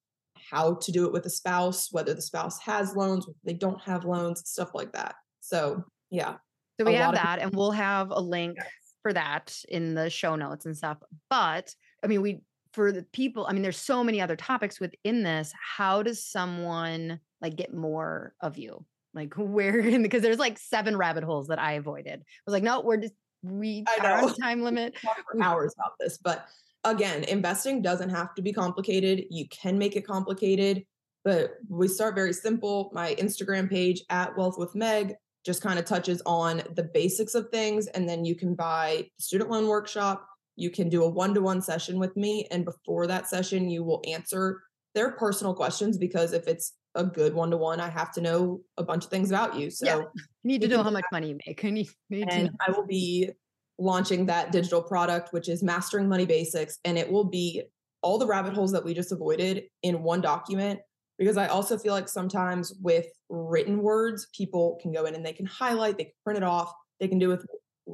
how 0.50 0.74
to 0.74 0.92
do 0.92 1.06
it 1.06 1.12
with 1.12 1.24
a 1.26 1.30
spouse 1.30 1.88
whether 1.92 2.12
the 2.14 2.22
spouse 2.22 2.58
has 2.60 2.94
loans 2.94 3.26
they 3.44 3.54
don't 3.54 3.80
have 3.80 4.04
loans 4.04 4.42
stuff 4.48 4.70
like 4.74 4.92
that 4.92 5.14
so 5.40 5.82
yeah 6.10 6.34
So 6.78 6.84
we 6.84 6.94
have 6.94 7.14
that, 7.14 7.38
and 7.38 7.54
we'll 7.54 7.70
have 7.70 8.10
a 8.10 8.20
link 8.20 8.58
for 9.02 9.12
that 9.12 9.56
in 9.68 9.94
the 9.94 10.10
show 10.10 10.34
notes 10.34 10.66
and 10.66 10.76
stuff. 10.76 10.98
But 11.30 11.72
I 12.02 12.08
mean, 12.08 12.20
we 12.22 12.40
for 12.72 12.90
the 12.90 13.04
people, 13.12 13.46
I 13.46 13.52
mean, 13.52 13.62
there's 13.62 13.76
so 13.78 14.02
many 14.02 14.20
other 14.20 14.34
topics 14.34 14.80
within 14.80 15.22
this. 15.22 15.52
How 15.76 16.02
does 16.02 16.26
someone 16.26 17.20
like 17.40 17.54
get 17.54 17.72
more 17.72 18.34
of 18.40 18.58
you? 18.58 18.84
Like 19.14 19.34
where 19.36 19.82
because 20.00 20.22
there's 20.22 20.38
like 20.38 20.58
seven 20.58 20.96
rabbit 20.96 21.22
holes 21.22 21.46
that 21.48 21.60
I 21.60 21.74
avoided. 21.74 22.20
I 22.20 22.42
was 22.46 22.52
like, 22.52 22.64
no, 22.64 22.80
we're 22.80 22.96
just 22.96 23.14
we 23.44 23.84
I 23.88 24.02
know. 24.02 24.28
a 24.28 24.34
time 24.34 24.62
limit. 24.68 24.96
for 24.98 25.42
hours 25.42 25.74
about 25.78 25.94
this, 26.00 26.18
but 26.18 26.46
again, 26.84 27.24
investing 27.24 27.82
doesn't 27.82 28.10
have 28.10 28.34
to 28.34 28.42
be 28.42 28.52
complicated. 28.52 29.24
You 29.30 29.46
can 29.48 29.78
make 29.78 29.96
it 29.96 30.06
complicated. 30.06 30.84
But 31.24 31.54
we 31.68 31.88
start 31.88 32.14
very 32.14 32.34
simple. 32.34 32.90
My 32.92 33.14
Instagram 33.14 33.70
page 33.70 34.02
at 34.10 34.36
Whealth 34.36 34.58
with 34.58 34.74
Meg 34.74 35.14
just 35.44 35.62
kind 35.62 35.78
of 35.78 35.86
touches 35.86 36.20
on 36.26 36.62
the 36.74 36.82
basics 36.82 37.34
of 37.34 37.48
things. 37.48 37.86
And 37.88 38.06
then 38.08 38.24
you 38.24 38.34
can 38.34 38.54
buy 38.54 39.08
student 39.18 39.50
loan 39.50 39.66
workshop. 39.66 40.26
You 40.56 40.70
can 40.70 40.88
do 40.90 41.02
a 41.02 41.08
one 41.08 41.32
to 41.34 41.40
one 41.40 41.62
session 41.62 41.98
with 41.98 42.14
me. 42.16 42.46
And 42.50 42.64
before 42.64 43.06
that 43.06 43.28
session, 43.28 43.70
you 43.70 43.82
will 43.82 44.02
answer 44.06 44.62
their 44.94 45.12
personal 45.12 45.54
questions 45.54 45.96
because 45.98 46.32
if 46.34 46.46
it's 46.46 46.74
a 46.94 47.04
good 47.04 47.34
one 47.34 47.50
to 47.50 47.56
one, 47.56 47.80
I 47.80 47.88
have 47.88 48.12
to 48.12 48.20
know 48.20 48.60
a 48.76 48.82
bunch 48.82 49.04
of 49.04 49.10
things 49.10 49.30
about 49.30 49.56
you. 49.56 49.70
So 49.70 49.86
yeah. 49.86 49.96
you 49.96 50.04
need 50.44 50.60
to 50.62 50.68
know 50.68 50.82
how 50.82 50.90
much 50.90 51.04
money 51.10 51.28
you 51.30 51.38
make. 51.46 51.62
You 51.64 51.72
need, 51.72 51.88
and 52.10 52.50
I 52.66 52.70
will 52.70 52.86
be 52.86 53.30
launching 53.78 54.26
that 54.26 54.52
digital 54.52 54.82
product, 54.82 55.32
which 55.32 55.48
is 55.48 55.62
Mastering 55.62 56.08
Money 56.08 56.26
Basics. 56.26 56.78
And 56.84 56.96
it 56.96 57.10
will 57.10 57.24
be 57.24 57.62
all 58.02 58.18
the 58.18 58.26
rabbit 58.26 58.54
holes 58.54 58.72
that 58.72 58.84
we 58.84 58.94
just 58.94 59.12
avoided 59.12 59.64
in 59.82 60.02
one 60.02 60.20
document. 60.20 60.80
Because 61.18 61.36
I 61.36 61.46
also 61.46 61.78
feel 61.78 61.92
like 61.92 62.08
sometimes 62.08 62.74
with 62.82 63.06
written 63.28 63.82
words, 63.82 64.28
people 64.36 64.78
can 64.82 64.92
go 64.92 65.06
in 65.06 65.14
and 65.14 65.24
they 65.24 65.32
can 65.32 65.46
highlight, 65.46 65.96
they 65.96 66.04
can 66.04 66.12
print 66.24 66.36
it 66.36 66.42
off, 66.42 66.72
they 67.00 67.08
can 67.08 67.18
do 67.18 67.28
with 67.28 67.46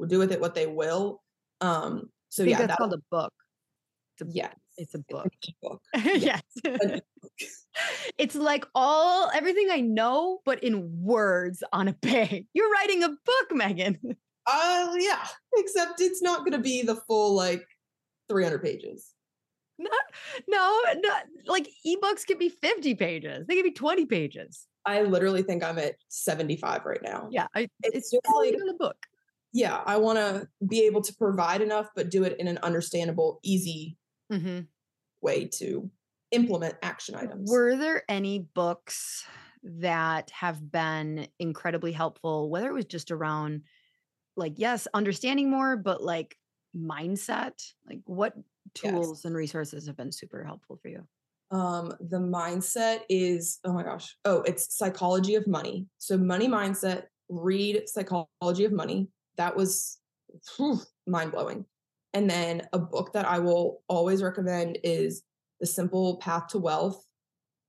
do 0.07 0.19
with 0.19 0.31
it 0.31 0.41
what 0.41 0.55
they 0.55 0.67
will. 0.67 1.21
Um, 1.59 2.09
so 2.29 2.43
yeah, 2.43 2.65
that's 2.65 2.77
called 2.77 2.93
a 2.93 3.01
book. 3.11 3.33
A, 4.21 4.25
yeah, 4.29 4.49
it's 4.77 4.95
a 4.95 4.99
book. 4.99 5.31
It's 5.41 5.49
a 5.49 5.67
book. 5.67 5.81
yes. 5.95 6.41
it's 8.17 8.35
like 8.35 8.65
all 8.75 9.29
everything 9.33 9.67
I 9.71 9.81
know, 9.81 10.39
but 10.45 10.63
in 10.63 11.01
words 11.01 11.63
on 11.71 11.87
a 11.87 11.93
page. 11.93 12.45
You're 12.53 12.71
writing 12.71 13.03
a 13.03 13.09
book, 13.09 13.51
Meagan. 13.51 13.99
Uh 14.47 14.93
yeah. 14.97 15.25
Except 15.55 16.01
it's 16.01 16.21
not 16.21 16.45
gonna 16.45 16.59
be 16.59 16.81
the 16.81 16.95
full 16.95 17.35
like 17.35 17.65
300 18.29 18.59
pages. 18.59 19.11
Not, 19.77 19.91
no, 20.47 20.79
not 20.97 21.23
like 21.47 21.67
ebooks 21.87 22.25
could 22.27 22.37
be 22.37 22.49
50 22.49 22.93
pages. 22.95 23.47
They 23.47 23.55
could 23.55 23.63
be 23.63 23.71
20 23.71 24.05
pages. 24.05 24.67
I 24.85 25.01
literally 25.01 25.41
think 25.41 25.63
I'm 25.63 25.79
at 25.79 25.95
75 26.09 26.85
right 26.85 27.01
now. 27.01 27.29
Yeah, 27.31 27.47
I, 27.55 27.61
it's, 27.83 27.95
it's 27.95 28.11
just 28.11 28.35
like 28.35 28.53
a 28.53 28.73
book. 28.77 28.97
Yeah, 29.53 29.81
I 29.85 29.97
want 29.97 30.17
to 30.17 30.47
be 30.67 30.85
able 30.85 31.01
to 31.01 31.13
provide 31.15 31.61
enough, 31.61 31.89
but 31.95 32.09
do 32.09 32.23
it 32.23 32.39
in 32.39 32.47
an 32.47 32.59
understandable, 32.59 33.39
easy 33.43 33.97
mm-hmm. 34.31 34.59
way 35.21 35.45
to 35.45 35.89
implement 36.31 36.75
action 36.81 37.15
items. 37.15 37.51
Were 37.51 37.75
there 37.75 38.03
any 38.09 38.39
books 38.39 39.25
that 39.63 40.31
have 40.31 40.71
been 40.71 41.27
incredibly 41.39 41.91
helpful, 41.91 42.49
whether 42.49 42.69
it 42.69 42.73
was 42.73 42.85
just 42.85 43.11
around, 43.11 43.63
like, 44.35 44.53
yes, 44.55 44.87
understanding 44.93 45.51
more, 45.51 45.77
but 45.77 46.01
like 46.01 46.37
mindset? 46.75 47.61
Like, 47.87 47.99
what 48.05 48.33
tools 48.73 49.19
yes. 49.19 49.25
and 49.25 49.35
resources 49.35 49.87
have 49.87 49.97
been 49.97 50.11
super 50.11 50.43
helpful 50.43 50.79
for 50.81 50.87
you? 50.87 51.05
Um, 51.51 51.93
the 51.99 52.17
mindset 52.17 53.01
is, 53.09 53.59
oh 53.65 53.73
my 53.73 53.83
gosh, 53.83 54.15
oh, 54.23 54.41
it's 54.43 54.77
psychology 54.77 55.35
of 55.35 55.45
money. 55.47 55.85
So, 55.97 56.17
money 56.17 56.47
mindset, 56.47 57.03
read 57.29 57.83
psychology 57.87 58.63
of 58.63 58.71
money. 58.71 59.09
That 59.35 59.55
was 59.55 59.99
mind 61.05 61.31
blowing. 61.33 61.65
And 62.13 62.29
then 62.29 62.67
a 62.73 62.79
book 62.79 63.13
that 63.13 63.25
I 63.25 63.39
will 63.39 63.81
always 63.87 64.21
recommend 64.21 64.77
is 64.83 65.23
The 65.59 65.67
Simple 65.67 66.17
Path 66.17 66.47
to 66.49 66.57
Wealth. 66.57 67.05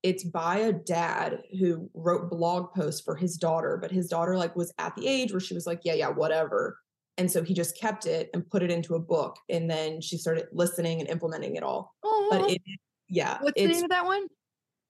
It's 0.02 0.24
by 0.24 0.58
a 0.58 0.72
dad 0.72 1.42
who 1.60 1.88
wrote 1.94 2.28
blog 2.28 2.72
posts 2.74 3.00
for 3.00 3.14
his 3.14 3.36
daughter, 3.36 3.78
but 3.80 3.92
his 3.92 4.08
daughter 4.08 4.36
like 4.36 4.56
was 4.56 4.72
at 4.78 4.96
the 4.96 5.06
age 5.06 5.32
where 5.32 5.40
she 5.40 5.54
was 5.54 5.66
like, 5.66 5.82
yeah, 5.84 5.94
yeah, 5.94 6.08
whatever. 6.08 6.78
And 7.18 7.30
so 7.30 7.44
he 7.44 7.54
just 7.54 7.78
kept 7.78 8.06
it 8.06 8.30
and 8.34 8.48
put 8.48 8.62
it 8.62 8.70
into 8.70 8.94
a 8.94 8.98
book. 8.98 9.36
And 9.48 9.70
then 9.70 10.00
she 10.00 10.16
started 10.16 10.46
listening 10.52 10.98
and 10.98 11.08
implementing 11.08 11.54
it 11.54 11.62
all. 11.62 11.94
Oh, 12.02 12.28
but 12.30 12.50
it, 12.50 12.60
yeah. 13.08 13.38
What's 13.40 13.60
the 13.60 13.68
name 13.68 13.84
of 13.84 13.90
that 13.90 14.06
one? 14.06 14.26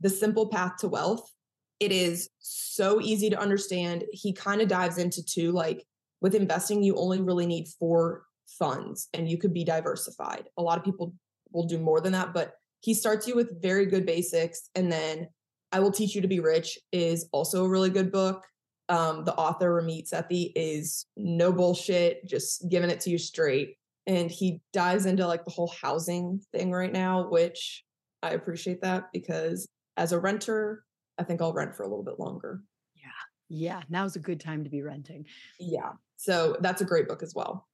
The 0.01 0.09
Simple 0.09 0.49
Path 0.49 0.79
to 0.79 0.89
Wealth. 0.89 1.31
It 1.79 1.93
is 1.93 2.31
so 2.39 3.01
easy 3.01 3.29
to 3.31 3.39
understand. 3.39 4.05
He 4.13 4.33
kind 4.33 4.63
of 4.63 4.69
dives 4.69 4.97
into 4.97 5.23
two 5.23 5.53
like 5.53 5.85
with 6.23 6.35
investing, 6.37 6.83
you 6.83 6.95
only 6.97 7.21
really 7.21 7.47
need 7.47 7.67
four 7.79 8.23
funds 8.59 9.09
and 9.15 9.29
you 9.29 9.39
could 9.39 9.55
be 9.55 9.65
diversified. 9.65 10.45
A 10.57 10.63
lot 10.63 10.79
of 10.79 10.85
people 10.85 11.15
will 11.53 11.67
do 11.67 11.79
more 11.79 12.01
than 12.01 12.13
that, 12.13 12.33
but 12.33 12.55
he 12.81 12.95
starts 12.95 13.27
you 13.27 13.35
with 13.35 13.63
very 13.63 13.87
good 13.87 14.05
basics. 14.05 14.69
And 14.75 14.91
then 14.91 15.29
I 15.71 15.81
Will 15.81 15.93
Teach 15.93 16.15
You 16.15 16.21
to 16.21 16.29
Be 16.29 16.41
Rich 16.41 16.79
is 16.91 17.29
also 17.33 17.65
a 17.65 17.69
really 17.69 17.91
good 17.91 18.13
book. 18.13 18.45
Um, 18.89 19.25
the 19.25 19.35
author, 19.35 19.81
Ramit 19.81 20.11
Sethi, 20.11 20.53
is 20.55 21.07
no 21.17 21.53
bullshit, 21.53 22.27
just 22.27 22.69
giving 22.69 22.91
it 22.91 23.01
to 23.01 23.11
you 23.11 23.19
straight. 23.19 23.77
And 24.07 24.31
he 24.31 24.61
dives 24.73 25.07
into 25.07 25.27
like 25.27 25.45
the 25.45 25.53
whole 25.53 25.73
housing 25.81 26.41
thing 26.53 26.73
right 26.73 26.93
now, 26.93 27.29
which 27.31 27.85
I 28.23 28.31
appreciate 28.31 28.83
that 28.83 29.05
because 29.13 29.69
as 29.97 30.13
a 30.13 30.19
renter, 30.19 30.85
I 31.19 31.25
think 31.25 31.41
I'll 31.41 31.53
rent 31.53 31.75
for 31.75 31.85
a 31.85 31.89
little 31.89 32.05
bit 32.05 32.19
longer. 32.19 32.63
Yeah. 32.95 33.09
Yeah. 33.49 33.83
Now's 33.89 34.17
a 34.17 34.21
good 34.21 34.41
time 34.41 34.65
to 34.65 34.71
be 34.71 34.83
renting. 34.83 35.27
Yeah. 35.61 35.93
So 36.17 36.57
that's 36.61 36.81
a 36.81 36.85
great 36.85 37.09
book 37.09 37.23
as 37.23 37.35
well. 37.35 37.69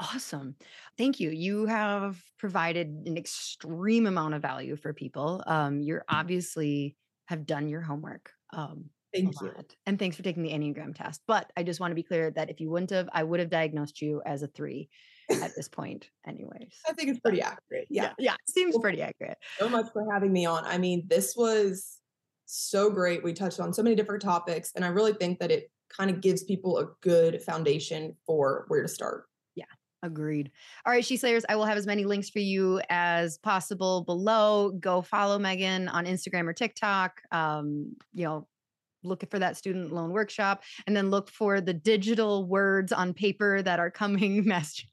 Awesome. 0.00 0.56
Thank 0.98 1.20
you. 1.20 1.30
You 1.30 1.66
have 1.66 2.20
provided 2.38 2.88
an 3.06 3.16
extreme 3.16 4.06
amount 4.06 4.34
of 4.34 4.42
value 4.42 4.76
for 4.76 4.92
people. 4.92 5.42
Um, 5.46 5.80
you're 5.80 6.04
obviously 6.08 6.96
have 7.26 7.46
done 7.46 7.68
your 7.68 7.82
homework. 7.82 8.30
Um, 8.52 8.90
Thank 9.14 9.40
you. 9.42 9.52
And 9.84 9.98
thanks 9.98 10.16
for 10.16 10.22
taking 10.22 10.42
the 10.42 10.50
Enneagram 10.50 10.94
test. 10.94 11.20
But 11.26 11.50
I 11.56 11.62
just 11.62 11.80
want 11.80 11.90
to 11.90 11.94
be 11.94 12.02
clear 12.02 12.30
that 12.30 12.48
if 12.48 12.60
you 12.60 12.70
wouldn't 12.70 12.90
have, 12.90 13.08
I 13.12 13.22
would 13.22 13.40
have 13.40 13.50
diagnosed 13.50 14.00
you 14.00 14.22
as 14.24 14.42
a 14.42 14.46
three 14.46 14.88
at 15.30 15.54
this 15.54 15.68
point, 15.72 16.08
anyways. 16.26 16.74
I 16.88 16.92
think 16.94 17.10
it's 17.10 17.20
pretty 17.20 17.42
accurate. 17.42 17.86
Yeah. 17.90 18.04
Yeah. 18.04 18.12
yeah 18.18 18.34
seems 18.48 18.76
pretty 18.78 19.02
accurate. 19.02 19.36
So 19.58 19.68
much 19.68 19.86
for 19.92 20.10
having 20.10 20.32
me 20.32 20.46
on. 20.46 20.64
I 20.64 20.78
mean, 20.78 21.04
this 21.08 21.34
was 21.36 21.98
so 22.46 22.90
great. 22.90 23.22
We 23.22 23.32
touched 23.34 23.60
on 23.60 23.72
so 23.72 23.82
many 23.82 23.94
different 23.94 24.22
topics. 24.22 24.72
And 24.74 24.84
I 24.84 24.88
really 24.88 25.12
think 25.12 25.38
that 25.40 25.50
it 25.50 25.70
kind 25.94 26.10
of 26.10 26.20
gives 26.22 26.42
people 26.44 26.78
a 26.78 26.86
good 27.02 27.42
foundation 27.42 28.16
for 28.26 28.64
where 28.68 28.82
to 28.82 28.88
start. 28.88 29.24
Agreed. 30.02 30.50
All 30.84 30.92
right, 30.92 31.04
She 31.04 31.16
Slayers, 31.16 31.44
I 31.48 31.54
will 31.54 31.64
have 31.64 31.76
as 31.76 31.86
many 31.86 32.04
links 32.04 32.28
for 32.28 32.40
you 32.40 32.80
as 32.90 33.38
possible 33.38 34.02
below. 34.02 34.70
Go 34.80 35.00
follow 35.00 35.38
Meagan 35.38 35.88
on 35.88 36.06
Instagram 36.06 36.48
or 36.48 36.52
TikTok. 36.52 37.22
Um, 37.30 37.94
you 38.12 38.24
know, 38.24 38.48
look 39.04 39.28
for 39.30 39.38
that 39.38 39.56
student 39.56 39.92
loan 39.92 40.10
workshop 40.10 40.62
and 40.86 40.96
then 40.96 41.10
look 41.10 41.30
for 41.30 41.60
the 41.60 41.74
digital 41.74 42.46
words 42.46 42.92
on 42.92 43.14
paper 43.14 43.62
that 43.62 43.78
are 43.80 43.90
coming 43.90 44.44
master 44.46 44.84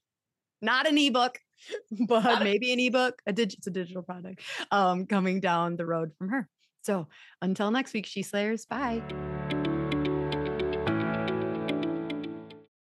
not 0.62 0.88
an 0.88 0.98
ebook 0.98 1.40
but 2.08 2.42
maybe 2.42 2.72
an 2.72 2.80
ebook 2.80 3.22
a 3.28 3.34
dig- 3.34 3.54
it's 3.54 3.68
a 3.68 3.72
digital 3.72 4.02
product 4.02 4.42
um, 4.72 5.06
coming 5.06 5.40
down 5.40 5.76
the 5.76 5.86
road 5.86 6.12
from 6.18 6.30
her 6.30 6.48
so 6.82 7.08
until 7.42 7.70
next 7.72 7.94
week 7.94 8.06
she 8.06 8.24
slayers 8.24 8.66
bye 8.66 9.02